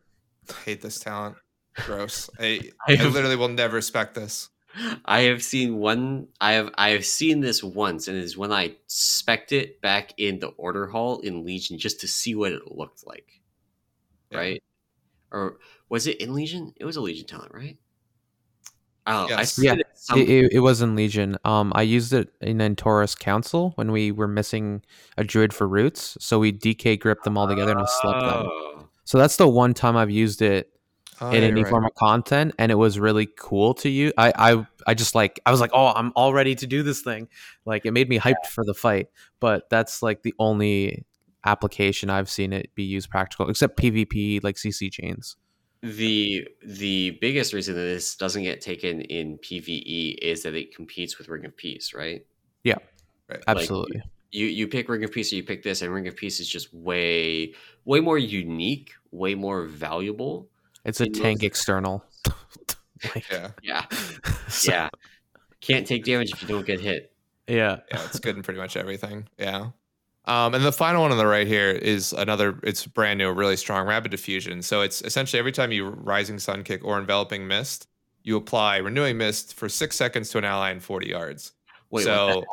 I 0.48 0.52
hate 0.64 0.80
this 0.80 0.98
talent. 0.98 1.36
Gross. 1.74 2.30
I, 2.40 2.70
I 2.88 2.96
I 2.98 3.04
literally 3.04 3.36
will 3.36 3.48
never 3.48 3.76
respect 3.76 4.14
this. 4.14 4.48
I 5.04 5.20
have 5.22 5.42
seen 5.42 5.78
one. 5.78 6.28
I 6.40 6.52
have 6.52 6.70
I 6.76 6.90
have 6.90 7.04
seen 7.06 7.40
this 7.40 7.62
once, 7.62 8.08
and 8.08 8.16
it's 8.16 8.36
when 8.36 8.52
I 8.52 8.76
spec 8.86 9.52
it 9.52 9.80
back 9.80 10.12
in 10.18 10.38
the 10.38 10.48
order 10.48 10.86
hall 10.86 11.20
in 11.20 11.44
Legion 11.44 11.78
just 11.78 12.00
to 12.00 12.08
see 12.08 12.34
what 12.34 12.52
it 12.52 12.70
looked 12.70 13.06
like. 13.06 13.28
Yeah. 14.30 14.38
Right? 14.38 14.62
Or 15.32 15.58
was 15.88 16.06
it 16.06 16.20
in 16.20 16.34
Legion? 16.34 16.72
It 16.76 16.84
was 16.84 16.96
a 16.96 17.00
Legion 17.00 17.26
talent, 17.26 17.52
right? 17.54 17.78
Oh, 19.08 19.26
I 19.26 19.28
Yes. 19.28 19.52
see 19.54 19.66
Yeah, 19.66 19.74
it 19.74 19.86
some- 19.94 20.18
It, 20.18 20.28
it, 20.28 20.52
it 20.54 20.60
was 20.60 20.82
in 20.82 20.96
Legion. 20.96 21.36
Um, 21.44 21.72
I 21.76 21.82
used 21.82 22.12
it 22.12 22.32
in 22.40 22.58
Antorus 22.58 23.16
Council 23.16 23.70
when 23.76 23.92
we 23.92 24.10
were 24.10 24.26
missing 24.26 24.82
a 25.16 25.22
druid 25.22 25.54
for 25.54 25.68
roots, 25.68 26.18
so 26.20 26.40
we 26.40 26.52
DK 26.52 26.98
gripped 26.98 27.22
them 27.24 27.38
all 27.38 27.46
together 27.46 27.70
and 27.72 27.80
we 27.80 27.86
slept 28.00 28.20
them. 28.20 28.46
Oh. 28.50 28.88
So 29.04 29.16
that's 29.18 29.36
the 29.36 29.46
one 29.48 29.74
time 29.74 29.96
I've 29.96 30.10
used 30.10 30.42
it 30.42 30.72
Oh, 31.20 31.30
in 31.30 31.42
yeah, 31.42 31.48
any 31.48 31.60
you're 31.60 31.68
form 31.68 31.84
of 31.84 31.94
content, 31.94 32.54
and 32.58 32.70
it 32.70 32.74
was 32.74 32.98
really 32.98 33.26
cool 33.26 33.74
to 33.74 33.88
you. 33.88 34.12
I, 34.18 34.32
I 34.36 34.66
I 34.86 34.94
just 34.94 35.14
like 35.14 35.40
I 35.46 35.50
was 35.50 35.60
like, 35.60 35.70
oh, 35.72 35.88
I'm 35.88 36.12
all 36.14 36.32
ready 36.32 36.54
to 36.56 36.66
do 36.66 36.82
this 36.82 37.02
thing. 37.02 37.28
Like 37.64 37.86
it 37.86 37.92
made 37.92 38.08
me 38.08 38.18
hyped 38.18 38.46
for 38.50 38.64
the 38.64 38.74
fight. 38.74 39.08
But 39.40 39.68
that's 39.70 40.02
like 40.02 40.22
the 40.22 40.34
only 40.38 41.04
application 41.44 42.10
I've 42.10 42.28
seen 42.30 42.52
it 42.52 42.74
be 42.74 42.82
used 42.82 43.10
practical, 43.10 43.48
except 43.48 43.78
PvP 43.78 44.42
like 44.44 44.56
CC 44.56 44.90
chains. 44.90 45.36
The 45.82 46.46
the 46.64 47.18
biggest 47.20 47.52
reason 47.52 47.74
that 47.74 47.80
this 47.80 48.16
doesn't 48.16 48.42
get 48.42 48.60
taken 48.60 49.02
in 49.02 49.38
PVE 49.38 50.16
is 50.20 50.42
that 50.42 50.54
it 50.54 50.74
competes 50.74 51.18
with 51.18 51.28
Ring 51.28 51.44
of 51.44 51.56
Peace, 51.56 51.94
right? 51.94 52.26
Yeah 52.64 52.78
right. 53.28 53.42
Absolutely. 53.46 54.02
you 54.30 54.46
you 54.46 54.68
pick 54.68 54.88
Ring 54.88 55.04
of 55.04 55.12
Peace 55.12 55.32
or 55.32 55.36
you 55.36 55.44
pick 55.44 55.62
this, 55.62 55.82
and 55.82 55.92
Ring 55.92 56.08
of 56.08 56.16
Peace 56.16 56.40
is 56.40 56.48
just 56.48 56.72
way 56.72 57.54
way 57.84 58.00
more 58.00 58.18
unique, 58.18 58.92
way 59.10 59.34
more 59.34 59.64
valuable. 59.64 60.48
It's 60.86 61.00
a 61.00 61.04
in 61.04 61.12
tank 61.12 61.38
most- 61.38 61.44
external. 61.46 62.04
like, 63.14 63.28
Yeah. 63.30 63.50
Yeah, 63.62 63.84
so- 64.48 64.72
yeah. 64.72 64.88
Can't 65.60 65.86
take 65.86 66.04
damage 66.04 66.32
if 66.32 66.40
you 66.42 66.48
don't 66.48 66.66
get 66.66 66.80
hit. 66.80 67.12
yeah. 67.48 67.80
Yeah, 67.90 68.04
it's 68.04 68.20
good 68.20 68.36
in 68.36 68.42
pretty 68.42 68.60
much 68.60 68.76
everything. 68.76 69.28
Yeah. 69.38 69.70
Um, 70.26 70.54
and 70.54 70.64
the 70.64 70.72
final 70.72 71.02
one 71.02 71.12
on 71.12 71.18
the 71.18 71.26
right 71.26 71.46
here 71.46 71.70
is 71.70 72.12
another. 72.12 72.58
It's 72.64 72.84
brand 72.86 73.18
new, 73.18 73.30
really 73.32 73.56
strong 73.56 73.86
rapid 73.86 74.10
diffusion. 74.10 74.60
So 74.62 74.80
it's 74.82 75.00
essentially 75.02 75.38
every 75.38 75.52
time 75.52 75.70
you 75.72 75.88
rising 75.88 76.38
sun 76.40 76.62
kick 76.64 76.84
or 76.84 76.98
enveloping 76.98 77.46
mist, 77.46 77.86
you 78.24 78.36
apply 78.36 78.78
renewing 78.78 79.16
mist 79.18 79.54
for 79.54 79.68
six 79.68 79.94
seconds 79.96 80.30
to 80.30 80.38
an 80.38 80.44
ally 80.44 80.70
in 80.72 80.80
forty 80.80 81.08
yards. 81.10 81.52
Wait, 81.90 82.04
so 82.04 82.38
what 82.38 82.44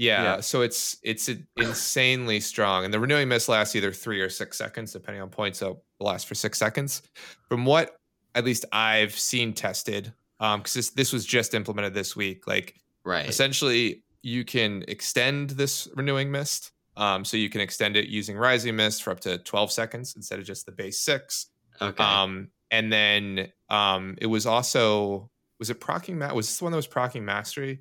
yeah, 0.00 0.22
Yeah. 0.22 0.40
so 0.40 0.62
it's 0.62 0.96
it's 1.02 1.28
insanely 1.56 2.40
strong, 2.40 2.84
and 2.84 2.92
the 2.94 2.98
renewing 3.00 3.28
mist 3.28 3.48
lasts 3.48 3.76
either 3.76 3.92
three 3.92 4.20
or 4.20 4.28
six 4.30 4.56
seconds, 4.58 4.92
depending 4.92 5.22
on 5.22 5.28
points. 5.28 5.58
So 5.58 5.82
it 6.00 6.04
lasts 6.04 6.26
for 6.28 6.34
six 6.34 6.58
seconds. 6.58 7.02
From 7.48 7.64
what 7.64 7.96
at 8.34 8.44
least 8.44 8.64
I've 8.72 9.12
seen 9.18 9.52
tested, 9.52 10.12
um, 10.40 10.60
because 10.60 10.74
this 10.74 10.90
this 10.90 11.12
was 11.12 11.24
just 11.26 11.52
implemented 11.54 11.94
this 11.94 12.16
week. 12.16 12.46
Like 12.46 12.76
right? 13.04 13.28
essentially 13.28 14.02
you 14.22 14.44
can 14.44 14.84
extend 14.88 15.50
this 15.50 15.88
renewing 15.96 16.30
mist 16.30 16.72
um, 16.96 17.24
so 17.24 17.36
you 17.38 17.48
can 17.48 17.60
extend 17.62 17.96
it 17.96 18.08
using 18.08 18.36
rising 18.36 18.76
mist 18.76 19.02
for 19.02 19.10
up 19.12 19.20
to 19.20 19.38
12 19.38 19.72
seconds 19.72 20.14
instead 20.16 20.38
of 20.38 20.44
just 20.44 20.66
the 20.66 20.72
base 20.72 21.00
six 21.00 21.46
Okay. 21.80 22.02
um, 22.04 22.48
and 22.70 22.92
then 22.92 23.50
um, 23.70 24.16
it 24.20 24.26
was 24.26 24.44
also 24.44 25.30
was 25.58 25.70
it 25.70 25.80
procking 25.80 26.18
ma- 26.18 26.34
was 26.34 26.46
this 26.48 26.58
the 26.58 26.64
one 26.64 26.72
that 26.72 26.76
was 26.76 26.86
procking 26.86 27.24
mastery 27.24 27.80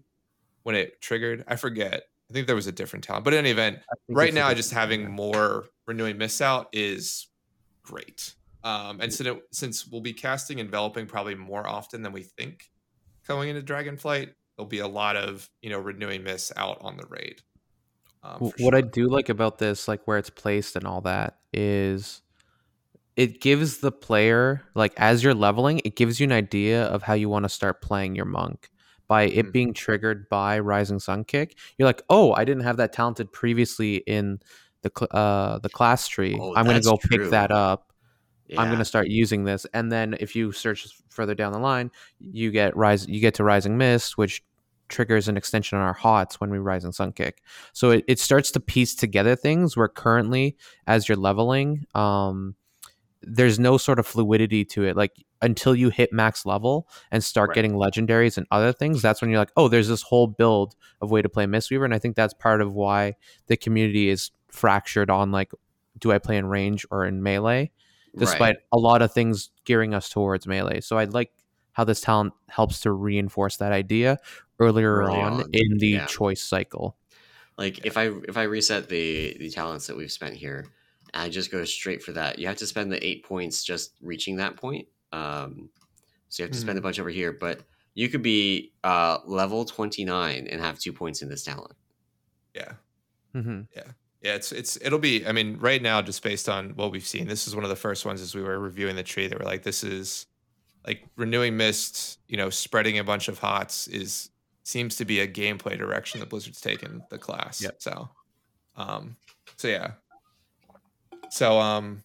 when 0.63 0.75
it 0.75 1.01
triggered 1.01 1.43
i 1.49 1.57
forget 1.57 2.03
i 2.29 2.33
think 2.33 2.47
there 2.47 2.55
was 2.55 2.67
a 2.67 2.71
different 2.71 3.03
talent. 3.03 3.25
But 3.25 3.33
in 3.33 3.39
any 3.39 3.51
event 3.51 3.79
right 4.07 4.33
now 4.33 4.53
just 4.53 4.71
having 4.71 5.09
more 5.09 5.65
renewing 5.87 6.17
mist 6.17 6.41
out 6.41 6.67
is 6.73 7.27
great. 7.83 8.35
Um, 8.63 8.99
and 8.99 9.13
so 9.13 9.39
since 9.51 9.87
we'll 9.87 10.01
be 10.01 10.13
casting 10.13 10.59
enveloping 10.59 11.05
probably 11.07 11.35
more 11.35 11.65
often 11.65 12.01
than 12.01 12.11
we 12.11 12.23
think 12.23 12.65
going 13.27 13.49
into 13.49 13.61
dragonflight 13.61 14.31
there'll 14.57 14.67
be 14.67 14.79
a 14.79 14.87
lot 14.87 15.15
of 15.15 15.49
you 15.61 15.69
know 15.69 15.79
renewing 15.79 16.23
mist 16.23 16.51
out 16.57 16.77
on 16.81 16.97
the 16.97 17.05
raid 17.07 17.41
um, 18.23 18.51
what 18.59 18.75
I 18.75 18.81
do 18.81 19.07
like 19.07 19.29
about 19.29 19.59
this, 19.59 19.87
like 19.87 20.01
where 20.05 20.17
it's 20.17 20.29
placed 20.29 20.75
and 20.75 20.85
all 20.85 21.01
that, 21.01 21.37
is 21.53 22.21
it 23.15 23.41
gives 23.41 23.77
the 23.77 23.91
player, 23.91 24.61
like 24.75 24.93
as 24.97 25.23
you're 25.23 25.33
leveling, 25.33 25.81
it 25.85 25.95
gives 25.95 26.19
you 26.19 26.25
an 26.25 26.31
idea 26.31 26.85
of 26.85 27.03
how 27.03 27.13
you 27.13 27.29
want 27.29 27.43
to 27.43 27.49
start 27.49 27.81
playing 27.81 28.15
your 28.15 28.25
monk. 28.25 28.69
By 29.09 29.23
it 29.23 29.47
Mhm. 29.47 29.51
being 29.51 29.73
triggered 29.73 30.29
by 30.29 30.59
Rising 30.59 30.99
Sun 30.99 31.25
Kick, 31.25 31.57
you're 31.77 31.87
like, 31.89 32.03
oh, 32.09 32.31
I 32.33 32.45
didn't 32.45 32.63
have 32.63 32.77
that 32.77 32.93
talented 32.93 33.33
previously 33.33 33.97
in 34.07 34.39
the 34.83 34.91
cl- 34.97 35.09
uh 35.11 35.59
the 35.59 35.67
class 35.69 36.07
tree. 36.07 36.37
Oh, 36.39 36.55
I'm 36.55 36.65
gonna 36.65 36.79
go 36.79 36.95
true. 36.95 37.17
pick 37.17 37.29
that 37.31 37.51
up. 37.51 37.91
I'm 38.57 38.71
gonna 38.71 38.85
start 38.85 39.09
using 39.09 39.43
this, 39.43 39.65
and 39.73 39.91
then 39.91 40.15
if 40.19 40.35
you 40.35 40.51
search 40.51 40.87
further 41.09 41.35
down 41.35 41.51
the 41.51 41.59
line, 41.59 41.91
you 42.19 42.49
get 42.51 42.75
rise, 42.77 43.07
you 43.07 43.19
get 43.19 43.33
to 43.35 43.43
Rising 43.43 43.77
Mist, 43.77 44.17
which 44.17 44.41
triggers 44.87 45.27
an 45.27 45.37
extension 45.37 45.77
on 45.77 45.83
our 45.83 45.93
HOTS 45.93 46.39
when 46.39 46.49
we 46.49 46.57
Rising 46.57 46.91
Sun 46.91 47.11
Kick. 47.11 47.43
So 47.73 47.91
it, 47.91 48.05
it 48.07 48.17
starts 48.19 48.49
to 48.51 48.59
piece 48.59 48.95
together 48.95 49.35
things 49.35 49.77
where 49.77 49.87
currently, 49.87 50.55
as 50.87 51.07
you're 51.07 51.15
leveling, 51.17 51.85
um, 51.93 52.55
there's 53.21 53.59
no 53.59 53.77
sort 53.77 53.99
of 53.99 54.07
fluidity 54.07 54.63
to 54.65 54.83
it. 54.85 54.95
Like 54.95 55.13
until 55.41 55.75
you 55.75 55.89
hit 55.89 56.13
max 56.13 56.45
level 56.45 56.87
and 57.11 57.23
start 57.23 57.49
Right. 57.49 57.55
getting 57.55 57.73
legendaries 57.73 58.37
and 58.37 58.45
other 58.51 58.71
things, 58.73 59.01
that's 59.01 59.21
when 59.21 59.29
you're 59.29 59.39
like, 59.39 59.51
oh, 59.57 59.67
there's 59.67 59.87
this 59.87 60.01
whole 60.03 60.27
build 60.27 60.75
of 61.01 61.11
way 61.11 61.21
to 61.21 61.29
play 61.29 61.45
Mistweaver, 61.45 61.85
and 61.85 61.93
I 61.93 61.99
think 61.99 62.15
that's 62.15 62.33
part 62.33 62.61
of 62.61 62.73
why 62.73 63.15
the 63.47 63.57
community 63.57 64.09
is 64.09 64.31
fractured 64.49 65.09
on 65.09 65.31
like, 65.31 65.51
do 65.97 66.11
I 66.11 66.17
play 66.19 66.37
in 66.37 66.45
range 66.45 66.85
or 66.91 67.05
in 67.05 67.21
melee? 67.23 67.71
despite 68.17 68.41
Right. 68.41 68.55
a 68.73 68.77
lot 68.79 69.03
of 69.03 69.13
things 69.13 69.51
gearing 69.65 69.93
us 69.93 70.09
towards 70.09 70.47
melee. 70.47 70.81
So 70.81 70.97
I 70.97 71.03
like 71.03 71.31
how 71.73 71.83
this 71.83 72.01
talent 72.01 72.33
helps 72.47 72.79
to 72.81 72.91
reinforce 72.91 73.57
that 73.57 73.71
idea 73.71 74.17
earlier 74.59 75.03
Early 75.03 75.19
on, 75.19 75.33
on, 75.33 75.49
in 75.53 75.77
the 75.77 75.87
yeah. 75.89 76.05
choice 76.07 76.41
cycle. 76.41 76.97
Like 77.55 77.85
if 77.85 77.97
I 77.97 78.09
if 78.27 78.35
I 78.35 78.43
reset 78.43 78.89
the 78.89 79.37
the 79.39 79.51
talents 79.51 79.85
that 79.87 79.95
we've 79.95 80.11
spent 80.11 80.35
here, 80.35 80.65
I 81.13 81.29
just 81.29 81.51
go 81.51 81.63
straight 81.65 82.03
for 82.03 82.11
that. 82.13 82.39
You 82.39 82.47
have 82.47 82.57
to 82.57 82.67
spend 82.67 82.91
the 82.91 83.05
eight 83.05 83.23
points 83.23 83.63
just 83.63 83.93
reaching 84.01 84.35
that 84.37 84.57
point. 84.57 84.87
Um, 85.11 85.69
so 86.29 86.43
you 86.43 86.45
have 86.45 86.53
to 86.53 86.59
spend 86.59 86.77
a 86.77 86.81
bunch 86.81 86.99
over 86.99 87.09
here, 87.09 87.31
but 87.31 87.61
you 87.95 88.09
could 88.09 88.21
be 88.21 88.73
uh, 88.83 89.19
level 89.25 89.65
twenty 89.65 90.05
nine 90.05 90.47
and 90.49 90.61
have 90.61 90.79
two 90.79 90.93
points 90.93 91.21
in 91.21 91.29
this 91.29 91.43
talent. 91.43 91.73
yeah 92.53 92.73
Mm-hmm. 93.35 93.61
Yeah. 93.75 93.83
Yeah, 94.21 94.35
it's 94.35 94.51
it's 94.51 94.77
it'll 94.81 94.99
be. 94.99 95.25
I 95.25 95.31
mean, 95.31 95.57
right 95.59 95.81
now, 95.81 96.01
just 96.01 96.21
based 96.21 96.49
on 96.49 96.71
what 96.71 96.91
we've 96.91 97.07
seen, 97.07 97.27
this 97.27 97.47
is 97.47 97.55
one 97.55 97.63
of 97.63 97.69
the 97.69 97.75
first 97.77 98.05
ones 98.05 98.19
as 98.19 98.35
we 98.35 98.41
were 98.41 98.59
reviewing 98.59 98.97
the 98.97 99.03
tree 99.03 99.27
that 99.27 99.39
were 99.39 99.45
like, 99.45 99.63
this 99.63 99.81
is 99.81 100.25
like 100.85 101.07
renewing 101.15 101.55
mist. 101.55 102.19
You 102.27 102.35
know, 102.35 102.49
spreading 102.49 102.99
a 102.99 103.03
bunch 103.03 103.29
of 103.29 103.39
hots 103.39 103.87
is 103.87 104.29
seems 104.63 104.97
to 104.97 105.05
be 105.05 105.21
a 105.21 105.27
gameplay 105.27 105.77
direction 105.77 106.19
that 106.19 106.29
Blizzard's 106.29 106.59
taken 106.59 107.01
the 107.09 107.17
class. 107.17 107.61
Yep. 107.61 107.75
So, 107.77 108.09
um, 108.75 109.15
so 109.55 109.69
yeah, 109.69 109.91
so 111.31 111.59
um, 111.59 112.03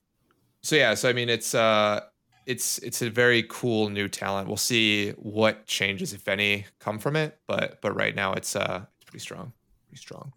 so 0.63 0.77
yeah, 0.77 0.95
so 0.95 1.09
I 1.09 1.13
mean, 1.13 1.29
it's 1.29 1.55
uh, 1.55 2.01
it's 2.47 2.79
it's 2.79 3.03
a 3.03 3.11
very 3.11 3.45
cool 3.49 3.91
new 3.91 4.09
talent. 4.09 4.49
We'll 4.49 4.57
see 4.57 5.11
what 5.13 5.67
changes, 5.67 6.13
if 6.13 6.27
any, 6.29 6.67
come 6.81 6.99
from 6.99 7.17
it. 7.17 7.39
But 7.47 7.81
but 7.83 7.95
right 7.95 8.15
now, 8.15 8.33
it's 8.33 8.57
uh, 8.57 8.85
it's 8.97 9.11
pretty 9.11 9.23
strong, 9.23 9.53
pretty 9.89 10.01
strong. 10.01 10.33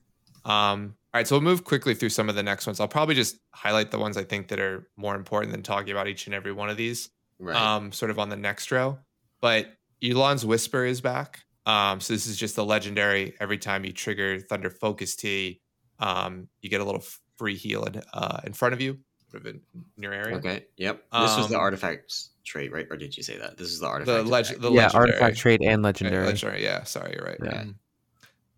Um, 0.46 0.96
all 1.14 1.20
right, 1.20 1.28
so 1.28 1.36
we'll 1.36 1.42
move 1.42 1.64
quickly 1.64 1.94
through 1.94 2.10
some 2.10 2.30
of 2.30 2.36
the 2.36 2.44
next 2.44 2.68
ones. 2.68 2.80
I'll 2.80 2.88
probably 2.88 3.16
just 3.16 3.38
highlight 3.54 3.92
the 3.92 4.00
ones 4.00 4.18
I 4.18 4.24
think 4.24 4.50
that 4.50 4.60
are 4.60 4.88
more 4.98 5.16
important 5.16 5.52
than 5.52 5.64
talking 5.64 5.92
about 5.92 6.08
each 6.08 6.26
and 6.26 6.36
every 6.36 6.52
one 6.52 6.70
of 6.70 6.78
these. 6.78 7.10
Right. 7.40 7.56
Um, 7.56 7.92
sort 7.92 8.12
of 8.12 8.20
on 8.20 8.30
the 8.30 8.38
next 8.38 8.72
row. 8.72 9.00
But 9.42 9.74
Yu'lon's 10.02 10.46
Whisper 10.46 10.86
is 10.86 11.02
back. 11.02 11.44
Um, 11.66 12.00
so 12.00 12.14
this 12.14 12.28
is 12.28 12.38
just 12.38 12.58
a 12.58 12.64
legendary. 12.64 13.36
Every 13.40 13.58
time 13.58 13.84
you 13.84 13.92
trigger 13.92 14.40
Thunder 14.40 14.70
Focus 14.70 15.16
Tea, 15.16 15.62
um, 16.00 16.48
you 16.62 16.70
get 16.70 16.82
a 16.82 16.86
little 16.86 17.04
free 17.38 17.56
heal 17.56 17.84
in, 17.86 18.02
uh, 18.14 18.40
in 18.44 18.54
front 18.54 18.74
of 18.74 18.82
you, 18.82 18.98
sort 19.32 19.42
of 19.46 19.48
in, 19.56 19.62
in 19.96 20.04
your 20.04 20.14
area. 20.14 20.36
okay. 20.38 20.66
Yep. 20.78 21.04
This 21.12 21.38
was 21.38 21.48
the 21.50 21.56
Um, 21.56 21.62
artifact 21.62 22.14
trait, 22.44 22.72
right? 22.72 22.88
Or 22.90 22.98
did 22.98 23.16
you 23.16 23.24
say 23.24 23.38
that? 23.38 23.58
This 23.58 23.70
is 23.70 23.80
the 23.80 23.86
The 23.86 23.92
artifact. 23.92 24.28
leg- 24.28 24.46
effect. 24.46 24.62
the 24.62 24.72
yeah, 24.72 24.84
legendary. 24.84 25.02
artifact 25.12 25.38
trade 25.38 25.62
and 25.62 25.84
Right, 25.84 25.88
legendary. 25.90 26.26
legendary. 26.26 26.64
Yeah, 26.64 26.84
sorry, 26.84 27.14
you're 27.16 27.26
right. 27.26 27.38
Yeah. 27.44 27.64
Mhm. 27.66 27.76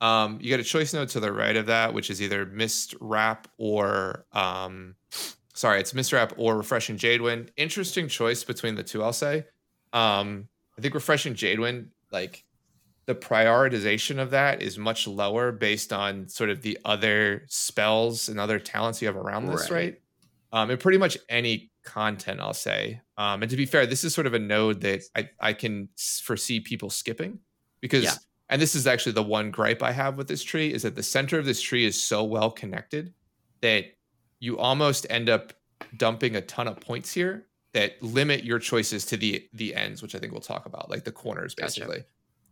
Um, 0.01 0.39
you 0.41 0.47
get 0.47 0.59
a 0.61 0.63
choice 0.63 0.93
node 0.93 1.09
to 1.09 1.19
the 1.19 1.31
right 1.33 1.57
of 1.57 1.65
that, 1.65 1.93
which 1.93 2.09
is 2.09 2.21
either 2.21 2.45
Mist 2.45 2.95
Wrap 3.01 3.47
or 3.57 4.25
um, 4.31 4.95
sorry, 5.53 5.81
it's 5.81 5.93
Mist 5.93 6.13
Wrap 6.13 6.33
or 6.37 6.55
Refreshing 6.57 6.95
Jadewind. 6.97 7.49
Interesting 7.57 8.07
choice 8.07 8.43
between 8.45 8.75
the 8.75 8.83
two, 8.83 9.03
I'll 9.03 9.11
say. 9.11 9.45
Um, 9.91 10.47
I 10.77 10.81
think 10.81 10.93
Refreshing 10.93 11.33
Jadewind, 11.33 11.87
like 12.11 12.45
the 13.09 13.15
prioritization 13.15 14.19
of 14.19 14.29
that 14.29 14.61
is 14.61 14.77
much 14.77 15.07
lower 15.07 15.51
based 15.51 15.91
on 15.91 16.27
sort 16.29 16.51
of 16.51 16.61
the 16.61 16.77
other 16.85 17.43
spells 17.47 18.29
and 18.29 18.39
other 18.39 18.59
talents 18.59 19.01
you 19.01 19.07
have 19.07 19.17
around 19.17 19.47
this, 19.47 19.71
Right. 19.71 19.71
right? 19.71 20.01
Um, 20.53 20.69
and 20.69 20.79
pretty 20.79 20.99
much 20.99 21.17
any 21.27 21.71
content, 21.83 22.39
I'll 22.39 22.53
say. 22.53 23.01
Um, 23.17 23.41
and 23.41 23.49
to 23.49 23.57
be 23.57 23.65
fair, 23.65 23.87
this 23.87 24.03
is 24.03 24.13
sort 24.13 24.27
of 24.27 24.35
a 24.35 24.39
node 24.39 24.81
that 24.81 25.01
I, 25.15 25.29
I 25.39 25.53
can 25.53 25.89
foresee 26.23 26.59
people 26.59 26.91
skipping 26.91 27.39
because, 27.81 28.03
Yeah. 28.03 28.13
and 28.47 28.61
this 28.61 28.75
is 28.75 28.85
actually 28.85 29.13
the 29.13 29.23
one 29.23 29.49
gripe 29.49 29.81
I 29.81 29.91
have 29.91 30.15
with 30.15 30.27
this 30.27 30.43
tree 30.43 30.71
is 30.71 30.83
that 30.83 30.93
the 30.95 31.01
center 31.03 31.39
of 31.39 31.45
this 31.45 31.61
tree 31.61 31.85
is 31.85 32.01
so 32.01 32.23
well 32.23 32.51
connected 32.51 33.13
that 33.61 33.85
you 34.39 34.59
almost 34.59 35.07
end 35.09 35.29
up 35.29 35.53
dumping 35.97 36.35
a 36.35 36.41
ton 36.41 36.67
of 36.67 36.79
points 36.79 37.11
here 37.11 37.47
that 37.73 38.01
limit 38.03 38.43
your 38.43 38.59
choices 38.59 39.03
to 39.07 39.17
the 39.17 39.47
the 39.53 39.73
ends, 39.73 40.03
which 40.03 40.13
I 40.13 40.19
think 40.19 40.31
we'll 40.31 40.41
talk 40.41 40.67
about, 40.67 40.89
like 40.91 41.05
the 41.05 41.11
corners, 41.11 41.55
Gotcha. 41.55 42.03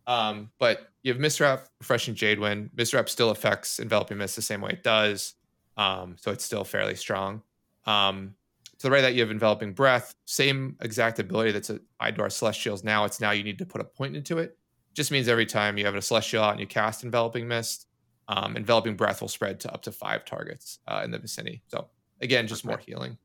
Um, 0.08 0.50
but 0.58 0.90
you 1.02 1.12
have 1.12 1.20
Mist 1.20 1.38
Wrap, 1.38 1.68
Refreshing 1.80 2.14
Jadewind. 2.14 2.70
Mist 2.74 2.94
Wrap 2.94 3.08
still 3.08 3.30
affects 3.30 3.78
Enveloping 3.78 4.18
Mist 4.18 4.34
the 4.34 4.42
same 4.42 4.62
way 4.62 4.70
it 4.70 4.82
does. 4.82 5.34
Um, 5.76 6.16
so 6.18 6.32
it's 6.32 6.42
still 6.42 6.64
fairly 6.64 6.96
strong. 6.96 7.42
Um, 7.84 8.34
to 8.78 8.86
the 8.86 8.90
right 8.90 8.98
of 8.98 9.02
that, 9.04 9.14
you 9.14 9.20
have 9.20 9.30
Enveloping 9.30 9.74
Breath, 9.74 10.14
same 10.24 10.76
exact 10.80 11.18
ability 11.18 11.52
that's 11.52 11.70
applied 11.70 12.16
to 12.16 12.22
our 12.22 12.30
Celestials 12.30 12.82
now. 12.82 13.04
It's 13.04 13.20
now 13.20 13.32
you 13.32 13.44
need 13.44 13.58
to 13.58 13.66
put 13.66 13.80
a 13.80 13.84
point 13.84 14.16
into 14.16 14.38
it. 14.38 14.56
Just 14.94 15.10
means 15.10 15.28
every 15.28 15.46
time 15.46 15.76
you 15.76 15.84
have 15.84 15.94
a 15.94 16.02
Celestial 16.02 16.42
out 16.42 16.52
and 16.52 16.60
you 16.60 16.66
cast 16.66 17.04
Enveloping 17.04 17.46
Mist, 17.46 17.86
um, 18.28 18.56
Enveloping 18.56 18.96
Breath 18.96 19.20
will 19.20 19.28
spread 19.28 19.60
to 19.60 19.72
up 19.72 19.82
to 19.82 19.92
five 19.92 20.24
targets 20.24 20.78
uh, 20.88 21.02
in 21.04 21.10
the 21.10 21.18
vicinity. 21.18 21.62
So 21.68 21.88
again, 22.20 22.46
just 22.46 22.64
more 22.64 22.78
healing. 22.78 23.18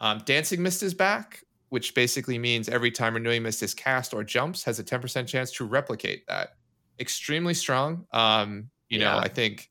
Um, 0.00 0.22
Dancing 0.24 0.62
Mist 0.62 0.82
is 0.82 0.94
back, 0.94 1.42
which 1.68 1.94
basically 1.94 2.38
means 2.38 2.68
every 2.68 2.90
time 2.90 3.14
Renewing 3.14 3.42
Mist 3.42 3.62
is 3.62 3.74
cast 3.74 4.14
or 4.14 4.24
jumps, 4.24 4.62
has 4.64 4.78
a 4.78 4.84
10% 4.84 5.26
chance 5.26 5.52
to 5.52 5.64
replicate 5.64 6.26
that. 6.28 6.54
Extremely 6.98 7.54
strong. 7.54 8.06
Um, 8.12 8.70
you 8.88 8.98
know, 8.98 9.18
I 9.18 9.28
think 9.28 9.70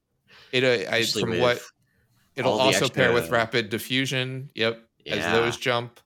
it 0.51 0.63
uh, 0.63 0.91
I, 0.91 1.03
from 1.03 1.39
what 1.39 1.61
it'll 2.35 2.59
also 2.59 2.87
pair 2.87 3.11
with 3.11 3.29
Rapid 3.29 3.69
Diffusion. 3.69 4.49
Yep, 4.55 4.83
as 5.07 5.23
those 5.33 5.57
jump. 5.57 5.99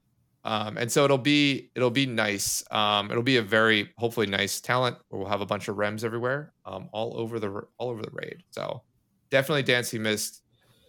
Um, 0.44 0.78
and 0.78 0.92
so 0.92 1.06
it'll 1.06 1.18
be 1.20 1.70
it'll 1.76 1.92
be 1.92 2.06
nice. 2.06 2.64
Um, 2.72 3.12
it'll 3.12 3.24
be 3.24 3.38
a 3.38 3.42
very 3.42 3.92
hopefully 3.98 4.26
nice 4.26 4.60
talent 4.60 4.98
where 5.10 5.20
we'll 5.20 5.30
have 5.30 5.42
a 5.42 5.46
bunch 5.46 5.68
of 5.68 5.76
rems 5.76 6.04
everywhere, 6.04 6.54
um, 6.66 6.90
all 6.92 7.16
over 7.18 7.40
the 7.40 7.64
all 7.78 7.90
over 7.90 8.02
the 8.02 8.10
raid. 8.12 8.44
So 8.50 8.82
definitely 9.30 9.64
Dancing 9.64 10.02
Mist, 10.02 10.41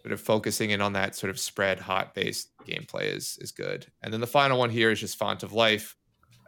sort 0.03 0.13
of 0.13 0.21
focusing 0.21 0.71
in 0.71 0.81
on 0.81 0.93
that 0.95 1.15
sort 1.15 1.31
of 1.31 1.39
spread 1.39 1.79
hot 1.79 2.15
based 2.15 2.51
gameplay 2.67 3.15
is 3.15 3.39
is 3.41 3.53
good. 3.53 3.87
And 4.03 4.13
then 4.13 4.21
the 4.21 4.27
final 4.27 4.59
one 4.59 4.71
here 4.71 4.91
is 4.91 5.01
just 5.01 5.17
Font 5.17 5.43
of 5.43 5.53
Life. 5.53 5.97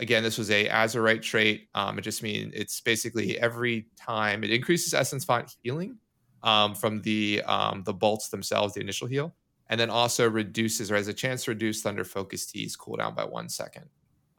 Again, 0.00 0.24
this 0.24 0.38
was 0.38 0.50
a 0.50 0.68
Azerite 0.68 1.22
trait. 1.22 1.68
Um, 1.74 1.98
it 1.98 2.02
just 2.02 2.22
means 2.22 2.52
it's 2.54 2.80
basically 2.80 3.38
every 3.38 3.86
time 3.96 4.42
it 4.42 4.50
increases 4.50 4.92
Essence 4.92 5.24
Font 5.24 5.54
healing 5.62 5.98
um, 6.42 6.74
from 6.74 7.00
the 7.02 7.42
um, 7.46 7.84
the 7.84 7.94
bolts 7.94 8.28
themselves, 8.28 8.74
the 8.74 8.80
initial 8.80 9.06
heal, 9.06 9.34
and 9.68 9.78
then 9.78 9.90
also 9.90 10.28
reduces 10.28 10.90
or 10.90 10.96
has 10.96 11.06
a 11.06 11.14
chance 11.14 11.44
to 11.44 11.52
reduce 11.52 11.80
Thunder 11.80 12.04
Focus 12.04 12.46
Tea's 12.46 12.76
cooldown 12.76 13.14
by 13.14 13.24
one 13.24 13.48
second. 13.48 13.86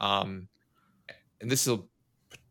Um, 0.01 0.49
and 1.39 1.49
this 1.49 1.67
will 1.67 1.89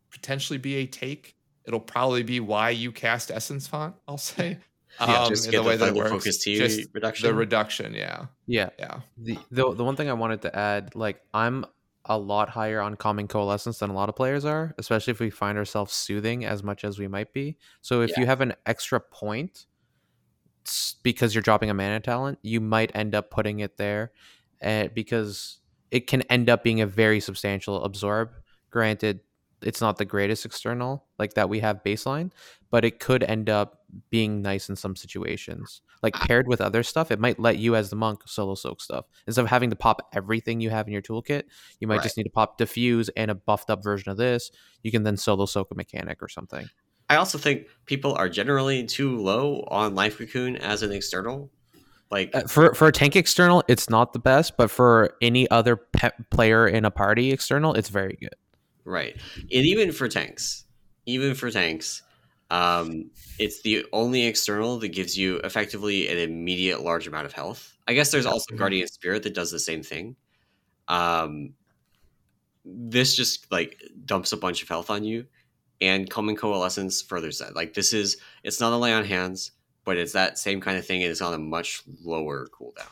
potentially 0.09 0.57
be 0.57 0.75
a 0.77 0.87
take. 0.87 1.35
It'll 1.65 1.79
probably 1.79 2.23
be 2.23 2.39
why 2.39 2.71
you 2.71 2.91
cast 2.91 3.29
Essence 3.29 3.67
Font. 3.67 3.95
I'll 4.07 4.17
say. 4.17 4.57
Yeah, 4.99 5.23
um, 5.23 5.29
just 5.29 5.45
get 5.51 5.57
the 5.57 5.63
the 5.63 5.69
way 5.69 5.75
that 5.77 5.93
works. 5.93 6.09
focus 6.11 6.43
Tea 6.43 6.55
Just 6.57 6.89
reduction. 6.93 7.27
the 7.27 7.33
reduction, 7.33 7.93
yeah, 7.93 8.25
Yeah. 8.47 8.69
yeah, 8.79 9.01
The, 9.17 9.37
the 9.51 9.73
the 9.73 9.83
one 9.83 9.95
thing 9.95 10.09
I 10.09 10.13
wanted 10.13 10.41
to 10.43 10.55
add, 10.55 10.95
like 10.95 11.21
I'm 11.33 11.65
a 12.05 12.17
lot 12.17 12.49
higher 12.49 12.79
on 12.81 12.95
calming 12.95 13.27
coalescence 13.27 13.79
than 13.79 13.89
a 13.89 13.93
lot 13.93 14.09
of 14.09 14.15
players 14.15 14.45
are, 14.45 14.73
especially 14.77 15.11
if 15.11 15.19
we 15.19 15.29
find 15.31 15.57
ourselves 15.57 15.93
soothing 15.93 16.45
as 16.45 16.61
much 16.63 16.83
as 16.83 16.99
we 16.99 17.07
might 17.07 17.33
be. 17.33 17.57
So 17.81 18.01
if 18.01 18.11
Yeah. 18.11 18.19
you 18.21 18.25
have 18.27 18.41
an 18.41 18.53
extra 18.65 18.99
point 18.99 19.65
because 21.03 21.35
you're 21.35 21.41
dropping 21.41 21.69
a 21.69 21.73
mana 21.73 21.99
talent, 21.99 22.39
you 22.41 22.59
might 22.61 22.91
end 22.95 23.13
up 23.15 23.29
putting 23.29 23.59
it 23.59 23.77
there, 23.77 24.11
uh, 24.63 24.87
because 24.93 25.59
it 25.91 26.07
can 26.07 26.21
end 26.23 26.49
up 26.49 26.63
being 26.63 26.81
a 26.81 26.85
very 26.87 27.19
substantial 27.19 27.83
absorb. 27.83 28.31
Granted, 28.71 29.19
it's 29.61 29.81
not 29.81 29.97
the 29.97 30.05
greatest 30.05 30.45
external 30.45 31.05
like 31.19 31.33
that 31.35 31.49
we 31.49 31.59
have 31.59 31.83
baseline, 31.83 32.31
but 32.71 32.83
it 32.85 32.99
could 32.99 33.23
end 33.23 33.49
up 33.49 33.74
being 34.09 34.41
nice 34.41 34.69
in 34.69 34.75
some 34.75 34.95
situations. 34.95 35.81
Like 36.03 36.13
paired 36.13 36.47
with 36.47 36.61
other 36.61 36.83
stuff, 36.83 37.11
it 37.11 37.19
might 37.19 37.39
let 37.39 37.57
you 37.57 37.75
as 37.75 37.89
the 37.89 37.95
monk 37.95 38.21
solo 38.27 38.55
soak 38.55 38.81
stuff 38.81 39.05
instead 39.27 39.41
of 39.43 39.49
having 39.49 39.69
to 39.71 39.75
pop 39.75 40.07
everything 40.13 40.61
you 40.61 40.69
have 40.69 40.87
in 40.87 40.93
your 40.93 41.01
toolkit. 41.01 41.43
You 41.79 41.87
might 41.87 41.95
Right. 41.95 42.03
just 42.03 42.17
need 42.17 42.23
to 42.25 42.29
pop 42.29 42.57
diffuse 42.57 43.09
and 43.15 43.31
a 43.31 43.35
buffed 43.35 43.69
up 43.69 43.83
version 43.83 44.11
of 44.11 44.17
this. 44.17 44.51
You 44.83 44.91
can 44.91 45.03
then 45.03 45.17
solo 45.17 45.45
soak 45.45 45.71
a 45.71 45.75
mechanic 45.75 46.21
or 46.21 46.29
something. 46.29 46.69
I 47.09 47.15
also 47.17 47.37
think 47.37 47.67
people 47.85 48.13
are 48.15 48.29
generally 48.29 48.83
too 48.83 49.17
low 49.17 49.63
on 49.69 49.93
Life 49.95 50.17
Cocoon 50.17 50.55
as 50.57 50.81
an 50.83 50.91
external. 50.91 51.51
Like, 52.11 52.35
Uh, 52.35 52.41
for 52.47 52.73
for 52.75 52.87
a 52.87 52.91
tank 52.91 53.15
external, 53.15 53.63
it's 53.67 53.89
not 53.89 54.13
the 54.13 54.19
best, 54.19 54.57
but 54.57 54.69
for 54.69 55.15
any 55.21 55.49
other 55.49 55.75
pe- 55.75 56.11
player 56.29 56.67
in 56.67 56.85
a 56.85 56.91
party 56.91 57.31
external, 57.31 57.73
it's 57.73 57.89
very 57.89 58.17
good. 58.19 58.35
right. 58.83 59.15
And 59.39 59.65
even 59.65 59.91
for 59.91 60.07
tanks, 60.07 60.65
even 61.07 61.33
for 61.33 61.49
tanks, 61.49 62.03
um, 62.51 63.09
it's 63.39 63.61
the 63.61 63.85
only 63.91 64.25
external 64.25 64.77
that 64.79 64.89
gives 64.89 65.17
you 65.17 65.37
effectively 65.37 66.07
an 66.07 66.17
immediate 66.17 66.81
large 66.81 67.07
amount 67.07 67.25
of 67.25 67.33
health. 67.33 67.75
I 67.87 67.93
guess 67.93 68.11
there's 68.11 68.25
also 68.25 68.53
Mhm. 68.53 68.57
Guardian 68.57 68.87
Spirit 68.87 69.23
that 69.23 69.33
does 69.33 69.51
the 69.51 69.59
same 69.59 69.83
thing. 69.83 70.15
Um, 70.87 71.53
this 72.63 73.15
just 73.15 73.51
like 73.51 73.81
dumps 74.05 74.31
a 74.31 74.37
bunch 74.37 74.63
of 74.63 74.69
health 74.69 74.89
on 74.89 75.03
you, 75.03 75.25
and 75.81 76.09
Calming 76.09 76.35
Coalescence 76.35 77.01
furthers 77.01 77.39
that. 77.39 77.55
Like 77.55 77.73
this 77.73 77.93
is 77.93 78.17
it's 78.43 78.59
not 78.59 78.73
a 78.73 78.77
lay 78.77 78.93
on 78.93 79.05
hands, 79.05 79.51
but 79.83 79.97
it's 79.97 80.13
that 80.13 80.37
same 80.39 80.61
kind 80.61 80.77
of 80.77 80.85
thing, 80.85 81.03
and 81.03 81.11
it's 81.11 81.21
on 81.21 81.33
a 81.33 81.39
much 81.39 81.83
lower 82.03 82.47
cooldown. 82.47 82.91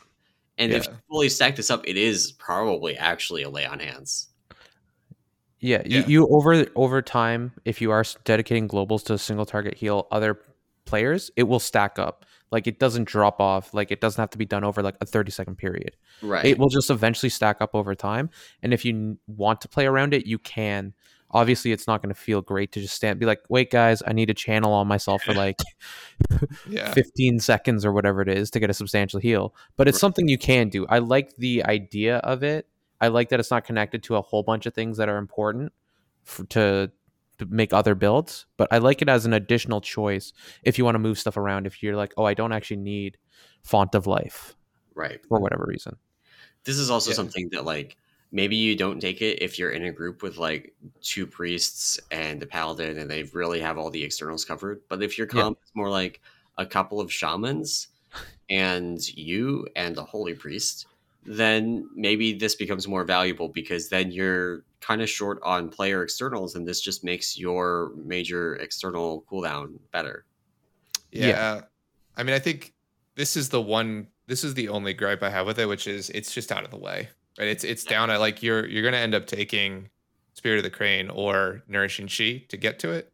And 0.58 0.72
if 0.72 0.86
you 0.86 0.92
fully 1.10 1.28
stack 1.28 1.56
this 1.56 1.70
up, 1.70 1.86
it 1.86 1.96
is 1.96 2.30
probably 2.32 2.96
actually 2.96 3.42
a 3.42 3.50
lay 3.50 3.66
on 3.66 3.80
hands. 3.80 4.28
Yeah, 5.64 5.82
Yeah. 5.86 6.00
You, 6.00 6.04
you 6.06 6.28
over 6.28 6.66
over 6.76 7.00
time, 7.02 7.52
if 7.64 7.80
you 7.80 7.90
are 7.90 8.04
dedicating 8.24 8.68
globals 8.68 9.02
to 9.06 9.14
a 9.14 9.18
single 9.18 9.46
target 9.46 9.74
heal 9.74 10.06
other 10.10 10.38
players, 10.84 11.30
it 11.36 11.44
will 11.44 11.60
stack 11.60 11.98
up. 11.98 12.24
Like 12.50 12.66
it 12.66 12.78
doesn't 12.78 13.04
drop 13.08 13.40
off. 13.40 13.72
Like 13.74 13.90
it 13.90 14.00
doesn't 14.00 14.20
have 14.20 14.30
to 14.30 14.38
be 14.38 14.44
done 14.44 14.62
over 14.64 14.82
like 14.82 14.96
a 15.00 15.06
thirty 15.06 15.30
second 15.32 15.56
period. 15.56 15.96
Right. 16.22 16.44
It 16.44 16.58
will 16.58 16.68
just 16.68 16.90
eventually 16.90 17.30
stack 17.30 17.60
up 17.60 17.70
over 17.74 17.94
time. 17.94 18.30
And 18.62 18.72
if 18.74 18.84
you 18.84 18.92
n- 18.92 19.18
want 19.26 19.60
to 19.62 19.68
play 19.68 19.86
around 19.86 20.14
it, 20.14 20.26
you 20.26 20.38
can. 20.38 20.92
Obviously, 21.30 21.72
it's 21.72 21.88
not 21.88 22.00
going 22.00 22.14
to 22.14 22.20
feel 22.20 22.42
great 22.42 22.70
to 22.72 22.80
just 22.80 22.94
stand, 22.94 23.18
be 23.18 23.26
like, 23.26 23.40
"Wait, 23.48 23.70
guys, 23.70 24.02
I 24.06 24.12
need 24.12 24.26
to 24.26 24.34
channel 24.34 24.72
on 24.72 24.86
myself 24.86 25.22
for 25.24 25.34
like 25.34 25.58
yeah. 26.68 26.92
15 26.92 27.40
seconds 27.40 27.84
or 27.84 27.92
whatever 27.92 28.20
it 28.22 28.28
is 28.28 28.50
to 28.50 28.60
get 28.60 28.70
a 28.70 28.74
substantial 28.74 29.18
heal. 29.20 29.54
But 29.76 29.88
it's 29.88 29.96
Right. 29.96 30.00
something 30.00 30.28
you 30.28 30.38
can 30.38 30.68
do. 30.68 30.86
I 30.86 30.98
like 30.98 31.34
the 31.36 31.64
idea 31.64 32.18
of 32.18 32.42
it. 32.44 32.68
I 33.04 33.08
like 33.08 33.28
that 33.28 33.40
it's 33.40 33.50
not 33.50 33.64
connected 33.64 34.02
to 34.04 34.16
a 34.16 34.22
whole 34.22 34.42
bunch 34.42 34.66
of 34.66 34.74
things 34.74 34.96
that 34.98 35.08
are 35.08 35.18
important 35.18 35.72
for, 36.22 36.44
to, 36.46 36.90
to 37.38 37.46
make 37.46 37.72
other 37.72 37.94
builds. 37.94 38.46
But 38.56 38.68
I 38.72 38.78
like 38.78 39.02
it 39.02 39.08
as 39.08 39.26
an 39.26 39.32
additional 39.32 39.80
choice 39.80 40.32
if 40.62 40.78
you 40.78 40.84
want 40.84 40.94
to 40.94 41.00
move 41.00 41.18
stuff 41.18 41.36
around. 41.36 41.66
If 41.66 41.82
you're 41.82 41.96
like, 41.96 42.14
oh, 42.16 42.24
I 42.24 42.34
don't 42.34 42.52
actually 42.52 42.78
need 42.78 43.18
Font 43.62 43.94
of 43.94 44.06
Life 44.06 44.54
right. 44.94 45.20
for 45.28 45.38
whatever 45.40 45.64
reason. 45.68 45.96
This 46.64 46.78
is 46.78 46.90
also 46.90 47.10
Yeah. 47.10 47.16
something 47.16 47.50
that 47.52 47.64
like 47.64 47.96
maybe 48.32 48.56
you 48.56 48.74
don't 48.74 49.00
take 49.00 49.22
it 49.22 49.42
if 49.42 49.58
you're 49.58 49.70
in 49.70 49.84
a 49.84 49.92
group 49.92 50.22
with 50.22 50.38
like 50.38 50.74
two 51.02 51.26
priests 51.26 52.00
and 52.10 52.42
a 52.42 52.46
paladin 52.46 52.98
and 52.98 53.10
they 53.10 53.24
really 53.34 53.60
have 53.60 53.78
all 53.78 53.90
the 53.90 54.02
externals 54.02 54.44
covered. 54.44 54.80
But 54.88 55.02
if 55.02 55.18
your 55.18 55.26
Yeah. 55.26 55.42
comp 55.42 55.58
is 55.62 55.70
more 55.74 55.90
like 55.90 56.20
a 56.56 56.64
couple 56.66 57.00
of 57.00 57.12
shamans 57.12 57.88
and 58.48 59.06
you 59.16 59.66
and 59.76 59.96
a 59.98 60.04
holy 60.04 60.34
priest, 60.34 60.86
then 61.26 61.88
maybe 61.94 62.32
this 62.32 62.54
becomes 62.54 62.86
more 62.86 63.04
valuable 63.04 63.48
because 63.48 63.88
then 63.88 64.10
you're 64.12 64.64
kind 64.80 65.00
of 65.02 65.08
short 65.08 65.38
on 65.42 65.68
player 65.70 66.02
externals, 66.02 66.54
and 66.54 66.66
this 66.68 66.80
just 66.80 67.04
makes 67.04 67.38
your 67.38 67.92
major 68.04 68.56
external 68.56 69.24
cooldown 69.30 69.78
better. 69.92 70.24
Yeah. 71.10 71.26
Yeah. 71.28 71.60
I 72.16 72.22
mean, 72.22 72.34
I 72.34 72.38
think 72.38 72.74
this 73.16 73.36
is 73.36 73.48
the 73.48 73.60
one. 73.60 74.08
This 74.26 74.44
is 74.44 74.54
the 74.54 74.68
only 74.68 74.94
gripe 74.94 75.22
I 75.22 75.30
have 75.30 75.46
with 75.46 75.58
it, 75.58 75.66
which 75.66 75.86
is 75.86 76.10
it's 76.10 76.32
just 76.32 76.50
out 76.52 76.64
of 76.64 76.70
the 76.70 76.78
way, 76.78 77.08
right? 77.38 77.48
It's 77.48 77.64
it's 77.64 77.84
down 77.84 78.10
at 78.10 78.20
like 78.20 78.42
you're 78.42 78.66
you're 78.66 78.82
gonna 78.82 78.96
end 79.02 79.14
up 79.14 79.26
taking 79.26 79.88
Spirit 80.34 80.58
of 80.58 80.64
the 80.64 80.70
Crane 80.70 81.10
or 81.10 81.62
Nourishing 81.68 82.08
Chi 82.08 82.44
to 82.48 82.56
get 82.56 82.78
to 82.80 82.90
it, 82.90 83.12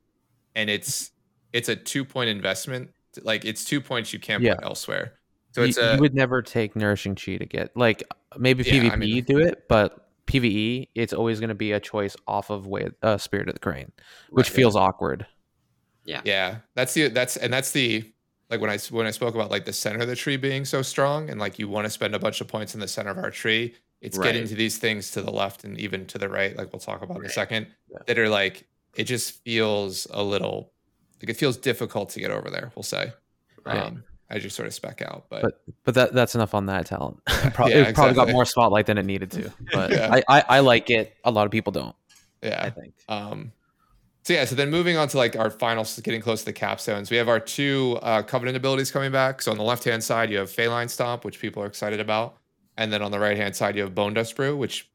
and 0.54 0.68
it's 0.70 1.10
it's 1.52 1.68
a 1.68 1.76
two 1.76 2.04
point 2.04 2.30
investment. 2.30 2.90
Like 3.22 3.44
it's 3.44 3.64
two 3.64 3.80
points 3.80 4.12
you 4.12 4.18
can't 4.20 4.42
Yeah. 4.42 4.54
put 4.56 4.64
elsewhere. 4.64 5.14
So 5.52 5.62
you, 5.64 5.74
a 5.80 5.94
you 5.94 6.00
would 6.00 6.14
never 6.14 6.42
take 6.42 6.76
nourishing 6.76 7.14
chi 7.16 7.36
to 7.36 7.46
get 7.46 7.76
like 7.76 8.02
maybe 8.38 8.62
Yeah, 8.64 8.72
PvP 8.74 8.92
I 8.92 8.96
mean- 8.96 9.24
do 9.24 9.38
it, 9.38 9.64
but 9.68 10.06
PVE 10.26 10.88
it's 10.94 11.12
always 11.12 11.40
going 11.40 11.48
to 11.48 11.54
be 11.56 11.72
a 11.72 11.80
choice 11.80 12.16
off 12.28 12.50
of 12.50 12.66
with 12.66 12.94
uh, 13.02 13.18
Spirit 13.18 13.48
of 13.48 13.54
the 13.54 13.60
Crane, 13.60 13.90
which 14.30 14.48
Right. 14.48 14.56
feels 14.56 14.76
awkward. 14.76 15.26
Yeah, 16.04 16.20
yeah, 16.24 16.58
that's 16.74 16.94
the 16.94 17.08
that's 17.08 17.36
and 17.36 17.52
that's 17.52 17.72
the 17.72 18.04
like 18.48 18.60
when 18.60 18.70
I 18.70 18.78
when 18.90 19.06
I 19.06 19.10
spoke 19.10 19.34
about 19.34 19.50
like 19.50 19.64
the 19.64 19.72
center 19.72 20.00
of 20.00 20.08
the 20.08 20.16
tree 20.16 20.36
being 20.36 20.64
so 20.64 20.82
strong 20.82 21.30
and 21.30 21.40
like 21.40 21.58
you 21.58 21.68
want 21.68 21.84
to 21.84 21.90
spend 21.90 22.14
a 22.14 22.18
bunch 22.18 22.40
of 22.40 22.48
points 22.48 22.74
in 22.74 22.80
the 22.80 22.88
center 22.88 23.10
of 23.10 23.18
our 23.18 23.30
tree. 23.30 23.74
It's 24.00 24.16
getting 24.16 24.46
to 24.48 24.54
these 24.54 24.78
things 24.78 25.10
to 25.10 25.20
the 25.20 25.30
left 25.30 25.64
and 25.64 25.78
even 25.78 26.06
to 26.06 26.16
the 26.16 26.28
right, 26.28 26.56
like 26.56 26.72
we'll 26.72 26.80
talk 26.80 27.02
about 27.02 27.18
in 27.18 27.26
a 27.26 27.28
second, 27.28 27.66
Yeah. 27.90 27.98
that 28.06 28.18
are 28.18 28.30
like 28.30 28.66
it 28.96 29.04
just 29.04 29.42
feels 29.44 30.06
a 30.10 30.22
little 30.22 30.72
like 31.20 31.28
it 31.28 31.36
feels 31.36 31.56
difficult 31.58 32.08
to 32.10 32.20
get 32.20 32.30
over 32.30 32.48
there. 32.50 32.72
We'll 32.74 32.82
say, 32.82 33.12
Right. 33.66 33.76
um, 33.76 34.04
as 34.30 34.44
you 34.44 34.50
sort 34.50 34.66
of 34.68 34.74
spec 34.74 35.02
out, 35.02 35.26
but, 35.28 35.42
But 35.42 35.62
but 35.84 35.94
that 35.94 36.12
that's 36.14 36.34
enough 36.34 36.54
on 36.54 36.66
that 36.66 36.86
talent. 36.86 37.18
probably, 37.26 37.74
Yeah, 37.74 37.88
it 37.88 37.94
probably 37.94 38.14
got 38.14 38.28
more 38.30 38.44
spotlight 38.44 38.86
than 38.86 38.96
it 38.98 39.04
needed 39.04 39.30
to. 39.32 39.52
But 39.72 39.90
Yeah. 39.90 40.08
I, 40.28 40.38
I 40.38 40.44
I 40.48 40.60
like 40.60 40.88
it. 40.90 41.14
A 41.24 41.30
lot 41.30 41.46
of 41.46 41.52
people 41.52 41.72
don't. 41.72 41.94
yeah, 42.42 42.62
I 42.62 42.70
think. 42.70 42.94
Um, 43.08 43.52
so 44.22 44.34
yeah, 44.34 44.44
so 44.44 44.54
then 44.54 44.70
moving 44.70 44.96
on 44.96 45.08
to 45.08 45.16
like 45.16 45.34
our 45.34 45.50
final, 45.50 45.84
getting 46.02 46.20
close 46.20 46.40
to 46.40 46.46
the 46.46 46.52
capstones, 46.52 47.10
we 47.10 47.16
have 47.16 47.28
our 47.28 47.40
two 47.40 47.98
uh, 48.02 48.22
covenant 48.22 48.56
abilities 48.56 48.90
coming 48.90 49.10
back. 49.10 49.40
So 49.42 49.50
on 49.50 49.56
the 49.56 49.64
left 49.64 49.82
hand 49.84 50.04
side, 50.04 50.30
you 50.30 50.38
have 50.38 50.50
Faeline 50.50 50.88
Stomp, 50.90 51.24
which 51.24 51.40
people 51.40 51.62
are 51.62 51.66
excited 51.66 52.00
about, 52.00 52.36
and 52.76 52.92
then 52.92 53.02
on 53.02 53.10
the 53.10 53.18
right 53.18 53.36
hand 53.36 53.56
side, 53.56 53.76
you 53.76 53.82
have 53.82 53.94
Bone 53.94 54.12
Dust 54.14 54.36
Brew, 54.36 54.56
which 54.56 54.90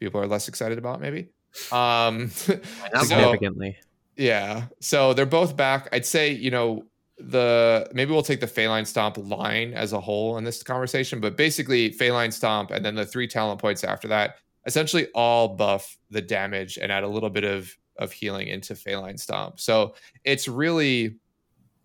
people 0.00 0.20
are 0.20 0.26
less 0.26 0.48
excited 0.48 0.78
about, 0.78 1.00
maybe. 1.00 1.28
Um, 1.70 2.28
so, 2.30 2.58
Significantly. 3.02 3.76
yeah, 4.16 4.64
so 4.80 5.12
they're 5.12 5.26
both 5.26 5.56
back. 5.56 5.88
I'd 5.92 6.06
say 6.06 6.30
you 6.32 6.50
know 6.50 6.84
the 7.18 7.88
maybe 7.92 8.12
we'll 8.12 8.22
take 8.22 8.40
the 8.40 8.46
Faeline 8.46 8.86
Stomp 8.86 9.16
line 9.18 9.72
as 9.72 9.92
a 9.92 10.00
whole 10.00 10.36
in 10.36 10.44
this 10.44 10.62
conversation, 10.62 11.20
but 11.20 11.36
basically 11.36 11.90
Faeline 11.90 12.32
Stomp 12.32 12.70
and 12.70 12.84
then 12.84 12.94
the 12.94 13.06
three 13.06 13.28
talent 13.28 13.60
points 13.60 13.84
after 13.84 14.08
that 14.08 14.36
essentially 14.66 15.08
all 15.14 15.48
buff 15.48 15.96
the 16.10 16.22
damage 16.22 16.78
and 16.78 16.90
add 16.90 17.04
a 17.04 17.08
little 17.08 17.30
bit 17.30 17.44
of 17.44 17.76
of 17.98 18.10
healing 18.10 18.48
into 18.48 18.74
Faeline 18.74 19.18
Stomp. 19.18 19.60
So 19.60 19.94
it's 20.24 20.48
really 20.48 21.16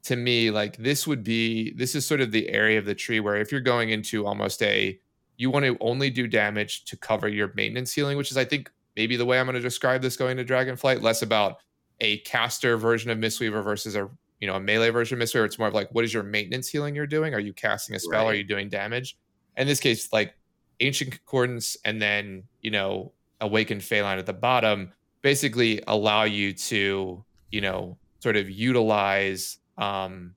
to 0.03 0.15
me 0.15 0.49
like 0.49 0.77
this 0.77 1.05
would 1.05 1.23
be 1.23 1.73
this 1.73 1.93
is 1.93 2.05
sort 2.05 2.21
of 2.21 2.31
the 2.31 2.49
area 2.49 2.79
of 2.79 2.85
the 2.85 2.95
tree 2.95 3.19
where 3.19 3.35
if 3.35 3.51
you're 3.51 3.61
going 3.61 3.89
into 3.89 4.25
almost 4.25 4.63
a 4.63 4.99
you 5.37 5.49
want 5.49 5.65
to 5.65 5.77
only 5.79 6.09
do 6.09 6.27
damage 6.27 6.85
to 6.85 6.97
cover 6.97 7.29
your 7.29 7.53
maintenance 7.55 7.93
healing, 7.93 8.17
which 8.17 8.31
is 8.31 8.37
I 8.37 8.45
think 8.45 8.71
maybe 8.95 9.15
the 9.15 9.25
way 9.25 9.39
I'm 9.39 9.45
going 9.45 9.55
to 9.55 9.61
describe 9.61 10.01
this 10.01 10.17
going 10.17 10.37
to 10.37 10.43
Dragonflight, 10.43 11.01
less 11.01 11.21
about 11.21 11.57
a 12.01 12.17
caster 12.19 12.75
version 12.75 13.11
of 13.11 13.17
Mistweaver 13.17 13.63
versus 13.63 13.95
a 13.95 14.09
you 14.39 14.47
know 14.47 14.55
a 14.55 14.59
melee 14.59 14.89
version 14.89 15.21
of 15.21 15.27
Mistweaver. 15.27 15.45
It's 15.45 15.59
more 15.59 15.67
of 15.67 15.73
like 15.73 15.89
what 15.91 16.03
is 16.05 16.13
your 16.13 16.23
maintenance 16.23 16.67
healing 16.67 16.95
you're 16.95 17.07
doing? 17.07 17.33
Are 17.33 17.39
you 17.39 17.53
casting 17.53 17.95
a 17.95 17.99
spell? 17.99 18.25
Are 18.27 18.33
you 18.33 18.43
doing 18.43 18.69
damage? 18.69 19.17
In 19.57 19.67
this 19.67 19.79
case, 19.79 20.11
like 20.13 20.35
ancient 20.79 21.11
concordance 21.11 21.77
and 21.85 22.01
then 22.01 22.43
you 22.61 22.71
know 22.71 23.11
awakened 23.41 23.81
faeline 23.81 24.17
at 24.17 24.25
the 24.25 24.33
bottom 24.33 24.91
basically 25.21 25.81
allow 25.87 26.23
you 26.23 26.53
to 26.53 27.23
you 27.51 27.61
know 27.61 27.97
sort 28.19 28.35
of 28.37 28.49
utilize 28.49 29.57
um 29.77 30.33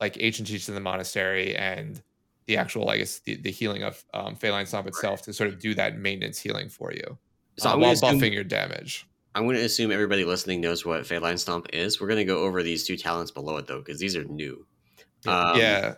like 0.00 0.16
ancient 0.20 0.46
teachings 0.46 0.68
in 0.68 0.74
the 0.74 0.80
monastery 0.80 1.56
and 1.56 2.02
the 2.46 2.56
actual 2.56 2.88
i 2.90 2.96
guess 2.96 3.20
the, 3.20 3.36
the 3.36 3.50
healing 3.50 3.82
of 3.82 4.04
um 4.14 4.36
faeline 4.36 4.66
stomp 4.66 4.86
itself 4.86 5.22
to 5.22 5.32
sort 5.32 5.48
of 5.48 5.58
do 5.58 5.74
that 5.74 5.98
maintenance 5.98 6.38
healing 6.38 6.68
for 6.68 6.92
you 6.92 7.18
So 7.58 7.70
uh, 7.70 7.76
while 7.76 7.94
buffing 7.94 8.32
your 8.32 8.44
damage 8.44 9.06
I'm 9.36 9.44
going 9.44 9.56
to 9.56 9.64
assume 9.64 9.92
everybody 9.92 10.24
listening 10.24 10.62
knows 10.62 10.84
what 10.86 11.02
Faeline 11.02 11.38
Stomp 11.38 11.66
is. 11.72 12.00
We're 12.00 12.06
going 12.08 12.18
to 12.18 12.24
go 12.24 12.38
over 12.38 12.62
these 12.62 12.86
two 12.86 12.96
talents 12.96 13.30
below 13.30 13.58
it, 13.58 13.66
though, 13.66 13.80
because 13.80 14.00
these 14.00 14.16
are 14.16 14.24
new. 14.24 14.66
Um, 15.26 15.58
yeah 15.58 15.94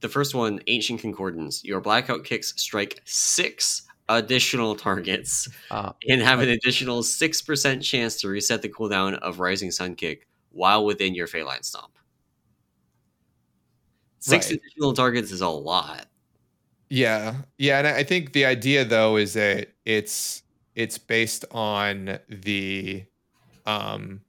The 0.00 0.08
first 0.08 0.34
one, 0.34 0.60
Ancient 0.66 1.00
Concordance. 1.00 1.62
Your 1.64 1.80
blackout 1.80 2.24
kicks 2.24 2.52
strike 2.60 3.00
six 3.04 3.82
additional 4.08 4.74
targets 4.74 5.48
Uh, 5.70 5.92
and 6.08 6.20
have 6.20 6.40
an 6.40 6.48
additional 6.48 7.02
6% 7.02 7.82
chance 7.82 8.20
to 8.20 8.28
reset 8.28 8.60
the 8.62 8.68
cooldown 8.68 9.14
of 9.20 9.38
Rising 9.38 9.70
Sun 9.70 9.94
Kick 9.94 10.26
while 10.50 10.84
within 10.84 11.14
your 11.14 11.28
Faeline 11.28 11.64
Stomp. 11.64 11.96
Six 14.18 14.50
Right. 14.50 14.58
additional 14.58 14.92
targets 14.94 15.30
is 15.30 15.40
a 15.42 15.48
lot. 15.48 16.06
Yeah, 16.88 17.42
yeah, 17.56 17.78
and 17.78 17.86
I 17.86 18.02
think 18.02 18.32
the 18.32 18.44
idea 18.44 18.84
though 18.84 19.16
is 19.16 19.34
that 19.34 19.68
it's 19.84 20.42
it's 20.74 20.98
based 20.98 21.44
on 21.50 22.18
the 22.28 23.04
um 23.66 24.20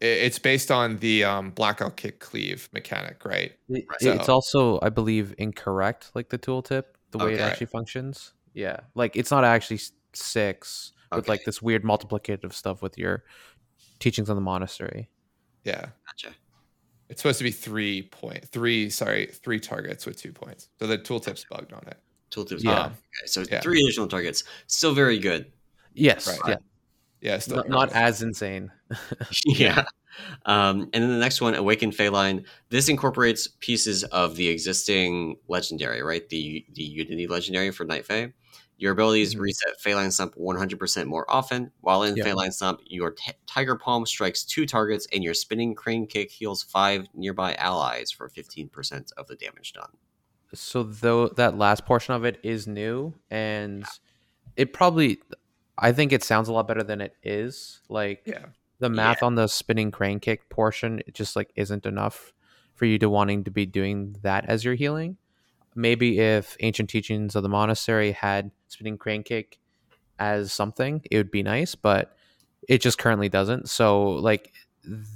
it's 0.00 0.38
based 0.38 0.70
on 0.70 0.98
the 0.98 1.24
um 1.24 1.50
blackout 1.50 1.96
kick 1.96 2.20
cleave 2.20 2.68
mechanic, 2.72 3.24
right? 3.24 3.52
it- 3.68 3.84
Right. 3.88 4.14
it's 4.14 4.28
also, 4.28 4.78
I 4.82 4.88
believe, 4.90 5.34
incorrect. 5.38 6.12
Like 6.14 6.28
the 6.28 6.38
tooltip, 6.38 6.84
the 7.10 7.18
way 7.18 7.34
it 7.34 7.40
actually 7.40 7.66
functions. 7.66 8.32
Yeah, 8.54 8.80
like 8.94 9.16
it's 9.16 9.30
not 9.30 9.44
actually 9.44 9.76
s- 9.76 9.92
six 10.14 10.92
with 11.14 11.28
like 11.28 11.44
this 11.44 11.60
weird 11.62 11.82
multiplicative 11.84 12.52
stuff 12.52 12.80
with 12.82 12.96
your 12.98 13.24
teachings 13.98 14.30
on 14.30 14.36
the 14.36 14.42
monastery. 14.42 15.10
Yeah. 15.64 15.86
Gotcha. 16.06 16.34
It's 17.08 17.22
supposed 17.22 17.38
to 17.38 17.44
be 17.44 17.50
three 17.50 18.02
point 18.02 18.46
three, 18.48 18.90
sorry, 18.90 19.26
three 19.26 19.58
targets 19.58 20.06
with 20.06 20.16
two 20.16 20.32
points. 20.32 20.68
So 20.78 20.86
the 20.86 20.98
tooltip's 20.98 21.44
bugged 21.50 21.72
on 21.72 21.82
it. 21.88 21.96
Tooltips. 22.30 22.62
Yeah. 22.62 22.70
Yeah. 22.70 22.84
Okay, 22.86 23.26
so 23.26 23.44
Yeah. 23.50 23.60
three 23.60 23.80
additional 23.82 24.08
targets. 24.08 24.44
Still 24.66 24.94
very 24.94 25.18
good. 25.18 25.50
Yes, 25.94 26.26
Right. 26.28 26.50
yeah, 26.50 26.56
Yeah, 27.32 27.38
still 27.38 27.56
not, 27.56 27.68
not 27.68 27.92
as 27.92 28.22
insane. 28.22 28.70
yeah. 29.44 29.84
Um, 30.46 30.88
and 30.92 31.02
then 31.02 31.10
the 31.10 31.18
next 31.18 31.40
one, 31.40 31.54
Awakened 31.54 31.92
Faeline. 31.92 32.44
This 32.70 32.88
incorporates 32.88 33.48
pieces 33.60 34.04
of 34.04 34.36
the 34.36 34.48
existing 34.48 35.36
legendary, 35.48 36.02
right? 36.02 36.28
The 36.28 36.64
the 36.74 36.82
Unity 36.82 37.26
legendary 37.26 37.70
for 37.70 37.84
Night 37.84 38.04
Fae. 38.06 38.32
Your 38.78 38.92
abilities 38.92 39.34
Mhm. 39.34 39.40
reset 39.40 39.74
Faeline 39.84 40.12
Stomp 40.12 40.34
100% 40.36 41.08
more 41.08 41.28
often. 41.28 41.72
While 41.80 42.04
in 42.04 42.16
Yeah. 42.16 42.24
Faeline 42.24 42.52
Stomp, 42.52 42.80
your 42.86 43.10
t- 43.12 43.32
Tiger 43.46 43.74
Palm 43.76 44.06
strikes 44.06 44.44
two 44.44 44.66
targets, 44.66 45.06
and 45.12 45.24
your 45.24 45.34
Spinning 45.34 45.74
Crane 45.74 46.06
Kick 46.06 46.30
heals 46.30 46.62
five 46.62 47.06
nearby 47.14 47.54
allies 47.54 48.12
for 48.12 48.28
15% 48.28 49.10
of 49.16 49.26
the 49.26 49.34
damage 49.34 49.72
done. 49.72 49.90
So 50.54 50.82
though 50.82 51.28
that 51.28 51.56
last 51.58 51.84
portion 51.86 52.14
of 52.14 52.24
it 52.24 52.38
is 52.42 52.66
new 52.66 53.14
and 53.30 53.84
it 54.56 54.72
probably 54.72 55.18
i 55.76 55.92
think 55.92 56.12
it 56.12 56.24
sounds 56.24 56.48
a 56.48 56.52
lot 56.52 56.66
better 56.66 56.82
than 56.82 57.00
it 57.00 57.14
is. 57.22 57.80
Like 57.88 58.22
Yeah. 58.26 58.46
the 58.78 58.88
math 58.88 59.22
on 59.22 59.34
the 59.34 59.46
spinning 59.46 59.90
crane 59.90 60.20
kick 60.20 60.48
portion 60.48 61.00
it 61.06 61.14
just 61.14 61.36
like 61.36 61.50
isn't 61.56 61.84
enough 61.86 62.32
for 62.74 62.84
you 62.86 62.98
to 63.00 63.10
wanting 63.10 63.44
to 63.44 63.50
be 63.50 63.66
doing 63.66 64.16
that 64.22 64.46
as 64.46 64.64
your 64.64 64.74
healing. 64.74 65.16
Maybe 65.74 66.18
if 66.18 66.56
ancient 66.60 66.88
teachings 66.90 67.36
of 67.36 67.42
the 67.42 67.48
monastery 67.48 68.12
had 68.12 68.50
spinning 68.68 68.98
crane 68.98 69.22
kick 69.22 69.58
as 70.18 70.52
something 70.52 71.02
it 71.10 71.16
would 71.16 71.30
be 71.30 71.42
nice 71.42 71.74
but 71.74 72.16
it 72.68 72.80
just 72.80 72.98
currently 72.98 73.28
doesn't. 73.28 73.68
So 73.68 74.12
like 74.12 74.52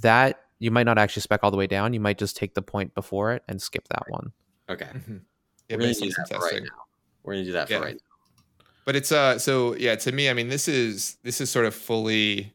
that 0.01 0.39
you 0.59 0.71
might 0.71 0.85
not 0.85 0.97
actually 0.97 1.21
spec 1.23 1.41
all 1.43 1.51
the 1.51 1.57
way 1.57 1.67
down. 1.67 1.93
You 1.93 1.99
might 1.99 2.17
just 2.17 2.37
take 2.37 2.53
the 2.53 2.61
point 2.61 2.93
before 2.95 3.33
it 3.33 3.43
and 3.49 3.61
skip 3.61 3.87
that 3.89 4.03
one 4.07 4.31
Okay. 4.69 4.85
Mhm. 4.85 5.21
Yeah, 5.69 5.75
We're 5.75 5.77
going 5.77 5.89
based 5.89 5.99
to 6.01 6.05
do 6.07 6.11
some 6.11 6.25
that 6.29 6.39
for 6.39 6.45
right 6.45 6.63
now. 6.63 6.69
We're 7.23 7.35
to 7.35 7.43
do 7.43 7.51
that 7.53 7.69
for 7.69 7.79
right 7.79 7.95
now. 7.95 8.65
But 8.85 8.95
it's 8.95 9.11
uh 9.11 9.39
so 9.39 9.75
yeah, 9.75 9.95
to 9.95 10.11
me, 10.11 10.29
I 10.29 10.33
mean, 10.33 10.49
this 10.49 10.67
is 10.67 11.17
this 11.23 11.39
is 11.39 11.49
sort 11.49 11.65
of 11.65 11.73
fully 11.73 12.53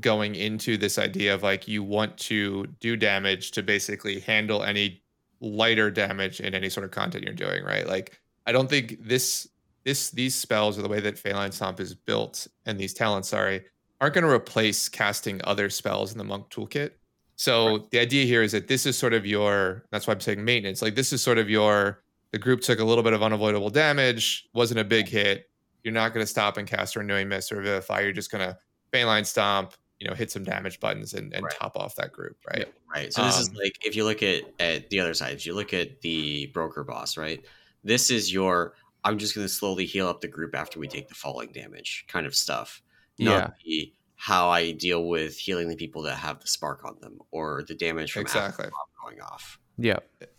going 0.00 0.34
into 0.34 0.76
this 0.76 0.98
idea 0.98 1.34
of 1.34 1.42
like 1.42 1.68
you 1.68 1.82
want 1.82 2.16
to 2.18 2.66
do 2.80 2.96
damage 2.96 3.52
to 3.52 3.62
basically 3.62 4.20
handle 4.20 4.62
any 4.62 5.02
lighter 5.40 5.90
damage 5.90 6.40
in 6.40 6.54
any 6.54 6.68
sort 6.68 6.84
of 6.84 6.90
content 6.90 7.24
you're 7.24 7.34
doing, 7.34 7.64
right? 7.64 7.86
Like 7.86 8.20
I 8.46 8.52
don't 8.52 8.68
think 8.70 8.98
this 9.00 9.48
this 9.84 10.10
these 10.10 10.34
spells 10.34 10.78
or 10.78 10.82
the 10.82 10.88
way 10.88 11.00
that 11.00 11.16
Faeline 11.16 11.52
Stomp 11.52 11.80
is 11.80 11.94
built 11.94 12.46
and 12.66 12.78
these 12.78 12.94
talents, 12.94 13.28
sorry, 13.28 13.64
aren't 14.00 14.14
going 14.14 14.24
to 14.24 14.30
replace 14.30 14.88
casting 14.88 15.40
other 15.44 15.68
spells 15.70 16.12
in 16.12 16.18
the 16.18 16.24
monk 16.24 16.48
toolkit. 16.50 16.92
So 17.36 17.88
the 17.90 17.98
idea 17.98 18.24
here 18.26 18.42
is 18.42 18.52
that 18.52 18.68
this 18.68 18.86
is 18.86 18.96
sort 18.96 19.12
of 19.12 19.26
your 19.26 19.84
that's 19.90 20.06
why 20.06 20.14
I'm 20.14 20.20
saying 20.20 20.44
maintenance. 20.44 20.82
Like 20.82 20.94
this 20.94 21.12
is 21.12 21.22
sort 21.22 21.38
of 21.38 21.50
your 21.50 22.02
the 22.30 22.38
group 22.38 22.60
took 22.60 22.78
a 22.80 22.84
little 22.84 23.04
bit 23.04 23.12
of 23.12 23.22
unavoidable 23.22 23.70
damage, 23.70 24.48
wasn't 24.54 24.80
a 24.80 24.84
big 24.84 25.08
hit. 25.08 25.50
You're 25.82 25.94
not 25.94 26.14
going 26.14 26.24
to 26.24 26.30
stop 26.30 26.56
and 26.56 26.66
cast 26.66 26.96
Renewing 26.96 27.28
Mist 27.28 27.52
or 27.52 27.60
Vivify. 27.60 28.00
You're 28.00 28.12
just 28.12 28.30
going 28.30 28.46
to 28.48 28.56
Faeline 28.92 29.26
Stomp, 29.26 29.74
you 30.00 30.08
know, 30.08 30.14
hit 30.14 30.30
some 30.30 30.42
damage 30.42 30.80
buttons 30.80 31.14
and, 31.14 31.32
and 31.34 31.44
Right. 31.44 31.54
top 31.54 31.76
off 31.76 31.94
that 31.96 32.12
group, 32.12 32.36
right? 32.48 32.72
Right. 32.92 33.12
So 33.12 33.22
this 33.24 33.38
is 33.38 33.48
Um, 33.50 33.56
like 33.56 33.76
if 33.84 33.94
you 33.94 34.04
look 34.04 34.22
at 34.22 34.44
at 34.60 34.88
the 34.90 35.00
other 35.00 35.14
side, 35.14 35.34
if 35.34 35.44
you 35.46 35.54
look 35.54 35.74
at 35.74 36.00
the 36.00 36.46
broker 36.46 36.84
boss, 36.84 37.16
right? 37.16 37.44
This 37.82 38.10
is 38.10 38.32
your 38.32 38.74
I'm 39.04 39.18
just 39.18 39.34
going 39.34 39.46
to 39.46 39.52
slowly 39.52 39.84
heal 39.84 40.08
up 40.08 40.22
the 40.22 40.28
group 40.28 40.54
after 40.54 40.78
we 40.80 40.88
take 40.88 41.08
the 41.08 41.14
falling 41.14 41.52
damage 41.52 42.06
kind 42.08 42.24
of 42.26 42.34
stuff. 42.34 42.80
Yeah. 43.18 43.50
The, 43.64 43.92
how 44.24 44.48
I 44.48 44.70
deal 44.70 45.04
with 45.06 45.36
healing 45.36 45.68
the 45.68 45.76
people 45.76 46.00
that 46.04 46.16
have 46.16 46.40
the 46.40 46.46
spark 46.46 46.82
on 46.82 46.96
them 47.02 47.18
or 47.30 47.62
the 47.68 47.74
damage 47.74 48.12
from 48.12 48.22
Exactly. 48.22 48.64
Afterglow 48.64 48.78
going 49.02 49.20
off. 49.20 49.58
Yeah. 49.76 49.98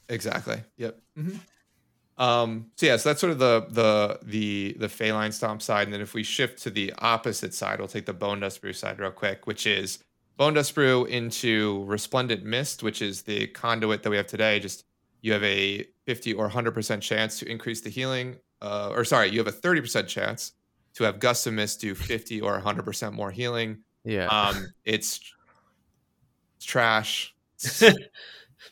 Exactly. 0.10 0.64
Yep. 0.78 1.00
hmm 1.16 1.36
Um, 2.18 2.72
so 2.78 2.88
yeah, 2.88 2.98
so 2.98 3.10
that's 3.10 3.22
sort 3.22 3.32
of 3.32 3.38
the 3.38 3.68
the 3.70 4.20
the 4.24 4.76
the 4.80 4.88
faeline 4.88 5.32
Stomp 5.32 5.62
side, 5.62 5.86
and 5.86 5.94
then 5.94 6.02
if 6.02 6.16
we 6.16 6.24
shift 6.24 6.64
to 6.64 6.72
the 6.72 6.94
opposite 6.98 7.54
side, 7.54 7.78
we'll 7.78 7.88
take 7.88 8.08
the 8.08 8.14
Bone 8.14 8.40
Dust 8.40 8.60
Brew 8.60 8.74
side 8.74 8.98
real 8.98 9.12
quick, 9.12 9.46
which 9.46 9.68
is 9.68 10.00
Bone 10.36 10.56
Dust 10.56 10.74
Brew 10.74 11.06
into 11.06 11.84
Resplendent 11.86 12.44
Mist, 12.44 12.82
which 12.82 13.04
is 13.04 13.22
the 13.22 13.46
conduit 13.48 14.02
that 14.02 14.10
we 14.10 14.18
have 14.18 14.26
today. 14.26 14.60
Just 14.60 14.84
you 15.22 15.32
have 15.32 15.44
a 15.44 15.86
50 16.08 16.34
or 16.34 16.50
100% 16.50 17.02
chance 17.02 17.38
to 17.38 17.48
increase 17.48 17.82
the 17.82 17.92
healing, 17.92 18.38
uh, 18.64 18.90
or 18.96 19.06
sorry, 19.06 19.30
you 19.30 19.38
have 19.38 19.48
a 19.48 19.52
30% 19.52 20.08
chance 20.08 20.54
to 20.96 21.04
have 21.04 21.20
Gust 21.20 21.46
of 21.48 21.54
Mist 21.54 21.82
do 21.82 21.94
50 21.96 22.42
or 22.42 22.60
100% 22.60 23.14
more 23.14 23.32
healing. 23.32 23.80
Yeah. 24.04 24.28
Um, 24.28 24.68
it's, 24.86 25.20
it's 26.58 26.66
trash. 26.66 27.34
It's, 27.56 27.80
But 27.82 27.98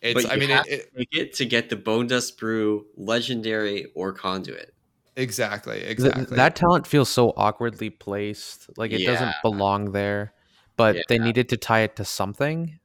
it's 0.02 0.26
I 0.32 0.36
mean, 0.38 0.50
have 0.50 0.66
it, 0.68 0.90
it, 0.96 1.12
Take 1.12 1.16
it 1.16 1.34
to 1.36 1.46
get 1.46 1.70
the 1.70 1.76
Bone 1.76 2.08
Dust 2.08 2.38
Brew 2.40 2.86
Legendary 2.98 3.88
or 3.96 4.12
Conduit. 4.12 4.74
exactly, 5.16 5.76
Th- 5.80 5.90
exactly. 5.92 6.36
that 6.36 6.56
talent 6.56 6.88
feels 6.88 7.10
so 7.10 7.32
awkwardly 7.38 7.90
placed. 7.92 8.70
Like 8.78 8.92
it 8.92 9.06
doesn't 9.06 9.34
belong 9.44 9.92
there. 9.92 10.34
But 10.76 10.98
they 11.08 11.20
needed 11.20 11.50
to 11.50 11.58
tie 11.58 11.82
it 11.82 11.96
to 11.98 12.06
something. 12.06 12.80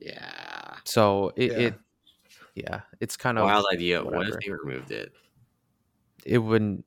Yeah. 0.00 0.74
So 0.84 1.32
it, 1.36 1.52
Yeah. 1.52 1.58
it 1.58 1.74
yeah, 2.54 2.80
it's 3.00 3.16
kind 3.16 3.38
of 3.38 3.44
Wild 3.44 3.64
idea. 3.72 4.02
What 4.04 4.12
whatever. 4.14 4.38
if 4.38 4.44
they 4.44 4.50
removed 4.50 4.90
it? 4.90 5.12
it 6.26 6.38
wouldn't 6.38 6.84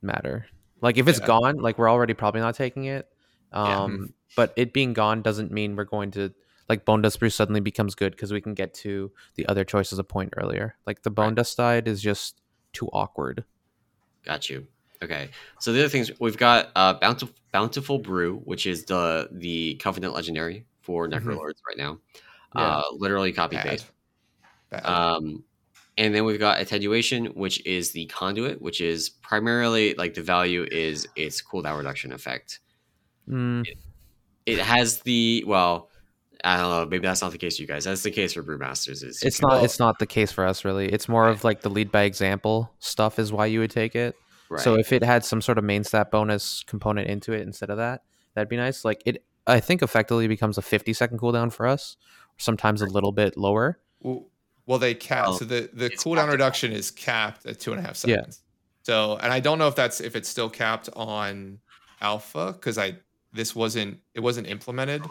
matter. 0.00 0.46
Like 0.80 0.98
if 0.98 1.08
it's 1.08 1.20
Yeah. 1.20 1.26
gone, 1.26 1.56
like 1.56 1.78
we're 1.78 1.90
already 1.90 2.14
probably 2.14 2.40
not 2.40 2.54
taking 2.54 2.84
it. 2.84 3.08
Yeah. 3.52 3.82
Um, 3.84 4.12
but 4.36 4.52
it 4.56 4.72
being 4.72 4.92
gone 4.92 5.22
doesn't 5.22 5.50
mean 5.50 5.76
we're 5.76 5.84
going 5.84 6.10
to 6.12 6.32
like 6.68 6.84
bone 6.84 7.00
dust 7.00 7.20
brew 7.20 7.30
suddenly 7.30 7.60
becomes 7.60 7.94
good 7.94 8.12
because 8.12 8.32
we 8.32 8.40
can 8.40 8.52
get 8.54 8.74
to 8.74 9.10
the 9.36 9.46
other 9.46 9.64
choices 9.64 9.98
a 9.98 10.04
point 10.04 10.34
earlier. 10.36 10.76
Like 10.86 11.02
the 11.02 11.10
bone 11.10 11.26
Right. 11.28 11.34
dust 11.36 11.54
side 11.56 11.86
is 11.88 12.02
just 12.02 12.40
too 12.72 12.88
awkward. 12.92 13.44
Got 14.24 14.50
you. 14.50 14.66
Okay. 15.02 15.28
So 15.60 15.72
the 15.72 15.80
other 15.80 15.88
things 15.88 16.10
we've 16.20 16.36
got 16.36 16.70
uh 16.74 16.94
Bountiful 16.94 17.34
Bountiful 17.52 17.98
Brew, 17.98 18.38
which 18.44 18.66
is 18.66 18.84
the 18.84 19.28
the 19.32 19.76
Covenant 19.76 20.12
Legendary 20.14 20.66
for 20.82 21.06
Mhm. 21.08 21.20
Necrolords 21.22 21.60
right 21.66 21.76
now. 21.78 21.98
Yeah. 22.54 22.62
Uh 22.62 22.82
literally 22.92 23.32
copy 23.32 23.56
paste. 23.58 23.86
Um 24.82 25.44
and 25.98 26.14
then 26.14 26.24
we've 26.24 26.38
got 26.38 26.60
Attenuation, 26.60 27.26
which 27.26 27.64
is 27.66 27.92
the 27.92 28.06
conduit, 28.06 28.60
which 28.60 28.80
is 28.80 29.08
primarily 29.08 29.94
like 29.94 30.14
the 30.14 30.22
value 30.22 30.66
is 30.70 31.06
its 31.16 31.42
cooldown 31.42 31.78
reduction 31.78 32.12
effect. 32.12 32.60
Mm, 33.28 33.64
It 34.44 34.58
has 34.58 35.00
the 35.00 35.42
well, 35.46 35.88
I 36.44 36.58
don't 36.58 36.70
know, 36.70 36.86
maybe 36.86 37.06
that's 37.06 37.22
not 37.22 37.32
the 37.32 37.38
case 37.38 37.56
for 37.56 37.62
you 37.62 37.66
guys. 37.68 37.84
That's 37.84 38.02
the 38.02 38.10
case 38.10 38.34
for 38.34 38.42
Brewmasters. 38.42 39.02
Is 39.02 39.22
it's 39.22 39.40
not. 39.42 39.52
Well- 39.52 39.64
It's 39.64 39.78
not 39.78 39.98
the 39.98 40.06
case 40.06 40.30
for 40.30 40.44
us 40.46 40.64
really. 40.64 40.88
It's 40.92 41.08
more 41.08 41.28
of 41.28 41.42
like 41.44 41.62
the 41.62 41.70
lead 41.70 41.90
by 41.90 42.02
example 42.02 42.72
stuff 42.78 43.18
is 43.18 43.32
why 43.32 43.46
you 43.46 43.60
would 43.60 43.70
take 43.70 43.96
it. 43.96 44.14
can- 44.48 44.58
So 44.58 44.74
if 44.78 44.92
it 44.92 45.02
had 45.02 45.24
some 45.24 45.40
sort 45.42 45.58
of 45.58 45.64
main 45.64 45.82
stat 45.82 46.10
bonus 46.12 46.62
component 46.64 47.08
into 47.08 47.32
it 47.32 47.40
instead 47.40 47.70
of 47.70 47.78
that, 47.78 48.02
that'd 48.34 48.48
be 48.48 48.56
nice. 48.56 48.84
Like 48.84 49.02
it, 49.06 49.24
I 49.46 49.58
think 49.60 49.82
effectively 49.82 50.28
becomes 50.28 50.56
a 50.58 50.62
50 50.62 50.92
second 50.92 51.18
cooldown 51.18 51.52
for 51.52 51.66
us, 51.66 51.96
sometimes 52.36 52.82
a 52.82 52.86
little 52.86 53.12
bit 53.12 53.36
lower. 53.36 53.78
Well, 54.00 54.26
well, 54.66 54.78
they 54.78 54.94
cap. 54.94 55.26
Well, 55.26 55.38
so 55.38 55.44
the 55.44 55.70
the 55.72 55.90
cooldown 55.90 56.30
reduction 56.30 56.72
is 56.72 56.90
capped 56.90 57.46
at 57.46 57.60
two 57.60 57.72
and 57.72 57.80
a 57.80 57.82
half 57.82 57.96
seconds. 57.96 58.40
Yeah. 58.40 58.42
So, 58.82 59.16
and 59.16 59.32
I 59.32 59.40
don't 59.40 59.58
know 59.58 59.68
if 59.68 59.74
that's 59.74 60.00
if 60.00 60.14
it's 60.14 60.28
still 60.28 60.50
capped 60.50 60.88
on 60.94 61.58
alpha 62.00 62.52
because 62.52 62.78
I 62.78 62.96
this 63.32 63.54
wasn't 63.54 63.98
it 64.14 64.20
wasn't 64.20 64.46
implemented 64.48 65.02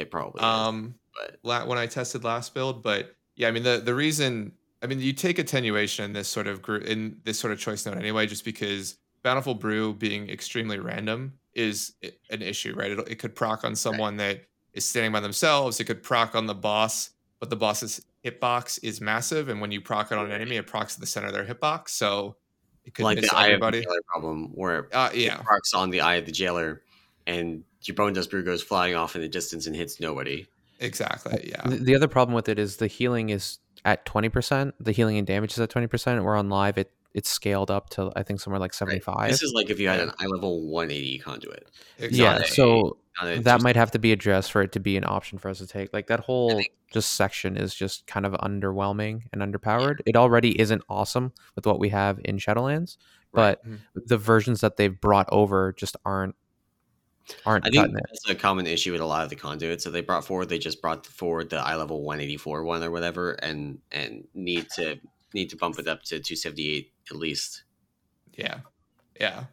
it 0.00 0.10
probably 0.10 0.40
is, 0.40 0.44
um 0.44 0.94
but 1.14 1.36
la- 1.42 1.66
when 1.66 1.78
I 1.78 1.86
tested 1.86 2.24
last 2.24 2.54
build. 2.54 2.82
But 2.82 3.14
yeah, 3.36 3.48
I 3.48 3.50
mean 3.50 3.62
the 3.62 3.80
the 3.84 3.94
reason 3.94 4.52
I 4.82 4.86
mean 4.86 5.00
you 5.00 5.12
take 5.12 5.38
attenuation 5.38 6.04
in 6.04 6.12
this 6.12 6.28
sort 6.28 6.46
of 6.46 6.62
group 6.62 6.84
in 6.84 7.18
this 7.24 7.38
sort 7.38 7.52
of 7.52 7.60
choice 7.60 7.84
node 7.86 7.98
anyway, 7.98 8.26
just 8.26 8.44
because 8.44 8.96
bountiful 9.22 9.54
brew 9.54 9.92
being 9.92 10.30
extremely 10.30 10.78
random 10.78 11.34
is 11.54 11.94
an 12.30 12.42
issue, 12.42 12.74
right? 12.74 12.92
It, 12.92 12.98
it 13.08 13.18
could 13.18 13.34
proc 13.34 13.64
on 13.64 13.76
someone 13.76 14.16
that 14.16 14.44
is 14.72 14.84
standing 14.84 15.12
by 15.12 15.20
themselves. 15.20 15.78
It 15.80 15.84
could 15.84 16.02
proc 16.02 16.34
on 16.34 16.46
the 16.46 16.54
boss, 16.54 17.10
but 17.38 17.50
the 17.50 17.56
boss's 17.56 18.00
hitbox 18.24 18.78
is 18.82 19.00
massive, 19.00 19.48
and 19.48 19.60
when 19.60 19.70
you 19.72 19.80
proc 19.80 20.12
it 20.12 20.18
on 20.18 20.26
an 20.26 20.32
enemy, 20.32 20.56
it 20.56 20.66
procs 20.66 20.94
to 20.94 21.00
the 21.00 21.06
center 21.06 21.28
of 21.28 21.32
their 21.32 21.44
hitbox. 21.44 21.90
So 21.90 22.36
it 22.84 22.94
could 22.94 23.04
like 23.04 23.16
miss 23.20 23.30
the 23.30 23.36
eye 23.36 23.48
of 23.48 23.60
the 23.60 23.70
jailer 23.72 24.00
problem 24.06 24.50
where 24.54 24.88
Uh, 24.94 25.10
it 25.12 25.20
yeah, 25.20 25.40
marks 25.44 25.74
on 25.74 25.90
the 25.90 26.00
eye 26.00 26.16
of 26.16 26.26
the 26.26 26.32
jailer 26.32 26.82
and 27.26 27.64
your 27.82 27.94
bone 27.94 28.12
dust 28.12 28.30
brew 28.30 28.42
goes 28.42 28.62
flying 28.62 28.94
off 28.94 29.14
in 29.16 29.22
the 29.22 29.28
distance 29.28 29.66
and 29.66 29.74
hits 29.76 30.00
nobody. 30.00 30.46
exactly. 30.80 31.48
Yeah, 31.50 31.62
The, 31.68 31.76
the 31.76 31.94
other 31.94 32.08
problem 32.08 32.34
with 32.34 32.48
it 32.48 32.58
is 32.58 32.76
the 32.76 32.86
healing 32.86 33.30
is 33.30 33.58
at 33.84 34.04
20%. 34.06 34.72
The 34.80 34.92
healing 34.92 35.16
and 35.18 35.26
damage 35.26 35.52
is 35.52 35.60
at 35.60 35.70
20%. 35.70 36.22
We're 36.22 36.36
on 36.36 36.48
live. 36.48 36.76
It 36.78 36.90
it's 37.14 37.28
scaled 37.28 37.70
up 37.70 37.90
to 37.90 38.12
I 38.16 38.22
think 38.22 38.40
somewhere 38.40 38.60
like 38.60 38.72
75. 38.74 39.30
This 39.30 39.42
is 39.42 39.52
like 39.52 39.68
if 39.70 39.80
you 39.80 39.88
had 39.88 40.00
an 40.00 40.12
eye 40.20 40.26
level 40.26 40.62
180 40.68 41.18
conduit. 41.18 41.68
yeah, 41.98 42.42
so 42.44 42.98
that 43.22 43.62
might 43.62 43.76
have 43.76 43.90
to 43.90 43.98
be 43.98 44.12
addressed 44.12 44.52
for 44.52 44.62
it 44.62 44.72
to 44.72 44.80
be 44.80 44.96
an 44.96 45.04
option 45.04 45.36
for 45.38 45.48
us 45.48 45.58
to 45.58 45.66
take. 45.66 45.92
Like 45.92 46.06
that 46.06 46.20
whole 46.20 46.50
think- 46.50 46.72
just 46.92 47.12
section 47.14 47.56
is 47.56 47.74
just 47.74 48.06
kind 48.06 48.24
of 48.26 48.32
underwhelming 48.34 49.22
and 49.32 49.42
underpowered. 49.42 50.00
It 50.06 50.16
already 50.16 50.58
isn't 50.60 50.82
awesome 50.88 51.32
with 51.54 51.64
what 51.66 51.78
we 51.78 51.88
have 51.90 52.18
in 52.24 52.38
Shadowlands, 52.38 52.96
Right. 53.32 53.56
but 53.62 53.64
Mhm. 53.68 53.78
the 54.06 54.16
versions 54.16 54.60
that 54.62 54.76
they've 54.76 55.00
brought 55.00 55.28
over 55.30 55.72
just 55.72 55.96
aren't 56.04 56.34
aren't 57.46 57.64
I 57.64 57.70
think 57.70 57.82
cutting 57.82 57.96
it. 57.96 58.02
that's 58.08 58.28
a 58.30 58.34
common 58.34 58.66
issue 58.66 58.90
with 58.90 59.00
a 59.00 59.06
lot 59.06 59.22
of 59.22 59.30
the 59.30 59.36
conduits 59.36 59.84
that 59.84 59.90
they 59.90 60.00
brought 60.00 60.24
forward. 60.24 60.48
They 60.48 60.58
just 60.58 60.82
brought 60.82 61.06
forward 61.06 61.48
the 61.50 61.58
eye 61.58 61.76
level 61.76 62.02
184 62.02 62.64
one 62.64 62.82
or 62.82 62.90
whatever, 62.90 63.32
and 63.34 63.78
and 63.92 64.26
need 64.34 64.68
to 64.76 64.98
need 65.32 65.48
to 65.50 65.56
bump 65.56 65.78
it 65.78 65.86
up 65.86 66.02
to 66.02 66.18
278 66.18 66.92
at 67.10 67.16
least. 67.16 67.64
yeah, 68.34 68.58
yeah. 69.20 69.44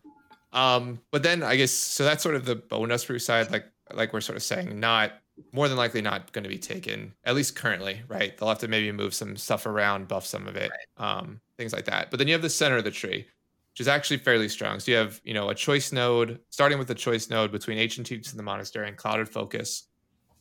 Um, 0.53 0.99
but 1.11 1.23
then 1.23 1.43
I 1.43 1.55
guess 1.55 1.71
so. 1.71 2.03
That's 2.03 2.23
sort 2.23 2.35
of 2.35 2.45
the 2.45 2.55
bonus 2.55 3.05
brew 3.05 3.19
side, 3.19 3.51
like 3.51 3.65
like 3.93 4.13
we're 4.13 4.21
sort 4.21 4.38
of 4.38 4.43
saying, 4.43 4.79
not 4.79 5.13
more 5.51 5.67
than 5.67 5.77
likely 5.77 6.01
not 6.01 6.31
going 6.31 6.43
to 6.43 6.49
be 6.49 6.57
taken 6.57 7.13
at 7.23 7.35
least 7.35 7.55
currently, 7.55 8.01
right? 8.07 8.35
They'll 8.38 8.49
have 8.49 8.59
to 8.59 8.67
maybe 8.67 8.91
move 8.91 9.13
some 9.13 9.35
stuff 9.35 9.65
around, 9.65 10.07
buff 10.07 10.25
some 10.25 10.47
of 10.47 10.55
it, 10.55 10.71
um, 10.97 11.39
things 11.57 11.73
like 11.73 11.85
that. 11.85 12.09
But 12.09 12.17
then 12.17 12.27
you 12.27 12.34
have 12.34 12.41
the 12.41 12.49
center 12.49 12.77
of 12.77 12.84
the 12.84 12.91
tree, 12.91 13.27
which 13.73 13.81
is 13.81 13.88
actually 13.88 14.17
fairly 14.17 14.49
strong. 14.49 14.79
So 14.79 14.91
you 14.91 14.97
have 14.97 15.21
you 15.23 15.34
know 15.34 15.49
a 15.49 15.55
choice 15.55 15.91
node, 15.91 16.39
starting 16.49 16.79
with 16.79 16.88
the 16.88 16.95
choice 16.95 17.29
node 17.29 17.51
between 17.51 17.77
ancient 17.77 18.07
teachings 18.07 18.31
in 18.31 18.38
the 18.38 18.43
monastery 18.43 18.88
and 18.88 18.97
clouded 18.97 19.29
focus. 19.29 19.89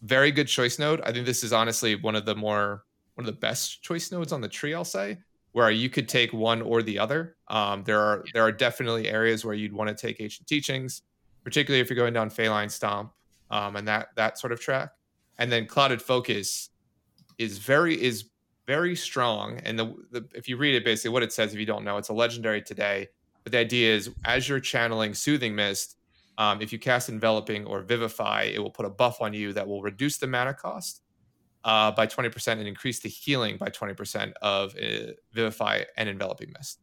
Very 0.02 0.30
good 0.30 0.48
choice 0.48 0.78
node. 0.78 1.00
I 1.02 1.12
think 1.12 1.26
this 1.26 1.42
is 1.42 1.52
honestly 1.52 1.96
one 1.96 2.16
of 2.16 2.24
the 2.24 2.34
more 2.34 2.84
one 3.14 3.26
of 3.26 3.34
the 3.34 3.40
best 3.40 3.82
choice 3.82 4.12
nodes 4.12 4.32
on 4.32 4.40
the 4.40 4.48
tree. 4.48 4.74
I'll 4.74 4.84
say 4.84 5.18
where 5.56 5.70
you 5.70 5.88
could 5.88 6.06
take 6.06 6.34
one 6.34 6.60
or 6.60 6.82
the 6.82 6.98
other. 6.98 7.34
Um, 7.48 7.82
there 7.84 7.98
are 7.98 8.22
there 8.34 8.42
are 8.42 8.52
definitely 8.52 9.08
areas 9.08 9.42
where 9.42 9.54
you'd 9.54 9.72
want 9.72 9.88
to 9.88 9.94
take 9.94 10.20
ancient 10.20 10.46
teachings, 10.46 11.00
particularly 11.44 11.80
if 11.80 11.88
you're 11.88 11.96
going 11.96 12.12
down 12.12 12.28
Faeline 12.28 12.70
Stomp 12.70 13.10
um, 13.50 13.74
and 13.76 13.88
that 13.88 14.08
that 14.16 14.38
sort 14.38 14.52
of 14.52 14.60
track. 14.60 14.90
And 15.38 15.50
then 15.50 15.64
Clouded 15.64 16.02
Focus 16.02 16.68
is 17.38 17.56
very 17.56 17.94
is 17.94 18.28
very 18.66 18.94
strong. 18.94 19.58
And 19.64 19.78
the, 19.78 19.94
the 20.10 20.28
if 20.34 20.46
you 20.46 20.58
read 20.58 20.74
it, 20.74 20.84
basically 20.84 21.12
what 21.12 21.22
it 21.22 21.32
says, 21.32 21.54
if 21.54 21.58
you 21.58 21.64
don't 21.64 21.84
know, 21.84 21.96
it's 21.96 22.10
a 22.10 22.12
legendary 22.12 22.60
today. 22.60 23.08
But 23.42 23.52
the 23.52 23.58
idea 23.58 23.94
is 23.94 24.10
as 24.26 24.50
you're 24.50 24.60
channeling 24.60 25.14
Soothing 25.14 25.54
Mist, 25.54 25.96
um, 26.36 26.60
if 26.60 26.70
you 26.70 26.78
cast 26.78 27.08
Enveloping 27.08 27.64
or 27.64 27.80
Vivify, 27.80 28.42
it 28.42 28.58
will 28.58 28.70
put 28.70 28.84
a 28.84 28.90
buff 28.90 29.22
on 29.22 29.32
you 29.32 29.54
that 29.54 29.66
will 29.66 29.80
reduce 29.80 30.18
the 30.18 30.26
mana 30.26 30.52
cost 30.52 31.00
uh, 31.66 31.90
by 31.90 32.06
20% 32.06 32.52
and 32.52 32.66
increase 32.66 33.00
the 33.00 33.08
healing 33.08 33.56
by 33.58 33.68
20% 33.68 34.32
of 34.40 34.74
uh, 34.76 35.12
Vivify 35.32 35.82
and 35.96 36.08
Enveloping 36.08 36.52
Mist. 36.56 36.80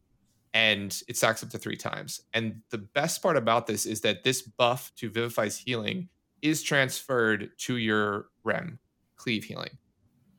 And 0.54 0.96
it 1.08 1.18
stacks 1.18 1.42
up 1.42 1.50
to 1.52 1.58
three 1.58 1.78
times. 1.78 2.22
And 2.34 2.62
the 2.70 2.78
best 2.78 3.24
part 3.24 3.38
about 3.38 3.66
this 3.66 3.86
is 3.86 4.02
that 4.02 4.24
this 4.24 4.42
buff 4.42 4.92
to 4.98 5.10
Vivify's 5.10 5.58
healing 5.58 6.10
is 6.42 6.62
transferred 6.62 7.52
to 7.60 7.78
your 7.78 8.28
Rem, 8.44 8.78
Cleave 9.16 9.46
Healing. 9.46 9.72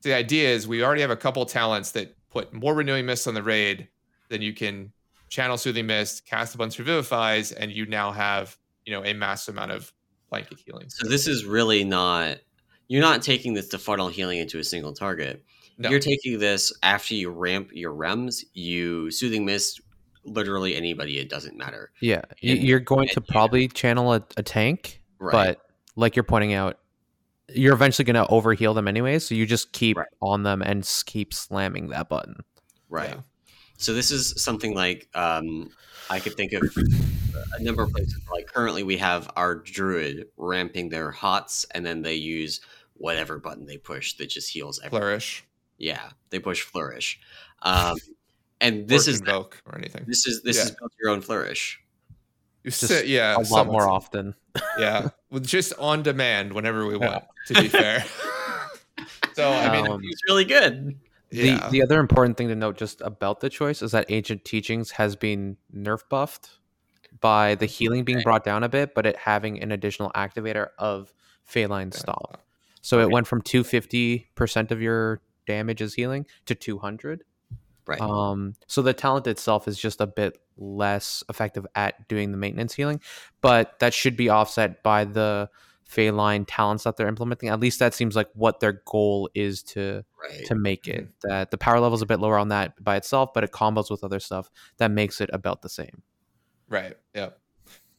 So 0.00 0.10
the 0.10 0.14
idea 0.14 0.50
is 0.50 0.68
we 0.68 0.84
already 0.84 1.00
have 1.00 1.10
a 1.10 1.16
couple 1.16 1.44
talents 1.46 1.92
that 1.92 2.14
put 2.28 2.52
more 2.52 2.74
Renewing 2.74 3.06
Mist 3.06 3.26
on 3.26 3.32
the 3.32 3.42
raid 3.42 3.88
than 4.28 4.42
you 4.42 4.52
can 4.52 4.92
channel 5.30 5.56
Soothing 5.56 5.86
Mist, 5.86 6.26
cast 6.26 6.54
a 6.54 6.58
bunch 6.58 6.78
of 6.78 6.84
Vivifies, 6.84 7.50
and 7.50 7.72
you 7.72 7.86
now 7.86 8.12
have, 8.12 8.58
you 8.84 8.92
know, 8.92 9.02
a 9.04 9.14
massive 9.14 9.54
amount 9.54 9.72
of 9.72 9.90
blanket 10.28 10.58
healing. 10.64 10.90
So 10.90 11.08
this 11.08 11.26
is 11.26 11.46
really 11.46 11.82
not. 11.82 12.38
You're 12.88 13.00
not 13.02 13.22
taking 13.22 13.54
this 13.54 13.68
to 13.68 13.78
funnel 13.78 14.08
healing 14.08 14.38
into 14.38 14.58
a 14.58 14.64
single 14.64 14.92
target. 14.92 15.42
No. 15.78 15.90
You're 15.90 16.00
taking 16.00 16.38
this 16.38 16.72
after 16.82 17.14
you 17.14 17.30
ramp 17.30 17.70
your 17.72 17.92
rems. 17.92 18.44
You 18.52 19.10
soothing 19.10 19.44
mist 19.44 19.80
literally 20.24 20.76
anybody. 20.76 21.18
It 21.18 21.28
doesn't 21.28 21.56
matter. 21.56 21.90
Yeah, 22.00 22.22
And- 22.42 22.62
you're 22.62 22.80
going 22.80 23.08
to 23.08 23.16
and 23.18 23.26
you- 23.28 23.32
probably 23.32 23.68
channel 23.68 24.12
a, 24.14 24.24
a 24.36 24.42
tank, 24.42 25.02
Right. 25.18 25.32
but 25.58 25.60
like 25.96 26.14
you're 26.16 26.22
pointing 26.22 26.52
out, 26.54 26.78
you're 27.48 27.74
eventually 27.74 28.04
going 28.04 28.24
to 28.24 28.30
overheal 28.32 28.74
them 28.74 28.86
anyway. 28.88 29.18
So 29.18 29.34
you 29.34 29.44
just 29.46 29.72
keep 29.72 29.96
Right. 29.96 30.06
on 30.22 30.44
them 30.44 30.62
and 30.62 30.88
keep 31.06 31.34
slamming 31.34 31.88
that 31.88 32.08
button. 32.08 32.36
right. 32.88 33.10
Yeah. 33.10 33.20
So 33.76 33.92
this 33.92 34.10
is 34.10 34.42
something 34.42 34.74
like 34.74 35.08
um, 35.14 35.70
I 36.10 36.20
could 36.20 36.34
think 36.34 36.52
of 36.52 36.62
a 37.58 37.62
number 37.62 37.82
of 37.82 37.90
places. 37.92 38.18
Like 38.32 38.46
currently, 38.46 38.82
we 38.82 38.96
have 38.98 39.30
our 39.36 39.54
druid 39.56 40.26
ramping 40.36 40.88
their 40.88 41.10
hots, 41.10 41.66
and 41.72 41.84
then 41.84 42.02
they 42.02 42.14
use 42.14 42.60
whatever 42.94 43.38
button 43.38 43.66
they 43.66 43.76
push 43.76 44.14
that 44.14 44.28
just 44.30 44.50
heals 44.50 44.78
everything. 44.78 45.00
Flourish. 45.00 45.44
Yeah, 45.78 46.10
they 46.30 46.38
push 46.38 46.62
flourish, 46.62 47.18
um, 47.62 47.96
and 48.60 48.86
this 48.86 49.08
or 49.08 49.10
is 49.10 49.20
convoke 49.20 49.60
or 49.66 49.76
anything. 49.76 50.04
this 50.06 50.24
is 50.26 50.42
this 50.42 50.56
Yeah. 50.56 50.62
is 50.64 50.70
build 50.70 50.92
your 51.02 51.10
own 51.10 51.20
flourish. 51.20 51.80
You 52.62 52.70
sit, 52.70 53.08
yeah, 53.08 53.36
a 53.36 53.42
lot 53.52 53.66
more 53.66 53.82
so. 53.82 53.90
often. 53.90 54.34
Yeah, 54.78 55.08
with 55.30 55.44
just 55.46 55.72
on 55.80 56.04
demand 56.04 56.52
whenever 56.52 56.86
we 56.86 56.96
want. 56.96 57.24
To 57.48 57.54
be 57.54 57.66
fair. 57.68 58.04
so 59.34 59.50
I 59.50 59.70
mean, 59.72 59.90
Um, 59.90 60.00
It's 60.04 60.22
really 60.28 60.44
good. 60.44 60.96
Yeah, 61.34 61.68
The 61.68 61.70
the 61.70 61.82
other 61.82 62.00
important 62.00 62.36
thing 62.36 62.48
to 62.48 62.54
note 62.54 62.76
just 62.76 63.00
about 63.00 63.40
the 63.40 63.50
choice 63.50 63.82
is 63.82 63.92
that 63.92 64.06
Ancient 64.08 64.44
Teachings 64.44 64.92
has 64.92 65.16
been 65.16 65.56
nerf 65.74 66.00
buffed 66.08 66.58
by 67.20 67.54
the 67.54 67.66
healing 67.66 68.04
being 68.04 68.20
brought 68.22 68.44
down 68.44 68.64
a 68.64 68.68
bit, 68.68 68.94
but 68.94 69.06
it 69.06 69.16
having 69.16 69.62
an 69.62 69.72
additional 69.72 70.10
activator 70.14 70.68
of 70.78 71.12
Yeah. 71.94 72.00
Stop. 72.00 72.44
So 72.82 73.00
it 73.00 73.10
went 73.10 73.26
from 73.26 73.40
250% 73.40 74.70
of 74.70 74.82
your 74.82 75.22
damage 75.46 75.80
is 75.80 75.94
healing 75.94 76.26
to 76.46 76.54
200. 76.54 77.24
Right. 77.86 78.00
Um, 78.00 78.54
so 78.66 78.82
the 78.82 78.92
talent 78.92 79.26
itself 79.26 79.68
is 79.68 79.78
just 79.78 80.00
a 80.00 80.06
bit 80.06 80.38
less 80.56 81.22
effective 81.28 81.66
at 81.74 82.08
doing 82.08 82.30
the 82.30 82.38
maintenance 82.38 82.74
healing, 82.74 83.00
but 83.40 83.78
that 83.80 83.94
should 83.94 84.16
be 84.16 84.28
offset 84.28 84.82
by 84.82 85.04
the 85.04 85.50
Faeline 85.88 86.44
talents 86.46 86.84
that 86.84 86.96
they're 86.96 87.08
implementing. 87.08 87.48
At 87.48 87.60
least 87.60 87.78
that 87.78 87.94
seems 87.94 88.16
like 88.16 88.28
what 88.34 88.60
their 88.60 88.82
goal 88.86 89.28
is 89.34 89.62
to 89.64 90.04
right. 90.22 90.44
to 90.46 90.54
make 90.54 90.88
it. 90.88 91.08
That 91.22 91.50
the 91.50 91.58
power 91.58 91.80
level 91.80 91.94
is 91.94 92.02
a 92.02 92.06
bit 92.06 92.20
lower 92.20 92.38
on 92.38 92.48
that 92.48 92.82
by 92.82 92.96
itself, 92.96 93.34
but 93.34 93.44
it 93.44 93.52
combos 93.52 93.90
with 93.90 94.04
other 94.04 94.20
stuff 94.20 94.50
that 94.78 94.90
makes 94.90 95.20
it 95.20 95.30
about 95.32 95.62
the 95.62 95.68
same. 95.68 96.02
right. 96.68 96.96
Yep. 97.14 97.38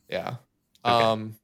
Yeah. 0.10 0.36
Okay. 0.84 1.03
Um, 1.03 1.36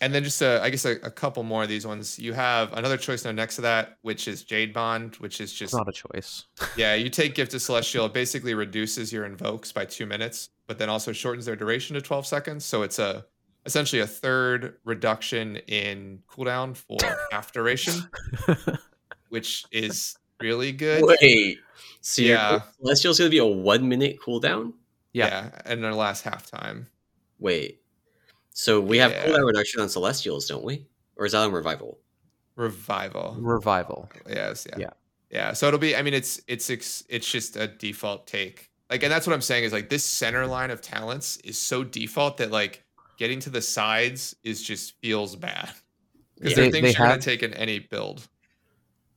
and 0.00 0.12
then 0.12 0.24
just 0.24 0.42
a, 0.42 0.60
I 0.60 0.70
guess 0.70 0.84
a, 0.84 0.92
a 1.02 1.10
couple 1.10 1.44
more 1.44 1.62
of 1.62 1.68
these 1.68 1.86
ones. 1.86 2.18
You 2.18 2.32
have 2.32 2.72
another 2.72 2.96
choice 2.96 3.24
now 3.24 3.30
next 3.30 3.56
to 3.56 3.62
that, 3.62 3.98
which 4.02 4.26
is 4.26 4.42
Jade 4.42 4.72
Bond, 4.72 5.14
which 5.16 5.40
is 5.40 5.50
It's 5.50 5.58
just 5.58 5.74
not 5.74 5.88
a 5.88 5.92
choice. 5.92 6.46
yeah. 6.76 6.94
You 6.94 7.08
take 7.08 7.36
Gift 7.36 7.54
of 7.54 7.62
Celestial, 7.62 8.06
it 8.06 8.12
basically 8.12 8.54
reduces 8.54 9.12
your 9.12 9.24
invokes 9.24 9.70
by 9.70 9.84
two 9.84 10.06
minutes, 10.06 10.48
but 10.66 10.78
then 10.78 10.88
also 10.88 11.12
shortens 11.12 11.46
their 11.46 11.56
duration 11.56 11.94
to 11.94 12.02
twelve 12.02 12.26
seconds. 12.26 12.64
So 12.64 12.82
it's 12.82 12.98
a 12.98 13.26
essentially 13.66 14.00
a 14.02 14.06
third 14.06 14.76
reduction 14.84 15.56
in 15.68 16.22
cooldown 16.30 16.76
for 16.76 16.98
half 17.32 17.52
duration, 17.52 17.94
which 19.28 19.64
is 19.70 20.16
really 20.40 20.72
good. 20.72 21.04
Wait, 21.04 21.58
so 22.00 22.22
Yeah. 22.22 22.50
your 22.52 22.64
celestial's 22.80 23.18
gonna 23.18 23.30
be 23.30 23.38
a 23.38 23.46
one 23.46 23.88
minute 23.88 24.18
cooldown? 24.20 24.72
Yeah. 25.12 25.26
yeah, 25.26 25.50
and 25.64 25.82
their 25.84 25.94
last 25.94 26.24
halftime. 26.24 26.86
Wait, 27.38 27.82
so 28.50 28.80
we 28.80 28.98
have 28.98 29.10
Yeah. 29.12 29.26
cooldown 29.26 29.46
reduction 29.46 29.80
on 29.80 29.88
celestials, 29.88 30.46
don't 30.46 30.64
we? 30.64 30.86
Or 31.16 31.26
is 31.26 31.32
that 31.32 31.38
on 31.38 31.52
revival? 31.52 31.98
Revival. 32.56 33.36
Revival. 33.38 34.10
Yes, 34.28 34.66
yeah. 34.68 34.78
Yeah. 34.78 34.90
Yeah. 35.30 35.52
So 35.52 35.66
it'll 35.68 35.78
be 35.78 35.96
I 35.96 36.02
mean 36.02 36.14
it's 36.14 36.40
it's 36.46 36.68
it's 36.70 37.30
just 37.30 37.56
a 37.56 37.66
default 37.66 38.26
take. 38.26 38.70
Like 38.90 39.02
and 39.02 39.10
that's 39.12 39.26
what 39.26 39.32
I'm 39.32 39.40
saying 39.40 39.64
is 39.64 39.72
like 39.72 39.88
this 39.88 40.04
center 40.04 40.46
line 40.46 40.70
of 40.70 40.82
talents 40.82 41.38
is 41.38 41.58
so 41.58 41.82
default 41.84 42.36
that 42.38 42.50
like 42.50 42.84
getting 43.18 43.40
to 43.40 43.50
the 43.50 43.62
sides 43.62 44.34
is 44.42 44.62
just 44.62 44.94
feels 45.00 45.36
bad. 45.36 45.70
Because 46.36 46.50
Yeah. 46.52 46.56
they're 46.56 46.64
They- 46.66 46.70
things 46.72 46.82
they 46.82 46.88
you're 46.90 46.98
gonna 46.98 47.10
have- 47.12 47.20
take 47.20 47.42
in 47.42 47.54
any 47.54 47.78
build. 47.78 48.28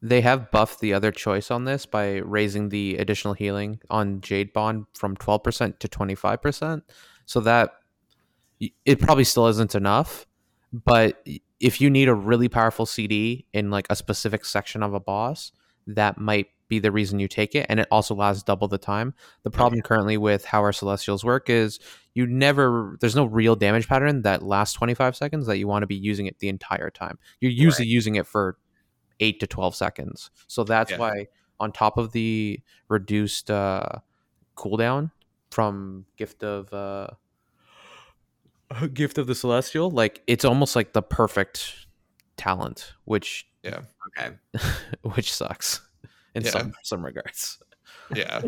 They 0.01 0.21
have 0.21 0.51
buffed 0.51 0.81
the 0.81 0.93
other 0.93 1.11
choice 1.11 1.49
on 1.49 1.65
this 1.65 1.85
by 1.87 2.17
raising 2.17 2.69
the 2.69 2.97
additional 2.97 3.33
healing 3.33 3.79
on 3.89 4.21
Jade 4.21 4.53
Bond 4.53 4.85
from 4.93 5.15
12% 5.17 5.79
to 5.79 5.87
25%. 5.87 6.83
So 7.25 7.39
that 7.39 7.71
it 8.85 8.99
probably 8.99 9.23
still 9.23 9.47
isn't 9.47 9.73
enough, 9.73 10.27
but 10.71 11.25
if 11.59 11.81
you 11.81 11.89
need 11.89 12.07
a 12.07 12.13
really 12.13 12.47
powerful 12.47 12.85
CD 12.85 13.47
in 13.53 13.71
like 13.71 13.87
a 13.89 13.95
specific 13.95 14.45
section 14.45 14.83
of 14.83 14.93
a 14.93 14.99
boss, 14.99 15.51
that 15.87 16.17
might 16.19 16.47
be 16.67 16.79
the 16.79 16.91
reason 16.91 17.19
you 17.19 17.27
take 17.27 17.53
it 17.55 17.65
and 17.69 17.79
it 17.79 17.87
also 17.91 18.15
lasts 18.15 18.43
double 18.43 18.67
the 18.67 18.77
time. 18.77 19.13
The 19.43 19.51
problem 19.51 19.81
currently 19.81 20.17
with 20.17 20.45
how 20.45 20.61
our 20.61 20.73
celestials 20.73 21.23
work 21.23 21.49
is 21.49 21.79
you 22.13 22.25
never 22.25 22.97
there's 23.01 23.15
no 23.15 23.25
real 23.25 23.55
damage 23.55 23.87
pattern 23.87 24.23
that 24.23 24.41
lasts 24.43 24.73
25 24.75 25.15
seconds 25.15 25.45
that 25.47 25.57
you 25.57 25.67
want 25.67 25.83
to 25.83 25.87
be 25.87 25.95
using 25.95 26.25
it 26.25 26.39
the 26.39 26.49
entire 26.49 26.89
time. 26.89 27.19
You're 27.39 27.51
usually 27.51 27.87
using 27.87 28.15
it 28.15 28.25
for 28.25 28.57
8 29.19 29.39
to 29.39 29.47
12 29.47 29.75
seconds. 29.75 30.31
So 30.47 30.63
that's 30.63 30.91
Yeah. 30.91 30.97
why 30.97 31.27
on 31.59 31.71
top 31.71 31.97
of 31.97 32.11
the 32.11 32.59
reduced 32.89 33.49
uh 33.51 33.87
cooldown 34.57 35.11
from 35.51 36.05
gift 36.17 36.43
of 36.43 36.73
uh 36.73 37.07
gift 38.93 39.17
of 39.17 39.27
the 39.27 39.35
celestial 39.35 39.89
like 39.91 40.21
it's 40.27 40.43
almost 40.45 40.75
like 40.75 40.93
the 40.93 41.01
perfect 41.01 41.85
talent 42.37 42.93
which 43.05 43.47
yeah 43.63 43.81
Okay. 44.17 44.35
which 45.15 45.33
sucks 45.33 45.81
in 46.35 46.43
Yeah. 46.43 46.51
some 46.51 46.73
some 46.83 47.03
regards 47.05 47.57
Yeah. 48.15 48.41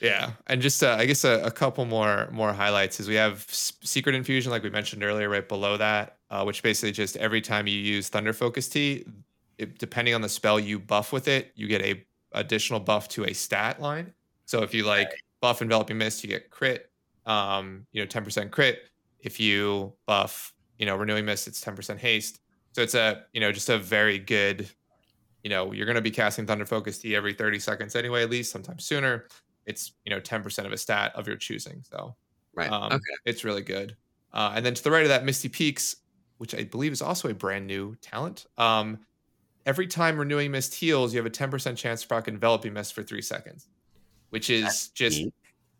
yeah. 0.00 0.32
And 0.48 0.60
just 0.60 0.82
uh, 0.82 0.96
I 0.98 1.06
guess 1.06 1.24
a, 1.24 1.42
a 1.44 1.50
couple 1.50 1.84
more 1.84 2.28
more 2.32 2.52
highlights 2.52 3.00
is 3.00 3.08
we 3.08 3.14
have 3.14 3.46
S- 3.48 3.72
secret 3.82 4.14
infusion 4.14 4.50
like 4.50 4.62
we 4.62 4.70
mentioned 4.70 5.02
earlier 5.04 5.28
right 5.28 5.48
below 5.48 5.76
that, 5.76 6.18
uh, 6.30 6.42
which 6.44 6.62
basically 6.62 6.92
just 6.92 7.16
every 7.16 7.40
time 7.40 7.66
you 7.66 7.78
use 7.78 8.08
thunder 8.08 8.32
focus 8.32 8.68
Tea, 8.68 9.04
it, 9.58 9.78
depending 9.78 10.14
on 10.14 10.20
the 10.20 10.28
spell 10.28 10.58
you 10.58 10.78
buff 10.78 11.12
with 11.12 11.28
it, 11.28 11.52
you 11.54 11.68
get 11.68 11.82
a 11.82 12.04
additional 12.32 12.80
buff 12.80 13.08
to 13.10 13.24
a 13.24 13.32
stat 13.32 13.80
line. 13.80 14.12
So 14.46 14.62
if 14.62 14.74
you 14.74 14.84
like 14.84 15.12
buff 15.40 15.62
enveloping 15.62 15.98
mist, 15.98 16.22
you 16.24 16.28
get 16.28 16.50
crit, 16.50 16.90
um, 17.26 17.86
you 17.92 18.00
know, 18.02 18.06
10% 18.06 18.50
crit. 18.50 18.80
If 19.20 19.38
you 19.38 19.92
buff, 20.06 20.52
you 20.78 20.86
know, 20.86 20.96
renewing 20.96 21.24
mist, 21.24 21.46
it's 21.46 21.62
10% 21.62 21.98
haste. 21.98 22.40
So 22.72 22.82
it's 22.82 22.94
a, 22.94 23.24
you 23.32 23.40
know, 23.40 23.52
just 23.52 23.68
a 23.68 23.78
very 23.78 24.18
good, 24.18 24.68
you 25.42 25.50
know, 25.50 25.72
you're 25.72 25.86
going 25.86 25.96
to 25.96 26.02
be 26.02 26.10
casting 26.10 26.46
Thunder 26.46 26.64
Focus 26.66 26.98
Tea 26.98 27.16
every 27.16 27.32
30 27.34 27.58
seconds 27.58 27.96
anyway, 27.96 28.22
at 28.22 28.30
least 28.30 28.50
sometimes 28.52 28.84
sooner. 28.84 29.26
It's, 29.66 29.92
you 30.04 30.10
know, 30.10 30.20
10% 30.20 30.66
of 30.66 30.72
a 30.72 30.76
stat 30.76 31.12
of 31.14 31.26
your 31.26 31.36
choosing. 31.36 31.82
So 31.88 32.14
Right. 32.54 32.70
um, 32.70 32.92
okay. 32.92 33.00
it's 33.24 33.44
really 33.44 33.62
good. 33.62 33.96
Uh, 34.32 34.52
and 34.54 34.64
then 34.66 34.74
to 34.74 34.82
the 34.82 34.90
right 34.90 35.02
of 35.02 35.08
that, 35.08 35.24
Misty 35.24 35.48
Peaks, 35.48 35.96
which 36.38 36.54
I 36.54 36.64
believe 36.64 36.92
is 36.92 37.02
also 37.02 37.28
a 37.28 37.34
brand 37.34 37.66
new 37.66 37.94
talent. 38.02 38.46
Um, 38.58 38.98
every 39.66 39.86
time 39.86 40.18
Renewing 40.18 40.50
Mist 40.50 40.74
heals, 40.74 41.12
you 41.14 41.18
have 41.18 41.26
a 41.26 41.30
10% 41.30 41.76
chance 41.76 42.02
to 42.02 42.08
proc 42.08 42.28
Enveloping 42.28 42.72
Mist 42.72 42.94
for 42.94 43.02
three 43.02 43.22
seconds, 43.22 43.68
which 44.30 44.50
is 44.50 44.64
That's 44.64 44.88
just 44.88 45.18
neat. 45.20 45.34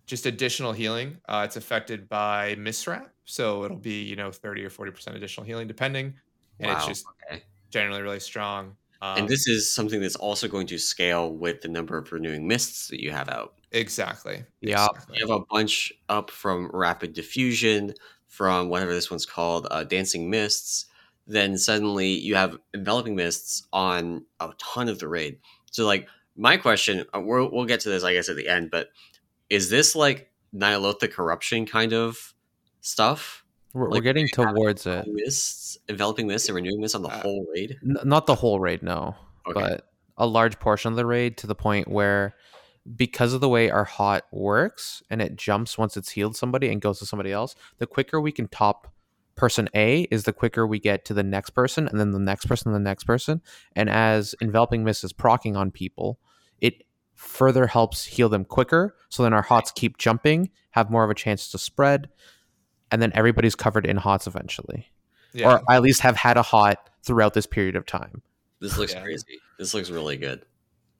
just 0.06 0.26
additional 0.26 0.72
healing. 0.72 1.16
Uh, 1.28 1.42
it's 1.44 1.56
affected 1.56 2.08
by 2.08 2.54
Mist 2.56 2.86
Wrap, 2.86 3.12
so 3.24 3.64
it'll 3.64 3.76
be 3.78 4.02
you 4.02 4.16
know 4.16 4.30
30 4.30 4.64
or 4.64 4.70
40% 4.70 5.14
additional 5.16 5.44
healing 5.44 5.66
depending, 5.66 6.14
and 6.60 6.70
it's 6.70 6.82
Wow, 6.82 6.88
just 6.88 7.06
okay. 7.30 7.42
generally 7.70 8.02
really 8.02 8.20
strong. 8.20 8.76
Um, 9.02 9.18
and 9.18 9.28
this 9.28 9.48
is 9.48 9.68
something 9.68 10.00
that's 10.00 10.14
also 10.14 10.46
going 10.46 10.68
to 10.68 10.78
scale 10.78 11.34
with 11.34 11.60
the 11.60 11.68
number 11.68 11.98
of 11.98 12.12
renewing 12.12 12.46
mists 12.46 12.86
that 12.88 13.02
you 13.02 13.10
have 13.10 13.28
out. 13.28 13.54
exactly. 13.72 14.44
Yeah. 14.60 14.86
exactly. 14.86 15.18
You 15.18 15.26
have 15.26 15.40
a 15.40 15.44
bunch 15.50 15.92
up 16.08 16.30
from 16.30 16.70
rapid 16.72 17.12
diffusion, 17.12 17.94
from 18.28 18.68
whatever 18.68 18.94
this 18.94 19.10
one's 19.10 19.26
called, 19.26 19.66
uh, 19.72 19.82
dancing 19.82 20.30
mists. 20.30 20.86
Then 21.26 21.58
suddenly 21.58 22.10
you 22.10 22.36
have 22.36 22.56
enveloping 22.72 23.16
mists 23.16 23.66
on 23.72 24.24
a 24.38 24.50
ton 24.58 24.88
of 24.88 25.00
the 25.00 25.08
raid. 25.08 25.38
So, 25.72 25.84
like, 25.84 26.06
my 26.36 26.56
question, 26.56 27.04
uh, 27.12 27.20
we'll, 27.20 27.50
we'll 27.50 27.66
get 27.66 27.80
to 27.80 27.88
this, 27.88 28.04
I 28.04 28.12
guess, 28.12 28.28
at 28.28 28.36
the 28.36 28.48
end, 28.48 28.70
but 28.70 28.90
is 29.50 29.68
this 29.68 29.96
like 29.96 30.30
Ny'alotha 30.54 31.10
corruption 31.10 31.66
kind 31.66 31.92
of 31.92 32.34
stuff? 32.82 33.41
We're, 33.74 33.90
we're 33.90 34.00
getting 34.00 34.28
towards 34.28 34.86
it 34.86 35.06
Mists, 35.08 35.78
enveloping 35.88 36.26
mists, 36.26 36.48
and 36.48 36.56
renewing 36.56 36.80
mists 36.80 36.94
on 36.94 37.02
the 37.02 37.08
Uh, 37.08 37.20
whole 37.22 37.46
raid? 37.54 37.78
N- 37.82 37.96
not 38.04 38.26
the 38.26 38.34
whole 38.34 38.60
raid 38.60 38.82
no 38.82 39.14
Okay. 39.48 39.60
but 39.60 39.88
a 40.16 40.26
large 40.26 40.58
portion 40.60 40.92
of 40.92 40.96
the 40.96 41.06
raid 41.06 41.36
to 41.38 41.46
the 41.46 41.54
point 41.54 41.88
where 41.88 42.34
because 42.96 43.32
of 43.32 43.40
the 43.40 43.48
way 43.48 43.70
our 43.70 43.84
hot 43.84 44.24
works 44.32 45.02
and 45.10 45.22
it 45.22 45.36
jumps 45.36 45.78
once 45.78 45.96
it's 45.96 46.10
healed 46.10 46.36
somebody 46.36 46.68
and 46.68 46.80
goes 46.80 46.98
to 46.98 47.06
somebody 47.06 47.32
else 47.32 47.54
the 47.78 47.86
quicker 47.86 48.20
we 48.20 48.32
can 48.32 48.48
top 48.48 48.88
person 49.34 49.68
a 49.74 50.02
is 50.10 50.24
the 50.24 50.32
quicker 50.32 50.66
we 50.66 50.78
get 50.78 51.04
to 51.06 51.14
the 51.14 51.22
next 51.22 51.50
person 51.50 51.88
and 51.88 51.98
then 51.98 52.10
the 52.10 52.18
next 52.18 52.46
person 52.46 52.68
and 52.72 52.74
the 52.84 52.88
next 52.90 53.04
person 53.04 53.40
and 53.74 53.88
as 53.88 54.34
enveloping 54.42 54.84
mist 54.84 55.02
is 55.04 55.12
procking 55.12 55.56
on 55.56 55.70
people 55.70 56.18
it 56.60 56.84
further 57.14 57.66
helps 57.68 58.04
heal 58.04 58.28
them 58.28 58.44
quicker 58.44 58.94
so 59.08 59.22
then 59.22 59.32
our 59.32 59.42
hots 59.42 59.72
keep 59.72 59.96
jumping 59.96 60.50
have 60.72 60.90
more 60.90 61.04
of 61.04 61.10
a 61.10 61.14
chance 61.14 61.50
to 61.50 61.56
spread 61.58 62.08
and 62.92 63.02
then 63.02 63.10
everybody's 63.14 63.54
covered 63.56 63.84
in 63.86 63.96
hots 63.96 64.26
eventually 64.28 64.88
Yeah. 65.32 65.54
or 65.54 65.62
at 65.72 65.82
least 65.82 66.00
have 66.02 66.16
had 66.16 66.36
a 66.36 66.42
hot 66.42 66.88
throughout 67.02 67.34
this 67.34 67.46
period 67.46 67.74
of 67.74 67.84
time 67.86 68.22
This 68.60 68.78
looks 68.78 68.92
Yeah. 68.92 69.02
crazy. 69.02 69.40
This 69.58 69.74
looks 69.74 69.90
really 69.90 70.16
good. 70.16 70.44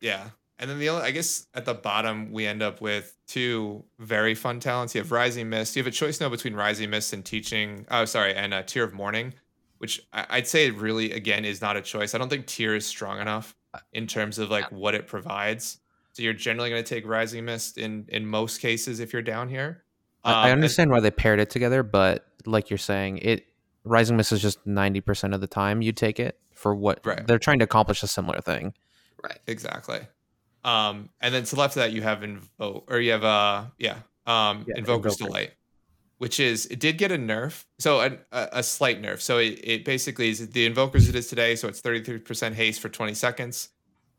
Yeah. 0.01 0.31
And 0.59 0.69
then 0.71 0.79
the 0.81 0.89
only, 0.89 1.05
I 1.05 1.11
guess 1.13 1.47
at 1.55 1.65
the 1.65 1.75
bottom, 1.75 2.33
we 2.33 2.47
end 2.47 2.63
up 2.63 2.81
with 2.81 3.17
two 3.29 3.85
very 3.99 4.35
fun 4.35 4.59
talents. 4.61 4.95
You 4.95 5.01
have 5.01 5.11
Rising 5.13 5.49
Mist. 5.49 5.75
You 5.77 5.81
have 5.83 5.87
a 5.87 5.95
choice 5.95 6.21
now 6.21 6.29
between 6.29 6.55
Rising 6.55 6.91
Mist 6.91 7.13
and 7.13 7.25
Teaching. 7.25 7.87
Oh, 7.91 8.05
sorry, 8.05 8.35
and 8.35 8.53
uh, 8.55 8.63
Tear 8.63 8.85
of 8.85 8.95
Mourning, 8.95 9.35
which 9.79 10.01
I, 10.13 10.27
I'd 10.31 10.47
say 10.49 10.71
really, 10.71 11.13
again, 11.13 11.45
is 11.45 11.61
not 11.61 11.77
a 11.77 11.81
choice. 11.81 12.15
I 12.15 12.19
don't 12.19 12.29
think 12.29 12.47
Tear 12.47 12.75
is 12.77 12.87
strong 12.87 13.21
enough 13.21 13.55
in 13.93 14.07
terms 14.07 14.39
of 14.39 14.51
like 14.51 14.71
what 14.71 14.95
it 14.95 15.07
provides. 15.07 15.79
So 16.13 16.23
you're 16.23 16.33
generally 16.35 16.69
going 16.71 16.83
to 16.85 16.89
take 16.95 17.07
Rising 17.07 17.45
Mist 17.45 17.79
in 17.79 18.07
in 18.09 18.27
most 18.27 18.59
cases 18.61 19.01
if 19.01 19.13
you're 19.13 19.23
down 19.23 19.49
here. 19.49 19.85
I, 20.25 20.31
I 20.33 20.35
Um, 20.35 20.45
and- 20.45 20.53
understand 20.53 20.91
why 20.91 21.01
they 21.01 21.11
paired 21.11 21.41
it 21.41 21.51
together, 21.51 21.83
but 21.83 22.27
like 22.47 22.71
you're 22.71 22.79
saying, 22.79 23.19
it 23.19 23.47
Rising 23.85 24.17
Mist 24.17 24.31
is 24.33 24.41
just 24.41 24.65
ninety 24.67 25.01
percent 25.01 25.35
of 25.35 25.41
the 25.41 25.47
time 25.49 25.83
you 25.83 25.93
take 25.93 26.21
it 26.21 26.39
for 26.53 26.75
what 26.75 27.05
Right. 27.05 27.27
they're 27.27 27.39
trying 27.41 27.59
to 27.59 27.65
accomplish 27.65 28.03
a 28.03 28.07
similar 28.07 28.41
thing. 28.41 28.75
Right. 29.23 29.39
Exactly. 29.47 30.01
Um, 30.65 31.09
and 31.21 31.35
then 31.35 31.43
to 31.43 31.55
the 31.57 31.61
left 31.61 31.77
of 31.77 31.83
that, 31.83 31.93
you 31.93 32.03
have 32.03 32.23
invoke, 32.23 32.89
or 32.89 33.01
you 33.01 33.11
have 33.11 33.25
uh, 33.25 33.65
yeah, 33.79 33.97
um, 34.27 34.65
Yeah, 34.69 34.77
Invoker's 34.81 35.15
Invoker. 35.19 35.25
Delight, 35.25 35.51
which 36.19 36.39
is 36.39 36.67
it 36.67 36.79
did 36.79 36.99
get 36.99 37.11
a 37.11 37.17
nerf, 37.17 37.65
so 37.81 38.01
a, 38.01 38.13
a, 38.31 38.49
a 38.53 38.63
slight 38.63 39.03
nerf. 39.03 39.21
So 39.21 39.39
it, 39.39 39.59
it 39.65 39.85
basically 39.85 40.29
is 40.29 40.47
the 40.51 40.71
Invokers 40.71 41.09
it 41.09 41.17
is 41.17 41.27
today, 41.27 41.57
so 41.57 41.67
it's 41.67 41.81
thirty 41.81 42.01
three 42.05 42.19
percent 42.19 42.55
haste 42.55 42.81
for 42.81 42.89
twenty 42.89 43.15
seconds. 43.15 43.71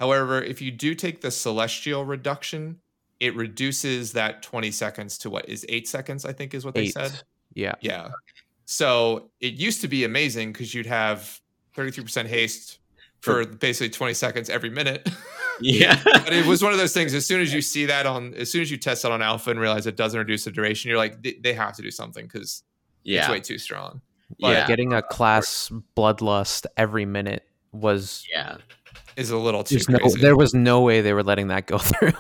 However, 0.02 0.42
if 0.42 0.62
you 0.62 0.72
do 0.72 0.94
take 0.96 1.22
the 1.22 1.32
Celestial 1.32 2.04
reduction, 2.04 2.82
it 3.24 3.36
reduces 3.36 4.12
that 4.14 4.44
twenty 4.44 4.70
seconds 4.72 5.18
to 5.20 5.30
what 5.30 5.48
is 5.48 5.66
eight 5.70 5.88
seconds, 5.88 6.26
I 6.26 6.34
think 6.34 6.54
is 6.54 6.66
what 6.66 6.74
they 6.76 6.82
Eight. 6.84 6.94
said. 6.94 7.22
Yeah. 7.54 7.76
Yeah. 7.82 8.10
So 8.66 9.30
it 9.40 9.54
used 9.54 9.82
to 9.82 9.88
be 9.88 10.04
amazing 10.04 10.52
because 10.54 10.74
you'd 10.74 10.86
have 10.86 11.40
33% 11.78 12.26
haste 12.28 12.80
for 13.20 13.46
basically 13.46 13.90
20 13.90 14.14
seconds 14.14 14.50
every 14.50 14.70
minute. 14.70 15.08
Yeah. 15.62 16.02
but 16.04 16.34
it 16.34 16.48
was 16.48 16.64
one 16.64 16.72
of 16.72 16.80
those 16.80 16.94
things. 16.96 17.14
As 17.14 17.28
soon 17.28 17.40
as 17.40 17.54
you 17.54 17.62
see 17.74 17.86
that 17.86 18.08
on, 18.08 18.34
as 18.34 18.50
soon 18.52 18.62
as 18.64 18.72
you 18.72 18.78
test 18.78 19.04
that 19.04 19.12
on 19.12 19.22
alpha 19.22 19.52
and 19.52 19.60
realize 19.60 19.86
it 19.86 19.96
doesn't 19.96 20.18
reduce 20.18 20.46
the 20.46 20.52
duration, 20.52 20.90
you're 20.90 20.98
like, 20.98 21.22
they, 21.22 21.38
they 21.44 21.54
have 21.54 21.76
to 21.76 21.84
do 21.84 21.92
something 21.92 22.26
because 22.26 22.64
it's 23.06 23.30
way 23.30 23.40
too 23.40 23.60
strong. 23.60 24.02
Yeah. 24.40 24.66
Getting 24.66 24.94
a 24.94 25.04
class 25.04 25.72
bloodlust 25.96 26.66
every 26.76 27.06
minute 27.06 27.44
was 27.72 28.26
Yeah. 28.34 28.58
Is 29.16 29.30
a 29.30 29.38
little 29.38 29.64
too 29.64 29.78
no, 29.90 30.00
crazy. 30.00 30.20
there 30.22 30.36
was 30.36 30.56
no 30.56 30.82
way 30.82 31.02
they 31.02 31.14
were 31.14 31.24
letting 31.24 31.50
that 31.50 31.68
go 31.68 31.78
through. 31.90 32.14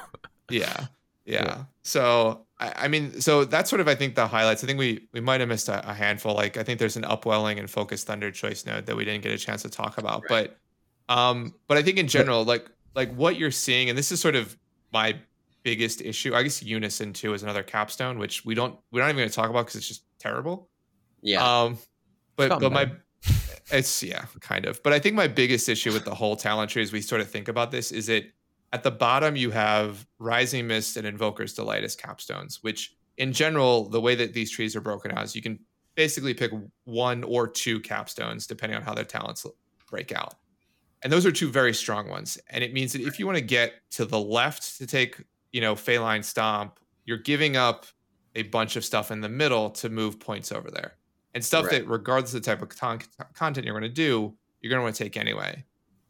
Yeah, 0.54 0.88
yeah. 1.26 1.44
Yeah. 1.44 1.64
So 1.84 2.46
I, 2.60 2.74
I 2.86 2.88
mean, 2.88 3.20
so 3.22 3.46
that's 3.46 3.70
sort 3.70 3.80
of 3.82 3.88
I 3.88 3.96
think 3.96 4.16
the 4.16 4.28
highlights. 4.28 4.64
I 4.64 4.68
think 4.68 4.80
we 4.80 5.08
we 5.12 5.20
might 5.20 5.40
have 5.40 5.50
missed 5.50 5.70
a, 5.70 5.88
a 5.90 5.94
handful. 5.94 6.34
Like 6.34 6.58
I 6.58 6.64
think 6.64 6.80
there's 6.80 6.98
an 6.98 7.06
upwelling 7.06 7.60
and 7.60 7.70
focus 7.70 8.04
thunder 8.04 8.32
choice 8.32 8.66
node 8.66 8.86
that 8.86 8.96
we 8.96 9.06
didn't 9.06 9.24
get 9.24 9.32
a 9.32 9.38
chance 9.38 9.62
to 9.64 9.70
talk 9.70 9.98
about. 9.98 10.24
But 10.30 10.58
um, 11.10 11.54
but 11.68 11.78
I 11.78 11.84
think 11.84 11.98
in 11.98 12.08
general, 12.08 12.44
like 12.44 12.70
like 12.96 13.14
what 13.16 13.38
you're 13.38 13.52
seeing, 13.52 13.90
and 13.90 13.98
this 13.98 14.12
is 14.12 14.20
sort 14.20 14.36
of 14.36 14.56
my 14.92 15.16
biggest 15.64 16.02
issue. 16.02 16.36
I 16.36 16.44
guess 16.44 16.62
unison 16.62 17.14
too 17.14 17.34
is 17.34 17.44
another 17.44 17.64
capstone, 17.64 18.20
which 18.20 18.46
we 18.46 18.56
don't 18.56 18.78
we're 18.92 19.02
not 19.02 19.08
even 19.08 19.18
going 19.18 19.30
to 19.30 19.36
talk 19.36 19.50
about 19.50 19.66
because 19.66 19.76
it's 19.76 19.88
just 19.88 20.04
terrible. 20.20 20.70
Yeah. 21.22 21.44
Um, 21.44 21.78
but 22.36 22.60
but 22.60 22.72
my 22.72 22.92
it's 23.72 24.04
yeah, 24.04 24.26
kind 24.42 24.66
of. 24.66 24.82
But 24.84 24.94
I 24.94 25.00
think 25.00 25.16
my 25.16 25.28
biggest 25.28 25.70
issue 25.70 25.92
with 25.92 26.06
the 26.06 26.14
whole 26.14 26.36
talent 26.36 26.72
tree 26.72 26.84
as 26.84 26.92
we 26.92 27.02
sort 27.02 27.22
of 27.22 27.30
think 27.30 27.48
about 27.48 27.72
this 27.72 27.92
is 27.92 28.10
it 28.10 28.34
at 28.74 28.84
the 28.84 28.91
bottom 28.91 29.36
you 29.36 29.52
have 29.52 30.06
Rising 30.20 30.68
Mist 30.68 30.98
and 30.98 31.08
Invoker's 31.08 31.54
Delight 31.54 31.84
as 31.84 31.95
capstones, 31.95 32.56
which 32.64 32.95
in 33.18 33.32
general, 33.32 33.88
the 33.88 34.02
way 34.02 34.16
that 34.16 34.34
these 34.34 34.50
trees 34.50 34.76
are 34.76 34.82
broken 34.82 35.12
out 35.12 35.24
is 35.24 35.36
you 35.36 35.44
can 35.44 35.60
basically 35.95 36.34
pick 36.34 36.52
one 36.86 37.24
or 37.24 37.48
two 37.48 37.80
capstones 37.80 38.48
depending 38.48 38.76
on 38.76 38.84
how 38.84 38.95
their 38.95 39.06
talents 39.06 39.45
break 39.88 40.12
out. 40.12 40.36
And 41.04 41.14
those 41.14 41.24
are 41.26 41.32
two 41.32 41.52
very 41.52 41.74
strong 41.74 42.10
ones. 42.10 42.40
And 42.50 42.64
it 42.64 42.74
means 42.74 42.94
that 42.94 43.02
if 43.02 43.20
you 43.20 43.28
want 43.28 43.38
to 43.38 43.44
get 43.44 43.74
to 43.91 44.06
the 44.06 44.20
left 44.20 44.78
to 44.80 44.88
take, 44.88 45.24
you 45.52 45.62
know, 45.62 45.76
Faeline 45.76 46.24
Stomp, 46.24 46.80
you're 47.06 47.18
giving 47.20 47.56
up 47.56 47.86
a 48.36 48.44
bunch 48.44 48.76
of 48.76 48.84
stuff 48.84 49.12
in 49.12 49.22
the 49.22 49.30
middle 49.30 49.70
to 49.70 49.90
move 49.90 50.20
points 50.20 50.52
over 50.52 50.72
there. 50.72 50.95
And 51.36 51.45
stuff 51.45 51.66
Right. 51.66 51.84
that, 51.84 51.88
regardless 51.88 52.34
of 52.34 52.41
the 52.41 52.45
type 52.45 52.64
of 52.64 52.70
con- 52.70 53.02
content 53.34 53.66
you're 53.66 53.78
going 53.80 53.90
to 53.90 53.90
do, 53.90 54.36
you're 54.62 54.70
going 54.72 54.80
to 54.80 54.84
want 54.84 54.95
to 54.95 55.04
take 55.04 55.18
anyway. 55.18 55.64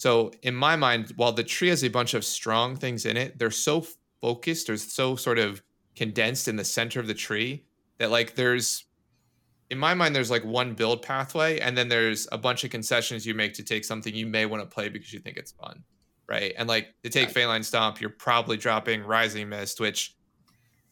So, 0.04 0.34
in 0.42 0.54
my 0.54 0.76
mind, 0.76 1.14
while 1.16 1.32
the 1.32 1.46
tree 1.46 1.70
has 1.70 1.82
a 1.86 1.88
bunch 1.88 2.14
of 2.14 2.26
strong 2.26 2.76
things 2.76 3.06
in 3.06 3.16
it, 3.16 3.40
they're 3.40 3.50
so 3.50 3.86
focused 4.22 4.70
or 4.70 4.76
so 4.76 5.16
sort 5.16 5.40
of 5.40 5.64
condensed 5.96 6.50
in 6.50 6.58
the 6.58 6.66
center 6.66 7.00
of 7.00 7.08
the 7.08 7.14
tree 7.14 7.64
that, 8.00 8.12
like, 8.12 8.36
there's, 8.36 8.84
in 9.70 9.78
my 9.78 9.94
mind, 9.94 10.14
there's 10.14 10.30
like 10.30 10.44
one 10.44 10.74
build 10.74 11.04
pathway, 11.04 11.58
and 11.60 11.78
then 11.78 11.88
there's 11.88 12.28
a 12.34 12.38
bunch 12.38 12.66
of 12.66 12.70
concessions 12.70 13.26
you 13.26 13.34
make 13.34 13.54
to 13.54 13.64
take 13.64 13.86
something 13.86 14.14
you 14.14 14.28
may 14.28 14.46
want 14.46 14.62
to 14.62 14.68
play 14.68 14.90
because 14.90 15.14
you 15.14 15.22
think 15.22 15.38
it's 15.38 15.54
fun. 15.54 15.82
Right. 16.28 16.54
And 16.58 16.68
like 16.68 16.94
to 17.06 17.10
take. 17.10 17.30
Faeline 17.30 17.64
Stomp, 17.64 18.02
you're 18.02 18.10
probably 18.10 18.58
dropping 18.58 19.04
Rising 19.04 19.48
Mist, 19.48 19.80
which 19.80 20.18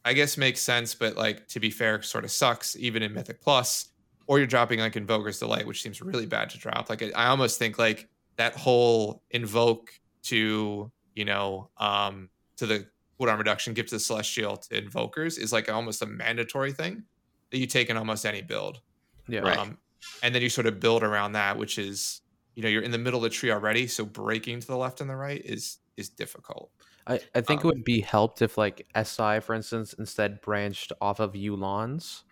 I 0.05 0.13
guess 0.13 0.37
makes 0.37 0.61
sense, 0.61 0.95
but 0.95 1.17
like 1.17 1.49
to 1.49 1.59
be 1.59 1.69
fair, 1.69 2.01
sort 2.01 2.23
of 2.23 2.31
sucks 2.31 2.77
even 2.77 3.03
in 3.03 3.13
Mythic 3.13 3.41
Plus. 3.41 3.89
Or 4.27 4.37
you're 4.37 4.47
dropping 4.47 4.79
like 4.79 4.93
Invoker's 4.93 5.39
Delight, 5.39 5.67
which 5.67 5.81
seems 5.81 6.01
really 6.01 6.27
bad 6.27 6.49
to 6.51 6.57
drop. 6.57 6.89
Like 6.89 7.03
I 7.13 7.27
almost 7.27 7.59
think 7.59 7.77
like 7.77 8.07
that 8.41 8.55
whole 8.55 9.21
invoke 9.29 9.91
to 10.23 10.91
you 11.15 11.25
know 11.25 11.69
um 11.77 12.29
to 12.57 12.65
the 12.65 12.87
cooldown 13.19 13.37
reduction, 13.37 13.73
give 13.75 13.85
to 13.87 13.95
the 13.95 13.99
Celestial 13.99 14.57
to 14.57 14.81
Invokers 14.81 15.37
is 15.37 15.53
like 15.53 15.71
almost 15.71 16.01
a 16.01 16.07
mandatory 16.07 16.71
thing 16.71 17.03
that 17.51 17.59
you 17.59 17.67
take 17.67 17.91
in 17.91 17.97
almost 17.97 18.25
any 18.25 18.41
build. 18.41 18.81
Yeah. 19.27 19.41
Right. 19.41 19.57
Um, 19.57 19.77
and 20.23 20.33
then 20.33 20.41
you 20.41 20.49
sort 20.49 20.65
of 20.65 20.79
build 20.79 21.03
around 21.03 21.33
that, 21.33 21.57
which 21.57 21.77
is 21.77 22.21
you 22.55 22.63
know 22.63 22.69
you're 22.69 22.81
in 22.81 22.91
the 22.91 22.97
middle 22.97 23.19
of 23.19 23.23
the 23.23 23.29
tree 23.29 23.51
already, 23.51 23.85
so 23.87 24.05
breaking 24.05 24.59
to 24.61 24.67
the 24.67 24.75
left 24.77 25.01
and 25.01 25.09
the 25.09 25.15
right 25.15 25.41
is 25.45 25.77
is 25.97 26.09
difficult. 26.09 26.71
I, 27.05 27.19
I 27.35 27.41
think 27.41 27.61
Um, 27.61 27.67
it 27.67 27.75
would 27.75 27.83
be 27.83 28.01
helped 28.01 28.41
if 28.41 28.57
like 28.57 28.87
SI, 28.95 29.39
for 29.41 29.53
instance, 29.53 29.93
instead 29.93 30.41
branched 30.41 30.91
off 31.01 31.19
of 31.19 31.33
Yu'lon's. 31.33 32.23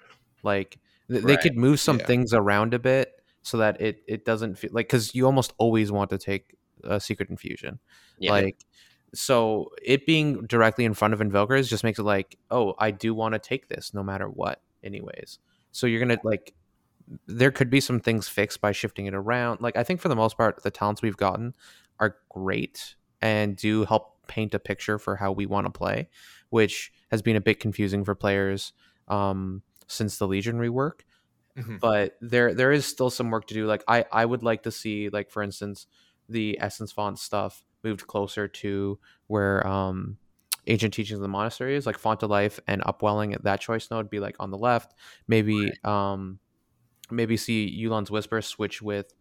Like 0.41 0.79
th- 1.09 1.23
they 1.23 1.37
could 1.37 1.55
move 1.57 1.79
some 1.79 1.99
Yeah. 1.99 2.05
things 2.05 2.33
around 2.33 2.73
a 2.73 2.79
bit 2.79 3.18
so 3.41 3.57
that 3.57 3.79
it, 3.81 4.03
it 4.07 4.25
doesn't 4.25 4.57
feel 4.57 4.71
like 4.73 4.87
because 4.87 5.15
you 5.15 5.25
almost 5.25 5.53
always 5.57 5.91
want 5.91 6.09
to 6.09 6.17
take 6.17 6.55
a 6.83 6.99
secret 6.99 7.29
infusion. 7.29 7.79
Yeah. 8.17 8.31
Like 8.31 8.65
so 9.13 9.71
it 9.83 10.05
being 10.05 10.45
directly 10.45 10.85
in 10.85 10.93
front 10.93 11.13
of 11.13 11.21
invokers 11.21 11.69
just 11.69 11.83
makes 11.83 11.99
it 11.99 12.03
like, 12.03 12.37
oh, 12.51 12.75
I 12.77 12.91
do 12.91 13.13
want 13.13 13.33
to 13.33 13.39
take 13.39 13.67
this 13.67 13.93
no 13.93 14.03
matter 14.03 14.29
what, 14.29 14.61
anyways. 14.83 15.39
So 15.71 15.87
you're 15.87 15.99
gonna 15.99 16.19
like 16.23 16.53
there 17.25 17.51
could 17.51 17.69
be 17.69 17.79
some 17.79 17.99
things 17.99 18.27
fixed 18.27 18.61
by 18.61 18.71
shifting 18.71 19.07
it 19.07 19.15
around. 19.15 19.61
Like 19.61 19.75
I 19.75 19.83
think 19.83 19.99
for 19.99 20.09
the 20.09 20.15
most 20.15 20.37
part, 20.37 20.61
the 20.63 20.71
talents 20.71 21.01
we've 21.01 21.17
gotten 21.17 21.55
are 21.99 22.17
great 22.29 22.95
and 23.21 23.55
do 23.55 23.85
help 23.85 24.15
paint 24.27 24.53
a 24.53 24.59
picture 24.59 24.99
for 24.99 25.15
how 25.15 25.31
we 25.31 25.45
want 25.45 25.65
to 25.65 25.71
play, 25.71 26.07
which 26.49 26.91
has 27.11 27.21
been 27.21 27.35
a 27.35 27.41
bit 27.41 27.59
confusing 27.59 28.05
for 28.05 28.15
players 28.15 28.73
um, 29.07 29.63
since 29.87 30.17
the 30.17 30.27
Legion 30.27 30.57
rework. 30.57 31.01
Mhm. 31.59 31.79
But 31.79 32.17
there 32.21 32.53
there 32.53 32.71
is 32.71 32.85
still 32.85 33.09
some 33.09 33.29
work 33.29 33.47
to 33.47 33.53
do. 33.53 33.65
Like 33.67 33.83
I 33.87 34.05
I 34.11 34.25
would 34.25 34.43
like 34.43 34.63
to 34.63 34.71
see 34.71 35.09
like 35.09 35.29
for 35.31 35.43
instance 35.43 35.87
the 36.29 36.57
Essence 36.61 36.91
font 36.91 37.19
stuff 37.19 37.63
moved 37.83 38.07
closer 38.07 38.47
to 38.47 38.99
where 39.27 39.65
um 39.67 40.17
ancient 40.67 40.93
teachings 40.93 41.17
of 41.17 41.21
the 41.21 41.27
monastery 41.27 41.75
is 41.75 41.85
like 41.85 41.97
font 41.97 42.21
of 42.23 42.29
life 42.29 42.59
and 42.67 42.83
upwelling 42.85 43.33
at 43.33 43.43
that 43.43 43.59
choice 43.61 43.89
node 43.89 44.09
be 44.09 44.19
like 44.19 44.35
on 44.39 44.51
the 44.51 44.57
left 44.57 44.93
maybe 45.27 45.71
um 45.83 46.39
maybe 47.09 47.37
see 47.37 47.67
Yu'lon's 47.69 48.11
whisper 48.11 48.41
switch 48.41 48.81
with 48.81 49.13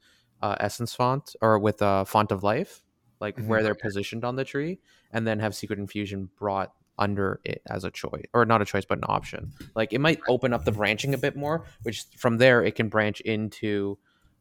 uh 0.43 0.57
essence 0.61 0.95
font 0.95 1.35
or 1.41 1.59
with 1.59 1.81
uh 1.81 2.05
font 2.05 2.33
of 2.33 2.43
life 2.43 2.83
like 3.21 3.37
Mhm. 3.37 3.47
where 3.47 3.63
they're 3.63 3.75
positioned 3.75 4.25
on 4.25 4.37
the 4.37 4.45
tree 4.45 4.81
and 5.13 5.27
then 5.27 5.39
have 5.41 5.55
secret 5.55 5.79
infusion 5.79 6.29
brought 6.37 6.75
under 6.99 7.41
it 7.45 7.63
as 7.67 7.85
a 7.85 7.91
choice 7.91 8.25
or 8.35 8.45
not 8.45 8.61
a 8.61 8.65
choice 8.65 8.85
but 8.85 8.99
an 8.99 9.05
option 9.07 9.53
like 9.75 9.93
it 9.93 10.01
might 10.01 10.21
open 10.29 10.53
up 10.53 10.65
the 10.65 10.73
branching 10.73 11.15
a 11.15 11.19
bit 11.19 11.37
more 11.37 11.65
which 11.83 12.05
from 12.17 12.39
there 12.39 12.63
it 12.63 12.75
can 12.75 12.89
branch 12.89 13.21
into 13.21 13.99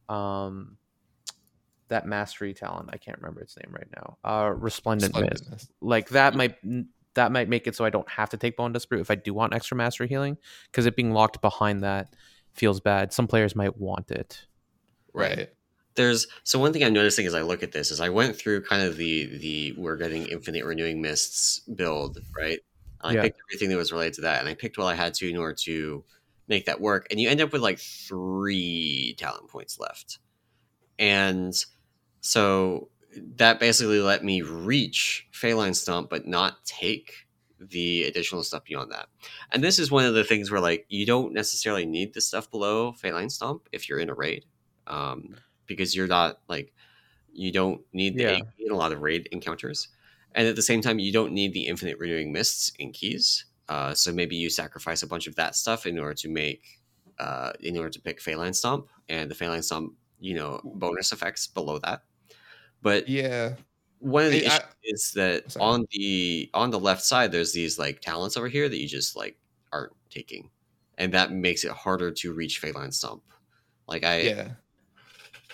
um 0.09 0.77
that 1.89 2.05
mastery 2.05 2.53
talent 2.53 2.89
i 2.91 2.97
can't 2.97 3.17
remember 3.17 3.41
its 3.41 3.55
name 3.57 3.73
right 3.73 3.87
now 3.95 4.17
uh 4.23 4.49
resplendent 4.49 5.15
Mist. 5.15 5.71
like 5.81 6.09
that 6.09 6.35
might 6.35 6.55
that 7.17 7.31
might 7.31 7.49
make 7.49 7.67
it 7.67 7.75
so 7.75 7.83
I 7.83 7.89
don't 7.89 8.09
have 8.09 8.29
to 8.29 8.37
take 8.37 8.55
Bone 8.55 8.71
Dust 8.71 8.87
Brew 8.89 9.01
if 9.01 9.11
I 9.11 9.15
do 9.15 9.33
want 9.33 9.53
extra 9.53 9.75
mastery 9.75 10.07
healing 10.07 10.37
because 10.71 10.85
it 10.85 10.95
being 10.95 11.11
locked 11.11 11.41
behind 11.41 11.81
that 11.81 12.15
feels 12.53 12.79
bad. 12.79 13.11
Some 13.11 13.27
players 13.27 13.55
might 13.55 13.77
want 13.77 14.11
it. 14.11 14.45
Right. 15.13 15.49
There's 15.97 16.27
so 16.45 16.59
one 16.59 16.73
thing 16.73 16.83
I'm 16.85 16.93
noticing 16.93 17.27
as 17.27 17.35
I 17.35 17.41
look 17.43 17.63
at 17.63 17.73
this 17.73 17.91
is 17.91 18.01
I 18.01 18.09
went 18.09 18.37
through 18.37 18.63
kind 18.63 18.83
of 18.83 18.97
the 18.97 19.37
the 19.39 19.73
we're 19.77 19.97
getting 19.97 20.27
infinite 20.27 20.65
renewing 20.65 21.01
mists 21.01 21.61
build, 21.75 22.19
right? 22.37 22.59
And 23.03 23.15
Yeah. 23.15 23.21
I 23.21 23.23
picked 23.23 23.39
everything 23.49 23.69
that 23.71 23.77
was 23.77 23.91
related 23.93 24.15
to 24.15 24.21
that, 24.23 24.39
and 24.41 24.49
I 24.49 24.55
picked 24.55 24.77
what 24.79 24.87
I 24.87 24.95
had 24.95 25.15
to 25.15 25.29
in 25.29 25.37
order 25.37 25.55
to 25.65 26.05
make 26.47 26.65
that 26.67 26.81
work. 26.81 27.07
And 27.11 27.19
you 27.21 27.29
end 27.29 27.41
up 27.41 27.53
with 27.53 27.63
like 27.63 27.79
three 27.79 29.15
talent 29.19 29.49
points 29.49 29.79
left, 29.79 30.19
and 30.99 31.55
so 32.21 32.89
that 33.37 33.59
basically 33.59 33.99
let 34.01 34.23
me 34.23 34.41
reach 34.43 35.27
Faeline 35.33 35.75
Stomp, 35.75 36.09
but 36.09 36.27
not 36.27 36.65
take 36.65 37.27
the 37.59 38.03
additional 38.03 38.43
stuff 38.43 38.65
beyond 38.65 38.91
that. 38.91 39.07
And 39.51 39.63
this 39.63 39.79
is 39.79 39.91
one 39.91 40.05
of 40.05 40.13
the 40.15 40.23
things 40.23 40.51
where 40.51 40.61
like 40.61 40.85
you 40.89 41.05
don't 41.05 41.33
necessarily 41.33 41.85
need 41.85 42.13
the 42.13 42.21
stuff 42.21 42.51
below 42.51 42.93
Faeline 42.93 43.31
Stomp 43.31 43.67
if 43.71 43.89
you're 43.89 43.99
in 43.99 44.09
a 44.09 44.15
raid 44.15 44.45
um, 44.87 45.35
because 45.67 45.95
you're 45.95 46.07
not 46.07 46.39
like 46.47 46.73
you 47.33 47.51
don't 47.51 47.81
need 47.93 48.15
the 48.15 48.23
Yeah. 48.23 48.31
AP 48.37 48.47
in 48.59 48.71
a 48.71 48.75
lot 48.75 48.91
of 48.91 49.01
raid 49.01 49.27
encounters, 49.31 49.89
and 50.33 50.47
at 50.47 50.55
the 50.55 50.61
same 50.61 50.81
time 50.81 50.99
you 50.99 51.11
don't 51.11 51.33
need 51.33 51.53
the 51.53 51.67
infinite 51.67 51.99
renewing 51.99 52.31
mists 52.33 52.71
in 52.79 52.91
keys. 52.91 53.45
Uh, 53.69 53.93
so 53.93 54.11
maybe 54.13 54.35
you 54.35 54.49
sacrifice 54.49 55.03
a 55.03 55.07
bunch 55.07 55.27
of 55.27 55.35
that 55.35 55.55
stuff 55.55 55.85
in 55.85 55.99
order 55.99 56.13
to 56.15 56.29
make 56.29 56.63
uh, 57.19 57.51
in 57.61 57.75
order 57.77 57.89
to 57.89 57.99
pick 58.01 58.19
Faeline 58.21 58.55
Stomp 58.55 58.87
and 59.09 59.29
the 59.29 59.35
Faeline 59.35 59.63
Stomp, 59.63 59.93
you 60.19 60.33
know, 60.35 60.61
bonus 60.63 61.11
effects 61.11 61.47
below 61.47 61.79
that. 61.79 62.03
But 62.81 63.09
Yeah. 63.09 63.55
one 63.99 64.25
of 64.25 64.31
the 64.31 64.47
I- 64.47 64.51
I- 64.51 64.57
issues 64.57 64.63
is 64.83 65.11
that 65.13 65.51
Sorry. 65.51 65.63
on 65.65 65.87
the 65.91 66.49
on 66.53 66.69
the 66.71 66.79
left 66.79 67.03
side 67.03 67.31
there's 67.31 67.53
these 67.53 67.79
like 67.79 67.99
talents 68.01 68.37
over 68.37 68.47
here 68.47 68.69
that 68.69 68.77
you 68.77 68.87
just 68.87 69.15
like 69.15 69.37
aren't 69.73 69.93
taking 70.11 70.49
and 70.99 71.11
that 71.13 71.31
makes 71.31 71.63
it 71.65 71.71
harder 71.71 72.11
to 72.11 72.33
reach 72.33 72.61
Faeline 72.61 72.93
Stomp. 72.93 73.23
Like 73.87 74.03
I 74.03 74.21
yeah, 74.21 74.49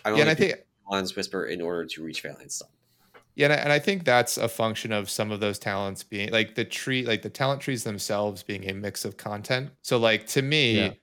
I 0.06 0.12
yeah, 0.12 0.22
and 0.22 0.30
I 0.30 0.36
think 0.36 0.56
Phalanx 0.88 1.16
Whisper 1.16 1.46
in 1.46 1.62
order 1.62 1.86
to 1.86 2.04
reach 2.04 2.24
Faeline 2.24 2.52
Stomp. 2.52 2.72
Yeah, 3.36 3.46
and 3.46 3.54
I, 3.54 3.56
and 3.58 3.72
I 3.72 3.80
think 3.80 4.06
that's 4.06 4.38
a 4.38 4.48
function 4.48 4.92
of 4.92 5.10
some 5.10 5.32
of 5.32 5.40
those 5.40 5.58
talents 5.58 6.04
being 6.04 6.32
like 6.32 6.54
the 6.56 6.66
tree, 6.66 7.06
like 7.06 7.24
the 7.24 7.30
talent 7.30 7.62
trees 7.62 7.84
themselves 7.84 8.44
being 8.44 8.70
a 8.70 8.74
mix 8.74 9.06
of 9.06 9.18
content. 9.18 9.72
So, 9.82 9.98
like 9.98 10.28
to 10.28 10.42
me, 10.42 10.76
Yeah. 10.78 10.94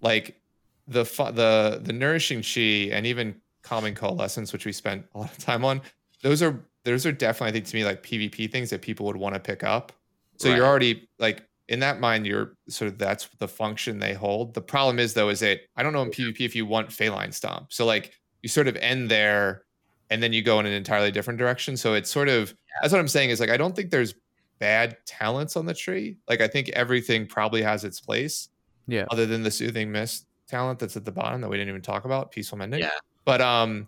like 0.00 0.40
the 0.86 1.04
the 1.04 1.80
the 1.82 1.92
nourishing 1.92 2.42
chi 2.42 2.94
and 2.94 3.06
even 3.06 3.40
calming 3.62 3.94
coalescence, 3.94 4.52
which 4.52 4.66
we 4.66 4.72
spent 4.72 5.04
a 5.14 5.18
lot 5.18 5.32
of 5.32 5.38
time 5.38 5.64
on, 5.64 5.80
those 6.22 6.42
are 6.42 6.60
those 6.84 7.04
are 7.06 7.12
definitely 7.12 7.48
I 7.48 7.52
think 7.52 7.66
to 7.66 7.76
me 7.76 7.84
like 7.84 8.02
PvP 8.02 8.50
things 8.52 8.70
that 8.70 8.82
people 8.82 9.06
would 9.06 9.16
want 9.16 9.34
to 9.34 9.40
pick 9.40 9.64
up. 9.64 9.92
So 10.36 10.54
you're 10.54 10.64
already 10.64 11.08
like 11.18 11.46
in 11.68 11.80
that 11.80 12.00
mind, 12.00 12.26
you're 12.26 12.56
sort 12.68 12.90
of 12.92 12.98
that's 12.98 13.28
the 13.38 13.48
function 13.48 13.98
they 13.98 14.14
hold. 14.14 14.54
The 14.54 14.62
problem 14.62 14.98
is 14.98 15.12
though, 15.14 15.28
is 15.28 15.40
that 15.40 15.60
I 15.76 15.82
don't 15.82 15.92
know 15.92 16.02
in 16.02 16.10
PvP 16.10 16.40
if 16.40 16.56
you 16.56 16.66
want 16.66 16.88
Faeline 16.90 17.34
Stomp. 17.34 17.72
So 17.72 17.84
like 17.84 18.12
you 18.42 18.48
sort 18.48 18.68
of 18.68 18.76
end 18.76 19.10
there 19.10 19.62
and 20.10 20.22
then 20.22 20.32
you 20.32 20.42
go 20.42 20.58
in 20.60 20.66
an 20.66 20.72
entirely 20.72 21.10
different 21.10 21.38
direction. 21.38 21.76
So 21.76 21.94
it's 21.94 22.10
sort 22.10 22.28
of 22.28 22.54
that's 22.80 22.92
what 22.92 23.00
I'm 23.00 23.08
saying 23.08 23.30
is 23.30 23.40
like 23.40 23.50
I 23.50 23.56
don't 23.56 23.74
think 23.76 23.90
there's 23.90 24.14
bad 24.58 24.96
talents 25.06 25.56
on 25.56 25.66
the 25.66 25.74
tree. 25.74 26.16
Like 26.28 26.40
I 26.40 26.48
think 26.48 26.68
everything 26.70 27.26
probably 27.26 27.62
has 27.62 27.84
its 27.84 28.00
place, 28.00 28.48
Yeah. 28.86 29.04
other 29.10 29.24
than 29.26 29.42
the 29.42 29.50
soothing 29.50 29.90
mist 29.90 30.26
talent 30.48 30.78
that's 30.80 30.96
at 30.96 31.04
the 31.04 31.12
bottom 31.12 31.40
that 31.40 31.48
we 31.48 31.56
didn't 31.56 31.68
even 31.70 31.80
talk 31.82 32.04
about, 32.04 32.32
peaceful 32.32 32.58
mending. 32.58 32.80
Yeah. 32.80 32.90
But 33.24 33.40
um, 33.40 33.86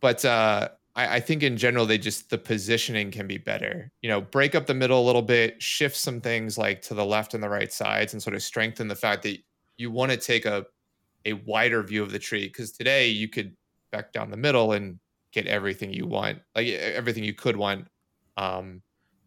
but 0.00 0.24
uh 0.24 0.68
I, 0.94 1.16
I 1.16 1.20
think 1.20 1.42
in 1.42 1.56
general 1.56 1.86
they 1.86 1.96
just 1.96 2.28
the 2.28 2.36
positioning 2.36 3.10
can 3.10 3.26
be 3.26 3.38
better. 3.38 3.90
You 4.02 4.10
know, 4.10 4.20
break 4.20 4.54
up 4.54 4.66
the 4.66 4.74
middle 4.74 5.00
a 5.02 5.06
little 5.06 5.22
bit, 5.22 5.62
shift 5.62 5.96
some 5.96 6.20
things 6.20 6.58
like 6.58 6.82
to 6.82 6.94
the 6.94 7.04
left 7.04 7.32
and 7.32 7.42
the 7.42 7.48
right 7.48 7.72
sides, 7.72 8.12
and 8.12 8.22
sort 8.22 8.36
of 8.36 8.42
strengthen 8.42 8.88
the 8.88 8.94
fact 8.96 9.22
that 9.22 9.38
you 9.78 9.90
want 9.90 10.10
to 10.12 10.18
take 10.18 10.44
a 10.44 10.66
a 11.24 11.32
wider 11.32 11.82
view 11.82 12.02
of 12.02 12.10
the 12.12 12.18
tree. 12.18 12.46
Because 12.46 12.72
today 12.72 13.08
you 13.08 13.28
could 13.28 13.56
back 13.92 14.12
down 14.12 14.30
the 14.30 14.36
middle 14.36 14.72
and 14.72 14.98
get 15.32 15.46
everything 15.46 15.92
you 15.92 16.06
want, 16.06 16.40
like 16.56 16.66
everything 16.68 17.22
you 17.22 17.34
could 17.34 17.56
want. 17.56 17.86
Um, 18.36 18.82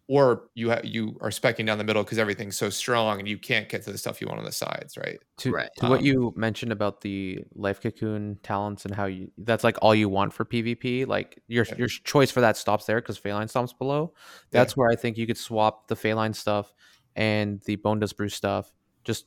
or 0.07 0.49
you 0.53 0.69
ha- 0.69 0.81
you 0.83 1.17
are 1.21 1.31
specking 1.31 1.65
down 1.65 1.79
the 1.79 1.83
middle 1.83 2.03
because 2.03 2.19
everything's 2.19 2.55
so 2.55 2.69
strong 2.69 3.17
and 3.17 3.27
you 3.27 3.39
can't 3.39 3.67
get 3.69 3.81
to 3.83 3.91
the 3.91 3.97
stuff 3.97 4.21
you 4.21 4.27
want 4.27 4.37
on 4.37 4.45
the 4.45 4.51
sides, 4.51 4.97
right? 4.97 5.17
to, 5.37 5.51
Right. 5.51 5.69
to 5.77 5.87
what 5.89 6.01
Um, 6.01 6.05
you 6.05 6.33
mentioned 6.35 6.71
about 6.71 7.01
the 7.01 7.39
life 7.55 7.81
cocoon 7.81 8.37
talents 8.43 8.85
and 8.85 8.93
how 8.93 9.05
you 9.05 9.31
that's 9.39 9.63
like 9.63 9.77
all 9.81 9.95
you 9.95 10.07
want 10.07 10.31
for 10.31 10.45
PvP. 10.45 11.07
Like 11.07 11.41
your 11.47 11.65
Yeah. 11.69 11.77
your 11.77 11.87
choice 11.87 12.29
for 12.29 12.41
that 12.41 12.55
stops 12.55 12.85
there 12.85 13.01
because 13.01 13.17
Faeline 13.19 13.47
stomps 13.51 13.75
below. 13.75 14.13
Yeah. 14.15 14.59
That's 14.59 14.77
where 14.77 14.91
I 14.91 14.95
think 14.95 15.17
you 15.17 15.25
could 15.25 15.37
swap 15.39 15.87
the 15.87 15.95
Faeline 15.95 16.35
stuff 16.35 16.71
and 17.15 17.59
the 17.61 17.77
Bone 17.77 17.97
Dust 17.99 18.15
Brew 18.15 18.29
stuff. 18.29 18.71
Just 19.05 19.25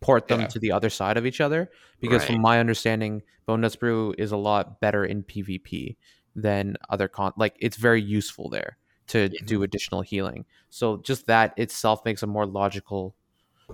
port 0.00 0.28
them 0.28 0.40
Yeah. 0.42 0.46
to 0.48 0.58
the 0.58 0.72
other 0.72 0.90
side 0.90 1.16
of 1.16 1.26
each 1.26 1.40
other. 1.40 1.70
Because 2.00 2.20
Right. 2.22 2.32
from 2.32 2.42
my 2.42 2.60
understanding, 2.60 3.22
Bone 3.46 3.66
Brew 3.80 4.14
is 4.18 4.32
a 4.32 4.36
lot 4.36 4.80
better 4.80 5.04
in 5.04 5.22
PvP 5.22 5.96
than 6.34 6.76
other 6.90 7.08
con 7.08 7.32
like 7.36 7.56
it's 7.60 7.76
very 7.76 8.02
useful 8.02 8.48
there 8.50 8.76
to 9.08 9.30
Yeah. 9.32 9.40
do 9.44 9.62
additional 9.62 10.02
healing. 10.02 10.44
So 10.68 10.98
just 10.98 11.26
that 11.26 11.54
itself 11.56 12.04
makes 12.04 12.22
a 12.22 12.26
more 12.26 12.44
logical 12.46 13.14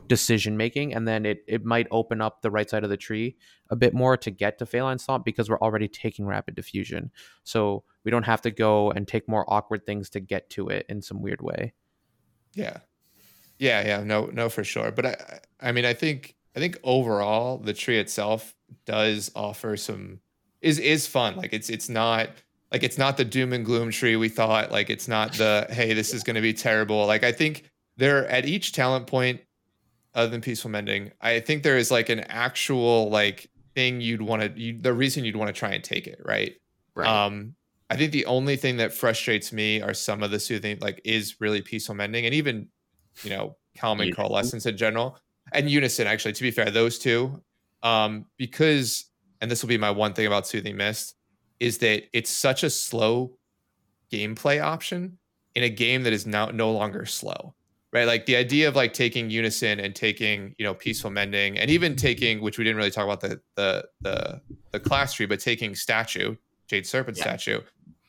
decision 0.09 0.57
making 0.57 0.95
and 0.95 1.07
then 1.07 1.27
it, 1.27 1.45
it 1.47 1.65
might 1.65 1.87
open 1.91 2.21
up 2.23 2.41
the 2.41 2.51
right 2.51 2.71
side 2.71 2.83
of 2.85 2.89
the 2.89 2.97
tree 2.97 3.37
a 3.69 3.77
bit 3.77 3.93
more 3.93 4.17
to 4.17 4.31
get 4.31 4.59
to 4.59 4.65
Faeline 4.65 4.99
Stomp 4.99 5.23
because 5.25 5.51
we're 5.51 5.59
already 5.61 5.87
taking 5.89 6.25
rapid 6.27 6.55
diffusion. 6.55 7.11
So 7.45 7.85
we 8.05 8.11
don't 8.11 8.23
have 8.25 8.41
to 8.43 8.51
go 8.51 8.91
and 8.91 9.07
take 9.07 9.29
more 9.29 9.45
awkward 9.53 9.85
things 9.85 10.09
to 10.11 10.21
get 10.21 10.49
to 10.51 10.69
it 10.69 10.87
in 10.89 11.03
some 11.03 11.21
weird 11.21 11.43
way. 11.43 11.75
Yeah. 12.55 12.79
Yeah, 13.59 13.87
yeah, 13.87 14.03
no, 14.03 14.27
no, 14.27 14.49
for 14.49 14.65
sure. 14.65 14.91
But 14.91 15.07
I, 15.07 15.41
I 15.61 15.73
mean, 15.73 15.85
I 15.85 15.95
think, 15.95 16.35
I 16.57 16.59
think 16.59 16.79
overall, 16.83 17.59
the 17.59 17.73
tree 17.73 17.99
itself 17.99 18.55
does 18.87 19.31
offer 19.35 19.77
some 19.77 20.21
is 20.61 20.79
is 20.79 21.07
fun. 21.07 21.37
Like 21.37 21.53
it's 21.53 21.71
it's 21.71 21.89
not 21.89 22.31
like 22.71 22.83
it's 22.83 22.99
not 22.99 23.17
the 23.17 23.25
doom 23.25 23.53
and 23.53 23.65
gloom 23.65 23.91
tree 23.91 24.17
we 24.17 24.29
thought. 24.29 24.71
Like 24.71 24.91
it's 24.91 25.09
not 25.09 25.33
the 25.35 25.67
hey, 25.71 25.93
this 25.95 26.15
is 26.15 26.23
going 26.23 26.37
to 26.37 26.43
be 26.43 26.53
terrible. 26.53 27.07
Like 27.07 27.25
I 27.25 27.33
think 27.33 27.71
there 27.97 28.27
at 28.29 28.47
each 28.47 28.73
talent 28.73 29.07
point, 29.07 29.41
other 30.15 30.31
than 30.31 30.41
peaceful 30.41 30.71
mending, 30.71 31.13
I 31.21 31.41
think 31.41 31.63
there 31.63 31.77
is 31.77 31.91
like 31.91 32.09
an 32.09 32.21
actual 32.21 33.11
like 33.11 33.51
thing 33.75 34.01
you'd 34.01 34.23
want 34.23 34.43
to 34.43 34.61
you 34.61 34.79
the 34.81 34.93
reason 34.93 35.25
you'd 35.25 35.37
want 35.37 35.49
to 35.49 35.59
try 35.59 35.71
and 35.71 35.83
take 35.83 36.07
it 36.07 36.21
right. 36.25 36.55
Right. 36.95 37.09
Um, 37.09 37.55
I 37.93 37.97
think 37.97 38.13
the 38.13 38.25
only 38.25 38.57
thing 38.57 38.79
that 38.79 38.95
frustrates 38.95 39.53
me 39.53 39.83
are 39.83 39.93
some 39.93 40.23
of 40.23 40.31
the 40.31 40.41
soothing, 40.41 40.79
like, 40.81 41.03
is 41.05 41.43
really 41.43 41.61
peaceful 41.61 41.95
mending, 41.95 42.25
and 42.25 42.35
even, 42.35 42.69
you 43.23 43.31
know, 43.31 43.57
calming 43.77 44.09
Unison. 44.09 44.25
coalescence 44.25 44.67
in 44.67 44.77
general, 44.77 45.19
and 45.53 45.71
unison. 45.71 46.07
Actually, 46.07 46.33
to 46.35 46.43
be 46.43 46.51
fair, 46.51 46.71
those 46.71 46.99
two, 46.99 47.43
um, 47.83 48.27
because, 48.37 49.07
and 49.41 49.51
this 49.51 49.63
will 49.63 49.69
be 49.69 49.79
my 49.79 49.91
one 49.91 50.13
thing 50.15 50.27
about 50.27 50.47
soothing 50.47 50.77
mist, 50.77 51.15
is 51.61 51.79
that 51.79 52.05
it's 52.13 52.31
such 52.31 52.63
a 52.63 52.71
slow 52.71 53.37
gameplay 54.13 54.63
option 54.63 55.19
in 55.55 55.63
a 55.63 55.69
game 55.69 56.03
that 56.05 56.13
is 56.13 56.27
now 56.27 56.47
no 56.47 56.73
longer 56.73 57.07
slow. 57.07 57.55
Right, 57.93 58.07
like 58.07 58.25
the 58.25 58.37
idea 58.37 58.69
of 58.69 58.75
like 58.75 58.95
taking 58.95 59.29
unison 59.29 59.79
and 59.79 59.95
taking 59.95 60.55
you 60.57 60.65
know 60.65 60.73
peaceful 60.73 61.11
mending 61.11 61.59
and 61.59 61.71
even 61.71 61.95
taking 61.95 62.41
which 62.41 62.57
we 62.57 62.65
didn't 62.65 62.79
really 62.79 62.91
talk 62.91 63.05
about 63.05 63.21
the 63.21 63.39
the 63.55 63.85
the 64.01 64.41
the 64.71 64.81
class 64.81 65.13
tree, 65.13 65.27
but 65.27 65.41
taking 65.41 65.75
statue 65.75 66.35
Jade 66.69 66.87
Serpent 66.87 67.19
Yeah. 67.19 67.25
statue. 67.37 67.61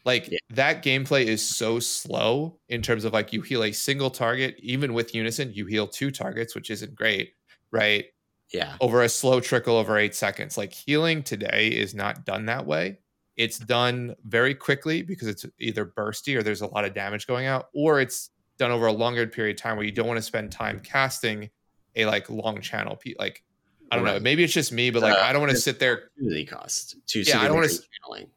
Like 0.06 0.28
Yeah. 0.30 0.40
that 0.50 0.84
gameplay 0.84 1.26
is 1.26 1.48
so 1.48 1.80
slow 1.80 2.60
in 2.70 2.82
terms 2.82 3.06
of 3.06 3.14
like 3.14 3.32
you 3.32 3.42
heal 3.42 3.64
a 3.64 3.72
single 3.72 4.10
target, 4.10 4.56
even 4.60 4.94
with 4.94 5.16
unison, 5.16 5.54
you 5.54 5.66
heal 5.66 5.88
two 5.88 6.12
targets, 6.12 6.56
which 6.56 6.70
isn't 6.70 6.94
great, 6.96 7.34
right? 7.72 8.06
yeah. 8.52 8.76
Over 8.82 9.02
a 9.02 9.10
slow 9.10 9.40
trickle 9.40 9.78
over 9.78 9.98
eight 9.98 10.14
seconds. 10.14 10.58
Like 10.60 10.72
healing 10.74 11.24
today 11.24 11.70
is 11.70 11.96
not 11.96 12.24
done 12.24 12.46
that 12.46 12.68
way. 12.68 13.00
It's 13.36 13.58
done 13.58 14.16
very 14.26 14.54
quickly 14.54 15.02
because 15.02 15.28
it's 15.28 15.44
either 15.58 15.86
bursty 15.88 16.36
or 16.38 16.44
there's 16.44 16.62
a 16.62 16.68
lot 16.68 16.86
of 16.86 16.94
damage 16.94 17.26
going 17.26 17.48
out, 17.48 17.70
or 17.74 18.00
it's 18.00 18.30
done 18.60 18.70
over 18.70 18.86
a 18.86 18.92
longer 18.92 19.26
period 19.26 19.58
of 19.58 19.62
time 19.64 19.76
where 19.76 19.86
you 19.86 19.92
don't 19.92 20.06
want 20.06 20.18
to 20.20 20.22
spend 20.22 20.52
time 20.52 20.80
casting 20.82 21.50
a 21.96 22.06
like 22.06 22.30
long 22.30 22.62
channel. 22.62 22.96
pe- 22.96 23.16
Like 23.18 23.44
I 23.92 23.96
don't 23.96 24.06
know, 24.06 24.20
maybe 24.20 24.44
it's 24.44 24.54
just 24.54 24.72
me, 24.72 24.92
but 24.92 25.02
like 25.02 25.18
Uh, 25.18 25.22
I 25.22 25.34
don't 25.34 25.42
want 25.42 25.52
to 25.54 25.58
sit 25.58 25.80
there 25.80 26.12
cost 26.48 26.96
to 27.08 27.22
Yeah, 27.22 27.42
I 27.42 27.48
don't 27.48 27.56
wanna 27.56 27.70
to. 27.70 28.28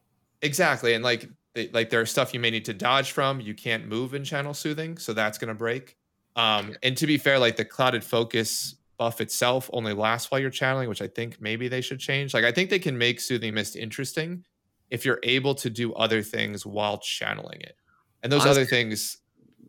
Exactly. 0.41 0.93
And 0.95 1.03
like 1.03 1.29
they, 1.57 1.67
like 1.69 1.89
there's 1.89 2.09
stuff 2.11 2.33
you 2.33 2.39
may 2.39 2.49
need 2.51 2.65
to 2.65 2.73
dodge 2.73 3.11
from. 3.11 3.41
You 3.41 3.53
can't 3.53 3.87
move 3.87 4.13
in 4.13 4.23
channel 4.23 4.53
soothing, 4.53 4.97
so 4.97 5.13
that's 5.13 5.37
gonna 5.37 5.53
break. 5.55 5.97
Um, 6.35 6.75
and 6.83 6.95
to 6.97 7.07
be 7.07 7.17
fair, 7.17 7.39
like 7.39 7.57
the 7.57 7.65
clouded 7.65 8.03
focus 8.03 8.75
buff 8.97 9.21
itself 9.21 9.69
only 9.73 9.93
lasts 9.93 10.31
while 10.31 10.39
you're 10.39 10.49
channeling, 10.49 10.87
which 10.89 11.01
I 11.01 11.07
think 11.07 11.41
maybe 11.41 11.67
they 11.67 11.81
should 11.81 11.99
change. 11.99 12.33
Like 12.33 12.45
I 12.45 12.51
think 12.51 12.69
they 12.69 12.79
can 12.79 12.97
make 12.97 13.19
soothing 13.19 13.53
mist 13.53 13.75
interesting 13.75 14.43
if 14.89 15.03
you're 15.05 15.19
able 15.23 15.53
to 15.55 15.69
do 15.69 15.93
other 15.93 16.21
things 16.23 16.65
while 16.65 16.97
channeling 16.99 17.61
it. 17.61 17.75
And 18.23 18.31
those 18.31 18.45
other 18.45 18.65
things, 18.65 19.17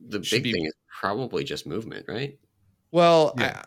The 0.09 0.20
big 0.20 0.43
be- 0.44 0.52
thing 0.52 0.65
is 0.66 0.74
probably 1.01 1.44
just 1.44 1.66
movement, 1.66 2.06
right? 2.09 2.39
well, 2.93 3.35
Yeah. 3.39 3.62